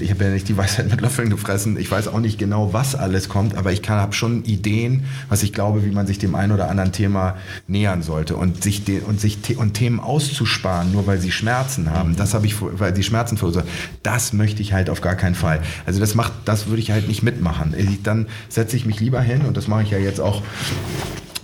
ich 0.00 0.10
habe 0.10 0.24
ja 0.24 0.30
nicht 0.30 0.48
die 0.48 0.56
Weisheit 0.56 0.88
mit 0.88 1.00
Löffeln 1.00 1.30
gefressen. 1.30 1.76
Ich 1.76 1.90
weiß 1.90 2.06
auch 2.06 2.20
nicht 2.20 2.38
genau, 2.38 2.72
was 2.72 2.94
alles 2.94 3.28
kommt, 3.28 3.56
aber 3.56 3.72
ich 3.72 3.86
habe 3.88 4.12
schon 4.12 4.44
Ideen, 4.44 5.04
was 5.28 5.42
ich 5.42 5.52
glaube, 5.52 5.84
wie 5.84 5.90
man 5.90 6.06
sich 6.06 6.20
dem 6.20 6.36
einen 6.36 6.52
oder 6.52 6.70
anderen 6.70 6.92
Thema 6.92 7.36
nähern 7.66 8.02
sollte 8.02 8.36
und 8.36 8.62
sich 8.62 8.84
de, 8.84 9.00
und 9.00 9.20
sich 9.20 9.58
und 9.58 9.74
Themen 9.74 9.98
auszusparen, 9.98 10.92
nur 10.92 11.08
weil 11.08 11.20
sie 11.20 11.32
Schmerzen 11.32 11.90
haben. 11.90 12.14
Das 12.14 12.34
habe 12.34 12.46
ich, 12.46 12.54
weil 12.60 12.94
sie 12.94 13.02
Schmerzen 13.02 13.36
verursachen. 13.36 13.68
Das 14.04 14.32
möchte 14.32 14.62
ich 14.62 14.72
halt 14.72 14.90
auf 14.90 15.00
gar 15.00 15.16
keinen 15.16 15.34
Fall. 15.34 15.60
Also 15.84 15.98
das 15.98 16.14
macht, 16.14 16.32
das 16.44 16.68
würde 16.68 16.80
ich 16.80 16.92
halt 16.92 17.08
nicht 17.08 17.24
mitmachen. 17.24 17.74
Ich, 17.76 18.04
dann 18.04 18.28
setze 18.48 18.76
ich 18.76 18.86
mich 18.86 19.00
lieber 19.00 19.20
hin 19.20 19.40
und 19.42 19.56
das 19.56 19.66
mache 19.66 19.82
ich 19.82 19.90
ja 19.90 19.98
jetzt 19.98 20.20
auch 20.20 20.40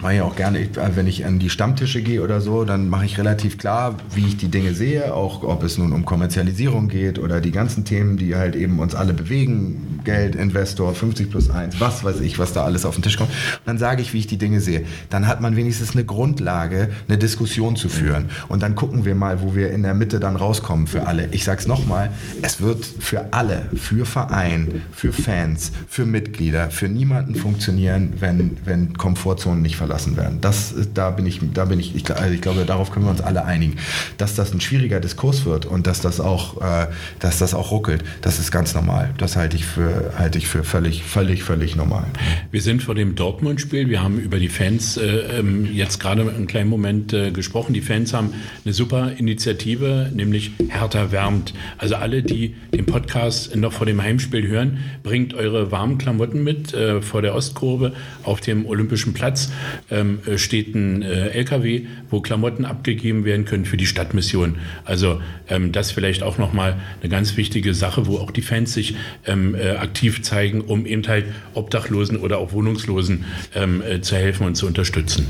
mache 0.03 0.14
ich 0.14 0.20
auch 0.20 0.34
gerne, 0.36 0.59
ich, 0.59 0.76
äh, 0.76 0.96
wenn 0.96 1.07
ich 1.07 1.24
an 1.24 1.38
die 1.38 1.48
Stammtische 1.48 2.03
gehe 2.03 2.22
oder 2.22 2.40
so, 2.40 2.64
dann 2.64 2.88
mache 2.88 3.05
ich 3.05 3.18
relativ 3.18 3.57
klar, 3.57 3.96
wie 4.14 4.26
ich 4.26 4.36
die 4.36 4.48
Dinge 4.48 4.74
sehe, 4.74 5.14
auch 5.14 5.44
ob 5.44 5.62
es 5.62 5.78
nun 5.78 5.92
um 5.92 6.05
Kommerzialisierung 6.05 6.88
geht 6.88 7.18
oder 7.18 7.40
die 7.40 7.53
ganzen 7.53 7.84
Themen, 7.84 8.16
die 8.16 8.34
halt 8.34 8.57
eben 8.57 8.80
uns 8.80 8.94
alle 8.94 9.14
bewegen, 9.14 10.00
Geld, 10.05 10.34
Investor, 10.34 10.94
50 10.94 11.30
plus 11.30 11.48
1, 11.48 11.80
was 11.80 12.03
weiß 12.03 12.20
ich, 12.20 12.38
was 12.38 12.53
da 12.53 12.64
alles 12.64 12.84
auf 12.84 12.96
den 12.96 13.03
Tisch 13.03 13.16
kommt. 13.16 13.30
Und 13.30 13.66
dann 13.66 13.78
sage 13.78 14.03
ich, 14.03 14.12
wie 14.12 14.18
ich 14.18 14.26
die 14.26 14.38
Dinge 14.38 14.61
sehe. 14.61 14.84
Dann 15.11 15.28
hat 15.28 15.40
man 15.40 15.55
wenigstens 15.55 15.92
eine 15.92 16.05
Grundlage, 16.05 16.90
eine 17.09 17.18
Diskussion 17.18 17.76
zu 17.76 17.88
führen. 17.88 18.30
Und 18.48 18.64
dann 18.64 18.74
gucken 18.74 19.05
wir 19.05 19.14
mal, 19.14 19.40
wo 19.42 19.55
wir 19.55 19.70
in 19.70 19.84
der 19.84 19.94
Mitte 19.94 20.18
dann 20.18 20.34
rauskommen 20.34 20.88
für 20.88 21.07
alle. 21.07 21.28
Ich 21.30 21.44
sage 21.44 21.61
es 21.61 21.68
nochmal, 21.68 22.11
es 22.42 22.61
wird 22.61 22.84
für 22.84 23.32
alle, 23.32 23.66
für 23.76 24.05
Verein, 24.05 24.82
für 24.90 25.12
Fans, 25.12 25.70
für 25.86 26.05
Mitglieder, 26.05 26.70
für 26.70 26.88
niemanden 26.88 27.36
funktionieren, 27.36 28.14
wenn, 28.18 28.57
wenn 28.64 28.94
Komfortzonen 28.98 29.62
nicht 29.62 29.76
verlassen 29.76 29.91
verlassen 29.93 30.16
werden. 30.16 30.38
Das, 30.40 30.74
da 30.95 31.11
bin 31.11 31.26
ich, 31.26 31.40
da 31.53 31.66
bin 31.66 31.78
ich, 31.78 31.95
ich, 31.95 32.11
also 32.11 32.32
ich 32.32 32.40
glaube, 32.40 32.64
darauf 32.64 32.90
können 32.90 33.05
wir 33.05 33.11
uns 33.11 33.20
alle 33.20 33.45
einigen. 33.45 33.76
Dass 34.16 34.34
das 34.34 34.53
ein 34.55 34.61
schwieriger 34.61 35.01
Diskurs 35.01 35.45
wird 35.45 35.66
und 35.66 35.86
dass 35.86 36.01
das 36.01 36.18
auch, 36.18 36.62
äh, 36.62 36.86
dass 37.18 37.38
das 37.38 37.53
auch 37.53 37.70
ruckelt, 37.70 38.03
das 38.22 38.38
ist 38.38 38.51
ganz 38.51 38.74
normal. 38.74 39.11
Das 39.18 39.36
halte 39.36 39.57
ich 39.57 39.66
für, 39.66 40.12
halte 40.16 40.38
ich 40.38 40.49
für 40.49 40.64
völlig, 40.64 41.03
völlig, 41.03 41.43
völlig 41.43 41.76
normal. 41.76 42.07
Wir 42.51 42.62
sind 42.62 42.82
vor 42.82 42.95
dem 42.95 43.14
Dortmund-Spiel. 43.14 43.90
Wir 43.90 44.03
haben 44.03 44.18
über 44.18 44.38
die 44.38 44.49
Fans 44.49 44.97
äh, 44.97 45.05
ähm, 45.38 45.68
jetzt 45.70 46.01
gerade 46.01 46.22
einen 46.22 46.47
kleinen 46.47 46.70
Moment 46.70 47.12
äh, 47.12 47.30
gesprochen. 47.30 47.74
Die 47.74 47.82
Fans 47.82 48.14
haben 48.14 48.32
eine 48.64 48.72
super 48.72 49.12
Initiative, 49.18 50.11
nämlich 50.14 50.53
Hertha 50.68 51.12
wärmt. 51.12 51.53
Also 51.76 51.97
alle, 51.97 52.22
die 52.22 52.55
den 52.72 52.86
Podcast 52.86 53.55
noch 53.57 53.74
vor 53.74 53.86
dem 53.86 54.03
Heimspiel 54.03 54.47
hören, 54.49 54.78
bringt 55.03 55.34
eure 55.34 55.70
warmen 55.70 55.99
Klamotten 55.99 56.43
mit 56.43 56.72
äh, 56.72 57.03
vor 57.03 57.20
der 57.20 57.34
Ostkurve 57.34 57.93
auf 58.22 58.40
dem 58.40 58.64
Olympischen 58.64 59.12
Platz 59.12 59.51
ähm, 59.91 60.20
äh, 60.26 60.39
steht 60.39 60.74
ein 60.74 61.03
äh, 61.03 61.28
LKW, 61.28 61.87
wo 62.11 62.20
Klamotten 62.20 62.64
abgegeben 62.64 63.24
werden 63.24 63.45
können 63.45 63.64
für 63.64 63.76
die 63.76 63.87
Stadtmission. 63.87 64.57
Also 64.85 65.20
ähm, 65.49 65.72
das 65.72 65.91
vielleicht 65.91 66.22
auch 66.22 66.39
nochmal 66.39 66.80
eine 67.01 67.09
ganz 67.09 67.37
wichtige 67.37 67.74
Sache, 67.74 68.07
wo 68.07 68.18
auch 68.18 68.30
die 68.30 68.43
Fans 68.43 68.74
sich 68.74 68.97
ähm, 69.26 69.55
äh, 69.55 69.70
aktiv 69.70 70.22
zeigen, 70.22 70.61
um 70.61 70.87
eben 70.87 71.07
halt 71.07 71.26
Obdachlosen 71.55 72.18
oder 72.18 72.39
auch 72.39 72.53
Wohnungslosen 72.53 73.24
ähm, 73.55 73.83
äh, 73.83 74.01
zu 74.01 74.16
helfen 74.16 74.47
und 74.47 74.55
zu 74.55 74.66
unterstützen. 74.66 75.26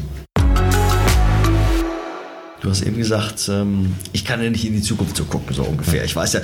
Du 2.62 2.70
hast 2.70 2.82
eben 2.82 2.96
gesagt, 2.96 3.48
ähm, 3.48 3.96
ich 4.12 4.24
kann 4.24 4.40
ja 4.40 4.48
nicht 4.48 4.64
in 4.64 4.72
die 4.72 4.82
Zukunft 4.82 5.16
so 5.16 5.24
gucken, 5.24 5.52
so 5.52 5.64
ungefähr. 5.64 6.04
Ich 6.04 6.14
weiß 6.14 6.34
ja, 6.34 6.40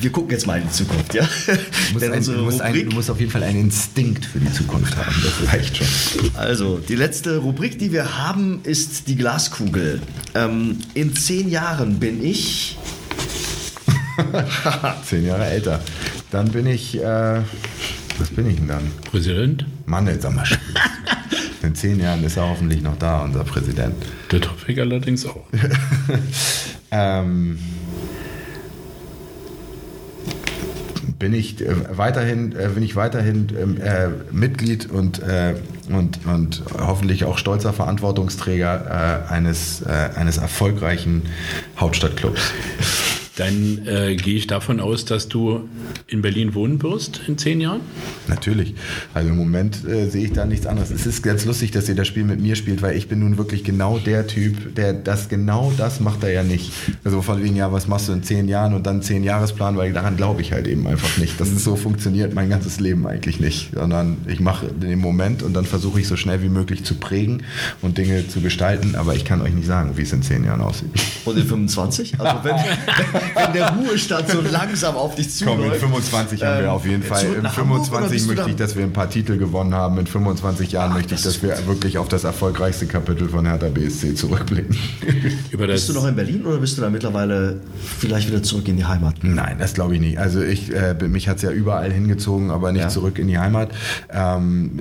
wir 0.00 0.10
gucken 0.10 0.30
jetzt 0.30 0.46
mal 0.46 0.58
in 0.58 0.66
die 0.66 0.72
Zukunft, 0.72 1.12
ja. 1.12 1.28
Du 1.46 1.92
musst, 1.92 2.04
ein, 2.06 2.24
du, 2.24 2.42
musst 2.42 2.60
ein, 2.62 2.74
du 2.88 2.96
musst, 2.96 3.10
auf 3.10 3.20
jeden 3.20 3.30
Fall 3.30 3.42
einen 3.42 3.60
Instinkt 3.60 4.24
für 4.24 4.38
die 4.40 4.50
Zukunft 4.50 4.96
haben, 4.96 5.14
das 5.22 5.52
reicht 5.52 5.76
schon. 5.76 5.86
Also, 6.36 6.78
die 6.78 6.94
letzte 6.94 7.36
Rubrik, 7.36 7.78
die 7.78 7.92
wir 7.92 8.16
haben, 8.16 8.60
ist 8.62 9.08
die 9.08 9.16
Glaskugel. 9.16 10.00
Ähm, 10.34 10.78
in 10.94 11.14
zehn 11.14 11.50
Jahren 11.50 11.98
bin 11.98 12.24
ich. 12.24 12.78
zehn 15.04 15.26
Jahre 15.26 15.44
älter. 15.44 15.82
Dann 16.30 16.48
bin 16.50 16.66
ich. 16.66 16.96
Äh, 16.96 17.42
was 18.18 18.30
bin 18.30 18.48
ich 18.48 18.56
denn 18.56 18.68
dann? 18.68 18.90
Präsident? 19.10 19.66
Mann, 19.84 20.06
jetzt 20.06 20.22
sag 20.22 20.34
mal. 20.34 20.48
In 21.62 21.74
zehn 21.74 22.00
Jahren 22.00 22.22
ist 22.24 22.36
er 22.36 22.48
hoffentlich 22.48 22.82
noch 22.82 22.96
da, 22.98 23.22
unser 23.22 23.44
Präsident. 23.44 23.94
Der 24.30 24.40
ich 24.66 24.80
allerdings 24.80 25.26
auch. 25.26 25.44
ähm, 26.90 27.58
bin 31.18 31.34
ich 31.34 31.60
äh, 31.60 31.74
weiterhin, 31.96 32.52
äh, 32.52 32.68
bin 32.68 32.82
ich 32.82 32.94
weiterhin 32.94 33.48
ähm, 33.60 33.80
äh, 33.80 34.08
Mitglied 34.30 34.88
und, 34.90 35.20
äh, 35.20 35.54
und, 35.88 36.20
und 36.26 36.62
hoffentlich 36.78 37.24
auch 37.24 37.38
stolzer 37.38 37.72
Verantwortungsträger 37.72 39.28
eines, 39.28 39.82
eines 39.84 40.36
erfolgreichen 40.36 41.22
Hauptstadtclubs 41.78 42.52
dann 43.38 43.86
äh, 43.86 44.16
gehe 44.16 44.36
ich 44.36 44.46
davon 44.46 44.80
aus, 44.80 45.04
dass 45.04 45.28
du 45.28 45.68
in 46.06 46.22
Berlin 46.22 46.54
wohnen 46.54 46.82
wirst 46.82 47.20
in 47.28 47.38
zehn 47.38 47.60
Jahren? 47.60 47.80
Natürlich. 48.26 48.74
Also 49.14 49.30
im 49.30 49.36
Moment 49.36 49.84
äh, 49.86 50.08
sehe 50.08 50.24
ich 50.24 50.32
da 50.32 50.44
nichts 50.44 50.66
anderes. 50.66 50.90
Es 50.90 51.06
ist 51.06 51.22
ganz 51.22 51.44
lustig, 51.44 51.70
dass 51.70 51.88
ihr 51.88 51.94
das 51.94 52.08
Spiel 52.08 52.24
mit 52.24 52.40
mir 52.40 52.56
spielt, 52.56 52.82
weil 52.82 52.96
ich 52.96 53.08
bin 53.08 53.20
nun 53.20 53.38
wirklich 53.38 53.62
genau 53.62 53.98
der 53.98 54.26
Typ, 54.26 54.74
der 54.74 54.92
das 54.92 55.28
genau 55.28 55.72
das 55.76 56.00
macht 56.00 56.24
er 56.24 56.32
ja 56.32 56.42
nicht. 56.42 56.72
Also 57.04 57.22
von 57.22 57.42
wegen, 57.42 57.54
ja, 57.54 57.70
was 57.72 57.86
machst 57.86 58.08
du 58.08 58.12
in 58.12 58.22
zehn 58.22 58.48
Jahren 58.48 58.74
und 58.74 58.86
dann 58.86 59.02
zehn 59.02 59.22
Jahresplan, 59.22 59.76
weil 59.76 59.92
daran 59.92 60.16
glaube 60.16 60.42
ich 60.42 60.52
halt 60.52 60.66
eben 60.66 60.86
einfach 60.86 61.18
nicht. 61.18 61.40
Das 61.40 61.50
ist 61.50 61.62
so 61.62 61.76
funktioniert 61.76 62.34
mein 62.34 62.50
ganzes 62.50 62.80
Leben 62.80 63.06
eigentlich 63.06 63.38
nicht. 63.38 63.70
Sondern 63.74 64.16
ich 64.26 64.40
mache 64.40 64.66
den 64.66 64.98
Moment 64.98 65.42
und 65.44 65.54
dann 65.54 65.64
versuche 65.64 66.00
ich 66.00 66.08
so 66.08 66.16
schnell 66.16 66.42
wie 66.42 66.48
möglich 66.48 66.84
zu 66.84 66.96
prägen 66.96 67.44
und 67.82 67.98
Dinge 67.98 68.26
zu 68.26 68.40
gestalten, 68.40 68.96
aber 68.96 69.14
ich 69.14 69.24
kann 69.24 69.40
euch 69.42 69.54
nicht 69.54 69.66
sagen, 69.66 69.92
wie 69.96 70.02
es 70.02 70.12
in 70.12 70.22
zehn 70.22 70.44
Jahren 70.44 70.60
aussieht. 70.60 70.90
Und 71.24 71.38
in 71.38 71.46
25? 71.46 72.18
Also 72.18 72.44
wenn, 72.44 72.56
wenn 73.34 73.52
der 73.52 73.70
Ruhestand 73.70 74.28
so 74.28 74.40
langsam 74.40 74.96
auf 74.96 75.14
dich 75.14 75.30
zuläuft. 75.30 75.58
Komm, 75.60 75.72
in 75.72 75.80
25 75.80 76.42
haben 76.42 76.58
wir 76.58 76.64
ähm, 76.64 76.70
auf 76.70 76.86
jeden 76.86 77.02
Fall. 77.02 77.24
In 77.24 77.48
25 77.48 78.26
möchte 78.26 78.50
ich, 78.50 78.56
dass 78.56 78.76
wir 78.76 78.84
ein 78.84 78.92
paar 78.92 79.10
Titel 79.10 79.38
gewonnen 79.38 79.74
haben. 79.74 79.98
In 79.98 80.06
25 80.06 80.72
Jahren 80.72 80.90
Ach, 80.90 80.96
möchte 80.96 81.14
ich, 81.14 81.22
dass 81.22 81.42
wir 81.42 81.66
wirklich 81.66 81.98
auf 81.98 82.08
das 82.08 82.24
erfolgreichste 82.24 82.86
Kapitel 82.86 83.28
von 83.28 83.46
Hertha 83.46 83.68
BSC 83.68 84.14
zurückblicken. 84.14 84.76
bist 85.56 85.88
du 85.88 85.92
noch 85.92 86.06
in 86.06 86.16
Berlin 86.16 86.44
oder 86.44 86.58
bist 86.58 86.76
du 86.76 86.82
da 86.82 86.90
mittlerweile 86.90 87.60
vielleicht 87.98 88.28
wieder 88.28 88.42
zurück 88.42 88.68
in 88.68 88.76
die 88.76 88.84
Heimat? 88.84 89.16
Nein, 89.22 89.56
das 89.58 89.74
glaube 89.74 89.94
ich 89.94 90.00
nicht. 90.00 90.18
Also 90.18 90.42
ich, 90.42 90.74
äh, 90.74 90.94
mich 90.94 91.28
hat 91.28 91.36
es 91.36 91.42
ja 91.42 91.50
überall 91.50 91.92
hingezogen, 91.92 92.50
aber 92.50 92.72
nicht 92.72 92.82
ja. 92.82 92.88
zurück 92.88 93.18
in 93.18 93.28
die 93.28 93.38
Heimat. 93.38 93.70
Ähm, 94.12 94.78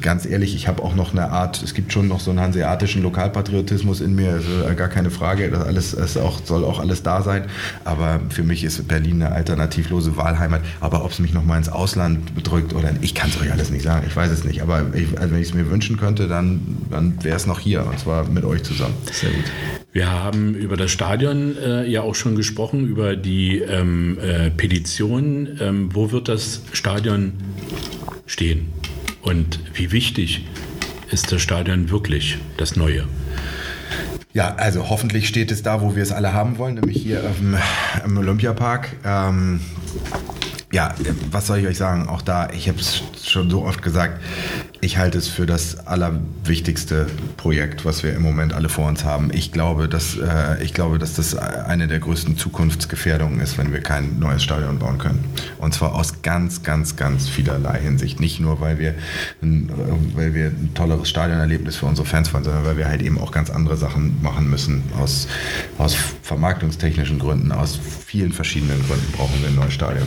ganz 0.00 0.26
ehrlich, 0.26 0.54
ich 0.54 0.68
habe 0.68 0.82
auch 0.82 0.94
noch 0.94 1.12
eine 1.12 1.30
Art, 1.30 1.62
es 1.62 1.74
gibt 1.74 1.92
schon 1.92 2.08
noch 2.08 2.20
so 2.20 2.30
einen 2.30 2.40
hanseatischen 2.40 3.02
Lokalpatriotismus 3.02 4.00
in 4.00 4.14
mir, 4.14 4.32
also 4.32 4.74
gar 4.76 4.88
keine 4.88 5.10
Frage. 5.10 5.50
Das 5.50 5.64
alles 5.64 5.94
das 5.94 6.16
auch, 6.16 6.40
soll 6.44 6.64
auch 6.64 6.80
alles 6.80 7.02
da 7.02 7.22
sein. 7.22 7.44
Aber 7.84 8.20
für 8.30 8.42
mich 8.42 8.64
ist 8.64 8.86
Berlin 8.88 9.22
eine 9.22 9.32
alternativlose 9.32 10.16
Wahlheimat. 10.16 10.62
Aber 10.80 11.04
ob 11.04 11.10
es 11.10 11.18
mich 11.18 11.32
noch 11.32 11.44
mal 11.44 11.58
ins 11.58 11.68
Ausland 11.68 12.34
bedrückt 12.34 12.72
oder 12.74 12.90
ich 13.00 13.14
kann 13.14 13.30
es 13.30 13.40
euch 13.40 13.52
alles 13.52 13.70
nicht 13.70 13.82
sagen. 13.82 14.04
Ich 14.06 14.16
weiß 14.16 14.30
es 14.30 14.44
nicht. 14.44 14.62
Aber 14.62 14.84
ich, 14.94 15.18
also 15.18 15.34
wenn 15.34 15.40
ich 15.40 15.48
es 15.48 15.54
mir 15.54 15.70
wünschen 15.70 15.96
könnte, 15.96 16.28
dann, 16.28 16.60
dann 16.90 17.22
wäre 17.22 17.36
es 17.36 17.46
noch 17.46 17.60
hier. 17.60 17.86
Und 17.86 17.98
zwar 17.98 18.28
mit 18.28 18.44
euch 18.44 18.62
zusammen. 18.62 18.94
Sehr 19.12 19.30
gut. 19.30 19.44
Wir 19.92 20.10
haben 20.10 20.54
über 20.54 20.76
das 20.76 20.90
Stadion 20.90 21.56
äh, 21.56 21.88
ja 21.88 22.02
auch 22.02 22.14
schon 22.14 22.34
gesprochen, 22.34 22.86
über 22.86 23.14
die 23.14 23.58
ähm, 23.58 24.18
äh, 24.18 24.50
Petition. 24.50 25.58
Ähm, 25.60 25.90
wo 25.92 26.10
wird 26.10 26.28
das 26.28 26.62
Stadion 26.72 27.34
stehen? 28.26 28.66
Und 29.22 29.60
wie 29.74 29.92
wichtig 29.92 30.46
ist 31.10 31.30
das 31.30 31.40
Stadion 31.42 31.90
wirklich, 31.90 32.38
das 32.56 32.76
neue? 32.76 33.04
Ja, 34.34 34.56
also 34.56 34.90
hoffentlich 34.90 35.28
steht 35.28 35.52
es 35.52 35.62
da, 35.62 35.80
wo 35.80 35.94
wir 35.94 36.02
es 36.02 36.10
alle 36.10 36.32
haben 36.32 36.58
wollen, 36.58 36.74
nämlich 36.74 37.00
hier 37.00 37.22
im, 37.38 37.56
im 38.04 38.18
Olympiapark. 38.18 38.96
Ähm, 39.04 39.60
ja, 40.72 40.92
was 41.30 41.46
soll 41.46 41.58
ich 41.58 41.68
euch 41.68 41.78
sagen? 41.78 42.08
Auch 42.08 42.20
da, 42.20 42.50
ich 42.50 42.68
habe 42.68 42.80
es 42.80 43.04
schon 43.24 43.48
so 43.48 43.64
oft 43.64 43.80
gesagt, 43.80 44.20
ich 44.84 44.98
halte 44.98 45.16
es 45.16 45.28
für 45.28 45.46
das 45.46 45.86
allerwichtigste 45.86 47.06
Projekt, 47.38 47.86
was 47.86 48.02
wir 48.02 48.14
im 48.14 48.20
Moment 48.20 48.52
alle 48.52 48.68
vor 48.68 48.86
uns 48.86 49.02
haben. 49.02 49.30
Ich 49.32 49.50
glaube, 49.50 49.88
dass, 49.88 50.16
äh, 50.16 50.62
ich 50.62 50.74
glaube, 50.74 50.98
dass 50.98 51.14
das 51.14 51.34
eine 51.34 51.88
der 51.88 52.00
größten 52.00 52.36
Zukunftsgefährdungen 52.36 53.40
ist, 53.40 53.56
wenn 53.56 53.72
wir 53.72 53.80
kein 53.80 54.18
neues 54.18 54.42
Stadion 54.42 54.78
bauen 54.78 54.98
können. 54.98 55.24
Und 55.58 55.72
zwar 55.72 55.94
aus 55.94 56.20
ganz, 56.20 56.62
ganz, 56.62 56.96
ganz 56.96 57.28
vielerlei 57.28 57.80
Hinsicht. 57.80 58.20
Nicht 58.20 58.40
nur, 58.40 58.60
weil 58.60 58.78
wir, 58.78 58.94
ein, 59.42 59.70
weil 60.14 60.34
wir 60.34 60.46
ein 60.48 60.72
tolleres 60.74 61.08
Stadionerlebnis 61.08 61.76
für 61.76 61.86
unsere 61.86 62.06
Fans 62.06 62.32
wollen, 62.34 62.44
sondern 62.44 62.66
weil 62.66 62.76
wir 62.76 62.86
halt 62.86 63.00
eben 63.00 63.18
auch 63.18 63.32
ganz 63.32 63.48
andere 63.48 63.78
Sachen 63.78 64.22
machen 64.22 64.50
müssen. 64.50 64.82
Aus, 65.00 65.28
aus 65.78 65.96
vermarktungstechnischen 66.22 67.18
Gründen, 67.18 67.52
aus 67.52 67.78
vielen 68.06 68.32
verschiedenen 68.32 68.86
Gründen 68.86 69.10
brauchen 69.12 69.40
wir 69.40 69.48
ein 69.48 69.54
neues 69.54 69.72
Stadion. 69.72 70.06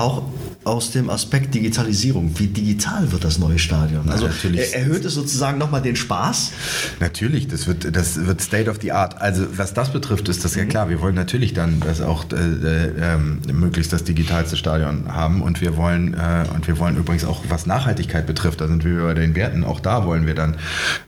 Auch 0.00 0.22
aus 0.64 0.92
dem 0.92 1.10
Aspekt 1.10 1.54
Digitalisierung. 1.54 2.32
Wie 2.38 2.46
digital 2.46 3.12
wird 3.12 3.22
das 3.22 3.38
neue 3.38 3.58
Stadion? 3.58 4.08
Also 4.08 4.28
natürlich. 4.28 4.74
erhöht 4.74 5.04
es 5.04 5.12
sozusagen 5.14 5.58
nochmal 5.58 5.82
den 5.82 5.94
Spaß? 5.94 6.52
Natürlich, 7.00 7.48
das 7.48 7.66
wird, 7.66 7.94
das 7.94 8.26
wird 8.26 8.40
State 8.40 8.70
of 8.70 8.78
the 8.80 8.92
Art. 8.92 9.20
Also 9.20 9.46
was 9.58 9.74
das 9.74 9.92
betrifft, 9.92 10.28
ist 10.30 10.42
das 10.42 10.54
ja 10.54 10.64
klar. 10.64 10.88
Wir 10.88 11.02
wollen 11.02 11.14
natürlich 11.14 11.52
dann 11.52 11.80
das 11.80 12.00
auch 12.00 12.24
äh, 12.32 12.36
äh, 12.36 13.52
möglichst 13.52 13.92
das 13.92 14.04
digitalste 14.04 14.56
Stadion 14.56 15.12
haben 15.12 15.42
und 15.42 15.60
wir 15.60 15.76
wollen 15.76 16.14
äh, 16.14 16.44
und 16.54 16.66
wir 16.66 16.78
wollen 16.78 16.96
übrigens 16.96 17.26
auch 17.26 17.42
was 17.50 17.66
Nachhaltigkeit 17.66 18.26
betrifft, 18.26 18.62
da 18.62 18.68
sind 18.68 18.84
wir 18.84 19.02
bei 19.02 19.14
den 19.14 19.34
Werten. 19.34 19.64
Auch 19.64 19.80
da 19.80 20.06
wollen 20.06 20.26
wir 20.26 20.34
dann 20.34 20.56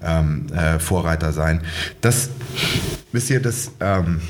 ähm, 0.03 0.47
äh, 0.53 0.79
Vorreiter 0.79 1.33
sein. 1.33 1.63
Das 2.03 2.29
wisst 3.13 3.31
ihr, 3.31 3.41
das 3.41 3.71
ähm, 3.81 4.21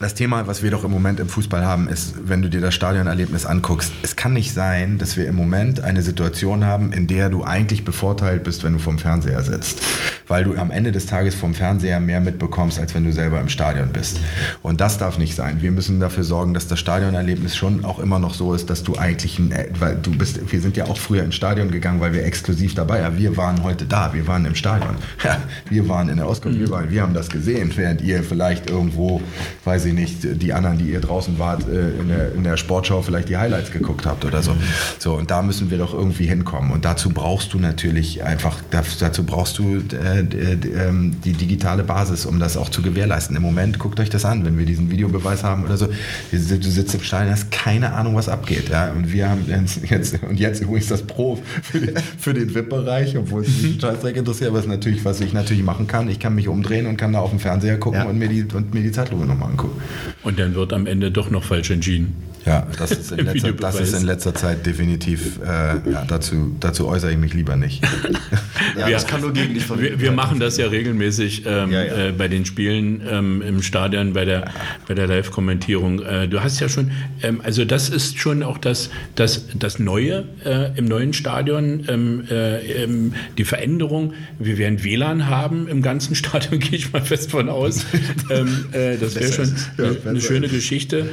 das 0.00 0.14
Thema, 0.14 0.46
was 0.46 0.62
wir 0.62 0.70
doch 0.70 0.84
im 0.84 0.92
Moment 0.92 1.18
im 1.18 1.28
Fußball 1.28 1.64
haben, 1.64 1.88
ist, 1.88 2.14
wenn 2.28 2.40
du 2.40 2.48
dir 2.48 2.60
das 2.60 2.74
Stadionerlebnis 2.74 3.44
anguckst, 3.46 3.92
es 4.02 4.14
kann 4.14 4.32
nicht 4.32 4.52
sein, 4.54 4.98
dass 4.98 5.16
wir 5.16 5.26
im 5.26 5.34
Moment 5.34 5.80
eine 5.80 6.02
Situation 6.02 6.64
haben, 6.64 6.92
in 6.92 7.08
der 7.08 7.30
du 7.30 7.42
eigentlich 7.42 7.84
bevorteilt 7.84 8.44
bist, 8.44 8.62
wenn 8.62 8.74
du 8.74 8.78
vom 8.78 8.98
Fernseher 8.98 9.42
sitzt. 9.42 9.82
Weil 10.28 10.44
du 10.44 10.54
am 10.56 10.70
Ende 10.70 10.92
des 10.92 11.06
Tages 11.06 11.34
vom 11.34 11.54
Fernseher 11.54 11.98
mehr 11.98 12.20
mitbekommst, 12.20 12.78
als 12.78 12.94
wenn 12.94 13.04
du 13.04 13.12
selber 13.12 13.40
im 13.40 13.48
Stadion 13.48 13.88
bist. 13.92 14.20
Und 14.62 14.80
das 14.80 14.98
darf 14.98 15.18
nicht 15.18 15.34
sein. 15.34 15.62
Wir 15.62 15.72
müssen 15.72 15.98
dafür 15.98 16.22
sorgen, 16.22 16.54
dass 16.54 16.68
das 16.68 16.78
Stadionerlebnis 16.78 17.56
schon 17.56 17.84
auch 17.84 17.98
immer 17.98 18.18
noch 18.20 18.34
so 18.34 18.54
ist, 18.54 18.70
dass 18.70 18.84
du 18.84 18.96
eigentlich, 18.96 19.38
ein, 19.38 19.52
weil 19.80 19.96
du 19.96 20.12
bist, 20.12 20.52
wir 20.52 20.60
sind 20.60 20.76
ja 20.76 20.84
auch 20.84 20.98
früher 20.98 21.24
ins 21.24 21.34
Stadion 21.34 21.70
gegangen, 21.70 22.00
weil 22.00 22.12
wir 22.12 22.24
exklusiv 22.24 22.74
dabei 22.74 23.02
waren. 23.02 23.18
Wir 23.18 23.36
waren 23.36 23.64
heute 23.64 23.84
da, 23.84 24.12
wir 24.14 24.26
waren 24.28 24.44
im 24.44 24.54
Stadion. 24.54 24.96
Ja, 25.24 25.38
wir 25.68 25.88
waren 25.88 26.08
in 26.08 26.16
der 26.16 26.26
Auskunft, 26.26 26.60
wir, 26.60 26.70
waren, 26.70 26.90
wir 26.90 27.02
haben 27.02 27.12
das 27.12 27.28
gesehen, 27.28 27.72
während 27.74 28.00
ihr 28.00 28.22
vielleicht 28.22 28.70
irgendwo, 28.70 29.20
weiß 29.64 29.84
ich 29.86 29.87
nicht, 29.92 30.42
die 30.42 30.52
anderen, 30.52 30.78
die 30.78 30.90
ihr 30.90 31.00
draußen 31.00 31.38
wart, 31.38 31.68
äh, 31.68 31.90
in 31.90 32.08
der, 32.08 32.32
in 32.34 32.44
der 32.44 32.56
Sportschau 32.56 33.02
vielleicht 33.02 33.28
die 33.28 33.36
Highlights 33.36 33.70
geguckt 33.70 34.06
habt 34.06 34.24
oder 34.24 34.42
so. 34.42 34.52
So, 34.98 35.14
und 35.14 35.30
da 35.30 35.42
müssen 35.42 35.70
wir 35.70 35.78
doch 35.78 35.94
irgendwie 35.94 36.26
hinkommen. 36.26 36.72
Und 36.72 36.84
dazu 36.84 37.10
brauchst 37.10 37.54
du 37.54 37.58
natürlich 37.58 38.22
einfach, 38.22 38.58
dazu 38.70 39.24
brauchst 39.24 39.58
du 39.58 39.76
äh, 39.76 40.20
ähm, 40.20 41.16
die 41.24 41.32
digitale 41.32 41.84
Basis, 41.84 42.26
um 42.26 42.38
das 42.38 42.56
auch 42.56 42.68
zu 42.68 42.82
gewährleisten. 42.82 43.36
Im 43.36 43.42
Moment, 43.42 43.78
guckt 43.78 44.00
euch 44.00 44.10
das 44.10 44.24
an, 44.24 44.44
wenn 44.44 44.58
wir 44.58 44.66
diesen 44.66 44.90
Videobeweis 44.90 45.44
haben 45.44 45.64
oder 45.64 45.76
so, 45.76 45.88
du 46.30 46.38
sitzt 46.38 46.94
im 46.94 47.02
Stadion, 47.02 47.32
hast 47.32 47.50
keine 47.50 47.92
Ahnung, 47.92 48.14
was 48.14 48.28
abgeht. 48.28 48.68
Ja? 48.68 48.90
Und 48.92 49.12
wir 49.12 49.28
haben 49.28 49.44
jetzt, 49.48 50.22
und 50.22 50.38
jetzt 50.38 50.62
übrigens 50.62 50.88
das 50.88 51.02
Pro 51.02 51.38
für 51.62 51.80
den, 51.80 51.96
für 52.18 52.34
den 52.34 52.54
VIP-Bereich, 52.54 53.16
obwohl 53.16 53.42
es 53.42 53.62
mich 53.62 53.80
Scheißdreck 53.80 54.16
interessiert, 54.16 54.50
aber 54.50 54.58
es 54.58 54.66
natürlich, 54.66 55.04
was 55.04 55.20
ich 55.20 55.32
natürlich 55.32 55.62
machen 55.62 55.86
kann. 55.86 56.08
Ich 56.08 56.18
kann 56.18 56.34
mich 56.34 56.48
umdrehen 56.48 56.86
und 56.86 56.96
kann 56.96 57.12
da 57.12 57.20
auf 57.20 57.30
dem 57.30 57.38
Fernseher 57.38 57.78
gucken 57.78 58.00
ja. 58.00 58.06
und, 58.06 58.18
mir 58.18 58.28
die, 58.28 58.44
und 58.54 58.74
mir 58.74 58.82
die 58.82 58.92
Zeitlupe 58.92 59.26
nochmal 59.26 59.50
angucken. 59.50 59.77
Und 60.22 60.38
dann 60.38 60.54
wird 60.54 60.72
am 60.72 60.86
Ende 60.86 61.10
doch 61.10 61.30
noch 61.30 61.44
falsch 61.44 61.70
entschieden. 61.70 62.27
Ja, 62.48 62.66
das 62.78 62.92
ist 62.92 63.12
in, 63.12 63.18
letzter, 63.26 63.52
das 63.52 63.78
ist 63.78 63.92
in 63.94 64.06
letzter 64.06 64.34
Zeit 64.34 64.64
definitiv, 64.64 65.38
äh, 65.44 65.90
ja, 65.90 66.04
dazu, 66.08 66.56
dazu 66.60 66.88
äußere 66.88 67.12
ich 67.12 67.18
mich 67.18 67.34
lieber 67.34 67.56
nicht. 67.56 67.84
ja, 68.78 68.86
wir, 68.86 68.94
das 68.94 69.06
kann 69.06 69.20
nur 69.20 69.34
gegen 69.34 69.52
dich 69.52 69.66
von 69.66 69.80
wir, 69.80 70.00
wir 70.00 70.12
machen 70.12 70.40
das 70.40 70.56
ja 70.56 70.66
regelmäßig 70.66 71.44
ähm, 71.44 71.70
ja, 71.70 71.84
ja. 71.84 72.06
Äh, 72.06 72.12
bei 72.12 72.28
den 72.28 72.46
Spielen 72.46 73.02
ähm, 73.06 73.42
im 73.42 73.62
Stadion, 73.62 74.14
bei 74.14 74.24
der, 74.24 74.50
bei 74.86 74.94
der 74.94 75.06
Live-Kommentierung. 75.06 76.00
Äh, 76.00 76.28
du 76.28 76.42
hast 76.42 76.58
ja 76.60 76.70
schon, 76.70 76.90
ähm, 77.22 77.42
also 77.44 77.66
das 77.66 77.90
ist 77.90 78.18
schon 78.18 78.42
auch 78.42 78.56
das, 78.56 78.88
das, 79.14 79.44
das 79.54 79.78
Neue 79.78 80.24
äh, 80.44 80.76
im 80.78 80.86
neuen 80.86 81.12
Stadion, 81.12 81.84
ähm, 81.88 82.24
äh, 82.30 82.82
ähm, 82.82 83.12
die 83.36 83.44
Veränderung. 83.44 84.14
Wir 84.38 84.56
werden 84.56 84.82
WLAN 84.82 85.26
haben 85.26 85.68
im 85.68 85.82
ganzen 85.82 86.14
Stadion, 86.14 86.60
gehe 86.60 86.78
ich 86.78 86.94
mal 86.94 87.02
fest 87.02 87.30
von 87.30 87.50
aus. 87.50 87.84
Ähm, 88.30 88.66
äh, 88.72 88.96
das 88.96 89.16
wäre 89.16 89.32
schon 89.32 89.54
eine, 89.76 89.96
eine 90.06 90.20
schöne 90.20 90.48
Geschichte. 90.48 91.10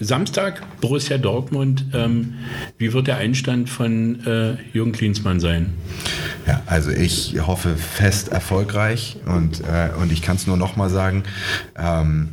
Samstag 0.00 0.45
Samstag 0.46 0.80
Borussia 0.80 1.18
Dortmund. 1.18 1.86
Ähm, 1.92 2.34
wie 2.78 2.92
wird 2.92 3.06
der 3.06 3.16
Einstand 3.16 3.68
von 3.68 4.24
äh, 4.26 4.56
Jürgen 4.72 4.92
Klinsmann 4.92 5.40
sein? 5.40 5.74
Ja, 6.46 6.62
also 6.66 6.90
ich 6.90 7.34
hoffe 7.46 7.76
fest 7.76 8.28
erfolgreich 8.28 9.16
und, 9.26 9.60
äh, 9.60 9.90
und 10.00 10.12
ich 10.12 10.22
kann 10.22 10.36
es 10.36 10.46
nur 10.46 10.56
noch 10.56 10.76
mal 10.76 10.88
sagen. 10.88 11.24
Ähm, 11.76 12.28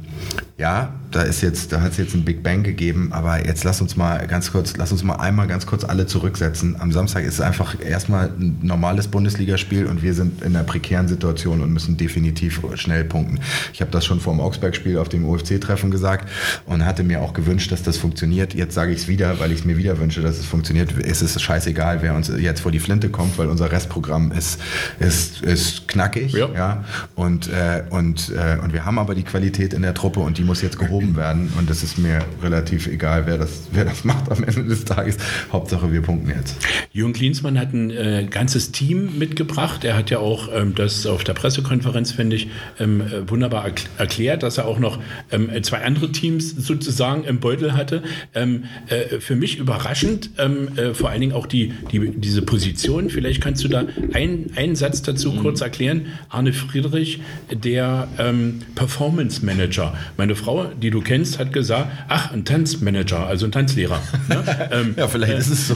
ja, 0.57 0.93
da 1.11 1.24
ist 1.24 1.41
jetzt, 1.41 1.71
da 1.71 1.82
hat 1.82 1.91
es 1.91 1.97
jetzt 1.97 2.13
ein 2.13 2.24
Big 2.24 2.43
Bang 2.43 2.63
gegeben, 2.63 3.09
aber 3.11 3.45
jetzt 3.45 3.63
lass 3.63 3.82
uns 3.82 3.95
mal 3.95 4.28
ganz 4.28 4.51
kurz, 4.51 4.78
lass 4.78 4.91
uns 4.91 5.03
mal 5.03 5.15
einmal 5.15 5.47
ganz 5.47 5.65
kurz 5.65 5.84
alle 5.84 6.05
zurücksetzen. 6.05 6.76
Am 6.80 6.91
Samstag 6.91 7.24
ist 7.24 7.36
es 7.36 7.41
einfach 7.41 7.76
erstmal 7.82 8.28
ein 8.28 8.59
normales 8.61 9.07
Bundesligaspiel 9.07 9.88
und 9.88 10.03
wir 10.03 10.13
sind 10.13 10.41
in 10.41 10.55
einer 10.55 10.63
prekären 10.63 11.07
Situation 11.07 11.61
und 11.61 11.74
müssen 11.74 11.97
definitiv 11.97 12.61
schnell 12.76 13.03
punkten. 13.03 13.39
Ich 13.74 13.82
habe 13.82 13.91
das 13.91 14.05
schon 14.05 14.19
vor 14.19 14.34
dem 14.34 14.39
Augsberg-Spiel 14.41 14.97
auf 14.99 15.09
dem 15.09 15.26
UFC-Treffen 15.26 15.91
gesagt 15.91 16.30
und 16.65 16.86
hatte 16.86 17.03
mir 17.03 17.21
auch 17.21 17.34
gewünscht, 17.34 17.71
dass 17.71 17.82
das 17.82 17.97
funktioniert. 17.97 18.53
Jetzt 18.53 18.76
sage 18.76 18.91
ich 18.91 18.99
es 18.99 19.07
wieder, 19.07 19.39
weil 19.39 19.51
ich 19.51 19.59
es 19.59 19.65
mir 19.65 19.78
wieder 19.78 19.99
wünsche, 19.99 20.21
dass 20.21 20.38
es 20.38 20.45
funktioniert. 20.45 20.93
Es 21.03 21.21
ist 21.21 21.41
scheißegal, 21.41 22.01
wer 22.01 22.15
uns 22.15 22.32
jetzt 22.38 22.61
vor 22.61 22.71
die 22.71 22.80
Flinte 22.80 23.09
kommt, 23.09 23.38
weil 23.38 23.47
unser 23.47 23.71
Restprogramm 23.71 24.32
ist, 24.32 24.61
ist, 24.99 25.41
ist 25.41 25.88
knackig. 25.88 26.32
Ja. 26.32 26.49
ja? 26.53 26.84
Und, 27.15 27.49
äh, 27.49 27.84
und, 27.89 28.30
äh, 28.30 28.57
und 28.63 28.71
wir 28.71 28.86
haben 28.86 28.99
aber 28.99 29.15
die 29.15 29.24
Qualität 29.24 29.74
in 29.74 29.82
der 29.82 29.93
Truppe 29.93 30.12
und 30.22 30.38
die 30.38 30.43
muss 30.43 30.61
jetzt 30.61 30.80
gehoben 30.80 31.16
werden. 31.16 31.51
Und 31.57 31.70
es 31.70 31.84
ist 31.84 31.97
mir 31.97 32.20
relativ 32.41 32.88
egal, 32.88 33.26
wer 33.26 33.38
das, 33.38 33.68
wer 33.72 33.86
das 33.86 34.03
macht 34.03 34.32
am 34.32 34.43
Ende 34.43 34.64
des 34.64 34.86
Tages. 34.86 35.18
Hauptsache, 35.51 35.91
wir 35.91 36.01
punkten 36.01 36.30
jetzt. 36.30 36.57
Jürgen 36.91 37.14
Klinsmann 37.14 37.59
hat 37.59 37.74
ein 37.74 37.89
äh, 37.91 38.28
ganzes 38.30 38.72
Team 38.72 39.18
mitgebracht. 39.18 39.84
Er 39.84 39.97
hat 39.97 40.09
ja 40.09 40.20
auch 40.20 40.49
ähm, 40.53 40.76
das 40.76 41.05
auf 41.05 41.24
der 41.24 41.34
Pressekonferenz, 41.34 42.11
finde 42.11 42.36
ich, 42.36 42.47
ähm, 42.80 43.01
äh, 43.01 43.30
wunderbar 43.30 43.66
erklärt, 43.97 44.43
dass 44.43 44.57
er 44.57 44.66
auch 44.66 44.80
noch 44.80 44.99
ähm, 45.32 45.49
zwei 45.64 45.84
andere 45.84 46.11
Teams 46.11 46.51
sozusagen 46.51 47.24
im 47.24 47.39
Beutel 47.39 47.74
hatte. 47.74 48.03
Ähm, 48.34 48.66
äh, 48.88 49.20
für 49.20 49.36
mich 49.36 49.57
überraschend, 49.57 50.32
ähm, 50.38 50.70
äh, 50.78 50.93
vor 50.93 51.09
allen 51.09 51.22
Dingen 51.22 51.34
auch 51.34 51.47
die, 51.47 51.74
die, 51.91 52.11
diese 52.16 52.41
Position. 52.41 53.09
Vielleicht 53.09 53.41
kannst 53.41 53.64
du 53.64 53.68
da 53.68 53.86
ein, 54.14 54.51
einen 54.55 54.76
Satz 54.76 55.01
dazu 55.01 55.32
mhm. 55.32 55.39
kurz 55.39 55.61
erklären. 55.61 56.07
Arne 56.30 56.53
Friedrich, 56.53 57.22
der 57.51 58.07
ähm, 58.18 58.59
Performance 58.76 59.45
Manager. 59.45 59.92
Meine 60.17 60.35
Frau, 60.35 60.65
die 60.65 60.89
du 60.89 61.01
kennst, 61.01 61.39
hat 61.39 61.53
gesagt, 61.53 61.87
ach, 62.07 62.31
ein 62.31 62.45
Tanzmanager, 62.45 63.27
also 63.27 63.45
ein 63.45 63.51
Tanzlehrer. 63.51 64.01
Ne? 64.29 64.43
Ähm, 64.71 64.95
ja, 64.97 65.07
vielleicht 65.07 65.33
äh, 65.33 65.37
ist 65.37 65.49
es 65.49 65.67
so. 65.67 65.75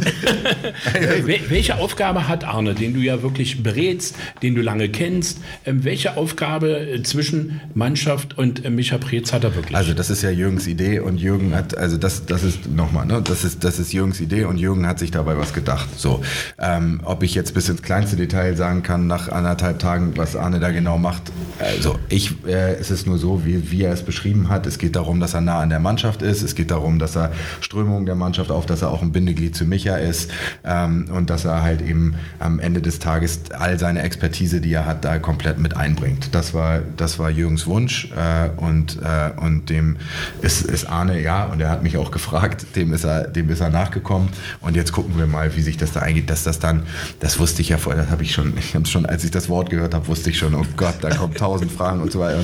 welche 1.49 1.77
Aufgabe 1.77 2.27
hat 2.27 2.43
Arne, 2.43 2.73
den 2.73 2.93
du 2.93 2.99
ja 2.99 3.21
wirklich 3.21 3.61
berätst, 3.61 4.15
den 4.41 4.55
du 4.55 4.61
lange 4.61 4.89
kennst? 4.89 5.39
Ähm, 5.65 5.83
welche 5.83 6.17
Aufgabe 6.17 6.79
äh, 6.79 7.03
zwischen 7.03 7.61
Mannschaft 7.73 8.37
und 8.37 8.65
äh, 8.65 8.69
Micha 8.69 8.97
Preetz 8.97 9.33
hat 9.33 9.43
er 9.43 9.55
wirklich? 9.55 9.75
Also 9.75 9.93
das 9.93 10.09
ist 10.09 10.21
ja 10.21 10.29
Jürgens 10.29 10.67
Idee 10.67 10.99
und 10.99 11.17
Jürgen 11.17 11.53
hat, 11.55 11.77
also 11.77 11.97
das, 11.97 12.25
das 12.25 12.43
ist 12.43 12.69
nochmal, 12.69 13.05
ne, 13.05 13.21
das 13.23 13.43
ist, 13.43 13.63
das 13.63 13.79
ist 13.79 13.93
Jürgens 13.93 14.19
Idee 14.19 14.45
und 14.45 14.57
Jürgen 14.57 14.87
hat 14.87 14.99
sich 14.99 15.11
dabei 15.11 15.37
was 15.37 15.53
gedacht. 15.53 15.87
So, 15.97 16.21
ähm, 16.59 17.01
ob 17.03 17.23
ich 17.23 17.35
jetzt 17.35 17.53
bis 17.53 17.69
ins 17.69 17.81
kleinste 17.81 18.15
Detail 18.15 18.55
sagen 18.55 18.83
kann, 18.83 19.07
nach 19.07 19.29
anderthalb 19.29 19.79
Tagen, 19.79 20.13
was 20.15 20.35
Arne 20.35 20.59
da 20.59 20.71
genau 20.71 20.97
macht, 20.97 21.23
also 21.59 21.97
ich, 22.09 22.45
äh, 22.45 22.75
es 22.75 22.91
ist 22.91 23.07
nur 23.07 23.17
so, 23.17 23.45
wie, 23.45 23.71
wie 23.71 23.83
er 23.83 23.93
es 23.93 24.03
beschrieben 24.07 24.49
hat. 24.49 24.65
Es 24.65 24.79
geht 24.79 24.95
darum, 24.95 25.19
dass 25.19 25.35
er 25.35 25.41
nah 25.41 25.59
an 25.59 25.69
der 25.69 25.79
Mannschaft 25.79 26.23
ist. 26.23 26.41
Es 26.41 26.55
geht 26.55 26.71
darum, 26.71 26.97
dass 26.97 27.15
er 27.15 27.31
Strömung 27.61 28.07
der 28.07 28.15
Mannschaft 28.15 28.49
auf, 28.49 28.65
dass 28.65 28.81
er 28.81 28.89
auch 28.89 29.03
ein 29.03 29.11
Bindeglied 29.11 29.55
zu 29.55 29.65
Micha 29.65 29.97
ist 29.97 30.31
ähm, 30.63 31.05
und 31.13 31.29
dass 31.29 31.45
er 31.45 31.61
halt 31.61 31.81
eben 31.81 32.15
am 32.39 32.59
Ende 32.59 32.81
des 32.81 32.97
Tages 32.97 33.51
all 33.51 33.77
seine 33.77 34.01
Expertise, 34.01 34.61
die 34.61 34.73
er 34.73 34.87
hat, 34.87 35.05
da 35.05 35.19
komplett 35.19 35.59
mit 35.59 35.77
einbringt. 35.77 36.33
Das 36.33 36.55
war, 36.55 36.79
das 36.97 37.19
war 37.19 37.29
Jürgens 37.29 37.67
Wunsch 37.67 38.09
äh, 38.15 38.49
und, 38.57 38.97
äh, 39.03 39.39
und 39.39 39.69
dem 39.69 39.97
ist, 40.41 40.61
ist 40.61 40.89
Arne, 40.89 41.21
ja, 41.21 41.45
und 41.45 41.61
er 41.61 41.69
hat 41.69 41.83
mich 41.83 41.97
auch 41.97 42.09
gefragt, 42.09 42.65
dem 42.75 42.93
ist 42.93 43.03
er, 43.03 43.27
dem 43.27 43.49
ist 43.49 43.59
er 43.59 43.69
nachgekommen 43.69 44.29
und 44.61 44.75
jetzt 44.75 44.91
gucken 44.93 45.17
wir 45.17 45.27
mal, 45.27 45.55
wie 45.55 45.61
sich 45.61 45.77
das 45.77 45.91
da 45.91 45.99
eingeht, 45.99 46.29
dass 46.29 46.43
das 46.43 46.59
dann, 46.59 46.83
das 47.19 47.37
wusste 47.39 47.61
ich 47.61 47.69
ja 47.69 47.77
vorher, 47.77 48.01
das 48.03 48.11
habe 48.11 48.23
ich 48.23 48.33
schon, 48.33 48.53
ich 48.57 48.75
schon, 48.89 49.05
als 49.05 49.23
ich 49.23 49.31
das 49.31 49.49
Wort 49.49 49.69
gehört 49.69 49.93
habe, 49.93 50.07
wusste 50.07 50.29
ich 50.29 50.37
schon, 50.37 50.55
oh 50.55 50.65
Gott, 50.77 50.95
da 51.01 51.09
kommen 51.09 51.33
tausend 51.33 51.71
Fragen 51.71 52.01
und 52.01 52.11
so 52.11 52.19
weiter. 52.19 52.39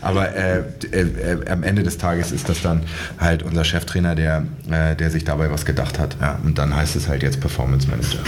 Aber 0.00 0.34
äh, 0.34 0.58
äh, 0.90 1.05
äh, 1.06 1.50
am 1.50 1.62
Ende 1.62 1.82
des 1.82 1.98
Tages 1.98 2.32
ist 2.32 2.48
das 2.48 2.62
dann 2.62 2.82
halt 3.18 3.42
unser 3.42 3.64
Cheftrainer, 3.64 4.14
der, 4.14 4.44
äh, 4.70 4.96
der 4.96 5.10
sich 5.10 5.24
dabei 5.24 5.50
was 5.50 5.64
gedacht 5.64 5.98
hat. 5.98 6.16
Ja, 6.20 6.38
und 6.44 6.58
dann 6.58 6.74
heißt 6.74 6.96
es 6.96 7.08
halt 7.08 7.22
jetzt 7.22 7.40
Performance 7.40 7.88
Manager. 7.88 8.18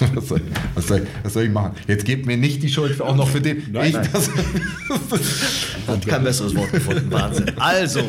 Was 0.14 0.28
soll, 0.28 0.40
was, 0.74 0.86
soll, 0.86 1.06
was 1.22 1.32
soll, 1.32 1.44
ich 1.44 1.50
machen? 1.50 1.72
Jetzt 1.86 2.04
gebt 2.04 2.26
mir 2.26 2.36
nicht 2.36 2.62
die 2.62 2.68
Schuld 2.68 3.00
auch 3.00 3.16
noch 3.16 3.28
für 3.28 3.40
den. 3.40 3.62
Nein, 3.72 3.86
ich, 3.88 3.94
nein. 3.94 4.08
Das, 4.12 4.30
Hat 5.86 6.06
kein 6.06 6.24
besseres 6.24 6.54
Wort 6.54 6.72
gefunden. 6.72 7.10
Wahnsinn. 7.10 7.52
Also, 7.58 8.00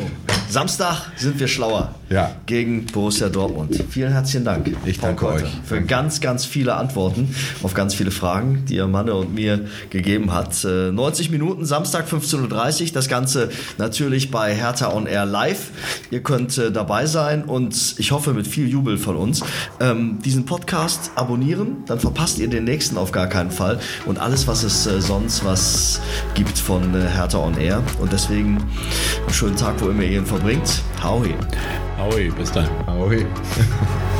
Samstag 0.48 1.12
sind 1.16 1.38
wir 1.38 1.46
schlauer 1.46 1.94
Ja. 2.08 2.36
gegen 2.46 2.86
Borussia 2.86 3.28
Dortmund. 3.28 3.84
Vielen 3.90 4.12
herzlichen 4.12 4.44
Dank. 4.44 4.74
Ich 4.86 4.98
danke 4.98 5.26
Keuter, 5.26 5.44
euch. 5.44 5.50
Für 5.64 5.74
Danke. 5.74 5.88
ganz, 5.88 6.20
ganz 6.20 6.44
viele 6.46 6.74
Antworten 6.74 7.34
auf 7.62 7.74
ganz 7.74 7.94
viele 7.94 8.10
Fragen, 8.10 8.64
die 8.66 8.76
ihr 8.76 8.86
Manne 8.86 9.14
und 9.14 9.34
mir 9.34 9.66
gegeben 9.90 10.32
hat. 10.32 10.64
Äh, 10.64 10.90
90 10.90 11.30
Minuten, 11.30 11.66
Samstag 11.66 12.08
15.30 12.08 12.82
Uhr. 12.86 12.88
Das 12.94 13.08
Ganze 13.08 13.50
natürlich 13.76 14.30
bei 14.30 14.54
Hertha 14.54 14.90
on 14.92 15.06
Air 15.06 15.26
live. 15.26 15.70
Ihr 16.10 16.22
könnt 16.22 16.56
äh, 16.56 16.72
dabei 16.72 17.04
sein 17.06 17.44
und 17.44 17.94
ich 17.98 18.10
hoffe 18.10 18.32
mit 18.32 18.46
viel 18.46 18.68
Jubel 18.68 18.96
von 18.96 19.16
uns 19.16 19.42
ähm, 19.80 20.18
diesen 20.24 20.46
Podcast 20.46 21.10
abonnieren. 21.14 21.77
Dann 21.86 22.00
verpasst 22.00 22.38
ihr 22.38 22.48
den 22.48 22.64
nächsten 22.64 22.98
auf 22.98 23.12
gar 23.12 23.26
keinen 23.26 23.50
Fall 23.50 23.78
und 24.06 24.18
alles, 24.18 24.46
was 24.46 24.62
es 24.62 24.86
äh, 24.86 25.00
sonst 25.00 25.44
was 25.44 26.00
gibt 26.34 26.58
von 26.58 26.94
äh, 26.94 27.08
Hertha 27.08 27.38
on 27.38 27.58
Air. 27.58 27.82
Und 28.00 28.12
deswegen 28.12 28.58
einen 28.58 29.32
schönen 29.32 29.56
Tag, 29.56 29.80
wo 29.80 29.88
immer 29.88 30.02
ihr 30.02 30.18
ihn 30.18 30.26
verbringt. 30.26 30.82
Hau 31.02 31.24
he. 31.24 31.34
Aui, 31.98 32.30
bis 32.30 32.52
dann. 32.52 32.68
Ahoi. 32.86 33.26